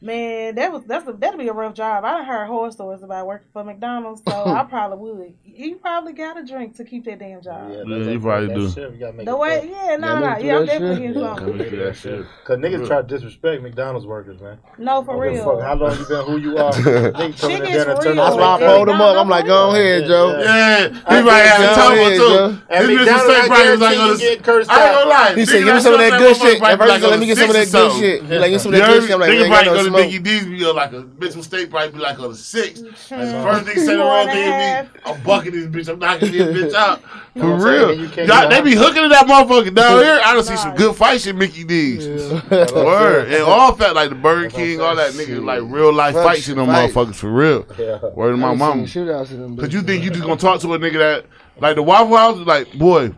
Man, 0.00 0.54
that 0.56 0.72
was 0.72 0.84
that's 0.84 1.06
a, 1.08 1.12
that'd 1.12 1.38
be 1.38 1.48
a 1.48 1.52
rough 1.52 1.74
job. 1.74 2.04
I 2.04 2.18
done 2.18 2.24
heard 2.26 2.46
horror 2.46 2.70
stories 2.70 3.02
about 3.02 3.26
working 3.26 3.48
for 3.52 3.64
McDonald's, 3.64 4.22
so 4.26 4.44
I 4.46 4.64
probably 4.68 5.12
would. 5.12 5.34
You 5.44 5.76
probably 5.76 6.12
got 6.12 6.38
a 6.38 6.44
drink 6.44 6.76
to 6.76 6.84
keep 6.84 7.04
that 7.06 7.18
damn 7.18 7.42
job. 7.42 7.70
Yeah, 7.72 7.82
you 7.96 8.20
probably 8.20 8.54
do. 8.54 8.70
Shift, 8.70 8.94
you 8.94 9.00
gotta 9.00 9.12
make 9.14 9.26
The 9.26 9.36
way, 9.36 9.58
quick. 9.60 9.70
yeah, 9.72 9.96
no, 9.96 10.06
Yeah, 10.06 10.18
no, 10.20 10.38
yeah, 10.38 10.56
I'm 10.58 10.66
definitely 10.66 10.96
shit. 10.96 11.14
getting 11.14 11.22
something. 11.22 11.58
do 11.58 11.70
that. 11.84 12.26
Cause 12.44 12.58
niggas 12.58 12.86
try 12.86 12.96
to 13.02 13.06
disrespect 13.06 13.62
McDonald's 13.62 14.06
workers, 14.06 14.40
man. 14.40 14.58
No, 14.78 15.02
for 15.02 15.14
Don't 15.14 15.34
give 15.34 15.44
a 15.44 15.46
real. 15.50 15.56
fuck 15.56 15.66
how 15.66 15.74
long 15.74 15.98
you 15.98 16.06
been, 16.06 16.24
who 16.26 16.36
you 16.38 16.58
are. 16.58 16.72
Niggas 16.72 17.40
coming 17.40 17.56
in 17.58 17.62
there 17.64 17.90
and 17.90 18.00
turn. 18.00 18.16
That's 18.16 18.36
why 18.36 18.42
I 18.42 18.60
Yeah. 18.60 18.76
pulled 18.76 18.88
him 18.88 19.00
up. 19.00 19.16
I'm 19.16 19.28
like, 19.28 19.46
go 19.46 19.70
ahead, 19.70 20.06
Joe. 20.06 20.38
Yeah, 20.38 20.88
he 20.88 21.22
might 21.24 21.38
have 21.40 21.60
a 21.60 21.96
Go 21.96 22.08
too. 22.10 22.16
Joe. 22.18 22.48
This 22.48 22.86
Mr. 22.88 22.96
McDonald's, 22.96 23.22
Steak 23.24 23.42
I 23.42 23.46
Price 23.48 23.70
was 23.70 23.80
like, 23.80 23.90
guarantee 23.90 23.94
you 23.96 24.00
on 24.02 24.08
the- 24.10 24.18
get 24.18 24.42
cursed 24.44 24.70
I 24.70 24.86
ain't 24.86 24.94
gonna 24.94 25.10
lie. 25.10 25.34
He 25.34 25.44
said, 25.46 25.64
give 25.64 25.74
me 25.74 25.80
some 25.80 25.92
of 25.94 25.98
that 26.00 26.10
that 26.10 26.18
good 26.20 26.36
shit. 26.36 26.62
motherfucker 26.62 26.68
At 26.68 26.78
be 26.78 26.78
first, 26.78 26.88
like 26.88 26.98
he 26.98 27.00
said, 27.02 27.10
let 27.10 27.20
me 27.20 27.26
get 27.26 27.38
some 27.38 27.50
of 27.50 27.56
that 27.56 27.70
good 27.72 27.92
shit. 27.98 28.22
He 28.24 28.38
like, 28.38 28.50
get 28.50 28.60
some 28.60 28.74
of 28.74 28.78
that 28.80 28.86
good 28.88 29.02
shit. 29.02 29.10
I'm 29.12 29.20
like, 29.20 29.87
Nigga 29.88 29.92
man, 29.92 30.02
ain't 30.02 30.12
probably 30.12 30.12
got 30.12 30.12
go 30.12 30.12
no 30.12 30.12
to 30.12 30.12
smoke. 30.12 30.12
Mickey 30.12 30.18
D's 30.18 30.46
be 30.46 30.64
on 30.64 30.76
like 30.76 30.92
a 30.92 31.02
bitch 31.02 31.36
with 31.36 31.44
steak 31.44 31.70
price 31.70 31.90
be 31.92 31.98
like 31.98 32.18
on 32.18 32.30
a 32.30 32.34
six. 32.34 32.80
Like, 32.80 32.92
Hmm. 32.92 33.42
first 33.42 33.64
thing 33.66 33.76
say 33.76 33.86
the 33.86 33.96
Four 33.96 34.06
wrong 34.06 34.20
and 34.20 34.30
a 34.30 34.32
thing 34.32 34.52
half. 34.52 34.92
be 34.92 35.00
I'm 35.06 35.22
bucking 35.22 35.52
this 35.52 35.66
bitch. 35.66 35.92
I'm 35.92 35.98
knocking 35.98 36.32
this 36.32 36.56
bitch 36.56 36.74
out. 36.78 37.00
For 37.02 37.40
what 37.40 37.44
I'm 37.44 37.60
saying? 37.60 37.88
real. 37.88 38.00
You 38.00 38.08
can't 38.08 38.28
Y'all, 38.28 38.48
they 38.48 38.60
be 38.62 38.74
hooking 38.74 39.02
to 39.02 39.08
that 39.08 39.26
motherfucker 39.26 39.74
down 39.74 40.02
here. 40.02 40.20
I 40.24 40.34
don't 40.34 40.44
see 40.44 40.56
some 40.56 40.74
good 40.74 40.94
fights 40.96 41.26
in 41.26 41.38
Mickey 41.38 41.64
D's. 41.64 42.06
Word. 42.50 43.32
And 43.32 43.42
all 43.44 43.74
fat 43.74 43.94
like 43.94 44.08
the 44.10 44.14
Burger 44.16 44.50
King, 44.50 44.80
all 44.80 44.96
that 44.96 45.12
nigga 45.12 45.42
like 45.44 45.60
real 45.64 45.92
life 45.92 46.14
Fuck 46.14 46.24
fights 46.24 46.48
in 46.48 46.56
them 46.56 46.66
fight. 46.66 46.90
motherfuckers 46.90 47.14
for 47.14 47.30
real. 47.30 47.66
Yeah. 47.78 47.98
Word 48.14 48.32
to 48.32 48.36
my 48.36 48.50
I've 48.52 48.58
mama. 48.58 48.86
seen 48.88 49.04
Shootouts 49.06 49.30
in 49.30 49.40
them. 49.40 49.56
Cause 49.56 49.72
you 49.72 49.82
think 49.82 50.02
you 50.04 50.10
just 50.10 50.22
gonna 50.22 50.36
talk 50.36 50.60
to 50.62 50.74
a 50.74 50.78
nigga 50.78 50.94
that 50.98 51.26
like 51.60 51.76
the 51.76 51.82
Waffle 51.82 52.16
House? 52.16 52.38
Like, 52.38 52.72
boy, 52.78 53.12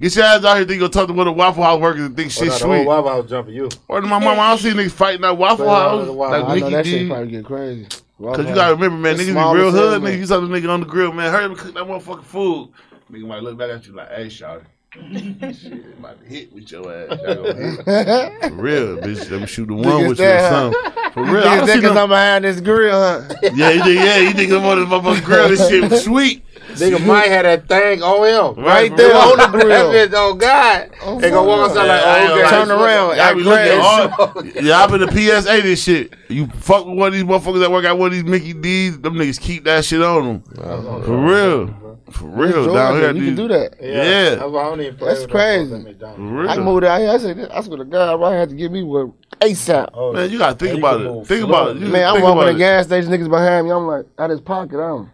get 0.00 0.14
your 0.16 0.24
ass 0.24 0.44
out 0.44 0.56
here. 0.56 0.64
Think 0.66 0.74
you 0.74 0.80
gonna 0.80 0.90
talk 0.92 1.06
to 1.08 1.12
one 1.12 1.26
of 1.28 1.34
the 1.34 1.38
Waffle 1.38 1.62
House 1.62 1.80
workers 1.80 2.02
and 2.06 2.16
think 2.16 2.26
Oh, 2.28 2.30
shit 2.30 2.46
no, 2.48 2.52
the 2.52 2.58
sweet. 2.58 2.86
Waffle 2.86 3.10
House 3.10 3.28
jumping 3.30 3.54
you. 3.54 3.68
Word 3.88 4.00
to 4.02 4.06
my 4.06 4.18
mama, 4.18 4.40
I 4.40 4.48
don't 4.50 4.58
see 4.58 4.70
niggas 4.70 4.90
fighting 4.92 5.22
that 5.22 5.36
Waffle 5.36 5.66
Straight 5.66 5.68
out 5.68 5.94
of 5.94 6.06
House 6.06 6.16
Waffle 6.16 6.16
like 6.16 6.44
I 6.44 6.48
know 6.48 6.54
Mickey 6.54 6.70
that 6.76 6.84
D. 6.84 6.90
shit 6.90 7.08
probably 7.08 7.28
get 7.30 7.44
crazy. 7.44 7.86
Cause 8.18 8.38
you 8.48 8.54
gotta 8.54 8.74
remember, 8.74 8.96
man, 8.96 9.16
niggas 9.16 9.30
small 9.32 9.52
be 9.54 9.60
real 9.60 9.70
hood. 9.70 9.90
hell, 9.92 10.00
Nigga, 10.00 10.02
man. 10.04 10.18
you 10.18 10.26
saw 10.26 10.40
the 10.40 10.46
nigga 10.46 10.70
on 10.70 10.80
the 10.80 10.86
grill, 10.86 11.12
man. 11.12 11.30
Hurry 11.30 11.44
up 11.44 11.50
and 11.50 11.58
cook 11.60 11.74
that 11.74 11.84
motherfucking 11.84 12.24
food. 12.24 12.70
Nigga 13.12 13.26
might 13.26 13.42
look 13.42 13.58
back 13.58 13.70
at 13.70 13.86
you 13.86 13.92
like, 13.94 14.10
hey, 14.10 14.26
shawty. 14.26 14.64
Shit, 14.96 15.72
about 15.98 16.18
to 16.22 16.26
hit 16.26 16.50
with 16.54 16.70
your 16.72 16.90
ass. 16.90 17.18
Y'all 17.26 17.44
gonna. 17.44 18.40
For 18.40 18.50
real, 18.54 18.96
bitch. 18.96 19.30
Let 19.30 19.40
me 19.42 19.46
shoot 19.46 19.66
the 19.66 19.74
one 19.74 20.08
with 20.08 20.18
you 20.18 20.24
or 20.24 20.28
that, 20.28 20.50
huh? 20.52 20.72
something. 20.72 21.12
For 21.12 21.24
real. 21.24 21.42
I 21.44 21.46
Niggas 21.46 21.56
don't 21.58 21.66
see 21.66 21.72
think 21.72 21.84
'cause 21.84 21.94
them- 21.94 21.98
I'm 21.98 22.08
behind 22.08 22.44
this 22.46 22.60
grill, 22.60 22.98
huh? 22.98 23.34
Yeah, 23.54 23.70
you 23.70 23.82
think, 23.84 24.00
yeah, 24.00 24.16
you 24.18 24.30
think 24.32 24.50
I'm 24.52 24.64
on 24.64 24.78
this 24.80 24.88
motherfucking 24.88 25.24
grill. 25.24 25.48
This 25.50 25.68
shit 25.68 25.90
was 25.90 26.04
sweet. 26.04 26.42
Nigga 26.78 27.06
might 27.06 27.28
have 27.28 27.44
that 27.44 27.68
thing 27.68 28.02
on 28.02 28.56
him. 28.56 28.64
Right 28.64 28.94
there 28.96 29.10
for 29.10 29.16
on 29.16 29.52
the 29.52 29.58
grill. 29.58 29.92
That 29.92 30.10
bitch, 30.10 30.14
oh 30.16 30.34
God. 30.34 30.90
Oh, 31.02 31.20
they 31.20 31.30
gonna 31.30 31.46
walk 31.46 31.70
outside 31.70 31.86
like, 31.88 32.02
oh, 32.04 32.28
gonna 32.28 32.40
okay. 32.42 32.50
Turn 32.50 32.70
around, 32.70 33.16
Y'all 33.16 33.34
be 33.34 33.42
looking 33.42 33.52
crazy. 33.52 33.76
all, 33.80 34.46
yeah, 34.64 34.82
I'm 34.84 34.94
in 34.94 35.00
the 35.00 35.40
PSA 35.42 35.62
this 35.62 35.82
shit. 35.82 36.14
You 36.28 36.46
fuck 36.48 36.86
with 36.86 36.96
one 36.98 37.08
of 37.08 37.14
these 37.14 37.24
motherfuckers 37.24 37.60
that 37.60 37.70
work 37.70 37.84
at 37.84 37.96
one 37.98 38.08
of 38.08 38.12
these 38.12 38.24
Mickey 38.24 38.52
D's, 38.52 38.98
them 39.00 39.14
niggas 39.14 39.40
keep 39.40 39.64
that 39.64 39.84
shit 39.84 40.02
on 40.02 40.42
them. 40.42 41.02
For 41.04 41.16
real. 41.16 42.02
For 42.10 42.26
real. 42.26 42.72
Down 42.72 42.94
here. 42.94 43.08
you 43.12 43.20
these- 43.20 43.28
can 43.30 43.36
do 43.36 43.48
that. 43.48 43.74
Yeah. 43.80 44.36
That's 44.36 44.50
why 44.50 44.60
I 44.62 44.64
don't 44.70 44.80
even 44.80 44.96
play 44.96 45.14
That's 45.14 45.26
crazy. 45.26 45.70
them 45.70 45.82
folks 45.84 45.86
at 45.86 45.92
McDonald's. 45.92 46.18
For 46.18 46.40
real. 46.42 46.50
I 46.50 46.54
can 46.54 46.64
move 46.64 46.84
out 46.84 47.00
here. 47.00 47.10
I 47.10 47.18
said, 47.18 47.48
I 47.52 47.60
swear 47.62 47.78
to 47.78 47.84
God, 47.84 48.14
I 48.14 48.16
might 48.16 48.36
have 48.36 48.48
to 48.50 48.54
give 48.54 48.70
me 48.70 48.82
work 48.84 49.10
ASAP. 49.40 49.88
Oh, 49.92 50.12
Man, 50.12 50.30
you 50.30 50.38
gotta 50.38 50.56
think 50.56 50.72
you 50.74 50.78
about 50.78 51.00
it. 51.00 51.04
move 51.04 51.26
Think 51.26 51.44
about 51.44 51.76
it. 51.76 51.80
You 51.80 51.88
Man, 51.88 52.06
I'm 52.14 52.22
walking 52.22 52.52
the 52.52 52.58
gas 52.58 52.86
station, 52.86 53.10
niggas 53.10 53.28
behind 53.28 53.66
me. 53.66 53.72
I'm 53.72 53.86
like, 53.86 54.06
out 54.18 54.30
his 54.30 54.40
pocket, 54.40 54.78
I'm. 54.80 55.10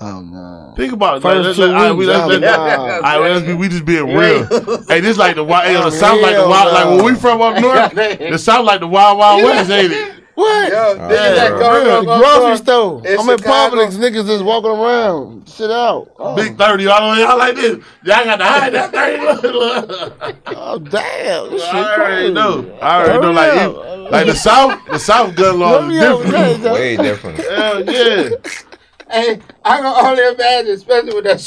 Oh 0.00 0.20
no. 0.20 0.74
Think 0.76 0.92
about 0.92 1.18
it. 1.18 1.20
First 1.22 1.46
Like, 1.46 1.54
two 1.56 1.62
let- 1.62 1.68
let- 1.70 1.76
all 1.76 1.82
right, 1.84 1.92
we- 1.92 1.98
weeks, 1.98 2.08
let's- 2.08 2.22
I'm 2.34 2.40
let's- 2.40 2.56
all 3.04 3.20
right, 3.20 3.32
let's 3.32 3.46
be, 3.46 3.54
we 3.54 3.68
just 3.68 3.84
being 3.84 4.06
real. 4.16 4.44
hey, 4.88 5.00
this 5.00 5.16
like 5.16 5.36
the 5.36 5.44
wild, 5.44 5.66
hey, 5.66 5.76
on 5.76 5.82
the 5.82 5.86
Oh, 5.86 5.90
south 6.00 6.20
like 6.20 6.32
the 6.34 6.40
hell 6.40 6.50
wild, 6.50 6.72
like 6.72 6.84
no. 6.86 6.96
where 6.96 7.04
we 7.04 7.14
from 7.14 7.40
up 7.40 7.60
north. 7.60 7.94
the 8.30 8.38
south 8.38 8.66
like 8.66 8.80
the 8.80 8.88
wild, 8.88 9.18
wild 9.18 9.42
west, 9.44 9.70
ain't 9.70 9.92
it? 9.92 10.14
What? 10.34 10.68
Yo, 10.68 10.94
Yeah, 10.96 11.08
niggas 11.08 11.36
that 11.36 11.50
for 11.52 11.58
go 11.60 11.70
Real, 11.84 12.00
to 12.00 12.06
the 12.06 12.16
grocery 12.18 12.56
store. 12.56 13.06
in 13.06 13.18
I'm 13.20 13.28
in 13.30 13.38
Chicago. 13.38 13.76
Publix, 13.76 13.90
niggas 13.94 14.26
just 14.26 14.44
walking 14.44 14.70
around. 14.72 15.48
Sit 15.48 15.70
out. 15.70 16.10
Oh, 16.18 16.34
Big 16.34 16.58
thirty 16.58 16.88
all 16.88 17.14
the 17.14 17.20
way 17.20 17.24
out 17.24 17.38
like 17.38 17.54
this. 17.54 17.76
Y'all 18.02 18.24
got 18.24 18.36
to 18.38 18.44
hide 18.44 18.72
that 18.74 18.90
thirty. 18.92 19.22
Look, 19.22 19.42
look. 19.44 20.36
oh 20.48 20.78
damn. 20.80 21.50
This 21.50 21.62
shit 21.64 21.72
I 21.72 21.94
already 21.94 22.14
crazy. 22.16 22.32
know. 22.34 22.78
I 22.82 23.00
already 23.04 23.20
know. 23.20 23.30
Like, 23.30 23.52
Hurry 23.52 23.62
you, 23.70 23.78
up. 24.06 24.10
like 24.10 24.26
the 24.26 24.34
south, 24.34 24.80
the 24.90 24.98
south 24.98 25.36
gun 25.36 25.60
law 25.60 25.88
is 25.88 26.00
different. 26.00 26.62
Way 26.74 26.96
different. 26.96 27.38
Hell 27.38 27.84
yeah. 27.84 28.28
Hey, 29.10 29.38
I 29.64 29.76
can 29.78 29.86
only 29.86 30.22
imagine, 30.34 30.72
especially 30.72 31.14
with 31.14 31.24
that 31.24 31.40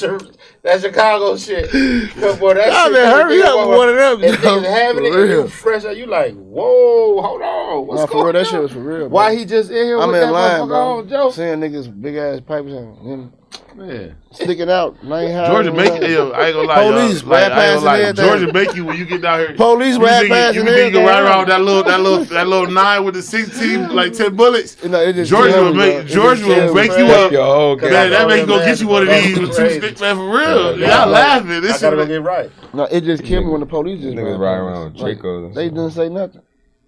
that 0.64 0.82
Chicago 0.82 1.36
shit. 1.38 1.70
'Cause, 2.16 2.38
boy, 2.38 2.54
that 2.54 2.68
Y'all 2.72 2.84
shit, 2.86 2.94
been 2.94 3.12
hurry 3.12 3.42
up 3.42 3.68
with 3.68 3.78
one 3.78 3.90
of 3.90 3.96
them, 3.96 4.24
And 4.24 4.36
having 4.66 5.06
it, 5.06 5.12
For 5.14 5.22
real. 5.26 5.48
fresh 5.48 5.86
out. 5.86 5.98
You 5.98 6.06
like, 6.06 6.34
whoa, 6.36 7.22
hold 7.22 7.42
on, 7.42 7.88
what's 7.88 8.02
Nah, 8.02 8.06
for 8.08 8.12
going 8.14 8.24
real, 8.26 8.34
that 8.34 8.48
shit 8.48 8.62
was 8.62 8.72
for 8.72 8.80
real. 8.80 9.08
Why 9.10 9.36
he 9.36 9.46
just 9.46 9.70
in 9.72 9.86
here 9.86 10.00
I'm 10.00 10.10
with 10.10 10.22
in 10.22 10.28
that 10.30 10.34
line, 10.34 10.68
bro. 10.68 10.78
on, 11.00 11.10
Joe? 11.10 11.32
Seeing 11.32 11.60
niggas 11.60 12.02
big 12.02 12.16
ass 12.16 12.40
pipes 12.42 12.68
and 12.72 12.98
them 13.10 13.34
Man. 13.78 14.16
sticking 14.32 14.70
out. 14.72 14.98
and 15.04 15.14
I 15.14 15.24
ain't 15.24 15.48
Georgia 15.48 15.72
make 15.72 15.94
nothing. 15.94 16.12
yo, 16.12 16.32
I 16.32 16.48
ain't 16.48 16.56
gonna 16.56 16.68
lie, 16.68 16.82
Police, 16.92 17.22
y'all. 17.22 17.30
Like, 17.30 17.42
rat 17.42 17.52
I 17.52 17.66
ain't 17.66 17.76
gonna 17.76 17.86
lie. 17.86 17.98
passing 18.00 18.26
everything. 18.26 18.26
Georgia 18.26 18.54
make 18.54 18.76
you 18.76 18.86
when 18.86 18.98
you 18.98 19.06
get 19.06 19.22
down 19.22 19.40
here. 19.40 19.54
Police 19.56 19.96
you 19.98 20.06
rat 20.06 20.22
think, 20.22 20.34
passing 20.34 20.56
you 20.56 20.64
think 20.66 20.78
you 20.94 21.00
can 21.00 21.02
everything. 21.02 21.06
ride 21.06 21.24
around 21.24 21.40
with 21.40 21.48
that 21.50 21.62
little 21.62 21.84
that 21.84 22.00
little 22.02 22.26
that 22.26 22.48
little 22.48 22.68
nine 22.72 23.04
with 23.06 23.14
the 23.14 23.22
sixteen 23.22 23.96
like 23.96 24.14
ten 24.14 24.36
bullets. 24.36 24.78
You 24.82 24.90
know, 24.90 25.02
it 25.02 25.24
Georgia 25.26 25.62
will 25.62 25.74
make 25.74 26.08
Georgia 26.08 26.46
will 26.48 26.56
kill 26.56 26.74
make 26.74 26.92
you 26.98 27.06
up. 27.06 27.32
Your 27.32 27.46
whole 27.46 27.76
Man, 27.78 27.92
Man, 27.92 28.10
that 28.12 28.22
I 28.22 28.26
make 28.28 28.42
you 28.42 28.48
go 28.48 28.58
get 28.66 28.80
you 28.82 28.88
one 28.88 29.04
of 29.04 29.08
imagine, 29.10 29.28
these 29.30 29.38
bro. 29.38 29.48
with 29.48 29.56
two 29.58 29.64
Crazy. 29.64 29.80
sticks, 29.80 30.02
man, 30.02 30.16
for 30.16 30.30
real. 30.30 30.80
Y'all 30.80 31.08
laughing. 31.10 31.62
This 31.62 31.82
gotta 31.82 31.98
shit. 31.98 32.08
get 32.08 32.24
right. 32.24 32.52
No, 32.74 32.84
it 32.86 33.02
just 33.02 33.24
killed 33.24 33.46
me 33.46 33.52
when 33.52 33.60
the 33.62 33.66
police 33.68 34.02
just 34.02 34.16
Niggas 34.16 34.26
ran 34.32 34.40
riding 34.40 34.66
around 34.66 34.94
with 34.94 35.02
Like, 35.02 35.54
They 35.54 35.70
didn't 35.70 35.92
say 35.92 36.10
nothing. 36.10 36.42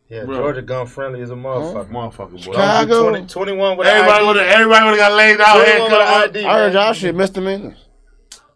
Yeah, 0.09 0.25
Bro. 0.25 0.37
Georgia 0.37 0.61
gun 0.63 0.87
friendly 0.87 1.21
is 1.21 1.29
a 1.29 1.35
motherfucker. 1.35 1.89
Motherfucker, 1.91 2.31
boy. 2.31 2.39
Chicago? 2.53 3.09
20, 3.09 3.27
21 3.27 3.77
with 3.77 3.87
Everybody 3.87 4.21
an 4.21 4.27
Would've, 4.27 4.41
everybody 4.47 4.85
would 4.85 4.89
have 4.91 4.97
got 4.97 5.11
laid 5.13 5.39
out 5.39 5.53
21 5.63 5.91
with. 5.91 6.37
ID, 6.37 6.45
I 6.45 6.57
heard 6.57 6.73
y'all 6.73 6.93
shit 6.93 7.15
misdemeanors. 7.15 7.85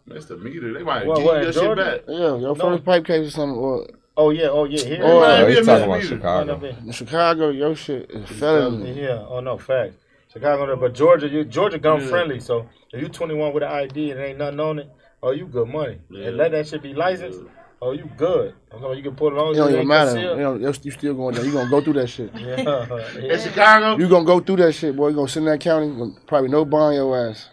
That's 0.06 0.26
the 0.26 0.36
meter. 0.36 0.72
They 0.74 0.82
might 0.82 1.06
What, 1.06 1.16
give 1.16 1.24
what, 1.24 1.32
you 1.34 1.38
in 1.38 1.44
that 1.46 1.54
shit 1.54 1.76
back. 1.76 2.00
Yeah, 2.08 2.36
your 2.38 2.56
first 2.56 2.84
pipe 2.84 3.04
case 3.04 3.28
or 3.28 3.30
something. 3.30 3.56
Or 3.56 3.86
Oh 4.16 4.30
yeah, 4.30 4.48
oh 4.48 4.64
yeah. 4.64 4.84
Here. 4.84 5.00
Oh, 5.02 5.20
Might 5.20 5.40
Oh, 5.42 5.46
be 5.46 5.52
a 5.52 5.56
he's 5.56 5.66
talking 5.66 5.84
about. 5.84 6.02
Chicago. 6.02 6.66
in 6.66 6.92
Chicago, 6.92 7.48
your 7.50 7.74
shit 7.74 8.10
is 8.10 8.28
felony. 8.30 9.00
Yeah. 9.00 9.24
Oh 9.28 9.40
no, 9.40 9.56
facts. 9.58 9.94
Chicago, 10.32 10.76
but 10.76 10.94
Georgia, 10.94 11.28
you 11.28 11.44
Georgia 11.44 11.78
gun 11.78 12.00
Yeah. 12.00 12.06
friendly. 12.08 12.40
So 12.40 12.66
if 12.92 13.00
you 13.00 13.08
21 13.08 13.52
with 13.52 13.62
an 13.62 13.70
ID 13.70 14.10
and 14.10 14.20
ain't 14.20 14.38
nothing 14.38 14.60
on 14.60 14.78
it, 14.80 14.88
oh 15.22 15.30
you 15.30 15.46
good 15.46 15.68
money. 15.68 15.98
Yeah. 16.10 16.28
And 16.28 16.36
let 16.36 16.50
that 16.52 16.66
shit 16.68 16.82
be 16.82 16.94
licensed. 16.94 17.40
Oh 17.86 17.92
you 17.92 18.08
good. 18.16 18.54
I'm 18.72 18.80
talking, 18.80 18.96
you 18.96 19.02
can 19.04 19.14
pull 19.14 19.28
it 19.28 19.38
on. 19.38 19.54
It 19.54 19.58
don't 19.58 19.72
even 19.72 19.86
matter. 19.86 20.18
You, 20.18 20.36
know, 20.36 20.54
you 20.56 20.72
you 20.82 20.90
still 20.90 21.12
going 21.14 21.34
down. 21.34 21.44
You 21.44 21.52
gonna 21.52 21.68
go 21.68 21.82
through 21.82 21.92
that 21.94 22.06
shit. 22.06 22.30
Yeah. 22.38 23.08
In. 23.18 23.38
Chicago, 23.40 23.98
You 24.02 24.08
gonna 24.08 24.24
go 24.24 24.40
through 24.40 24.56
that 24.56 24.72
shit, 24.72 24.96
boy. 24.96 25.08
You 25.08 25.14
gonna 25.16 25.28
sit 25.28 25.40
in 25.40 25.44
that 25.46 25.60
county. 25.60 25.88
gonna 25.94 26.12
Probably 26.26 26.48
no 26.48 26.64
bond 26.64 26.94
your 26.96 27.28
ass 27.28 27.50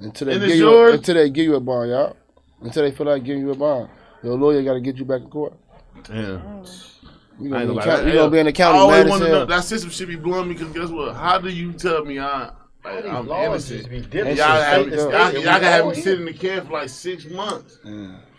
until 0.00 0.26
they 0.28 0.32
And 0.34 0.40
give 0.40 0.56
you 0.56 0.64
yours? 0.70 0.94
until 0.94 1.14
they 1.16 1.28
give 1.28 1.44
you 1.44 1.54
a 1.56 1.60
bond, 1.60 1.90
y'all. 1.90 2.16
Until 2.62 2.82
they 2.82 2.92
feel 2.92 3.06
like 3.06 3.24
giving 3.24 3.42
you 3.42 3.50
a 3.50 3.54
bond. 3.56 3.90
Your 4.22 4.38
lawyer 4.38 4.62
got 4.62 4.72
to 4.72 4.80
get 4.80 4.96
you 4.96 5.04
back 5.04 5.20
in 5.20 5.28
court. 5.28 5.52
damn. 6.04 6.64
You 7.38 7.54
I 7.54 7.66
gonna, 7.66 7.66
be, 7.66 7.68
in 7.68 7.68
gonna 7.68 7.82
county, 7.84 8.02
lie. 8.04 8.08
you 8.08 8.14
gonna 8.14 8.30
be 8.30 8.38
in 8.38 8.46
the 8.46 8.52
county 8.52 8.78
I 8.78 8.80
always 8.80 9.04
mad 9.04 9.10
wanted 9.10 9.24
to 9.26 9.30
know 9.32 9.44
that 9.44 9.64
system 9.64 9.90
should 9.90 10.08
be 10.08 10.16
blowing 10.16 10.48
me 10.48 10.54
because 10.54 10.72
guess 10.72 10.88
what? 10.88 11.14
How 11.14 11.36
do 11.38 11.50
you 11.50 11.72
tell 11.72 12.04
me 12.06 12.18
I, 12.20 12.52
like, 12.84 13.04
I'm 13.04 13.26
laws 13.26 13.70
innocent? 13.70 13.78
just 13.80 13.90
be 13.90 13.96
Y'all 13.98 14.08
different. 14.08 14.38
have 14.38 14.72
State 14.80 14.84
me, 14.86 14.90
to 14.92 14.96
y'all, 14.96 15.28
state, 15.30 15.34
y'all 15.44 15.52
can 15.54 15.62
have 15.64 15.86
me 15.88 15.94
here. 15.94 16.04
sit 16.04 16.18
in 16.20 16.24
the 16.26 16.32
camp 16.32 16.66
for 16.68 16.72
like 16.74 16.88
six 16.88 17.26
months. 17.26 17.78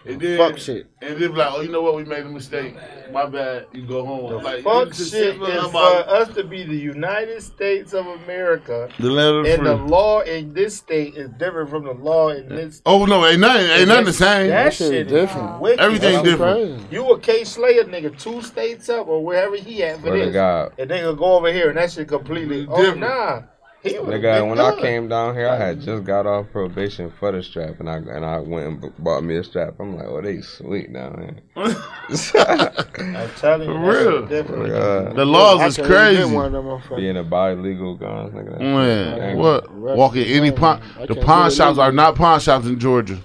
And 0.07 0.21
then, 0.21 0.37
Fuck 0.37 0.57
shit. 0.59 0.87
And 1.01 1.11
then 1.19 1.31
be 1.31 1.37
like, 1.37 1.51
oh, 1.51 1.61
you 1.61 1.69
know 1.71 1.81
what? 1.81 1.95
We 1.95 2.03
made 2.03 2.25
a 2.25 2.29
mistake. 2.29 2.75
My 3.11 3.25
bad. 3.25 3.67
You 3.73 3.85
go 3.87 4.05
home. 4.05 4.43
like, 4.43 4.63
Fuck 4.63 4.89
shit 4.89 5.07
simple 5.07 5.47
is 5.47 5.63
for 5.63 5.69
about 5.69 6.07
us 6.07 6.33
to 6.35 6.43
be 6.43 6.63
the 6.63 6.75
United 6.75 7.41
States 7.41 7.93
of 7.93 8.05
America, 8.07 8.89
the 8.99 9.09
letter 9.09 9.39
of 9.39 9.45
and 9.47 9.65
the 9.65 9.75
law 9.75 10.21
in 10.21 10.53
this 10.53 10.75
state 10.77 11.15
is 11.15 11.29
different 11.39 11.69
from 11.69 11.85
the 11.85 11.93
law 11.93 12.29
in 12.29 12.47
this. 12.49 12.81
Oh 12.85 13.05
no, 13.05 13.25
ain't 13.25 13.39
nothing, 13.39 13.67
ain't 13.67 13.87
nothing 13.87 14.05
the 14.05 14.13
same. 14.13 14.47
That 14.49 14.65
That 14.65 14.73
shit 14.73 14.87
shit 14.91 15.07
is 15.07 15.11
is 15.13 15.19
different. 15.27 15.59
wicked. 15.59 15.79
Everything 15.79 16.13
That's 16.13 16.27
different. 16.29 16.79
crazy. 16.81 16.95
You 16.95 17.11
a 17.11 17.19
K 17.19 17.43
Slayer 17.43 17.83
nigga, 17.85 18.17
two 18.19 18.41
states 18.41 18.89
up 18.89 19.07
or 19.07 19.23
wherever 19.23 19.55
he 19.55 19.83
at 19.83 19.95
for 19.97 20.07
Swear 20.07 20.25
this, 20.25 20.33
God. 20.33 20.73
and 20.77 20.89
they 20.89 21.01
gonna 21.01 21.15
go 21.17 21.33
over 21.35 21.51
here 21.51 21.69
and 21.69 21.77
that 21.77 21.91
shit 21.91 22.07
completely. 22.07 22.67
Oh 22.69 22.77
Different. 22.77 23.01
nah, 23.01 23.33
he 23.37 23.37
would've 23.37 23.54
Nigga, 23.85 24.21
been 24.39 24.49
when 24.49 24.59
I 24.59 24.75
came 24.81 25.07
down 25.07 25.35
here, 25.35 25.47
I 25.47 25.55
had 25.55 25.79
just 25.81 26.03
got 26.03 26.25
off 26.25 26.47
probation 26.51 27.11
for 27.19 27.31
the 27.31 27.43
strap, 27.43 27.79
and 27.79 27.89
I 27.89 27.97
and 27.97 28.25
I 28.25 28.39
went 28.39 28.67
and 28.67 28.81
b- 28.81 28.87
bought 28.99 29.23
me 29.23 29.35
a 29.37 29.43
strap. 29.43 29.75
I'm 29.79 29.95
like, 29.95 30.07
oh, 30.07 30.21
they 30.21 30.41
sweet 30.41 30.91
down 30.91 31.21
here. 31.55 31.75
I'm 32.09 33.29
telling 33.37 33.69
you, 33.69 33.75
For 33.75 33.79
real. 33.79 34.25
different. 34.25 34.71
Uh, 34.73 35.13
The 35.13 35.25
laws 35.25 35.61
I 35.61 35.67
is 35.67 35.77
crazy. 35.77 36.23
get 36.23 36.33
one 36.35 36.55
of 36.55 36.65
them 36.65 36.97
being 36.97 37.17
a 37.17 37.23
buy 37.23 37.53
legal 37.53 37.95
guns, 37.95 38.33
nigga. 38.33 38.59
Man, 38.59 39.21
ain't- 39.21 39.37
what? 39.37 39.71
Walk 39.71 40.15
in 40.15 40.23
any 40.23 40.51
pawn. 40.51 40.81
The 41.07 41.15
pawn 41.15 41.51
shops 41.51 41.77
are 41.77 41.91
not 41.91 42.15
pawn 42.15 42.39
shops 42.39 42.65
in 42.65 42.79
Georgia. 42.79 43.19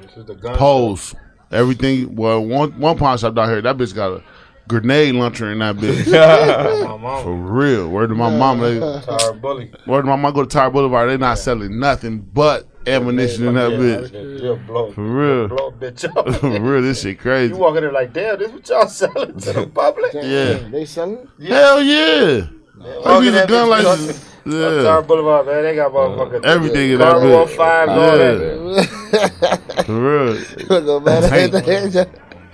This 0.00 0.16
is 0.16 0.24
the 0.26 0.34
gun 0.34 0.56
Poles. 0.56 1.14
Everything. 1.50 2.16
Well, 2.16 2.44
one 2.44 2.72
one 2.80 2.96
pawn 2.96 3.18
shop 3.18 3.34
down 3.34 3.48
here. 3.48 3.60
That 3.62 3.76
bitch 3.76 3.94
got 3.94 4.12
a 4.12 4.22
grenade 4.68 5.14
launcher 5.14 5.50
in 5.52 5.58
that 5.60 5.76
bitch. 5.76 6.04
shop. 6.10 6.80
My 6.84 6.96
mama, 6.96 7.22
For 7.22 7.34
real. 7.34 7.88
Word 7.88 8.08
to 8.08 8.14
my 8.14 8.30
mama. 8.36 8.70
They, 8.70 9.00
Tar 9.02 9.32
Bully. 9.34 9.70
word 9.86 10.02
to 10.02 10.06
my 10.06 10.16
mama. 10.16 10.32
Go 10.32 10.42
to 10.44 10.48
Tara 10.48 10.70
Boulevard. 10.70 11.10
They 11.10 11.16
not 11.16 11.38
selling 11.38 11.78
nothing 11.78 12.20
but 12.20 12.66
ammunition 12.86 13.46
in 13.48 13.54
that 13.54 13.70
Yeah, 13.72 13.78
bitch. 13.78 14.40
They'll 14.40 14.56
blow, 14.56 14.92
For 14.92 15.02
real. 15.02 15.48
blow 15.48 15.68
a 15.68 15.72
bitch 15.72 16.04
up. 16.16 16.34
For 16.40 16.60
real, 16.60 16.82
this 16.82 17.02
shit 17.02 17.18
crazy. 17.18 17.52
You 17.54 17.58
walk 17.60 17.76
in 17.76 17.82
there 17.82 17.92
like, 17.92 18.12
damn, 18.12 18.38
this 18.38 18.50
what 18.52 18.68
y'all 18.68 18.86
selling 18.88 19.38
to 19.40 19.52
the 19.52 19.66
public? 19.74 20.12
Yeah. 20.14 20.68
They 20.70 20.84
selling? 20.84 21.28
Hell 21.42 21.82
yeah. 21.82 22.48
Walk 22.76 23.04
Like 23.06 23.18
in 23.18 23.24
use 23.24 23.34
a 23.36 23.46
gun 23.46 23.68
bitch, 23.68 23.70
like 23.70 23.86
on- 23.86 24.06
this. 24.06 24.86
on 24.86 25.06
Boulevard, 25.06 25.46
man, 25.46 25.62
they 25.62 25.74
got 25.76 25.92
motherfuckers. 25.92 26.44
Everything 26.44 26.90
in 26.90 26.98
that 26.98 27.12
Carver 27.12 27.26
bitch. 27.26 27.42
on 27.42 27.48
five, 27.56 27.88
all 27.88 28.18
that. 28.18 29.84
For 29.86 30.00
real. 30.00 30.34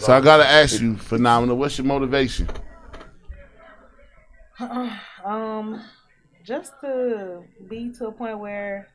Go 0.01 0.06
back 0.09 0.24
Tank. 0.24 0.35
there. 0.35 0.39
So 0.39 0.39
I 0.39 0.39
gotta 0.39 0.47
ask 0.47 0.81
you, 0.81 0.97
phenomenal. 0.97 1.56
What's 1.56 1.78
your 1.78 1.86
motivation? 1.86 2.48
Um, 5.24 5.82
just 6.44 6.72
to 6.82 7.44
be 7.68 7.90
to 7.93 8.09
a 8.09 8.12
point 8.12 8.39
where 8.39 8.89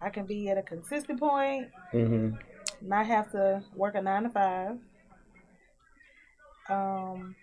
I 0.00 0.10
can 0.10 0.26
be 0.26 0.48
at 0.50 0.58
a 0.58 0.62
consistent 0.62 1.20
point, 1.20 1.68
not 2.82 3.06
have 3.06 3.30
to 3.32 3.62
work 3.74 3.94
a 3.94 4.02
nine 4.02 4.24
to 4.24 4.30
five. 4.30 4.78
Um, 6.68 7.36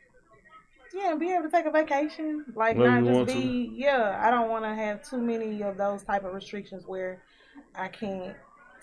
yeah, 0.93 1.11
and 1.11 1.19
be 1.19 1.31
able 1.31 1.43
to 1.43 1.49
take 1.49 1.65
a 1.65 1.71
vacation, 1.71 2.45
like 2.55 2.77
not 2.77 3.03
just 3.05 3.27
be. 3.27 3.71
Yeah, 3.75 4.19
I 4.21 4.31
don't 4.31 4.49
want 4.49 4.65
to 4.65 4.75
have 4.75 5.07
too 5.07 5.21
many 5.21 5.63
of 5.63 5.77
those 5.77 6.03
type 6.03 6.25
of 6.25 6.33
restrictions 6.33 6.83
where 6.85 7.23
I 7.75 7.87
can't 7.87 8.35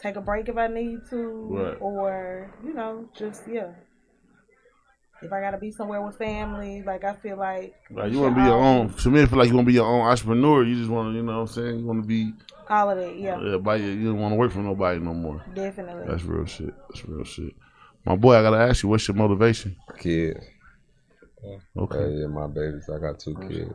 take 0.02 0.16
a 0.16 0.20
break 0.20 0.48
if 0.48 0.56
I 0.56 0.66
need 0.66 1.00
to, 1.10 1.46
Right. 1.50 1.76
or 1.80 2.50
you 2.64 2.74
know, 2.74 3.08
just 3.16 3.42
yeah. 3.48 3.72
If 5.22 5.32
I 5.32 5.40
gotta 5.40 5.58
be 5.58 5.70
somewhere 5.70 6.02
with 6.02 6.18
family, 6.18 6.82
like 6.82 7.04
I 7.04 7.14
feel 7.14 7.36
like 7.36 7.74
Like 7.90 8.12
you 8.12 8.20
want 8.20 8.34
to 8.34 8.40
be 8.40 8.46
your 8.46 8.58
own. 8.58 8.92
To 8.92 9.10
me, 9.10 9.22
I 9.22 9.26
feel 9.26 9.38
like 9.38 9.48
you 9.48 9.54
want 9.54 9.66
to 9.66 9.70
be 9.70 9.74
your 9.74 9.86
own 9.86 10.00
entrepreneur. 10.00 10.64
You 10.64 10.74
just 10.74 10.90
want 10.90 11.12
to, 11.12 11.16
you 11.16 11.22
know, 11.22 11.34
what 11.34 11.40
I'm 11.42 11.46
saying, 11.46 11.78
you 11.78 11.86
want 11.86 12.02
to 12.02 12.08
be 12.08 12.32
all 12.68 12.90
of 12.90 12.98
it, 12.98 13.16
Yeah, 13.16 13.40
Yeah, 13.40 13.56
by 13.58 13.76
your, 13.76 13.90
you 13.90 14.06
don't 14.10 14.20
want 14.20 14.32
to 14.32 14.36
work 14.36 14.50
for 14.50 14.58
nobody 14.58 14.98
no 14.98 15.14
more. 15.14 15.44
definitely. 15.54 16.06
That's 16.08 16.24
real 16.24 16.44
shit. 16.46 16.74
That's 16.88 17.04
real 17.06 17.24
shit. 17.24 17.54
My 18.04 18.16
boy, 18.16 18.34
I 18.34 18.42
gotta 18.42 18.58
ask 18.58 18.82
you, 18.82 18.88
what's 18.88 19.06
your 19.06 19.16
motivation? 19.16 19.76
Kids. 19.96 20.44
Okay. 21.76 21.98
Yeah, 22.00 22.20
yeah, 22.22 22.26
my 22.26 22.46
babies. 22.48 22.88
I 22.92 22.98
got 22.98 23.20
two 23.20 23.36
oh, 23.38 23.48
kids. 23.48 23.70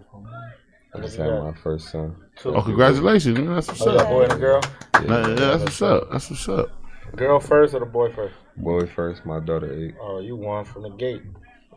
I 0.97 1.01
just 1.01 1.17
had 1.17 1.29
my 1.43 1.53
first 1.53 1.89
son. 1.91 2.15
Oh, 2.45 2.53
oh, 2.55 2.61
congratulations. 2.61 3.37
man. 3.37 3.53
That's 3.55 3.67
what's 3.67 3.81
Oh, 3.81 3.91
you 3.91 3.97
got 3.97 4.01
a 4.01 4.03
up. 4.05 4.09
boy 4.09 4.23
and 4.23 4.31
a 4.33 4.37
girl? 4.37 4.61
Nah, 5.05 5.27
yeah, 5.27 5.35
that's 5.35 5.63
what's 5.63 5.81
up. 5.81 6.11
That's 6.11 6.29
what's 6.29 6.49
up. 6.49 6.71
Girl 7.15 7.39
first 7.39 7.73
or 7.73 7.79
the 7.79 7.85
boy 7.85 8.11
first? 8.13 8.35
Boy 8.57 8.85
first, 8.87 9.25
my 9.25 9.39
daughter 9.39 9.71
eight. 9.71 9.95
Oh, 10.01 10.19
you 10.19 10.35
won 10.35 10.65
from 10.65 10.83
the 10.83 10.89
gate. 10.89 11.21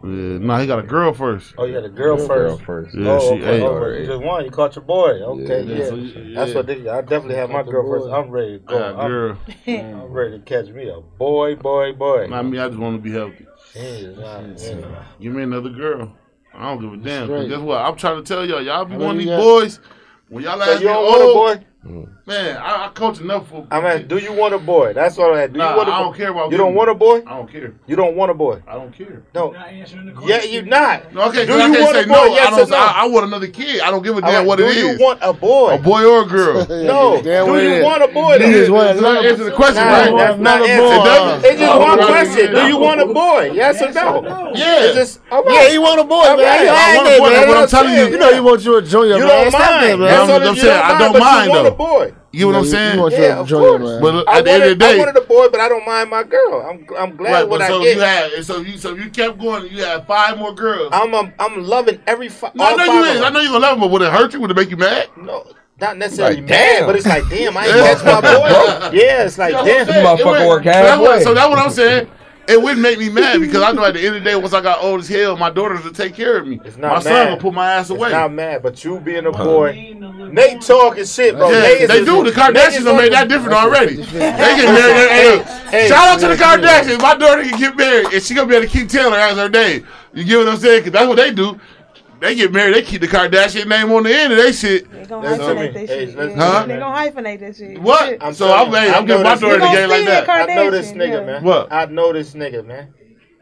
Yeah, 0.03 0.39
nah, 0.39 0.59
he 0.59 0.67
got 0.67 0.79
a 0.79 0.83
girl 0.83 1.13
first. 1.13 1.55
Oh, 1.59 1.67
you 1.67 1.75
had 1.75 1.85
a 1.85 1.89
girl 1.91 2.17
Girl 2.17 2.27
first. 2.27 2.63
first. 2.65 2.97
Yeah, 2.97 3.11
oh, 3.11 3.21
she 3.37 3.43
okay. 3.43 3.57
eight. 3.57 3.63
Oh, 3.63 3.87
you 3.87 4.07
just 4.07 4.23
won. 4.23 4.45
You 4.47 4.51
caught 4.51 4.75
your 4.75 4.85
boy. 4.85 5.11
Okay, 5.21 5.63
Yeah, 5.63 5.75
yeah. 5.77 5.89
so 5.89 5.95
you- 5.97 6.35
That's 6.35 6.49
yeah. 6.51 6.55
what 6.57 6.67
they, 6.67 6.89
I 6.89 7.01
definitely 7.03 7.35
have 7.35 7.51
my 7.51 7.63
girl 7.63 7.87
first. 7.87 8.09
I'm 8.13 8.31
ready 8.31 8.59
to 8.59 8.65
I 8.65 8.67
go. 8.67 8.79
got 8.79 8.91
a 8.95 8.97
I'm, 8.97 9.09
girl. 9.09 9.39
I'm 9.67 10.13
ready 10.13 10.39
to 10.39 10.45
catch 10.45 10.69
me 10.69 10.89
a 10.89 11.01
boy, 11.01 11.55
boy, 11.57 11.93
boy. 11.93 12.29
I 12.33 12.43
mean, 12.43 12.59
I 12.59 12.69
just 12.69 12.81
want 12.81 12.97
to 12.97 13.03
be 13.03 13.13
healthy. 13.13 13.47
Jeez, 13.75 14.17
nah, 14.19 14.41
yeah. 14.91 15.05
Give 15.21 15.33
me 15.35 15.43
another 15.43 15.69
girl. 15.71 16.13
I 16.61 16.75
don't 16.75 16.81
give 16.81 16.93
a 16.93 16.97
damn. 16.99 17.49
Guess 17.49 17.61
what? 17.61 17.79
I'm 17.79 17.97
trying 17.97 18.23
to 18.23 18.23
tell 18.23 18.47
y'all. 18.47 18.63
Y'all 18.63 18.85
be 18.85 18.97
one 18.97 19.13
of 19.13 19.19
these 19.19 19.29
boys. 19.29 19.81
When 20.29 20.45
y'all 20.45 20.59
So 20.59 20.73
ask 20.73 20.83
me, 20.83 20.89
a 20.89 20.93
oh, 20.95 21.35
boy? 21.35 21.65
Man, 21.83 22.57
I, 22.57 22.87
I 22.87 22.91
coach 22.95 23.21
enough 23.21 23.49
for. 23.49 23.67
I 23.71 23.81
mean, 23.99 24.07
do 24.09 24.19
you 24.19 24.33
want 24.33 24.53
a 24.55 24.59
boy? 24.59 24.93
That's 24.93 25.17
what 25.17 25.33
I 25.35 25.41
had. 25.41 25.53
Do 25.55 25.59
Nah, 25.59 25.71
you 25.71 25.77
want 25.79 25.89
a 25.89 25.93
I 25.93 25.95
boy? 25.97 26.01
I 26.01 26.03
don't 26.05 26.17
care 26.17 26.31
about 26.31 26.51
You 26.53 26.59
don't 26.59 26.75
want 26.75 26.91
a 26.91 26.95
boy? 26.95 27.19
I 27.27 27.37
don't 27.37 27.51
care. 27.51 27.75
You 27.87 27.97
don't 27.97 28.17
want 28.17 28.31
a 28.31 28.35
boy? 28.35 28.63
I 28.69 28.75
don't 28.75 28.93
care. 28.93 29.23
No. 29.35 29.51
Not 29.51 29.69
answering 29.69 30.07
the 30.07 30.13
Yeah, 30.27 30.37
question. 30.39 30.53
you 30.53 30.63
not. 30.63 31.15
No, 31.15 31.23
okay, 31.29 31.47
Do 31.47 31.53
'cause 31.53 31.61
I 31.63 31.67
you 31.67 31.73
can't 31.73 31.85
want 31.85 31.97
say 31.97 32.03
a 32.03 32.07
no. 32.07 32.15
boy? 32.15 32.21
I 32.21 32.35
Yes 32.35 32.51
don't. 32.51 32.61
or 32.61 32.71
no? 32.71 32.77
I, 32.77 32.93
I 32.97 33.07
want 33.09 33.27
another 33.27 33.47
kid. 33.49 33.81
I 33.81 33.91
don't 33.91 34.03
give 34.03 34.17
a 34.19 34.21
damn 34.21 34.31
right, 34.35 34.47
what 34.47 34.61
it 34.61 34.67
is. 34.69 34.75
do 34.77 34.81
you 34.89 34.99
want 34.99 35.19
a 35.23 35.33
boy? 35.33 35.75
a 35.75 35.79
boy 35.79 36.05
or 36.05 36.23
a 36.23 36.27
girl. 36.27 36.67
No. 36.69 37.23
Do 37.23 37.29
you 37.31 37.83
want 37.83 38.03
a 38.03 38.09
boy? 38.09 38.35
You 38.35 38.39
though? 38.41 38.53
just 38.53 38.71
want 38.71 38.91
It's 38.91 39.01
not 39.01 39.25
answer 39.25 39.45
the 39.45 39.53
question, 39.53 39.83
Nah, 39.85 39.91
right? 39.91 40.17
that's 40.17 40.39
not 40.39 40.57
Another 40.63 40.73
answer. 40.73 41.41
boy. 41.43 41.49
It's 41.49 41.61
just 41.61 41.73
Oh, 41.73 41.79
one 41.81 41.99
right. 41.99 42.07
question. 42.09 42.55
Do 42.55 42.67
you 42.67 42.77
want 42.77 43.01
a 43.01 43.07
boy? 43.07 43.51
Yes 43.55 43.81
or 43.81 43.91
no? 43.93 44.53
Yeah. 44.55 44.85
It's 44.85 44.95
just 44.95 45.21
okay. 45.33 45.55
Yeah, 45.55 45.69
you 45.73 45.81
want 45.81 46.01
a 46.01 46.05
boy, 46.05 46.25
man. 46.37 46.69
I 46.69 46.97
want 46.97 47.09
a 47.09 47.19
boy, 47.19 47.49
what 47.49 47.57
I'm 47.57 47.69
telling 47.69 47.95
you. 47.95 48.07
You 48.11 48.19
know 48.19 48.31
you 48.31 48.43
want 48.43 48.65
you 48.65 48.77
a 48.77 48.83
junior, 48.83 49.17
You 49.17 49.27
man. 49.27 49.51
don't 49.51 49.53
mind. 49.53 50.03
That's 50.03 50.29
I'm- 50.31 50.43
I'm 50.43 50.57
saying, 50.57 50.67
don't 50.67 50.83
I 50.85 50.99
mind, 50.99 51.13
don't 51.13 51.21
mind, 51.21 51.51
though. 51.55 51.70
A 51.71 51.75
boy. 51.75 52.15
You 52.33 52.41
know 52.41 52.47
what 52.49 52.57
I'm 52.59 52.65
You 52.65 52.71
saying? 52.71 52.99
want 53.01 53.13
Yeah, 53.15 53.39
of 53.41 53.49
junior, 53.49 53.79
course. 53.79 53.83
man. 53.83 54.01
But 54.03 54.29
I 54.29 54.39
at 54.39 54.45
the 54.45 54.51
end 54.53 54.61
wanted, 54.61 54.73
of 54.73 54.79
the 54.79 54.85
day, 54.85 54.95
I 54.95 54.99
wanted 54.99 55.17
a 55.17 55.27
boy, 55.27 55.49
but 55.51 55.61
I 55.61 55.69
don't 55.69 55.87
mind 55.87 56.11
my 56.11 56.23
girl. 56.23 56.61
I'm 56.69 56.87
I'm 56.97 57.17
glad 57.17 57.33
right, 57.33 57.49
what 57.49 57.59
but 57.59 57.63
I 57.63 57.69
so 57.69 57.83
get. 57.83 57.97
you 57.97 58.03
had, 58.03 58.45
so 58.45 58.59
you, 58.61 58.79
so 58.79 58.95
you 58.95 59.11
kept 59.11 59.39
going. 59.39 59.71
You 59.73 59.85
had 59.85 60.07
five 60.07 60.39
more 60.39 60.55
girls. 60.55 60.91
I'm 60.93 61.15
I'm, 61.15 61.33
I'm 61.39 61.65
loving 61.65 62.01
every 62.07 62.29
fi- 62.29 62.51
No, 62.55 62.65
all 62.65 62.71
I 62.73 62.77
know 62.77 62.85
five 62.87 62.95
you 62.95 63.01
of 63.03 63.15
is. 63.15 63.21
them. 63.21 63.25
I 63.25 63.31
know 63.31 63.41
you 63.41 63.49
gonna 63.49 63.59
love 63.61 63.75
him, 63.75 63.81
but 63.81 63.91
would 63.91 64.03
it 64.03 64.13
hurt 64.13 64.33
you? 64.33 64.41
Would 64.41 64.51
it 64.51 64.57
make 64.57 64.71
you 64.71 64.77
mad? 64.77 65.09
No, 65.17 65.45
not 65.81 65.97
necessarily 65.99 66.37
Like, 66.37 66.45
mad, 66.51 66.77
damn. 66.79 66.87
but 66.87 66.97
it's 66.97 67.07
like 67.07 67.29
damn, 67.29 67.57
I 67.57 67.67
ain't 67.67 67.75
catch 67.77 68.05
my 68.05 68.21
boy. 68.21 68.49
Yeah, 68.97 69.25
it's 69.25 69.39
like 69.39 69.53
That's 69.53 69.67
what 69.67 69.81
I'm 69.81 69.87
damn. 69.87 69.87
saying. 69.87 70.07
Motherfucker 70.19 70.49
work 70.49 70.65
so 70.65 70.71
halfway. 70.71 71.21
So 71.25 71.35
that's 71.35 71.49
what 71.51 71.59
I'm 71.59 71.71
saying. 71.71 72.11
It 72.51 72.61
wouldn't 72.61 72.81
make 72.81 72.99
me 72.99 73.09
mad 73.09 73.41
because 73.41 73.63
I 73.63 73.73
know 73.73 73.85
at 73.85 73.95
the 73.95 74.01
end 74.05 74.17
of 74.17 74.25
the 74.25 74.31
day, 74.31 74.35
once 74.37 74.53
I 74.53 74.61
got 74.61 74.83
old 74.83 75.01
as 75.01 75.09
hell, 75.09 75.37
my 75.37 75.51
daughters 75.51 75.85
will 75.85 75.93
take 75.93 76.15
care 76.15 76.37
of 76.39 76.47
me. 76.47 76.61
It's 76.65 76.77
not 76.77 76.95
my 76.97 77.01
son 77.01 77.13
mad. 77.13 77.25
gonna 77.31 77.41
put 77.41 77.55
my 77.55 77.73
ass 77.73 77.91
It's 77.91 77.99
away. 77.99 78.11
not 78.11 78.33
mad, 78.33 78.63
but 78.63 78.83
you 78.85 78.99
being 79.01 79.27
a 79.27 79.31
boy. 79.33 79.95
Nate 80.33 80.61
talking 80.61 81.05
shit, 81.05 81.37
bro. 81.37 81.51
Yeah, 81.51 81.61
Nate 81.63 81.89
they 81.89 82.03
a- 82.03 82.05
do. 82.05 82.17
The 82.19 82.23
Nate 82.25 82.35
Kardashians 82.35 82.79
is 82.79 82.85
done 82.85 82.97
made 82.97 83.13
that 83.13 83.29
different 83.29 83.55
already. 83.55 83.97
They 83.97 84.03
get 84.19 84.65
married. 84.67 85.43
Hey, 85.43 85.43
hey, 85.83 85.89
shout 85.89 86.09
out 86.09 86.21
to 86.21 86.29
the 86.29 86.35
Kardashians. 86.37 87.01
My 87.01 87.15
daughter 87.17 87.43
can 87.43 87.59
get 87.59 87.77
married, 87.77 88.13
and 88.13 88.23
she 88.23 88.35
gonna 88.35 88.49
be 88.49 88.57
able 88.57 88.67
to 88.67 88.73
keep 88.73 88.89
Taylor 88.89 89.17
as 89.17 89.37
her 89.37 89.49
name. 89.49 89.87
You 90.13 90.25
get 90.25 90.39
what 90.39 90.49
I'm 90.49 90.57
saying? 90.59 90.81
Because 90.81 90.93
that's 90.93 91.07
what 91.07 91.17
they 91.17 91.33
do. 91.33 91.59
They 92.21 92.35
get 92.35 92.53
married. 92.53 92.75
They 92.75 92.83
keep 92.83 93.01
the 93.01 93.09
Kardashian 93.09 93.67
name 93.67 93.91
on 93.93 94.03
the 94.03 94.15
end 94.15 94.33
of 94.33 94.39
they 94.39 94.53
shit. 94.53 94.91
They 94.91 95.05
gonna 95.07 95.29
That's 95.29 95.43
hyphenate 95.43 95.73
that 95.75 95.89
shit. 95.89 96.17
let's 96.17 96.19
Yeah. 96.19 96.35
do 96.35 96.37
that. 96.37 96.69
They 96.69 96.79
gonna 96.79 97.11
hyphenate 97.11 97.41
that 97.41 97.57
shit. 97.57 97.81
What? 97.81 98.23
I'm 98.23 98.35
so 98.35 98.47
telling 98.47 98.67
I'm, 98.69 98.73
you, 98.73 98.79
hey, 98.79 98.91
I 98.95 98.99
I'm 98.99 99.07
giving 99.07 99.23
know 99.23 99.29
my 99.29 99.35
this 99.35 99.41
daughter 99.41 99.59
the 99.59 99.67
game 99.67 99.89
like 99.89 100.05
that. 100.07 100.29
I 100.29 100.55
know 100.55 100.71
this 100.71 100.93
nigga, 100.93 101.09
yeah. 101.21 101.27
man. 101.27 101.45
What? 101.45 101.73
I 101.73 101.85
know 101.87 102.13
this 102.13 102.35
nigga, 102.35 102.67
man. 102.67 102.95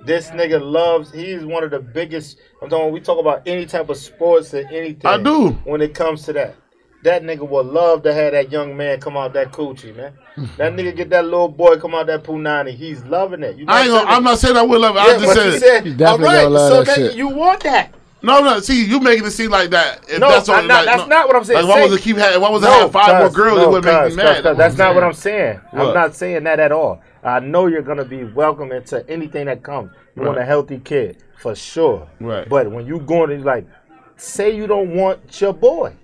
This 0.05 0.31
nigga 0.31 0.61
loves. 0.61 1.13
He's 1.13 1.45
one 1.45 1.65
of 1.65 1.71
the 1.71 1.81
biggest. 1.81 2.39
I'm 2.63 2.69
talking. 2.71 2.93
We 2.93 3.01
talk 3.01 3.19
about 3.19 3.43
any 3.47 3.67
type 3.67 3.89
of 3.89 3.97
sports 3.97 4.55
or 4.55 4.67
anything. 4.69 5.07
I 5.07 5.21
do. 5.21 5.51
When 5.65 5.81
it 5.83 5.93
comes 5.93 6.23
to 6.25 6.33
that, 6.35 6.55
that 7.03 7.23
nigga 7.25 7.47
would 7.49 7.67
love 7.67 8.03
to 8.05 8.15
have 8.15 8.33
that 8.33 8.51
young 8.53 8.77
man 8.77 9.01
come 9.01 9.17
out 9.17 9.33
that 9.35 9.53
coochie, 9.53 9.95
man. 9.97 10.13
that 10.57 10.73
nigga 10.75 10.95
get 10.97 11.11
that 11.11 11.25
little 11.25 11.49
boy 11.49 11.79
come 11.79 11.95
out 11.95 12.07
that 12.07 12.23
punani. 12.23 12.71
He's 12.75 13.03
loving 13.05 13.43
it. 13.43 13.57
You 13.57 13.67
I 13.69 13.83
ain't 13.83 13.91
gonna, 13.91 14.09
I'm 14.09 14.23
not 14.25 14.39
saying 14.39 14.57
I 14.57 14.63
will 14.63 14.81
love 14.81 14.97
it. 14.97 15.01
Yeah, 15.01 15.05
I 15.05 15.19
just 15.19 15.33
said, 15.35 15.53
you 15.53 15.59
said, 15.59 15.87
You 15.87 15.95
definitely 15.95 16.27
right, 16.37 16.45
love 16.45 16.71
so 16.71 16.85
that 16.85 16.87
that 16.87 16.95
shit. 17.11 17.17
you 17.17 17.29
want 17.29 17.63
that. 17.65 17.95
No, 18.23 18.41
no. 18.41 18.61
See, 18.61 18.85
you 18.85 19.01
making 19.01 19.25
it 19.27 19.31
seem 19.31 19.51
like 19.51 19.71
that. 19.71 20.05
If 20.09 20.19
No, 20.21 20.29
that's, 20.31 20.49
not- 20.49 20.67
that's 20.69 21.09
not 21.09 21.27
what 21.27 21.37
I'm 21.37 21.45
saying. 21.45 21.65
Like, 21.67 21.77
why 21.77 21.85
was 21.85 21.95
it 21.99 22.03
keep 22.03 22.17
having? 22.17 22.41
Why 22.41 22.51
was 22.51 22.63
it 22.63 22.67
have 22.67 22.93
five 22.93 23.21
more 23.21 23.31
girls? 23.31 23.59
no, 23.59 23.65
it 23.65 23.71
would 23.71 23.85
make 23.85 24.11
me 24.11 24.17
mad. 24.17 24.43
cuz, 24.43 24.57
That's 24.57 24.77
not 24.77 24.95
what 24.95 25.05
I'm 25.05 25.13
saying. 25.13 25.61
What? 25.71 25.89
I'm 25.89 25.95
not 25.95 26.15
saying 26.15 26.45
that 26.45 26.61
at 26.61 26.73
all. 26.73 27.01
I 27.23 27.41
know 27.41 27.67
you're 27.67 27.83
gonna 27.83 28.05
be 28.05 28.25
welcome 28.25 28.73
into 28.73 29.09
anything 29.09 29.47
that 29.47 29.63
comes. 29.63 29.91
You 30.17 30.23
want 30.23 30.39
a 30.39 30.45
healthy 30.45 30.79
kid 30.79 31.23
for 31.39 31.55
sure. 31.55 32.09
Right. 32.21 32.49
But 32.49 32.71
when 32.71 32.87
you 32.87 32.99
going 33.01 33.31
to 33.31 33.45
like, 33.45 33.67
say 34.17 34.51
you 34.55 34.67
don't 34.67 34.95
want 34.95 35.41
your 35.41 35.53
boy. 35.53 35.95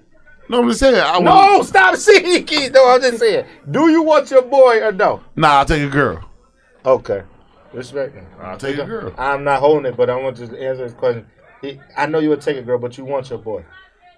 No, 0.48 0.60
I'm 0.60 0.68
just 0.68 0.80
saying. 0.80 0.94
I 0.96 1.16
would, 1.18 1.24
No, 1.24 1.62
stop 1.62 1.96
seeing 2.06 2.44
kids. 2.44 2.72
No, 2.74 2.88
I'm 2.90 3.00
just 3.00 3.18
saying. 3.18 3.46
Do 3.70 3.88
you 3.88 4.02
want 4.02 4.30
your 4.30 4.42
boy 4.42 4.82
or 4.82 4.92
no? 4.92 5.22
Nah, 5.36 5.58
I'll 5.58 5.64
take 5.64 5.82
a 5.82 5.88
girl. 5.88 6.28
Okay, 6.86 7.22
respect 7.72 8.14
me. 8.14 8.22
I'll 8.40 8.58
take 8.58 8.76
a 8.78 8.84
girl. 8.84 9.14
I'm 9.16 9.42
not 9.42 9.60
holding 9.60 9.86
it, 9.86 9.96
but 9.96 10.10
I 10.10 10.16
want 10.16 10.36
to 10.36 10.44
answer 10.44 10.84
this 10.84 10.92
question. 10.92 11.26
He- 11.64 11.80
I 11.96 12.06
know 12.06 12.18
you 12.18 12.28
would 12.30 12.40
take 12.40 12.56
a 12.56 12.62
girl, 12.62 12.78
but 12.78 12.96
you 12.98 13.04
want 13.04 13.30
your 13.30 13.38
boy. 13.38 13.64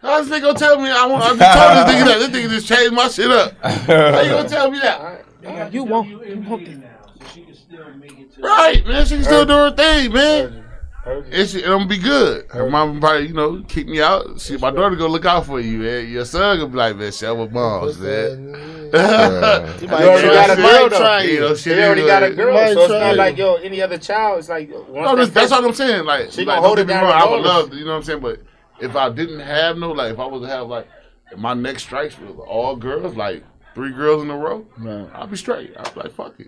How 0.02 0.22
this 0.22 0.30
nigga 0.30 0.42
gonna 0.42 0.58
tell 0.58 0.78
me 0.80 0.90
I 0.90 1.06
want? 1.06 1.24
I 1.24 1.34
just 1.36 1.38
told 1.58 1.76
this 1.76 1.94
nigga 1.94 2.06
that. 2.06 2.18
This 2.18 2.28
nigga 2.28 2.50
just 2.50 2.68
changed 2.68 2.92
my 2.92 3.08
shit 3.08 3.30
up. 3.30 3.54
How 3.62 4.20
you 4.20 4.30
gonna 4.30 4.48
tell 4.48 4.70
me 4.70 4.78
that? 4.80 5.72
You 5.72 5.84
won't. 5.84 6.08
You 6.08 6.44
won't. 6.48 6.64
do 6.64 6.82
Right, 8.42 8.86
man. 8.86 9.06
She 9.06 9.14
can 9.16 9.24
still 9.24 9.46
do 9.46 9.52
her 9.52 9.70
thing, 9.70 10.12
man. 10.12 10.64
Heard 11.04 11.26
you. 11.26 11.32
And 11.32 11.48
she, 11.48 11.62
and 11.62 11.72
I'm 11.72 11.78
gonna 11.80 11.88
be 11.88 11.98
good. 11.98 12.46
Her 12.50 12.68
mom 12.68 13.00
probably, 13.00 13.28
you 13.28 13.32
know, 13.34 13.62
kick 13.68 13.86
me 13.86 14.00
out. 14.02 14.40
See, 14.40 14.56
my 14.56 14.70
daughter 14.70 14.96
gonna 14.96 15.12
look 15.12 15.24
out 15.24 15.46
for 15.46 15.60
you, 15.60 15.78
man. 15.78 16.08
Your 16.08 16.24
son 16.24 16.58
gonna 16.58 16.68
be 16.70 16.76
like, 16.76 16.96
man, 16.96 17.12
shut 17.12 17.36
with 17.36 17.52
moms, 17.52 17.98
man. 17.98 18.54
Yeah. 18.96 19.80
You 19.80 19.88
already 19.88 20.28
got 20.28 20.50
a 20.50 20.56
girl, 20.56 20.88
though. 20.88 21.18
You 21.18 21.40
know, 21.40 21.54
you. 21.54 21.72
already 21.84 22.06
got 22.06 22.22
a 22.22 22.26
like- 22.26 22.36
girl, 22.36 22.74
so 22.74 22.80
it's 22.82 22.90
not 22.92 23.16
like 23.16 23.36
yo 23.36 23.54
any 23.56 23.82
other 23.82 23.98
child. 23.98 24.38
It's 24.40 24.48
like 24.48 24.68
No, 24.70 25.14
that's, 25.16 25.30
that's 25.30 25.50
what 25.50 25.64
I'm 25.64 25.74
saying. 25.74 26.04
Like, 26.04 26.32
She 26.32 26.44
like 26.44 26.56
gonna 26.56 26.66
hold 26.66 26.76
get 26.78 26.82
it 26.84 26.86
me 26.88 26.94
down 26.94 27.04
I 27.06 27.28
would 27.28 27.42
love, 27.42 27.74
you 27.74 27.84
know 27.84 27.92
what 27.92 27.96
I'm 27.98 28.02
saying. 28.02 28.20
But 28.20 28.40
if 28.80 28.94
I 28.96 29.10
didn't 29.10 29.40
have 29.40 29.78
no, 29.78 29.92
like, 29.92 30.12
if 30.12 30.18
I 30.18 30.26
was 30.26 30.42
to 30.42 30.48
have 30.48 30.66
like, 30.68 30.86
my 31.36 31.54
next 31.54 31.84
strikes 31.84 32.18
was 32.18 32.36
all 32.46 32.76
girls, 32.76 33.16
like 33.16 33.42
three 33.74 33.92
girls 33.92 34.22
in 34.22 34.30
a 34.30 34.36
row, 34.36 34.66
Right. 34.78 35.08
I'd 35.14 35.30
be 35.30 35.36
straight. 35.36 35.74
I'd 35.78 35.94
be 35.94 36.00
like, 36.00 36.12
fuck 36.12 36.34
it. 36.38 36.46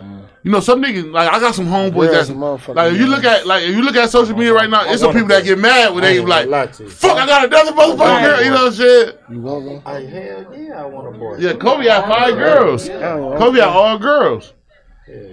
You 0.00 0.52
know, 0.52 0.60
some 0.60 0.82
niggas 0.82 1.12
like 1.12 1.32
I 1.32 1.40
got 1.40 1.54
some 1.54 1.66
homeboys 1.66 2.06
Yeah, 2.06 2.12
that's 2.12 2.28
some 2.28 2.40
like 2.40 2.92
if 2.92 2.98
you 2.98 3.06
look 3.06 3.24
at 3.24 3.46
like 3.46 3.64
if 3.64 3.74
you 3.74 3.82
look 3.82 3.96
at 3.96 4.10
social 4.10 4.36
media 4.36 4.54
right 4.54 4.70
now, 4.70 4.90
it's 4.90 5.00
some 5.00 5.12
people 5.12 5.28
that 5.28 5.44
get 5.44 5.58
mad 5.58 5.92
when 5.92 6.02
they 6.02 6.18
ain't 6.18 6.26
gonna 6.26 6.48
lie 6.50 6.64
like, 6.64 6.74
fuck, 6.74 7.16
I 7.16 7.26
got 7.26 7.46
another 7.46 7.72
motherfucking 7.72 7.98
want 7.98 8.24
girl. 8.24 8.42
You 8.44 8.50
know 8.50 8.64
what 8.64 8.66
I'm 8.66 8.72
saying? 8.72 9.12
You 9.30 9.40
want 9.40 9.64
them? 9.64 9.82
I, 9.84 10.00
hell 10.00 10.54
yeah, 10.56 10.82
I 10.82 10.86
want 10.86 11.14
a 11.14 11.18
boy. 11.18 11.36
Yeah, 11.38 11.52
Kobe 11.54 11.84
had 11.88 12.04
five 12.06 12.34
girls. 12.34 12.88
Kobe 12.88 13.58
had 13.58 13.68
all 13.68 13.98
girls. 13.98 14.52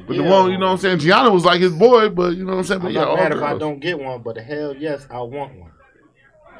But 0.07 0.15
the 0.15 0.23
one, 0.23 0.51
you 0.51 0.57
know 0.57 0.67
what 0.67 0.71
I'm 0.73 0.77
saying, 0.77 0.99
Gianna 0.99 1.31
was 1.31 1.43
like 1.43 1.59
his 1.59 1.73
boy, 1.73 2.09
but 2.09 2.35
you 2.35 2.45
know 2.45 2.53
what 2.53 2.59
I'm 2.59 2.63
saying? 2.63 2.81
But 2.81 2.87
I'm 2.87 2.93
yeah, 2.93 2.99
not 3.01 3.09
all 3.09 3.17
mad 3.17 3.31
if 3.33 3.43
I 3.43 3.57
don't 3.57 3.79
get 3.79 3.99
one, 3.99 4.21
but 4.21 4.37
hell 4.37 4.75
yes, 4.75 5.05
I 5.09 5.19
want 5.21 5.59
one. 5.59 5.64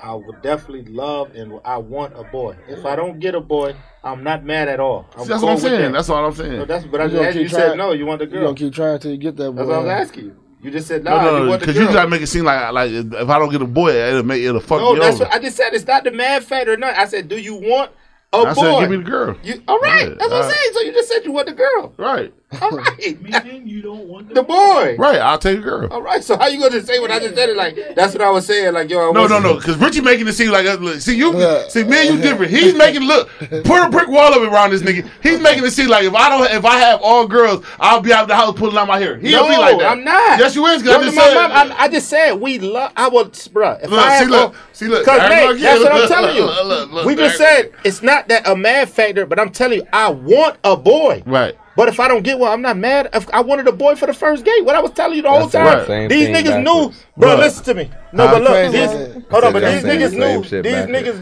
I 0.02 0.14
would 0.14 0.42
definitely 0.42 0.86
love 0.94 1.36
and 1.36 1.60
I 1.66 1.78
want 1.78 2.14
a 2.18 2.24
boy. 2.24 2.58
If 2.68 2.86
I 2.86 2.96
don't 2.96 3.20
get 3.20 3.36
a 3.36 3.40
boy, 3.42 3.76
I'm 4.04 4.24
not 4.24 4.44
mad 4.44 4.68
at 4.68 4.80
all. 4.80 5.10
I'm 5.16 5.24
See, 5.24 5.30
that's 5.30 5.42
what 5.44 5.52
I'm 5.52 5.58
saying. 5.60 5.82
that. 5.82 5.94
That's 5.94 6.10
all 6.10 6.18
I'm 6.26 6.32
No, 6.32 6.32
saying. 6.32 6.68
that's 6.68 6.86
but 6.86 7.02
I 7.02 7.06
You 7.06 7.10
just 7.12 7.24
asked 7.28 7.38
you. 7.38 7.50
said 7.50 7.78
no. 7.78 7.92
You 7.94 8.06
want 8.06 8.20
the 8.20 8.26
You 8.26 8.32
girl. 8.32 8.44
gonna 8.46 8.56
keep 8.56 8.74
trying 8.74 9.00
till 9.00 9.12
you 9.12 9.18
get 9.18 9.36
that 9.38 9.52
boy. 9.52 9.58
That's 9.58 9.68
what 9.68 9.76
I 9.76 9.80
was 9.80 9.90
asking 9.90 10.26
you. 10.26 10.36
You 10.62 10.72
just 10.72 10.88
said 10.88 11.04
nah. 11.04 11.22
No, 11.22 11.38
you 11.38 11.44
no, 11.44 11.50
want 11.50 11.60
the 11.62 11.68
because 11.68 11.80
you 11.80 11.86
girl. 11.86 11.94
gotta 11.94 12.10
make 12.10 12.22
it 12.22 12.28
seem 12.28 12.46
like 12.46 12.72
like 12.74 12.92
if 12.92 13.30
I 13.30 13.40
don't 13.40 13.50
get 13.52 13.62
a 13.62 13.66
boy, 13.68 13.92
it'll 13.92 14.24
make 14.24 14.42
it'll 14.42 14.60
fuck 14.62 14.80
no, 14.82 14.94
me 14.94 15.00
that's 15.00 15.16
over. 15.16 15.26
what 15.26 15.34
I 15.34 15.40
just 15.40 15.58
said. 15.58 15.74
It's 15.74 15.86
not 15.86 16.04
the 16.04 16.12
man 16.12 16.42
factor 16.42 16.74
or 16.74 16.78
not. 16.78 16.96
I 16.96 17.06
said, 17.06 17.28
do 17.28 17.38
you 17.38 17.56
want 17.56 17.92
a 18.34 18.38
I 18.38 18.44
boy? 18.44 18.50
I 18.50 18.54
said, 18.54 18.80
give 18.80 18.90
me 18.90 18.98
the 18.98 19.04
girl. 19.04 19.38
You 19.44 19.62
all 19.68 19.80
right? 19.80 20.02
Yeah, 20.10 20.10
that's 20.16 20.22
what 20.22 20.32
all 20.32 20.38
I'm 20.38 20.50
right. 20.50 20.52
saying. 20.54 20.74
So 20.74 20.82
you 20.82 20.94
just 20.94 21.10
said 21.10 21.26
you 21.26 21.32
want 21.32 21.48
the 21.48 21.54
girl. 21.54 21.94
Right, 21.98 22.34
All 22.62 22.70
right. 22.72 23.22
Meaning 23.22 23.68
you 23.68 23.82
don't 23.82 24.08
want 24.08 24.34
the 24.34 24.44
boy. 24.44 24.96
right. 24.98 25.20
I'll 25.20 25.38
take 25.40 25.58
a 25.60 25.62
girl. 25.62 25.88
All 25.92 26.02
right. 26.02 26.24
So 26.24 26.38
how 26.38 26.46
you 26.48 26.60
gonna 26.60 26.82
say 26.86 27.00
what 27.00 27.10
I 27.12 27.20
just 27.20 27.36
said? 27.36 27.50
It 27.50 27.58
like 27.58 27.76
that's 27.96 28.14
what 28.14 28.22
I 28.22 28.30
was 28.30 28.46
saying. 28.46 28.74
Like 28.74 28.90
yo, 28.90 29.10
I 29.10 29.12
No, 29.14 29.26
no, 29.26 29.40
no. 29.40 29.56
Because 29.56 29.78
Richie 29.78 30.02
making 30.02 30.28
it 30.28 30.34
seem 30.34 30.52
like 30.52 30.66
uh, 30.68 30.76
look, 30.76 31.02
see 31.02 31.18
you, 31.18 31.36
Yeah. 31.38 31.68
see 31.68 31.84
me 31.84 32.08
and 32.08 32.18
you 32.18 32.22
different. 32.24 32.52
He's 32.52 32.74
making 32.78 33.02
look 33.02 33.30
put 33.40 33.84
a 33.84 33.90
brick 33.90 34.08
wall 34.10 34.32
up 34.34 34.42
around 34.42 34.70
this 34.72 34.84
nigga. 34.84 35.10
He's 35.24 35.40
making 35.42 35.66
it 35.66 35.72
seem 35.72 35.90
like 35.90 36.06
if 36.06 36.14
I 36.14 36.30
don't, 36.30 36.50
if 36.56 36.64
I 36.66 36.78
have 36.78 37.02
all 37.02 37.28
girls, 37.28 37.66
I'll 37.80 38.00
be 38.02 38.14
out 38.14 38.22
of 38.24 38.28
the 38.28 38.36
house 38.36 38.54
pulling 38.58 38.78
out 38.78 38.88
my 38.88 39.00
hair. 39.00 39.18
He 39.18 39.32
don't 39.32 39.50
be 39.50 39.58
like 39.58 39.80
that. 39.80 39.92
I'm 39.92 40.04
not. 40.04 40.40
Yes, 40.40 40.56
you 40.56 40.66
is. 40.68 40.84
Yo, 40.84 40.92
Cause 40.94 41.02
I 41.02 41.04
just 41.06 41.16
my 41.18 41.24
said. 41.24 41.34
mom, 41.36 41.52
I, 41.52 41.76
I 41.80 41.88
just 41.90 42.10
said 42.10 42.34
we 42.34 42.60
love. 42.60 42.92
I 42.96 43.10
would, 43.10 43.32
bruh. 43.34 43.84
If 43.84 43.90
Look, 43.90 44.00
I 44.00 44.18
see, 44.20 44.24
have, 44.26 44.30
look, 44.30 44.56
see, 44.72 44.88
look. 44.88 45.04
Cause 45.04 45.18
There 45.18 45.30
Nate, 45.30 45.58
you 45.58 45.64
go 45.64 45.64
that's 45.64 45.84
what 45.84 45.92
I'm 45.94 46.08
telling 46.08 46.36
you. 46.36 46.44
Look, 46.46 46.66
look, 46.66 46.92
look, 46.92 47.06
we 47.08 47.16
just 47.16 47.38
said 47.38 47.72
it's 47.84 48.04
not 48.04 48.28
that 48.28 48.48
a 48.48 48.56
mad 48.56 48.90
factor, 48.90 49.26
but 49.26 49.40
I'm 49.40 49.52
telling 49.52 49.80
you, 49.80 49.88
I 49.92 50.10
want 50.10 50.58
a 50.64 50.78
boy. 50.78 51.24
Right. 51.26 51.58
But 51.76 51.90
if 51.90 52.00
I 52.00 52.08
don't 52.08 52.24
get 52.24 52.40
one, 52.40 52.52
I'm 52.52 52.62
not 52.62 52.78
mad. 52.78 53.10
If 53.14 53.30
I 53.34 53.42
wanted 53.42 53.68
a 53.68 53.72
boy 53.74 53.96
for 53.96 54.06
the 54.06 54.14
first 54.14 54.46
date, 54.46 54.64
what 54.64 54.76
I 54.76 54.80
was 54.80 54.92
telling 54.92 55.18
you 55.18 55.22
the 55.22 55.30
whole 55.30 55.48
That's 55.48 55.52
the 55.52 55.58
time. 55.60 55.86
same 55.88 56.10
These 56.10 56.28
thing 56.28 56.36
niggas 56.36 56.64
backwards. 56.64 56.96
knew, 56.96 57.06
bro. 57.18 57.30
Look. 57.32 57.40
Listen 57.40 57.64
to 57.66 57.74
me. 57.74 57.90
No, 58.14 58.28
but 58.28 58.42
look, 58.44 58.72
these, 58.72 59.24
hold 59.30 59.44
on, 59.44 59.54
but 59.54 59.60
these 59.60 59.84
niggas 59.84 60.14
knew. 60.14 60.42
These 60.62 60.64
backwards. 60.88 61.20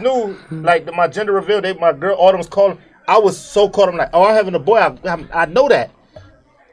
knew. 0.50 0.60
Like 0.62 0.94
my 0.94 1.08
gender 1.08 1.32
reveal, 1.32 1.60
they 1.60 1.72
my 1.74 1.92
girl 1.92 2.16
Autumn 2.18 2.38
was 2.38 2.48
calling. 2.48 2.78
I 3.08 3.18
was 3.18 3.36
so 3.36 3.68
caught. 3.68 3.88
I'm 3.88 3.96
like, 3.96 4.10
oh, 4.12 4.24
I'm 4.24 4.34
having 4.34 4.54
a 4.54 4.58
boy. 4.60 4.76
I, 4.78 4.96
I, 5.04 5.26
I 5.42 5.46
know 5.46 5.68
that. 5.68 5.90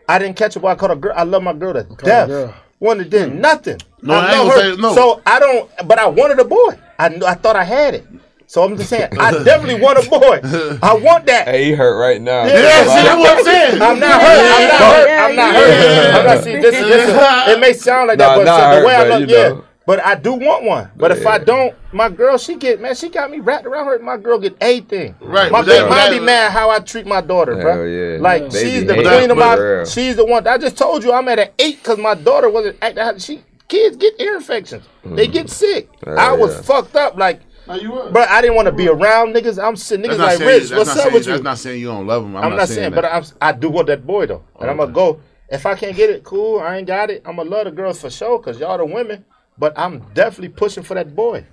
I 0.07 0.19
didn't 0.19 0.37
catch 0.37 0.55
a 0.55 0.59
boy. 0.59 0.69
I 0.69 0.75
caught 0.75 0.91
a 0.91 0.95
girl. 0.95 1.13
I 1.15 1.23
love 1.23 1.41
my 1.41 1.53
girl 1.53 1.73
to 1.73 1.83
death. 1.83 2.27
girl. 2.27 2.53
One 2.79 2.99
that 2.99 3.09
did 3.09 3.33
nothing. 3.35 3.79
No, 4.01 4.13
I 4.13 4.33
ain't 4.33 4.45
love 4.47 4.55
gonna 4.57 4.75
say- 4.75 4.81
no. 4.81 4.93
So 4.95 5.21
I 5.25 5.39
don't. 5.39 5.69
But 5.87 5.97
I 5.99 6.07
wanted 6.07 6.39
a 6.39 6.45
boy. 6.45 6.77
I 6.99 7.09
knew. 7.09 7.25
I 7.25 7.33
thought 7.33 7.55
I 7.55 7.63
had 7.63 7.95
it. 7.95 8.05
So 8.51 8.65
I'm 8.65 8.75
just 8.75 8.89
saying, 8.89 9.17
I 9.17 9.31
definitely 9.45 9.79
want 9.81 10.05
a 10.05 10.09
boy. 10.09 10.41
I 10.83 10.93
want 10.93 11.25
that. 11.27 11.47
Hey, 11.47 11.67
he 11.67 11.71
hurt 11.71 11.97
right 11.97 12.19
now. 12.21 12.43
Yeah, 12.45 12.59
Yeah, 12.59 12.83
see, 12.83 13.07
that's 13.07 13.17
what 13.17 13.37
I'm 13.37 13.43
saying. 13.45 13.81
I'm 13.81 13.97
not 13.97 14.21
hurt. 14.21 14.51
I'm 14.51 14.67
not 14.67 14.81
hurt. 14.91 15.07
Yeah, 15.07 15.25
I'm 15.25 15.35
not 15.37 15.53
yeah, 15.53 15.61
hurt. 15.61 16.15
I'm 16.19 16.25
not 16.25 16.43
see 16.43 16.55
this. 16.57 16.75
this 16.75 17.47
it 17.55 17.59
may 17.61 17.71
sound 17.71 18.09
like 18.09 18.17
that, 18.17 18.27
Nah, 18.27 18.35
but 18.39 18.43
not 18.43 18.59
so 18.59 18.61
the 18.61 18.75
hurt, 18.75 18.85
way 18.85 18.95
I 18.95 19.09
but 19.09 19.21
look, 19.21 19.29
yeah. 19.29 19.47
know. 19.47 19.63
But 19.85 20.05
I 20.05 20.15
do 20.15 20.33
want 20.33 20.65
one. 20.65 20.91
But 20.97 21.11
if 21.11 21.25
I 21.25 21.37
don't, 21.37 21.73
my 21.93 22.09
girl, 22.09 22.37
she 22.37 22.55
get 22.57 22.81
man, 22.81 22.93
she 22.93 23.07
got 23.07 23.31
me 23.31 23.39
wrapped 23.39 23.65
around 23.65 23.85
her. 23.85 23.97
My 23.99 24.17
girl 24.17 24.37
get 24.37 24.57
everything. 24.59 25.15
Right, 25.21 25.49
My 25.49 25.61
but 25.61 25.67
big 25.67 25.89
mom 25.89 26.09
be 26.11 26.19
mad 26.19 26.51
how 26.51 26.69
I 26.69 26.79
treat 26.79 27.07
my 27.07 27.21
daughter, 27.21 27.55
bro. 27.55 27.75
Hell 27.77 27.87
yeah. 27.87 28.17
Like 28.19 28.49
They 28.51 28.63
she's 28.69 28.81
be 28.81 28.87
the 28.87 28.93
queen 28.95 29.31
of 29.31 29.37
my. 29.37 29.55
real. 29.55 29.85
She's 29.85 30.17
the 30.17 30.25
one. 30.25 30.45
I 30.45 30.57
just 30.57 30.77
told 30.77 31.05
you 31.05 31.13
I'm 31.13 31.25
at 31.29 31.39
an 31.39 31.49
eight 31.57 31.77
because 31.77 31.99
my 31.99 32.15
daughter 32.15 32.49
wasn't 32.49 32.77
acting. 32.81 33.17
She 33.19 33.43
kids 33.69 33.95
get 33.95 34.19
ear 34.19 34.35
infections. 34.35 34.83
They 35.05 35.27
get 35.27 35.49
sick. 35.49 35.87
Hell 36.03 36.19
I 36.19 36.33
was 36.33 36.51
Mm. 36.53 36.57
yeah. 36.57 36.61
fucked 36.63 36.95
up. 36.97 37.15
Like, 37.15 37.39
How 37.65 37.75
you 37.75 37.91
were? 37.91 38.09
but 38.11 38.29
I 38.29 38.41
didn't 38.41 38.55
want 38.55 38.67
to 38.67 38.71
be 38.71 38.87
around 38.87 39.33
niggas. 39.35 39.63
I'm 39.63 39.75
sitting 39.75 40.09
niggas 40.09 40.17
like 40.17 40.39
Rich. 40.39 40.71
What's 40.71 40.89
up 40.89 40.97
saying, 40.97 41.13
with 41.13 41.25
you? 41.25 41.33
That's 41.33 41.43
not 41.43 41.57
saying 41.57 41.79
you 41.79 41.87
don't 41.87 42.07
love 42.07 42.23
him. 42.23 42.35
I'm, 42.35 42.43
I'm, 42.43 42.49
not, 42.51 42.55
not 42.57 42.67
saying, 42.67 42.91
saying, 42.91 42.93
but 42.93 43.05
I'm, 43.05 43.23
I 43.41 43.51
do 43.51 43.69
want 43.69 43.87
that 43.87 44.05
boy 44.05 44.25
though, 44.25 44.43
and 44.59 44.69
I'm 44.69 44.77
gonna 44.77 44.91
go. 44.91 45.21
If 45.49 45.65
I 45.65 45.75
can't 45.75 45.95
get 45.95 46.09
it, 46.09 46.23
cool. 46.23 46.59
I 46.59 46.77
ain't 46.77 46.87
got 46.87 47.09
it. 47.09 47.23
I'm 47.25 47.35
gonna 47.35 47.49
love 47.49 47.65
the 47.65 47.71
girls 47.71 47.99
for 47.99 48.09
sure, 48.09 48.39
cause 48.39 48.59
y'all 48.59 48.77
the 48.77 48.85
women. 48.85 49.25
But 49.57 49.77
I'm 49.77 49.99
definitely 50.13 50.49
pushing 50.49 50.83
for 50.83 50.93
that 50.95 51.15
boy. 51.15 51.45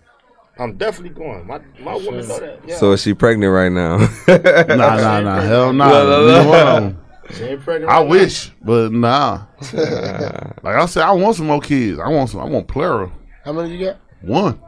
I'm 0.58 0.76
definitely 0.76 1.10
going. 1.10 1.46
My 1.46 1.60
my 1.80 1.94
woman 1.94 2.26
know 2.26 2.40
that. 2.40 2.60
Yeah. 2.66 2.76
So 2.76 2.92
is 2.92 3.02
she 3.02 3.14
pregnant 3.14 3.52
right 3.52 3.70
now? 3.70 3.98
nah, 4.68 4.96
nah, 4.96 5.20
nah. 5.20 5.40
Hell 5.42 5.72
nah. 5.72 5.90
Look, 5.90 6.08
look, 6.08 6.26
Neither 6.26 6.38
look. 6.38 6.48
one 6.48 6.66
of 6.66 6.82
'em. 6.84 7.04
she 7.32 7.44
ain't 7.44 7.60
pregnant. 7.60 7.90
I 7.92 7.96
right 7.98 8.04
now. 8.04 8.10
wish, 8.10 8.52
but 8.62 8.92
nah. 8.92 9.44
like 9.72 10.76
I 10.76 10.86
said, 10.86 11.02
I 11.02 11.12
want 11.12 11.36
some 11.36 11.46
more 11.46 11.60
kids. 11.60 11.98
I 11.98 12.08
want 12.08 12.30
some. 12.30 12.40
I 12.40 12.44
want 12.44 12.66
plural. 12.66 13.12
How 13.44 13.52
many 13.52 13.76
you 13.76 13.86
got? 13.86 13.96
One. 14.22 14.60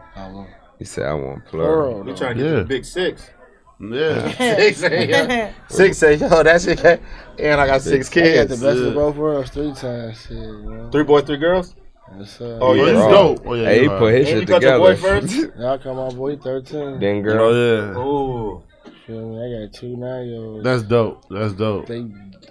He 0.80 0.84
said, 0.86 1.06
I 1.06 1.14
want 1.14 1.44
plural. 1.46 1.92
Plural. 1.92 2.08
You 2.08 2.16
trying 2.16 2.36
to 2.38 2.42
get 2.42 2.50
Yeah. 2.50 2.58
the 2.60 2.64
big 2.64 2.84
six? 2.84 3.30
Yeah. 3.78 4.30
Six 4.56 4.78
say, 4.80 5.08
yeah. 5.08 5.52
Six 5.68 5.98
say, 5.98 6.14
yo, 6.16 6.28
oh, 6.30 6.42
that 6.42 6.60
shit. 6.60 6.82
got- 6.82 7.00
And 7.38 7.60
I 7.60 7.66
got 7.66 7.80
six 7.82 8.10
I 8.16 8.20
got 8.34 8.48
the 8.48 8.56
best 8.56 8.62
Yeah. 8.78 8.88
of 8.88 8.94
both 8.94 9.16
worlds 9.16 9.50
three 9.50 9.72
times. 9.72 10.20
Shit, 10.22 10.32
you. 10.36 10.88
Three 10.90 11.04
boys, 11.04 11.24
three 11.24 11.36
girls. 11.36 11.74
Yes, 12.18 12.36
sir. 12.38 12.58
Oh, 12.60 12.68
Oh, 12.68 12.72
yeah. 12.74 12.86
you 12.86 12.92
Bro. 12.94 13.10
dope. 13.10 13.42
Oh, 13.46 13.54
yeah, 13.54 13.68
hey, 13.68 13.76
he 13.78 13.82
you 13.84 13.90
put 13.90 14.14
his 14.14 14.18
And 14.20 14.26
shit 14.28 14.40
you 14.40 14.46
got 14.46 14.62
your 14.62 14.78
boy 14.78 14.96
first. 14.96 15.34
Y'all 15.58 15.78
come 15.78 15.98
on, 15.98 16.16
boy, 16.16 16.36
13. 16.36 16.98
then 16.98 17.18
oh, 17.18 17.22
girl. 17.22 17.42
Oh 17.42 17.52
yeah. 17.54 17.96
Ooh. 18.02 18.62
Feel 19.06 19.28
me? 19.30 19.36
I 19.62 19.66
got 19.66 19.72
two 19.74 19.96
nine 19.96 20.26
year 20.28 20.40
olds. 20.40 20.64
That's 20.64 20.82
dope. 20.82 21.24
That's 21.30 21.52
dope. 21.54 21.86
They, 21.86 22.00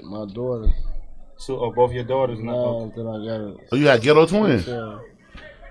my 0.04 0.26
daughter. 0.34 0.72
So, 1.38 1.60
oh, 1.60 1.72
both 1.72 1.92
your 1.94 2.04
daughters 2.04 2.40
now. 2.40 2.52
No, 2.52 2.94
then 2.96 3.08
I 3.08 3.18
got 3.26 3.50
it. 3.62 3.68
Oh, 3.72 3.76
you 3.76 3.84
got 3.86 4.02
ghetto 4.02 4.26
twins. 4.26 4.66
So, 4.66 5.00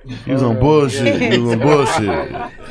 You 0.04 0.32
was 0.34 0.42
on 0.42 0.58
bullshit. 0.60 1.32
You 1.34 1.42
was 1.44 1.52
on 1.54 1.58
bullshit. 1.60 2.04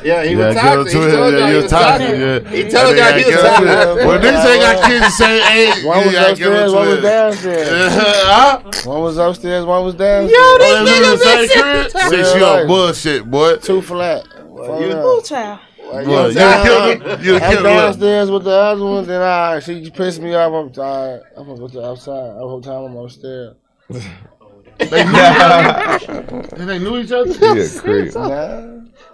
Yeah, 0.04 0.24
he 0.24 0.34
was 0.36 0.54
ghetto 0.54 0.84
toxic. 0.84 0.92
He 0.92 0.98
twins. 0.98 1.12
told 1.14 1.32
Yeah, 1.32 1.38
y'all 1.38 1.48
he 1.48 1.54
was 1.54 1.62
was 1.62 1.70
toxic. 1.72 2.06
toxic. 2.08 2.18
Yeah. 2.18 2.50
He 2.50 2.62
told 2.70 2.96
y'all 2.96 3.12
he 3.12 3.24
was 3.24 3.34
toxic. 3.42 3.64
twins. 3.64 4.06
When 4.08 4.20
niggas 4.22 4.46
ain't 4.48 4.62
got 4.62 4.86
kids 4.88 5.04
the 5.04 5.10
same 5.10 5.42
age, 5.52 5.84
one 5.84 6.06
was 6.06 6.14
upstairs, 6.14 6.72
one 6.72 6.88
was 6.88 7.02
downstairs. 7.02 8.84
One 8.86 9.00
was 9.02 9.18
upstairs, 9.18 9.64
one 9.64 9.84
was 9.84 9.94
downstairs. 9.94 10.30
Yo, 10.30 10.36
Oh, 10.38 10.58
they 10.60 10.80
live 10.80 11.04
in 11.04 11.10
the 11.10 11.16
same 11.18 11.38
this 11.38 11.52
crib? 11.52 11.86
nigga 11.92 12.08
See, 12.10 12.32
she 12.32 12.38
Real 12.38 12.48
on 12.48 12.66
bullshit, 12.66 13.30
boy. 13.30 13.56
Two 13.56 13.82
flat. 13.82 14.24
you- 14.36 14.96
Ooh, 14.96 15.22
child. 15.22 15.60
What, 15.78 16.04
you 16.06 16.34
done 16.34 16.66
killed 16.66 17.02
her? 17.02 17.24
You 17.24 17.34
I'm 17.36 17.40
killed 17.40 17.56
her. 17.56 17.62
downstairs 17.62 18.30
with 18.30 18.44
the 18.44 18.50
other 18.50 18.84
one, 18.84 19.06
then 19.06 19.22
I 19.22 19.58
she 19.60 19.90
pissed 19.90 20.20
me 20.20 20.34
off. 20.34 20.52
I'm 20.52 20.72
tired. 20.72 21.22
I'm 21.36 21.46
gonna 21.46 21.58
go 21.58 21.68
to 21.68 21.84
outside. 21.86 22.34
The 22.36 22.40
whole 22.40 22.60
time 22.60 22.84
I'm 22.84 22.96
upstairs. 22.96 23.54
They 24.78 25.04
knew 25.04 25.10
each 25.12 26.08
other. 26.08 26.48
And 26.56 26.68
they 26.68 26.78
knew 26.78 26.98
each 26.98 27.12
other. 27.12 27.32
He 27.32 27.60
a 27.60 27.80
creep. 27.80 28.12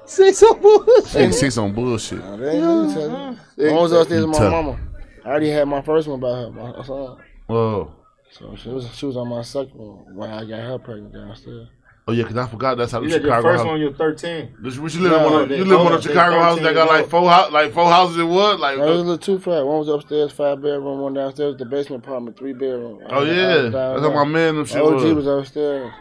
Say 0.07 0.33
some 0.33 0.61
bullshit. 0.61 1.13
They 1.13 1.33
six 1.33 1.57
on 1.57 1.73
bullshit. 1.73 2.21
They 2.39 2.51
ain't 2.51 2.61
know 2.61 2.91
each 2.91 2.97
other. 2.97 3.71
I 3.71 3.73
was 3.73 3.93
upstairs 3.93 4.27
with 4.27 4.33
my 4.33 4.39
Tough. 4.39 4.53
mama. 4.53 4.79
I 5.25 5.29
already 5.29 5.51
had 5.51 5.67
my 5.67 5.81
first 5.81 6.07
one 6.07 6.21
by 6.21 6.29
her, 6.29 6.51
my 6.51 6.85
son. 6.85 7.17
Whoa. 7.47 7.95
So 8.31 8.55
she 8.57 8.69
was 8.69 8.95
she 8.95 9.07
was 9.07 9.17
on 9.17 9.29
my 9.29 9.43
second 9.43 9.75
one 9.79 10.15
when 10.15 10.31
I 10.31 10.45
got 10.45 10.61
her 10.61 10.79
pregnant 10.79 11.15
downstairs. 11.15 11.69
Oh 12.07 12.13
yeah, 12.13 12.25
cause 12.25 12.37
I 12.37 12.47
forgot 12.47 12.77
that's 12.77 12.93
how 12.93 13.01
the 13.01 13.07
You 13.07 13.13
had 13.15 13.23
your 13.23 13.41
first 13.41 13.59
house. 13.61 13.67
one. 13.67 13.81
You're 13.81 13.95
13. 13.95 14.57
This, 14.61 14.79
what 14.79 14.93
you 14.93 15.01
live 15.01 15.13
in 15.13 15.23
one 15.33 15.43
of 15.43 15.49
they- 15.49 15.57
you 15.57 15.65
live 15.65 15.79
in 15.81 15.85
one 15.85 15.93
of 15.95 16.03
Chicago 16.03 16.39
houses 16.39 16.63
that 16.65 16.75
got 16.75 16.87
like 16.89 17.09
four 17.09 17.31
house 17.31 17.51
like 17.51 17.73
four 17.73 17.87
houses 17.91 18.19
in 18.19 18.29
wood 18.29 18.61
like. 18.61 18.77
No, 18.77 18.93
it 19.01 19.05
was 19.05 19.15
a 19.15 19.19
two 19.19 19.39
flat. 19.39 19.65
One 19.65 19.79
was 19.79 19.89
upstairs, 19.89 20.31
five 20.33 20.61
bedroom. 20.61 21.01
One 21.01 21.15
downstairs, 21.15 21.57
the 21.57 21.65
basement 21.65 22.05
apartment, 22.05 22.37
three 22.39 22.53
bedroom. 22.53 23.01
Oh 23.09 23.25
I 23.25 23.31
yeah, 23.31 23.47
was 23.63 23.73
down 23.73 24.03
that's 24.03 24.15
how 24.15 24.25
my 24.25 24.31
man 24.31 24.57
them 24.57 24.65
shit 24.67 24.83
OG 24.83 24.93
was. 25.03 25.15
was 25.15 25.27
upstairs. 25.27 25.93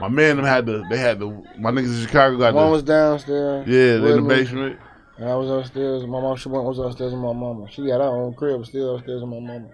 My 0.00 0.08
man 0.08 0.36
them 0.38 0.44
had 0.44 0.66
the 0.66 0.84
they 0.90 0.98
had 0.98 1.20
the 1.20 1.26
my 1.56 1.70
niggas 1.70 2.00
in 2.00 2.06
Chicago 2.06 2.36
got 2.36 2.52
One 2.52 2.66
the 2.66 2.72
was 2.72 2.82
downstairs. 2.82 3.68
yeah 3.68 4.00
with 4.00 4.10
in 4.10 4.16
the 4.16 4.22
me, 4.22 4.28
basement. 4.28 4.78
And 5.18 5.28
I 5.28 5.36
was 5.36 5.48
upstairs. 5.48 6.02
My 6.02 6.20
mom, 6.20 6.36
she 6.36 6.48
went, 6.48 6.64
was 6.64 6.80
upstairs 6.80 7.12
with 7.12 7.22
my 7.22 7.32
mama. 7.32 7.68
She 7.70 7.86
got 7.86 7.98
her 8.00 8.08
own 8.08 8.34
crib, 8.34 8.66
still 8.66 8.96
upstairs 8.96 9.20
with 9.22 9.30
my 9.30 9.38
mama. 9.38 9.68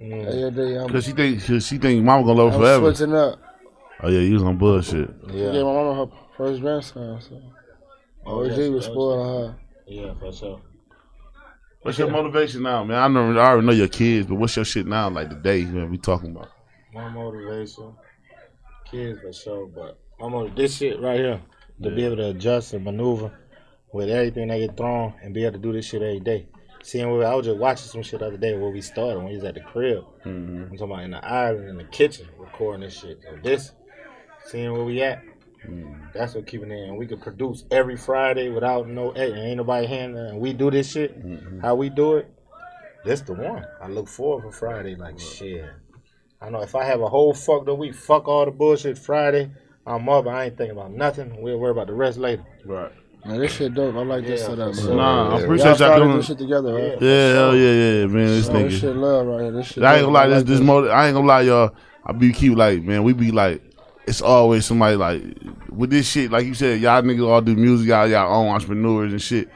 Mm. 0.00 0.26
Every 0.26 0.50
day, 0.52 0.78
I'm, 0.78 0.88
Cause 0.88 1.04
she 1.04 1.10
think 1.10 1.44
cause 1.44 1.66
she 1.66 1.78
think 1.78 2.04
mama 2.04 2.24
gonna 2.24 2.40
love 2.44 2.54
I'm 2.54 2.60
forever. 2.60 2.94
switching 2.94 3.16
up. 3.16 3.40
Oh 4.02 4.08
yeah, 4.08 4.20
you 4.20 4.34
was 4.34 4.42
on 4.42 4.58
bullshit. 4.58 5.10
She 5.26 5.32
gave 5.32 5.54
Yeah. 5.54 5.62
my 5.62 5.72
mama 5.72 5.94
her 5.94 6.12
first 6.36 6.60
grandson. 6.60 7.20
So 7.20 7.40
Oh, 8.26 8.44
OG 8.44 8.48
yes, 8.50 8.68
was 8.70 8.86
OG. 8.86 8.92
spoiling 8.92 9.28
her. 9.28 9.56
Yeah, 9.86 10.14
for 10.18 10.32
sure. 10.32 10.60
What's 11.82 11.98
your 11.98 12.10
motivation 12.10 12.62
now, 12.62 12.82
man? 12.84 12.98
I 12.98 13.08
know 13.08 13.38
I 13.38 13.46
already 13.46 13.66
know 13.66 13.72
your 13.72 13.88
kids, 13.88 14.26
but 14.26 14.34
what's 14.34 14.56
your 14.56 14.64
shit 14.64 14.86
now? 14.86 15.08
Like 15.08 15.30
today, 15.30 15.64
man, 15.64 15.90
we 15.90 15.98
talking 15.98 16.30
about. 16.32 16.50
My 16.92 17.08
motivation, 17.08 17.92
kids 18.90 19.20
for 19.20 19.32
sure, 19.32 19.66
but 19.66 19.98
my 20.18 20.28
motiv- 20.28 20.56
this 20.56 20.76
shit 20.78 21.00
right 21.00 21.18
here 21.20 21.40
to 21.82 21.90
be 21.90 22.04
able 22.04 22.16
to 22.16 22.28
adjust 22.30 22.72
and 22.74 22.84
maneuver 22.84 23.30
with 23.92 24.08
everything 24.10 24.48
that 24.48 24.58
get 24.58 24.76
thrown 24.76 25.14
and 25.22 25.32
be 25.32 25.44
able 25.44 25.52
to 25.52 25.58
do 25.58 25.72
this 25.72 25.86
shit 25.86 26.02
every 26.02 26.20
day. 26.20 26.48
Seeing 26.82 27.10
where 27.10 27.26
I 27.26 27.34
was 27.34 27.46
just 27.46 27.58
watching 27.58 27.86
some 27.88 28.02
shit 28.02 28.20
the 28.20 28.26
other 28.26 28.36
day 28.36 28.56
where 28.56 28.70
we 28.70 28.80
started 28.80 29.18
when 29.18 29.26
we 29.28 29.34
was 29.34 29.44
at 29.44 29.54
the 29.54 29.60
crib. 29.60 30.04
Mm-hmm. 30.24 30.62
I'm 30.70 30.76
talking 30.76 30.92
about 30.92 31.04
in 31.04 31.10
the 31.12 31.24
island 31.24 31.68
in 31.68 31.76
the 31.78 31.84
kitchen 31.84 32.26
recording 32.38 32.80
this 32.82 32.98
shit. 33.00 33.20
So 33.22 33.36
this, 33.42 33.72
seeing 34.46 34.72
where 34.72 34.84
we 34.84 35.02
at, 35.02 35.22
hmm. 35.64 35.94
that's 36.14 36.34
what 36.34 36.46
keeping 36.46 36.70
it. 36.70 36.88
And 36.88 36.96
we 36.96 37.06
can 37.06 37.20
produce 37.20 37.64
every 37.70 37.96
Friday 37.96 38.48
without 38.48 38.88
no 38.88 39.12
hey, 39.12 39.32
ain't 39.32 39.58
nobody 39.58 39.86
handling. 39.86 40.30
And 40.30 40.40
we 40.40 40.52
do 40.52 40.70
this 40.70 40.90
shit 40.90 41.18
mm-hmm. 41.24 41.60
how 41.60 41.74
we 41.74 41.88
do 41.90 42.16
it. 42.16 42.30
This 43.04 43.20
the 43.20 43.34
one. 43.34 43.64
I 43.80 43.88
look 43.88 44.08
forward 44.08 44.42
for 44.42 44.52
Friday 44.52 44.96
like 44.96 45.18
shit. 45.18 45.64
I 46.40 46.50
know 46.50 46.60
if 46.60 46.74
I 46.74 46.84
have 46.84 47.00
a 47.00 47.08
whole 47.08 47.32
fucked 47.32 47.68
up 47.68 47.78
week, 47.78 47.94
fuck 47.94 48.28
all 48.28 48.44
the 48.44 48.50
bullshit 48.50 48.98
Friday. 48.98 49.50
I'm 49.86 50.08
up. 50.08 50.26
I 50.26 50.46
ain't 50.46 50.58
thinking 50.58 50.76
about 50.76 50.92
nothing. 50.92 51.40
We'll 51.40 51.58
worry 51.58 51.70
about 51.70 51.86
the 51.86 51.94
rest 51.94 52.18
later. 52.18 52.44
Right. 52.64 52.92
Man, 53.24 53.40
this 53.40 53.52
shit 53.52 53.74
dope. 53.74 53.94
I 53.94 54.02
like 54.02 54.24
this 54.24 54.40
Yeah, 54.40 54.46
setup. 54.46 54.74
man. 54.74 54.74
sure. 54.74 54.94
Nah, 54.94 55.02
I 55.02 55.06
Yeah. 55.06 55.30
Y'all 55.30 55.44
appreciate 55.44 55.78
y'all 55.78 55.98
doing. 55.98 56.16
this 56.16 56.26
shit 56.26 56.38
together, 56.38 56.74
right? 56.74 57.02
Yeah, 57.02 57.32
hell 57.32 57.50
oh, 57.50 57.52
yeah, 57.54 57.72
yeah, 57.72 58.06
man. 58.06 58.26
This 58.26 58.48
Oh, 58.48 58.52
this 58.52 58.80
shit 58.80 58.96
love 58.96 59.26
right 59.26 59.42
here. 59.42 59.52
This 59.52 59.66
shit. 59.66 59.84
I 59.84 59.96
ain't 59.96 60.02
gonna 60.02 60.12
lie, 60.12 60.26
this 60.26 60.36
like 60.36 60.46
this 60.46 60.60
motive. 60.60 60.90
I 60.90 61.06
ain't 61.06 61.14
gonna 61.14 61.26
lie, 61.26 61.40
y'all. 61.42 61.74
I 62.04 62.12
be 62.12 62.32
keep 62.32 62.56
like, 62.56 62.82
man, 62.82 63.02
we 63.02 63.12
be 63.12 63.32
like, 63.32 63.62
it's 64.06 64.20
always 64.22 64.64
somebody 64.64 64.96
like 64.96 65.22
with 65.70 65.90
this 65.90 66.08
shit. 66.08 66.30
Like 66.30 66.46
you 66.46 66.54
said, 66.54 66.80
y'all 66.80 67.02
niggas 67.02 67.26
all 67.28 67.40
do 67.40 67.54
music, 67.56 67.88
y'all 67.88 68.06
y'all 68.08 68.32
own 68.32 68.48
entrepreneurs 68.48 69.12
and 69.12 69.20
shit. 69.22 69.48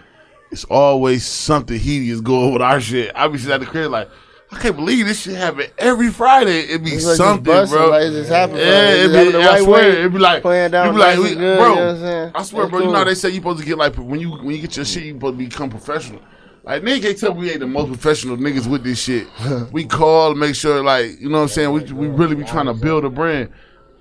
It's 0.50 0.64
always 0.64 1.24
something 1.24 1.78
hideous 1.78 2.20
going 2.20 2.52
with 2.52 2.62
our 2.62 2.80
shit. 2.80 3.12
I 3.14 3.28
be 3.28 3.38
sitting 3.38 3.54
at 3.54 3.60
the 3.60 3.66
crib 3.66 3.92
like, 3.92 4.08
I 4.50 4.58
can't 4.58 4.74
believe 4.74 5.06
this 5.06 5.20
shit 5.22 5.36
happen 5.36 5.66
every 5.78 6.10
Friday. 6.10 6.62
It 6.62 6.82
be 6.82 6.90
It's 6.90 7.06
like 7.06 7.16
something, 7.16 7.44
busting, 7.44 7.78
bro. 7.78 7.90
like 7.90 8.02
it 8.02 8.10
just 8.10 8.30
happened, 8.30 8.58
Yeah. 8.58 8.90
It 8.94 9.30
be. 9.32 9.36
I 9.38 9.46
right 9.46 9.62
swear, 9.62 9.82
way. 9.92 10.02
it 10.02 10.12
be 10.12 10.18
like, 10.18 10.42
Playing 10.42 10.72
down 10.72 10.88
it 10.88 10.92
be 10.92 10.98
like, 10.98 11.18
we, 11.18 11.34
good, 11.36 11.58
bro. 11.58 11.68
you 11.68 11.74
know 11.76 11.86
what 11.86 11.94
I'm 11.94 12.00
saying? 12.00 12.32
I 12.34 12.42
swear, 12.42 12.62
That's 12.64 12.70
bro. 12.70 12.80
You 12.80 12.86
know 12.86 12.92
how 12.98 13.04
they 13.04 13.14
say 13.14 13.28
you 13.28 13.36
supposed 13.36 13.60
to 13.60 13.64
get 13.64 13.78
like 13.78 13.94
when 13.94 14.18
you 14.18 14.30
when 14.32 14.56
you 14.56 14.60
get 14.60 14.74
your 14.74 14.84
shit, 14.84 15.04
you 15.04 15.14
supposed 15.14 15.38
to 15.38 15.44
become 15.44 15.70
professional. 15.70 16.20
Like 16.64 16.82
nigga 16.82 17.02
can't 17.02 17.18
tell 17.18 17.32
we 17.32 17.50
ain't 17.50 17.60
the 17.60 17.68
most 17.68 17.86
professional 17.86 18.36
niggas 18.36 18.66
with 18.66 18.82
this 18.82 19.00
shit. 19.00 19.28
we 19.72 19.84
call, 19.84 20.34
make 20.34 20.56
sure 20.56 20.82
like 20.82 21.20
you 21.20 21.28
know 21.28 21.36
what 21.36 21.42
I'm 21.42 21.48
saying. 21.48 21.70
We 21.70 21.84
we 21.92 22.08
really 22.08 22.34
be 22.34 22.42
trying 22.44 22.66
to 22.66 22.74
build 22.74 23.04
a 23.04 23.10
brand. 23.10 23.50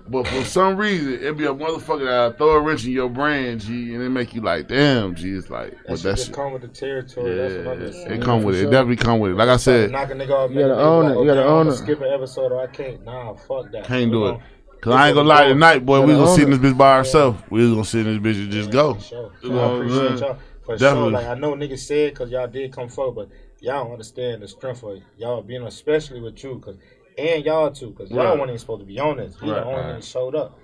But 0.09 0.27
for 0.27 0.43
some 0.43 0.77
reason, 0.77 1.13
it'd 1.13 1.37
be 1.37 1.45
a 1.45 1.53
motherfucker 1.53 2.05
that 2.05 2.37
throw 2.37 2.51
a 2.55 2.59
wrench 2.61 2.85
in 2.85 2.91
your 2.91 3.09
brand, 3.09 3.61
G, 3.61 3.93
and 3.93 4.03
it 4.03 4.09
make 4.09 4.33
you 4.33 4.41
like, 4.41 4.67
damn, 4.67 5.13
G. 5.15 5.29
It's 5.31 5.49
like, 5.49 5.71
That 5.71 5.87
but 5.87 5.95
shit 5.97 6.03
that 6.03 6.15
just 6.15 6.25
shit, 6.27 6.35
come 6.35 6.53
with 6.53 6.61
the 6.63 6.67
territory. 6.69 7.35
That's 7.35 7.53
what 7.55 7.67
I'm 7.67 7.79
just 7.79 7.99
yeah, 7.99 8.07
saying. 8.07 8.21
it 8.21 8.25
come 8.25 8.43
with 8.43 8.55
it. 8.55 8.59
It 8.67 8.71
definitely 8.71 8.95
come 8.97 9.19
with 9.19 9.31
it. 9.31 9.35
Like 9.35 9.49
I 9.49 9.57
said, 9.57 9.91
knock 9.91 10.09
a 10.09 10.13
nigga 10.13 10.31
off. 10.31 10.51
You 10.51 10.59
gotta 10.59 10.73
nigga, 10.73 10.77
own 10.77 11.03
like, 11.05 11.15
it. 11.15 11.19
You 11.19 11.25
gotta 11.27 11.39
okay, 11.41 11.49
own 11.49 11.67
I'ma 11.67 11.71
it. 11.71 11.75
Skip 11.77 12.01
an 12.01 12.07
episode 12.13 12.51
or 12.51 12.61
I 12.61 12.67
can't. 12.67 13.03
Nah, 13.05 13.33
fuck 13.35 13.71
that. 13.71 13.83
can't 13.85 14.11
do 14.11 14.27
it. 14.27 14.31
gon- 14.31 14.41
Cause 14.81 14.93
I 14.93 15.07
ain't 15.09 15.15
gonna 15.15 15.27
lie 15.27 15.47
tonight, 15.49 15.85
boy. 15.85 16.01
We 16.05 16.13
gonna 16.13 16.27
sit 16.33 16.45
in 16.45 16.51
this 16.51 16.59
bitch 16.59 16.77
by 16.77 16.93
ourselves. 16.95 17.41
We 17.49 17.61
was 17.63 17.71
gonna 17.71 17.85
sit 17.85 18.07
in 18.07 18.21
this 18.23 18.35
bitch 18.37 18.41
and 18.43 18.51
just 18.51 18.71
go. 18.71 18.93
For 18.95 19.01
sure. 19.01 19.31
You 19.43 19.49
So 19.49 19.53
know 19.53 19.59
I 19.59 19.65
what 19.65 19.71
I'm 19.75 19.81
appreciate 19.81 20.19
y'all. 20.21 20.39
For 20.63 20.77
Definitely. 20.77 21.09
sure. 21.11 21.11
Like 21.11 21.27
I 21.27 21.33
know 21.35 21.53
niggas 21.55 21.79
said 21.79 22.13
because 22.13 22.31
y'all 22.31 22.47
did 22.47 22.71
come 22.71 22.87
forward, 22.87 23.15
but 23.29 23.37
y'all 23.61 23.83
don't 23.83 23.91
understand 23.93 24.41
the 24.41 24.47
strength 24.47 24.83
of 24.83 25.01
y'all 25.17 25.41
being 25.41 25.63
especially 25.63 26.21
with 26.21 26.41
you, 26.43 26.59
cause 26.59 26.77
and 27.19 27.45
y'all 27.45 27.71
too, 27.71 27.91
cause 27.93 28.09
y'all 28.11 28.25
Right. 28.25 28.37
weren't 28.37 28.49
even 28.49 28.59
supposed 28.59 28.81
to 28.81 28.85
be 28.87 28.99
on 28.99 29.17
this. 29.17 29.35
He 29.39 29.49
Right. 29.49 29.55
the 29.61 29.65
only 29.65 29.81
Right. 29.81 29.95
nigga 29.97 30.03
showed 30.11 30.35
up. 30.35 30.57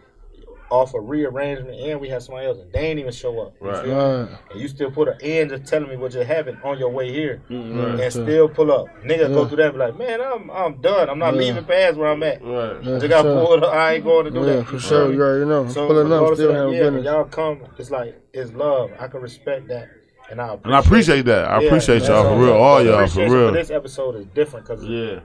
Off 0.72 0.96
a 0.96 1.00
rearrangement, 1.00 1.80
and 1.80 2.02
we 2.02 2.10
had 2.10 2.24
somebody 2.24 2.48
else, 2.48 2.58
and 2.58 2.72
they 2.74 2.80
ain't 2.80 3.00
even 3.00 3.12
show 3.12 3.40
up. 3.40 3.54
You 3.62 3.68
Right. 3.68 3.84
feel? 3.84 3.96
Right. 3.96 4.28
And 4.50 4.60
you 4.60 4.68
still 4.68 4.90
put 4.90 5.08
an 5.08 5.18
end 5.22 5.52
to 5.52 5.60
telling 5.60 5.88
me 5.90 5.96
what 5.96 6.12
just 6.12 6.28
happened 6.28 6.58
on 6.64 6.80
your 6.80 6.90
way 6.90 7.12
here, 7.12 7.44
mm-hmm. 7.52 7.80
Right. 7.80 8.00
and 8.00 8.12
still 8.12 8.50
pull 8.50 8.72
up. 8.72 8.90
Niggas 9.04 9.32
go 9.32 9.46
through 9.46 9.58
that, 9.58 9.66
and 9.68 9.74
be 9.74 9.80
like, 9.80 9.96
man, 9.98 10.20
I'm 10.22 10.50
I'm 10.50 10.82
done. 10.82 11.08
I'm 11.08 11.20
not 11.20 11.36
Yeah. 11.36 11.40
leaving 11.42 11.66
past 11.66 11.98
where 11.98 12.10
I'm 12.10 12.24
at. 12.24 12.42
Right. 12.44 12.78
Yeah, 12.82 12.96
for 12.96 13.00
just 13.00 13.10
got 13.10 13.22
sure. 13.22 13.46
pulled 13.46 13.64
up. 13.64 13.74
I 13.74 13.94
ain't 13.94 14.04
going 14.04 14.26
to 14.26 14.32
do 14.32 14.40
Yeah, 14.40 14.46
that. 14.58 14.66
for 14.68 14.80
sure. 14.80 15.14
You 15.14 15.22
already 15.22 15.46
know. 15.46 15.68
So 15.68 15.88
Pulling 15.88 16.12
up, 16.12 16.18
still 16.18 16.32
of 16.32 16.38
that, 16.38 16.54
having 16.60 16.74
yeah, 16.74 16.80
business. 16.80 17.06
y'all 17.06 17.24
come, 17.26 17.60
it's 17.78 17.92
like 17.92 18.16
it's 18.34 18.52
love. 18.54 18.92
I 19.00 19.08
can 19.08 19.22
respect 19.22 19.68
that, 19.68 19.90
and 20.32 20.42
I 20.42 20.48
appreciate 20.56 20.66
And 20.66 20.76
I 20.76 20.80
appreciate 20.80 21.26
that. 21.26 21.48
I 21.48 21.60
Yeah, 21.60 21.68
appreciate 21.68 22.02
y'all 22.08 22.24
for 22.24 22.42
real. 22.44 22.54
All 22.56 22.84
y'all 22.84 23.08
for 23.08 23.30
real. 23.30 23.52
This 23.52 23.70
episode 23.70 24.16
is 24.16 24.26
different 24.26 24.66
because 24.66 24.84
Yeah. 24.84 25.20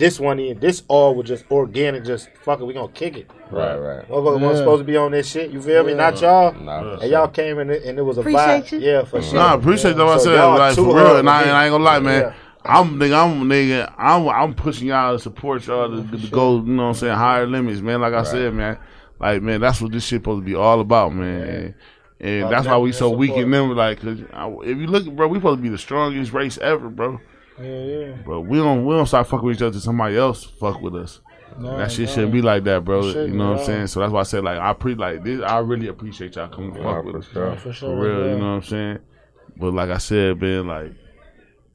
This 0.00 0.18
one, 0.18 0.40
in 0.40 0.58
this 0.58 0.82
all 0.88 1.14
was 1.14 1.28
just 1.28 1.44
organic. 1.50 2.04
Just 2.04 2.28
fuck 2.42 2.58
it, 2.60 2.64
we 2.64 2.74
gonna 2.74 2.88
kick 2.92 3.16
it. 3.16 3.30
Right, 3.50 3.76
right. 3.76 4.08
Motherfucker 4.08 4.40
Yeah. 4.40 4.46
wasn't 4.46 4.58
supposed 4.58 4.80
to 4.80 4.84
be 4.84 4.96
on 4.96 5.12
this 5.12 5.30
shit. 5.30 5.50
You 5.52 5.62
feel 5.62 5.84
me? 5.84 5.92
Yeah. 5.92 5.98
Not 5.98 6.20
y'all. 6.20 6.52
Nah, 6.54 6.96
for 6.96 7.02
And 7.02 7.10
y'all 7.12 7.28
came 7.28 7.58
in 7.60 7.70
it, 7.70 7.84
and 7.84 7.98
it 7.98 8.02
was 8.02 8.16
a 8.16 8.20
Appreciate 8.22 8.64
vibe. 8.64 8.72
you. 8.72 8.78
Yeah, 8.80 9.04
for 9.04 9.22
sure. 9.22 9.34
Nah, 9.34 9.52
I 9.52 9.54
appreciate 9.54 9.96
that. 9.96 10.04
What 10.04 10.18
I 10.18 10.22
said, 10.22 10.34
y'all 10.34 10.58
like 10.58 10.74
for 10.74 10.82
real, 10.96 11.16
and 11.18 11.30
I, 11.30 11.42
and 11.42 11.50
I 11.52 11.66
ain't 11.66 11.72
gonna 11.72 11.84
lie, 11.84 12.00
man. 12.00 12.22
Yeah. 12.22 12.32
I'm 12.64 12.98
nigga, 12.98 13.24
I'm 13.24 13.48
nigga, 13.48 13.94
I'm 13.96 14.28
I'm 14.28 14.54
pushing 14.54 14.88
y'all 14.88 15.14
to 15.16 15.18
support 15.22 15.66
y'all 15.66 15.88
to, 15.88 16.18
to 16.18 16.26
go, 16.28 16.56
you 16.56 16.62
know 16.64 16.82
what 16.82 16.88
I'm 16.90 16.94
saying, 16.94 17.16
higher 17.16 17.46
limits, 17.46 17.80
man. 17.80 18.00
Like 18.02 18.12
I 18.12 18.22
said, 18.22 18.52
man, 18.52 18.76
like 19.18 19.40
man, 19.42 19.60
that's 19.62 19.80
what 19.80 19.92
this 19.92 20.04
shit 20.04 20.20
supposed 20.20 20.42
to 20.42 20.44
be 20.44 20.54
all 20.54 20.80
about, 20.80 21.14
man. 21.14 21.42
And, 21.42 21.74
and 22.20 22.40
About 22.42 22.50
that's 22.50 22.66
why 22.66 22.76
we 22.76 22.90
that 22.90 22.96
so 22.98 23.08
weak 23.10 23.30
in 23.30 23.50
support. 23.50 23.50
them, 23.50 23.76
like, 23.76 24.00
cause 24.02 24.18
I, 24.34 24.46
if 24.64 24.76
you 24.76 24.86
look, 24.88 25.06
bro, 25.06 25.28
we 25.28 25.38
supposed 25.38 25.58
to 25.58 25.62
be 25.62 25.70
the 25.70 25.78
strongest 25.78 26.34
race 26.34 26.58
ever, 26.58 26.90
bro. 26.90 27.18
Yeah, 27.60 27.84
yeah. 27.84 28.16
But 28.26 28.40
we 28.42 28.58
don't 28.58 28.84
we 28.84 28.94
don't 28.94 29.06
start 29.06 29.26
fucking 29.26 29.46
with 29.46 29.56
each 29.56 29.62
other 29.62 29.72
till 29.72 29.80
somebody 29.80 30.16
else 30.16 30.44
fuck 30.44 30.80
with 30.80 30.94
us. 30.96 31.20
that 31.58 31.90
shit 31.92 32.08
shouldn't 32.08 32.32
be 32.32 32.42
like 32.42 32.64
that, 32.64 32.84
bro. 32.84 33.04
You 33.04 33.12
shouldn't, 33.12 33.34
know 33.34 33.52
what 33.52 33.60
I'm 33.60 33.66
saying? 33.66 33.86
So 33.88 34.00
that's 34.00 34.12
why 34.12 34.20
I 34.20 34.24
said 34.24 34.44
like 34.44 34.58
I 34.58 34.72
pre 34.72 34.94
like 34.94 35.24
this. 35.24 35.40
I 35.42 35.58
really 35.58 35.88
appreciate 35.88 36.36
y'all 36.36 36.48
coming 36.48 36.74
Nah, 36.74 36.94
fuck 36.94 37.04
with 37.04 37.24
for 37.26 37.46
us 37.50 37.60
sure. 37.62 37.72
For 37.72 37.72
for 37.72 37.96
real. 37.96 38.26
yeah. 38.26 38.32
You 38.32 38.38
know 38.38 38.50
what 38.50 38.56
I'm 38.56 38.62
saying? 38.62 38.98
But 39.56 39.74
like 39.74 39.90
I 39.90 39.98
said, 39.98 40.40
man, 40.40 40.66
like 40.66 40.92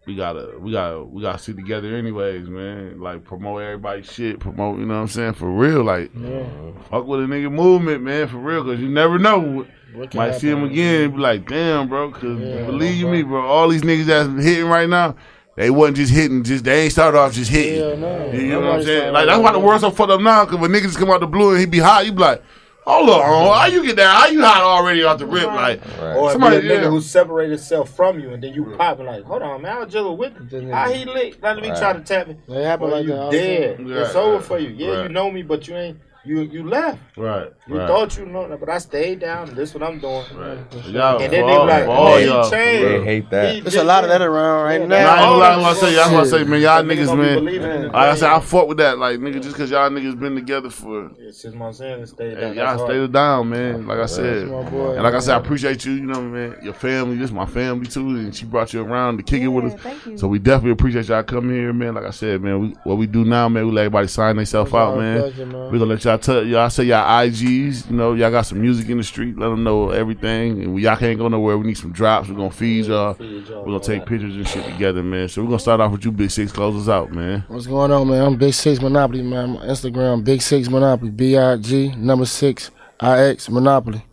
we 0.07 0.15
gotta 0.15 0.57
we 0.59 0.71
gotta 0.71 1.03
we 1.03 1.21
gotta 1.21 1.39
sit 1.39 1.55
together 1.55 1.95
anyways, 1.95 2.47
man. 2.47 2.99
Like 2.99 3.23
promote 3.23 3.61
everybody's 3.61 4.11
shit, 4.11 4.39
promote. 4.39 4.79
You 4.79 4.85
know 4.85 4.95
what 4.95 5.01
I'm 5.01 5.07
saying? 5.07 5.33
For 5.33 5.49
real, 5.49 5.83
like 5.83 6.11
uh-huh. 6.15 6.71
fuck 6.89 7.05
with 7.05 7.21
a 7.21 7.23
nigga 7.23 7.51
movement, 7.51 8.03
man. 8.03 8.27
For 8.27 8.37
real, 8.37 8.63
cause 8.63 8.79
you 8.79 8.89
never 8.89 9.17
know. 9.17 9.65
What 9.93 10.11
can 10.11 10.17
Might 10.17 10.35
see 10.35 10.49
him 10.49 10.63
again 10.63 11.03
and 11.05 11.15
be 11.15 11.19
like, 11.21 11.47
damn, 11.47 11.87
bro. 11.87 12.11
Cause 12.11 12.39
Yeah, 12.39 12.65
believe 12.65 12.95
you 12.95 13.05
bro. 13.05 13.13
me, 13.13 13.23
bro, 13.23 13.45
all 13.45 13.69
these 13.69 13.81
niggas 13.81 14.05
that's 14.05 14.43
hitting 14.43 14.67
right 14.67 14.89
now, 14.89 15.15
they 15.55 15.69
wasn't 15.69 15.97
just 15.97 16.11
hitting, 16.13 16.43
just 16.43 16.63
they 16.63 16.83
ain't 16.83 16.91
started 16.91 17.17
off 17.17 17.33
just 17.33 17.49
hitting. 17.51 17.79
Hell 17.79 17.97
no. 17.97 18.31
You 18.31 18.47
know 18.49 18.61
what 18.61 18.69
I'm 18.71 18.83
saying? 18.83 19.13
Like 19.13 19.25
that's 19.27 19.39
why 19.41 19.51
the 19.51 19.59
off 19.59 19.63
world's 19.63 19.81
so 19.81 19.91
fucked 19.91 20.11
up 20.11 20.21
now. 20.21 20.45
Cause 20.45 20.59
when 20.59 20.71
niggas 20.71 20.83
just 20.83 20.97
come 20.97 21.09
out 21.11 21.19
the 21.21 21.27
blue 21.27 21.51
and 21.51 21.59
he 21.59 21.65
be 21.65 21.79
hot, 21.79 22.05
you 22.05 22.11
be 22.11 22.19
like, 22.21 22.43
hold 22.85 23.09
on, 23.09 23.57
how 23.57 23.65
you 23.65 23.83
get 23.83 23.95
that? 23.95 24.15
How 24.15 24.27
you 24.27 24.41
hot 24.43 24.61
already 24.61 25.01
off 25.03 25.17
the 25.19 25.25
rip? 25.25 25.45
Like, 25.47 25.81
Right. 25.85 26.15
Or 26.15 26.31
Somebody- 26.31 26.57
Somebody, 26.57 26.61
be 26.61 26.67
a 26.67 26.77
nigga 26.77 26.83
yeah. 26.83 26.89
who 26.89 27.01
separated 27.01 27.51
himself 27.51 27.95
from 27.95 28.19
you, 28.19 28.29
and 28.31 28.43
then 28.43 28.53
you 28.53 28.65
pop 28.65 28.77
popping 28.77 29.05
like, 29.07 29.23
hold 29.23 29.41
on, 29.41 29.61
man, 29.61 29.77
I 29.77 29.79
was 29.85 29.93
just 29.93 30.09
with 30.17 30.33
him. 30.33 30.47
they- 30.51 30.65
How 30.71 30.91
he 30.91 31.05
lit? 31.05 31.41
Let 31.41 31.57
me 31.61 31.69
Right. 31.69 31.79
try 31.79 31.93
to 31.93 31.99
tap 32.01 32.27
me. 32.27 32.35
It 32.47 32.63
happened 32.63 32.91
Well, 32.91 32.99
like 32.99 33.07
you 33.07 33.13
that. 33.15 33.31
dead. 33.31 33.77
time. 33.77 33.87
Right, 33.87 33.97
it's 34.01 34.15
over 34.15 34.35
right, 34.35 34.43
for 34.45 34.59
you. 34.59 34.69
Yeah, 34.69 34.91
right. 34.97 35.03
you 35.03 35.09
know 35.09 35.31
me, 35.31 35.41
but 35.41 35.67
you 35.67 35.75
ain't. 35.75 35.97
You 36.25 36.41
you 36.41 36.67
left. 36.67 36.99
right, 37.17 37.51
You 37.67 37.77
right. 37.77 37.87
thought 37.87 38.17
you 38.17 38.25
know 38.25 38.57
but 38.59 38.67
I 38.69 38.79
stayed 38.79 39.19
down, 39.19 39.47
and 39.49 39.55
this 39.57 39.73
what 39.75 39.83
I'm 39.83 39.99
doing. 39.99 40.23
Right. 40.35 40.57
Y'all, 40.87 41.21
And 41.21 41.31
then 41.31 41.45
they 41.45 41.53
all, 41.53 41.65
be 41.65 41.71
like, 41.71 41.85
for 41.85 41.91
all 41.91 42.07
oh, 42.13 42.17
he 42.17 42.25
y'all. 42.25 42.49
changed. 42.49 42.83
They 42.83 43.03
hate 43.03 43.29
that. 43.29 43.53
He 43.55 43.61
There's 43.61 43.75
a 43.75 43.83
lot 43.83 44.03
of 44.03 44.09
that 44.09 44.21
around 44.21 44.63
right 44.63 44.81
Yeah, 44.81 44.87
Nah, 44.87 44.95
I 44.95 44.99
now. 45.03 45.11
ain't 45.13 45.21
gonna 45.21 45.37
lie, 45.37 45.53
all 45.53 45.61
what 45.61 45.77
I 45.77 45.79
say, 45.79 45.93
that's 45.93 46.11
what 46.11 46.23
I 46.25 46.27
say, 46.27 46.43
man. 46.43 46.61
Y'all 46.61 46.83
Niggas 46.83 46.87
niggas, 46.97 47.05
gonna 47.05 47.21
be 47.21 47.27
man. 47.27 47.35
believing 47.45 47.71
in 47.71 47.81
it. 47.83 47.91
Like 47.93 47.95
I 47.95 48.15
said, 48.15 48.29
I 48.31 48.39
fought 48.39 48.67
with 48.67 48.77
that, 48.77 48.97
like 48.97 49.19
nigga, 49.19 49.41
just 49.43 49.55
cause 49.55 49.69
y'all 49.69 49.89
niggas 49.89 50.19
been 50.19 50.35
together 50.35 50.69
for. 50.71 51.11
Yeah, 51.19 51.31
Since 51.31 51.55
my 51.55 51.71
son 51.71 52.05
stayed 52.07 52.35
Hey, 52.37 52.41
down. 52.41 52.53
y'all 52.55 52.65
that's 52.65 52.81
stay 52.83 52.97
hard. 52.97 53.11
down, 53.13 53.49
man. 53.49 53.87
Like 53.87 53.99
I 53.99 54.05
said, 54.07 54.47
boy. 54.49 54.93
and 54.95 55.03
like 55.03 55.13
I 55.13 55.19
said, 55.19 55.35
I 55.35 55.37
appreciate 55.39 55.85
you. 55.85 55.93
You 55.93 56.05
know, 56.07 56.21
man, 56.23 56.55
your 56.63 56.73
family. 56.73 57.17
This 57.17 57.31
my 57.31 57.45
family 57.45 57.85
too, 57.85 58.09
and 58.09 58.35
she 58.35 58.45
brought 58.45 58.73
you 58.73 58.81
around 58.83 59.17
to 59.17 59.23
kick 59.23 59.41
it 59.43 59.47
with 59.47 59.65
us. 59.65 59.79
thank 59.81 60.05
you. 60.07 60.17
So 60.17 60.27
we 60.27 60.39
definitely 60.39 60.71
appreciate 60.71 61.07
y'all 61.07 61.23
coming 61.23 61.55
here, 61.55 61.71
man. 61.73 61.93
Like 61.93 62.05
I 62.05 62.09
said, 62.11 62.41
man, 62.41 62.59
we, 62.61 62.67
what 62.83 62.97
we 62.97 63.05
do 63.07 63.23
now, 63.25 63.47
man, 63.47 63.65
we 63.67 63.71
let 63.71 63.81
everybody 63.81 64.07
sign 64.07 64.35
themselves 64.37 64.73
out, 64.73 64.97
man. 64.97 65.19
pleasure, 65.19 65.45
man. 65.45 65.71
We 65.71 65.77
gonna 65.79 65.91
let 65.91 66.03
y'all 66.03 66.14
y'all 66.15 66.21
tell 66.23 66.45
y'all 66.45 66.69
say 66.69 66.83
y'all 66.85 67.27
IGs. 67.27 67.89
You 67.89 67.95
know, 67.95 68.13
y'all 68.13 68.31
got 68.31 68.43
some 68.43 68.61
music 68.61 68.89
in 68.89 68.97
the 68.97 69.03
street. 69.03 69.37
Let 69.37 69.49
them 69.49 69.63
know 69.63 69.89
everything. 69.89 70.63
And 70.63 70.73
we, 70.73 70.83
y'all 70.83 70.95
can't 70.95 71.17
go 71.17 71.27
nowhere. 71.27 71.57
We 71.57 71.67
need 71.67 71.77
some 71.77 71.91
drops. 71.91 72.29
We're 72.29 72.35
gonna 72.35 72.51
feed 72.51 72.85
y'all. 72.85 73.15
We're 73.19 73.65
gonna 73.65 73.79
take 73.79 74.05
pictures 74.05 74.35
and 74.35 74.47
shit 74.47 74.65
together, 74.65 75.03
man. 75.03 75.27
So 75.27 75.41
we're 75.41 75.49
gonna 75.49 75.59
start 75.59 75.81
off 75.81 75.91
with 75.91 76.05
you, 76.05 76.11
Big 76.11 76.31
Six. 76.31 76.51
Close 76.51 76.81
us 76.81 76.89
out, 76.89 77.11
man. 77.11 77.43
What's 77.47 77.67
going 77.67 77.91
on, 77.91 78.07
man? 78.07 78.25
I'm 78.25 78.35
Big 78.37 78.53
Six 78.53 78.81
Monopoly, 78.81 79.23
man. 79.23 79.53
My 79.53 79.65
Instagram, 79.65 80.23
Big 80.23 80.41
Six 80.41 80.69
Monopoly, 80.69 81.11
B 81.11 81.37
I 81.37 81.57
G 81.57 81.93
number 81.95 82.25
six 82.25 82.71
I 82.99 83.19
X 83.25 83.49
Monopoly. 83.49 84.03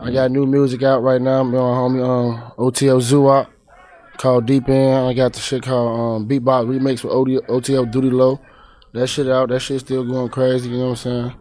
I 0.00 0.10
got 0.10 0.30
new 0.30 0.46
music 0.46 0.82
out 0.82 1.02
right 1.02 1.20
now. 1.20 1.40
I'm 1.40 1.54
on 1.54 1.92
homie 1.92 2.02
um, 2.02 2.52
OTL 2.56 3.00
Zuop 3.00 3.48
called 4.16 4.46
Deep 4.46 4.68
In. 4.68 4.94
I 4.94 5.12
got 5.12 5.32
the 5.34 5.40
shit 5.40 5.62
called 5.62 6.22
um, 6.22 6.28
Beatbox 6.28 6.66
Remix 6.66 7.04
with 7.04 7.46
OTL 7.48 7.90
Duty 7.90 8.10
Low. 8.10 8.40
That 8.92 9.06
shit 9.06 9.28
out. 9.28 9.48
That 9.48 9.60
shit 9.60 9.80
still 9.80 10.04
going 10.04 10.28
crazy. 10.28 10.68
You 10.70 10.76
know 10.78 10.84
what 10.84 10.90
I'm 10.90 10.96
saying? 10.96 11.34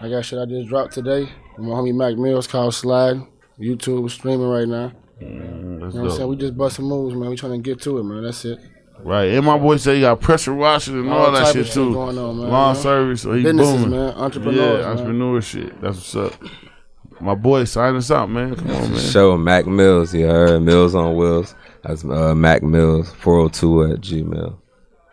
I 0.00 0.08
got 0.08 0.24
shit 0.24 0.38
I 0.38 0.46
just 0.46 0.68
dropped 0.68 0.92
today. 0.94 1.28
with 1.56 1.66
My 1.66 1.74
homie 1.74 1.94
Mac 1.94 2.16
Mills 2.16 2.46
called 2.46 2.74
Slide. 2.74 3.20
YouTube 3.58 4.10
streaming 4.10 4.48
right 4.48 4.66
now. 4.66 4.92
That's 5.20 5.22
You 5.22 5.28
know 5.38 5.86
what 5.88 5.94
I'm 5.96 6.10
saying? 6.16 6.28
We 6.30 6.36
just 6.36 6.56
busting 6.56 6.84
moves, 6.86 7.14
man. 7.14 7.28
We 7.28 7.36
trying 7.36 7.52
to 7.62 7.70
get 7.70 7.82
to 7.82 7.98
it, 7.98 8.04
man. 8.04 8.22
That's 8.22 8.44
it. 8.46 8.58
Right, 9.02 9.30
and 9.30 9.44
my 9.46 9.56
boy 9.58 9.76
say 9.78 9.94
he 9.96 10.00
got 10.02 10.20
pressure 10.20 10.54
washing 10.54 10.98
and 10.98 11.10
all, 11.10 11.26
All 11.26 11.32
that 11.32 11.52
shit 11.54 11.68
of 11.68 11.72
too. 11.72 11.92
going 11.94 12.18
on, 12.18 12.38
man. 12.38 12.48
Lawn 12.50 12.74
You 12.74 12.74
know? 12.76 12.82
service, 12.82 13.22
so 13.22 13.32
he 13.32 13.42
Businesses, 13.42 13.74
booming. 13.82 13.90
man. 13.98 14.14
Entrepreneurs, 14.14 14.56
yeah, 14.58 14.72
man. 14.80 14.84
entrepreneur 14.90 15.40
shit. 15.40 15.80
That's 15.80 15.96
what's 16.14 16.16
up. 16.16 16.42
My 17.18 17.34
boy, 17.34 17.64
sign 17.64 17.96
us 17.96 18.10
out, 18.10 18.28
man. 18.30 18.56
Come 18.56 18.70
on, 18.70 18.90
man. 18.92 19.00
Show 19.00 19.36
Mac 19.38 19.66
Mills, 19.66 20.12
you 20.14 20.26
heard 20.26 20.60
Mills 20.62 20.94
on 20.94 21.16
Wheels. 21.16 21.54
That's 21.82 22.04
uh, 22.04 22.34
Mac 22.34 22.62
Mills 22.62 23.10
four 23.12 23.38
hundred 23.38 23.54
two 23.54 23.82
at 23.84 24.00
Gmail 24.00 24.58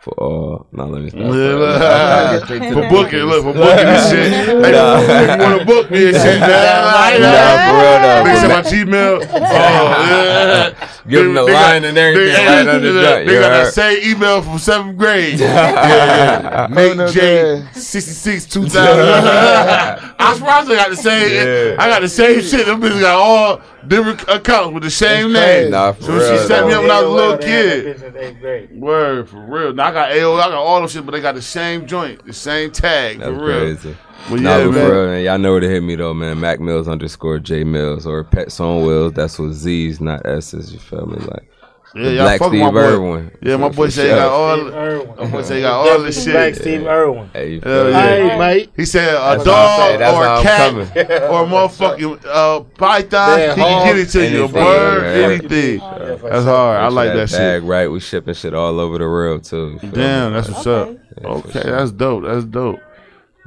for 0.08 0.22
all. 0.22 0.66
No, 0.72 0.86
let 0.86 1.02
me 1.02 1.10
stop. 1.10 1.20
Yeah, 1.20 2.44
Straight 2.44 2.62
to 2.62 2.72
for 2.72 2.88
booking, 2.88 3.20
look 3.20 3.44
for 3.44 3.52
booking 3.52 3.86
this 3.86 4.10
shit. 4.10 4.32
Hey, 4.32 4.72
Nah. 4.72 5.00
if 5.00 5.40
you 5.40 5.42
want 5.42 5.60
to 5.60 5.66
book 5.66 5.90
me 5.90 6.08
and 6.08 6.16
shit, 6.16 6.40
man, 6.40 6.84
I 6.84 7.18
Nah, 7.18 7.68
for 7.68 7.76
real 7.78 7.98
though. 8.02 8.24
They 8.24 8.36
send 8.40 8.52
my 8.52 8.62
Gmail. 8.62 9.28
Oh, 9.32 9.38
yeah. 9.38 10.88
Give 11.08 11.24
them 11.24 11.34
the 11.34 11.46
They 11.46 11.52
line 11.52 11.84
and 11.84 11.98
everything 11.98 12.34
they, 12.34 12.46
right 12.46 12.68
under 12.68 12.92
the 12.92 13.00
They 13.00 13.40
got 13.40 13.50
that 13.50 13.72
same 13.72 14.10
email 14.10 14.42
from 14.42 14.58
seventh 14.58 14.98
grade. 14.98 15.40
yeah, 15.40 15.88
yeah. 15.88 16.66
Nate 16.70 16.98
oh, 16.98 17.08
J 17.08 17.64
sixty 17.72 18.12
six 18.12 18.44
two 18.46 18.68
thousand. 18.68 19.08
I 20.18 20.34
surprised 20.34 20.70
I 20.70 20.76
got 20.76 20.90
the 20.90 20.96
same. 20.96 21.30
Yeah. 21.32 21.76
I 21.78 21.88
got 21.88 22.02
the 22.02 22.08
same 22.08 22.40
shit. 22.40 22.66
Them 22.66 22.80
bitches 22.80 23.00
got 23.00 23.16
all 23.16 23.60
different 23.86 24.22
accounts 24.28 24.74
with 24.74 24.82
the 24.82 24.90
same 24.90 25.32
name. 25.32 25.70
Nah, 25.70 25.92
for 25.92 26.02
so 26.02 26.12
real, 26.18 26.38
she 26.42 26.46
set 26.46 26.66
me 26.66 26.72
up 26.72 26.82
when 26.82 26.90
I 26.90 27.00
was 27.02 27.10
a 27.10 27.14
little 27.14 27.38
kid. 27.38 27.84
that 27.84 27.96
bitch 28.00 28.08
in 28.08 28.16
eighth 28.16 28.40
grade. 28.40 28.70
Word 28.80 29.28
for 29.28 29.40
real. 29.40 29.72
Now 29.72 29.88
I 29.88 29.92
got 29.92 30.10
AO, 30.12 30.34
I 30.34 30.48
got 30.48 30.54
all 30.54 30.80
them 30.80 30.88
shit, 30.88 31.04
but 31.06 31.12
they 31.12 31.20
got 31.20 31.34
the 31.34 31.42
same 31.42 31.86
joint, 31.86 32.24
the 32.26 32.32
same 32.32 32.70
tag 32.70 33.18
That's 33.18 33.30
for 33.30 33.44
real. 33.44 33.60
crazy. 33.60 33.96
But 34.28 34.40
Nah, 34.40 34.56
yeah, 34.58 34.64
but 34.66 34.72
man. 34.72 34.86
for 34.88 34.92
real, 34.94 35.06
man. 35.06 35.24
Y'all 35.24 35.38
know 35.38 35.52
where 35.52 35.60
to 35.60 35.68
hit 35.68 35.82
me 35.82 35.94
though, 35.94 36.12
man. 36.14 36.40
Mac 36.40 36.60
Mills 36.60 36.88
underscore 36.88 37.38
J 37.38 37.64
Mills 37.64 38.06
or 38.06 38.24
Pets 38.24 38.58
on 38.60 38.84
Wheels. 38.84 39.12
That's 39.12 39.38
with 39.38 39.54
Z's, 39.54 40.00
not 40.00 40.26
S's. 40.26 40.72
You 40.72 40.78
feel 40.78 41.06
me? 41.06 41.18
Like 41.18 41.48
Yeah, 41.94 42.02
y'all 42.10 42.24
Black 42.24 42.38
fuck 42.38 42.48
Steve 42.48 42.60
my 42.60 42.70
boy. 42.70 42.78
Irwin. 42.78 43.30
Yeah, 43.40 43.56
my 43.56 43.68
boy 43.70 43.86
for 43.86 43.90
say 43.90 44.02
he 44.04 44.08
got 44.10 44.28
all. 44.28 44.56
Steve 44.58 44.74
Irwin. 44.74 45.16
My 45.18 45.30
boy 45.30 45.42
say 45.42 45.54
he 45.56 45.60
got 45.62 45.72
all 45.72 46.02
this 46.02 46.16
Definitely 46.16 46.32
Black 46.32 46.54
shit. 46.54 46.62
Steve 46.62 46.86
Irwin. 46.86 47.30
Hey, 47.32 47.52
you 47.54 47.60
feel 47.62 47.90
yeah. 47.90 47.96
me? 48.22 48.28
Hey, 48.28 48.38
mate. 48.38 48.70
He 48.76 48.84
said 48.84 49.08
a 49.14 49.18
That's 49.18 49.44
dog 49.44 50.00
or 50.00 50.04
how 50.04 50.22
a 50.22 50.36
I'm 50.36 50.42
cat 50.42 50.74
or 50.74 51.42
a 51.44 51.46
motherfucking 51.46 52.24
uh, 52.26 52.60
python. 52.76 53.38
Yeah, 53.38 53.48
he 53.54 53.60
can 53.62 53.72
hog, 53.72 53.86
get 53.86 53.98
it 53.98 54.08
to 54.10 54.28
you. 54.30 54.38
A 54.38 54.44
anything, 54.44 54.52
bird, 54.62 55.02
yeah. 55.02 55.26
anything. 55.26 55.78
Yeah, 55.80 56.14
That's 56.30 56.44
hard. 56.44 56.80
I 56.80 56.88
like 56.88 57.08
sure 57.08 57.16
that 57.16 57.30
bag 57.30 57.62
shit. 57.62 57.68
right. 57.68 57.88
We 57.88 58.00
shipping 58.00 58.34
shit 58.34 58.54
all 58.54 58.78
over 58.80 58.98
the 58.98 59.04
world 59.04 59.44
too. 59.44 59.78
Damn, 59.80 60.32
me? 60.32 60.38
that's 60.40 60.48
what's 60.50 60.66
Okay. 60.66 60.90
up. 60.92 60.98
Yeah, 61.22 61.28
Okay, 61.28 61.62
sure. 61.62 61.70
that's 61.70 61.90
dope. 61.92 62.24
That's 62.24 62.44
dope. 62.44 62.80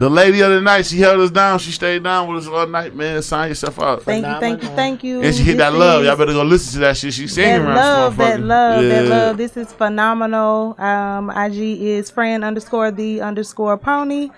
The 0.01 0.09
lady 0.09 0.41
of 0.41 0.49
the 0.49 0.59
night, 0.59 0.87
she 0.87 0.97
held 0.97 1.21
us 1.21 1.29
down. 1.29 1.59
She 1.59 1.71
stayed 1.71 2.01
down 2.01 2.27
with 2.27 2.41
us 2.41 2.47
all 2.51 2.65
night, 2.65 2.95
man. 2.95 3.21
Sign 3.21 3.49
yourself 3.49 3.79
out. 3.79 4.01
Thank 4.01 4.25
you, 4.25 4.39
thank 4.39 4.63
you, 4.63 4.69
thank 4.69 5.03
you. 5.03 5.21
And 5.21 5.35
she 5.35 5.43
hit 5.43 5.57
that 5.57 5.75
love. 5.75 6.03
Y'all 6.03 6.15
better 6.17 6.33
go 6.33 6.41
listen 6.41 6.73
to 6.73 6.79
that 6.79 6.97
shit. 6.97 7.13
She 7.13 7.27
singing 7.27 7.61
that 7.61 7.61
around 7.61 7.75
love, 7.75 8.17
that 8.17 8.39
motherfucker. 8.39 8.47
love, 8.47 8.83
that 8.83 9.05
love. 9.05 9.37
This 9.37 9.57
is 9.57 9.71
phenomenal. 9.71 10.75
Um, 10.81 11.29
IG 11.29 11.83
is 11.83 12.09
friend 12.09 12.43
underscore 12.43 12.89
the 12.89 13.21
underscore 13.21 13.77
pony. 13.77 14.31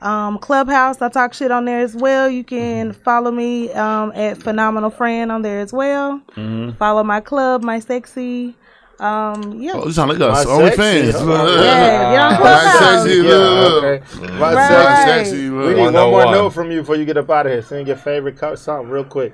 Um, 0.00 0.38
Clubhouse, 0.38 1.02
I 1.02 1.10
talk 1.10 1.34
shit 1.34 1.50
on 1.50 1.66
there 1.66 1.80
as 1.80 1.94
well. 1.94 2.30
You 2.30 2.42
can 2.42 2.94
follow 2.94 3.30
me 3.30 3.70
um, 3.72 4.12
at 4.12 4.38
phenomenal 4.38 4.88
friend 4.88 5.30
on 5.30 5.42
there 5.42 5.60
as 5.60 5.70
well. 5.70 6.18
Mm-hmm. 6.30 6.78
Follow 6.78 7.04
my 7.04 7.20
club, 7.20 7.62
my 7.62 7.78
sexy. 7.78 8.56
Um, 9.00 9.58
yeah, 9.60 9.72
Oh, 9.76 9.86
you 9.86 9.92
sound 9.92 10.10
like 10.12 10.20
us. 10.20 10.44
My 10.44 10.52
Only 10.52 10.64
sexy. 10.66 10.82
fans. 10.82 11.14
yeah, 11.14 12.12
get 12.12 12.20
on 12.20 12.30
My 12.32 12.36
Clubhouse. 12.36 12.78
sexy, 13.04 13.16
Yeah, 13.22 13.32
okay. 13.32 14.28
My 14.38 14.54
Right. 14.54 14.68
sexy. 14.68 15.30
Sexy, 15.30 15.50
We 15.50 15.56
need 15.74 15.80
one 15.80 15.92
more 15.94 16.10
101. 16.12 16.32
note 16.34 16.50
from 16.50 16.70
you 16.70 16.80
before 16.80 16.96
you 16.96 17.04
get 17.06 17.16
up 17.16 17.30
out 17.30 17.46
of 17.46 17.52
here. 17.52 17.62
Sing 17.62 17.86
your 17.86 17.96
favorite 17.96 18.36
co- 18.36 18.54
song 18.56 18.88
real 18.90 19.04
quick. 19.04 19.32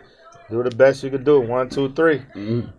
Do 0.48 0.62
the 0.62 0.70
best 0.70 1.02
you 1.02 1.10
can 1.10 1.24
do. 1.24 1.40
One, 1.40 1.68
two, 1.68 1.88
three. 1.92 2.22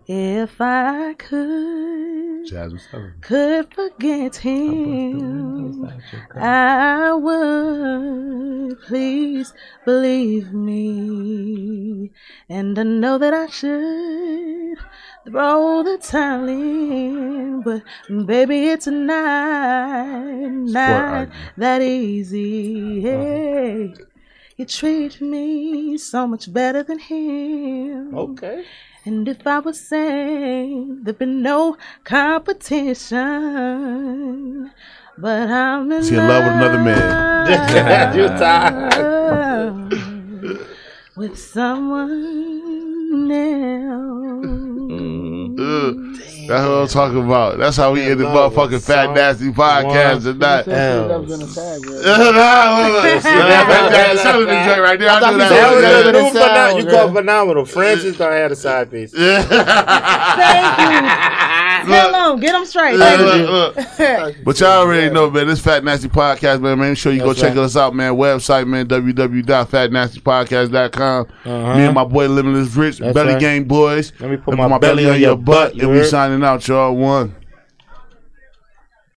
If 0.06 0.58
I 0.60 1.12
could. 1.18 2.46
Jazmine 2.50 3.20
could 3.20 3.74
forget 3.74 4.36
him, 4.36 5.86
I 6.34 7.12
would. 7.12 8.80
Please 8.86 9.52
believe 9.84 10.54
me. 10.54 12.10
And 12.48 12.78
I 12.78 12.82
know 12.84 13.18
that 13.18 13.34
I 13.34 13.48
should 13.48 14.78
throw 15.30 15.82
the 15.82 15.98
towel 15.98 16.48
in, 16.48 17.60
but 17.62 17.82
baby, 18.26 18.68
it's 18.68 18.86
not, 18.86 20.48
not 20.48 20.90
argument. 20.90 21.32
that 21.56 21.82
easy. 21.82 22.98
Uh-huh. 22.98 23.08
Hey, 23.08 23.94
you 24.56 24.64
treat 24.64 25.20
me 25.20 25.96
so 25.98 26.26
much 26.26 26.50
better 26.52 26.82
than 26.82 26.98
him. 26.98 28.12
Okay. 28.14 28.64
And 29.04 29.28
if 29.28 29.46
I 29.46 29.58
was 29.60 29.80
saying 29.80 31.04
there'd 31.04 31.18
be 31.18 31.26
no 31.26 31.76
competition, 32.04 33.18
but 35.16 35.48
I'm 35.50 35.92
in 35.92 36.02
She 36.02 36.16
in 36.16 36.26
love 36.26 36.44
with 36.44 36.52
another 36.54 36.78
man. 36.82 37.28
you 38.16 38.26
tired. 38.28 38.96
love 38.96 39.92
with 41.16 41.38
someone 41.38 43.30
else. 43.30 44.67
Ugh. 45.68 45.94
That's 46.48 46.64
what 46.66 46.80
I'm 46.80 46.88
talking 46.88 47.24
about. 47.26 47.58
That's 47.58 47.76
how 47.76 47.92
we 47.92 48.00
end 48.02 48.20
the 48.20 48.24
motherfucking 48.24 48.70
with 48.70 48.86
Fat 48.86 49.12
Nasty 49.12 49.50
podcast 49.50 50.22
someone 50.22 50.34
tonight. 50.34 50.62
That 50.64 51.20
was 51.20 51.30
in 51.30 51.40
the 51.40 51.46
tag, 51.46 51.82
bro. 51.82 52.00
That's 53.92 54.22
Sullivan 54.22 54.64
joint 54.66 54.80
right 54.80 54.98
there. 54.98 55.10
I 55.10 55.20
thought 55.20 55.32
knew 55.32 55.38
that 55.40 55.50
That 55.50 56.14
was 56.14 56.22
was 56.24 56.32
the 56.32 56.38
good. 56.38 56.50
phenom- 56.50 56.76
You 56.78 56.84
Yeah. 56.86 56.90
call 56.90 57.12
phenomenal. 57.12 57.64
Francis 57.66 58.16
don't 58.16 58.32
have 58.32 58.50
a 58.52 58.56
side 58.56 58.90
piece. 58.90 59.12
Thank 59.16 59.50
you. 60.78 60.84
Tell 61.88 62.12
them, 62.12 62.38
get 62.40 62.52
them 62.52 62.64
straight. 62.66 62.96
Look, 62.96 63.18
look, 63.20 63.76
look. 63.76 63.86
But 64.44 64.60
y'all 64.60 64.80
already 64.80 65.10
know, 65.12 65.30
man. 65.30 65.46
This 65.48 65.60
Fat 65.60 65.84
Nasty 65.84 66.08
Podcast, 66.08 66.60
man. 66.60 66.78
Make 66.78 66.96
sure 66.98 67.12
you 67.12 67.20
go 67.20 67.32
check 67.34 67.54
right. 67.56 67.64
us 67.64 67.76
out, 67.76 67.94
man. 67.94 68.14
Website, 68.14 68.66
man. 68.66 68.86
www.fatnastypodcast.com. 68.88 71.26
Uh-huh. 71.44 71.76
Me 71.76 71.84
and 71.84 71.94
my 71.94 72.04
boy 72.04 72.26
Limitless 72.28 72.74
Rich, 72.74 72.98
That's 72.98 73.14
Belly 73.14 73.32
right. 73.34 73.40
Gang 73.40 73.64
Boys. 73.64 74.12
Let 74.20 74.30
me 74.30 74.36
put 74.36 74.58
And 74.58 74.70
my 74.70 74.78
belly 74.78 75.08
on 75.08 75.18
your 75.20 75.36
butt, 75.36 75.57
and 75.66 75.74
you 75.76 75.88
we 75.88 76.04
signing 76.04 76.42
out, 76.42 76.66
y'all. 76.68 76.94
One. 76.94 77.34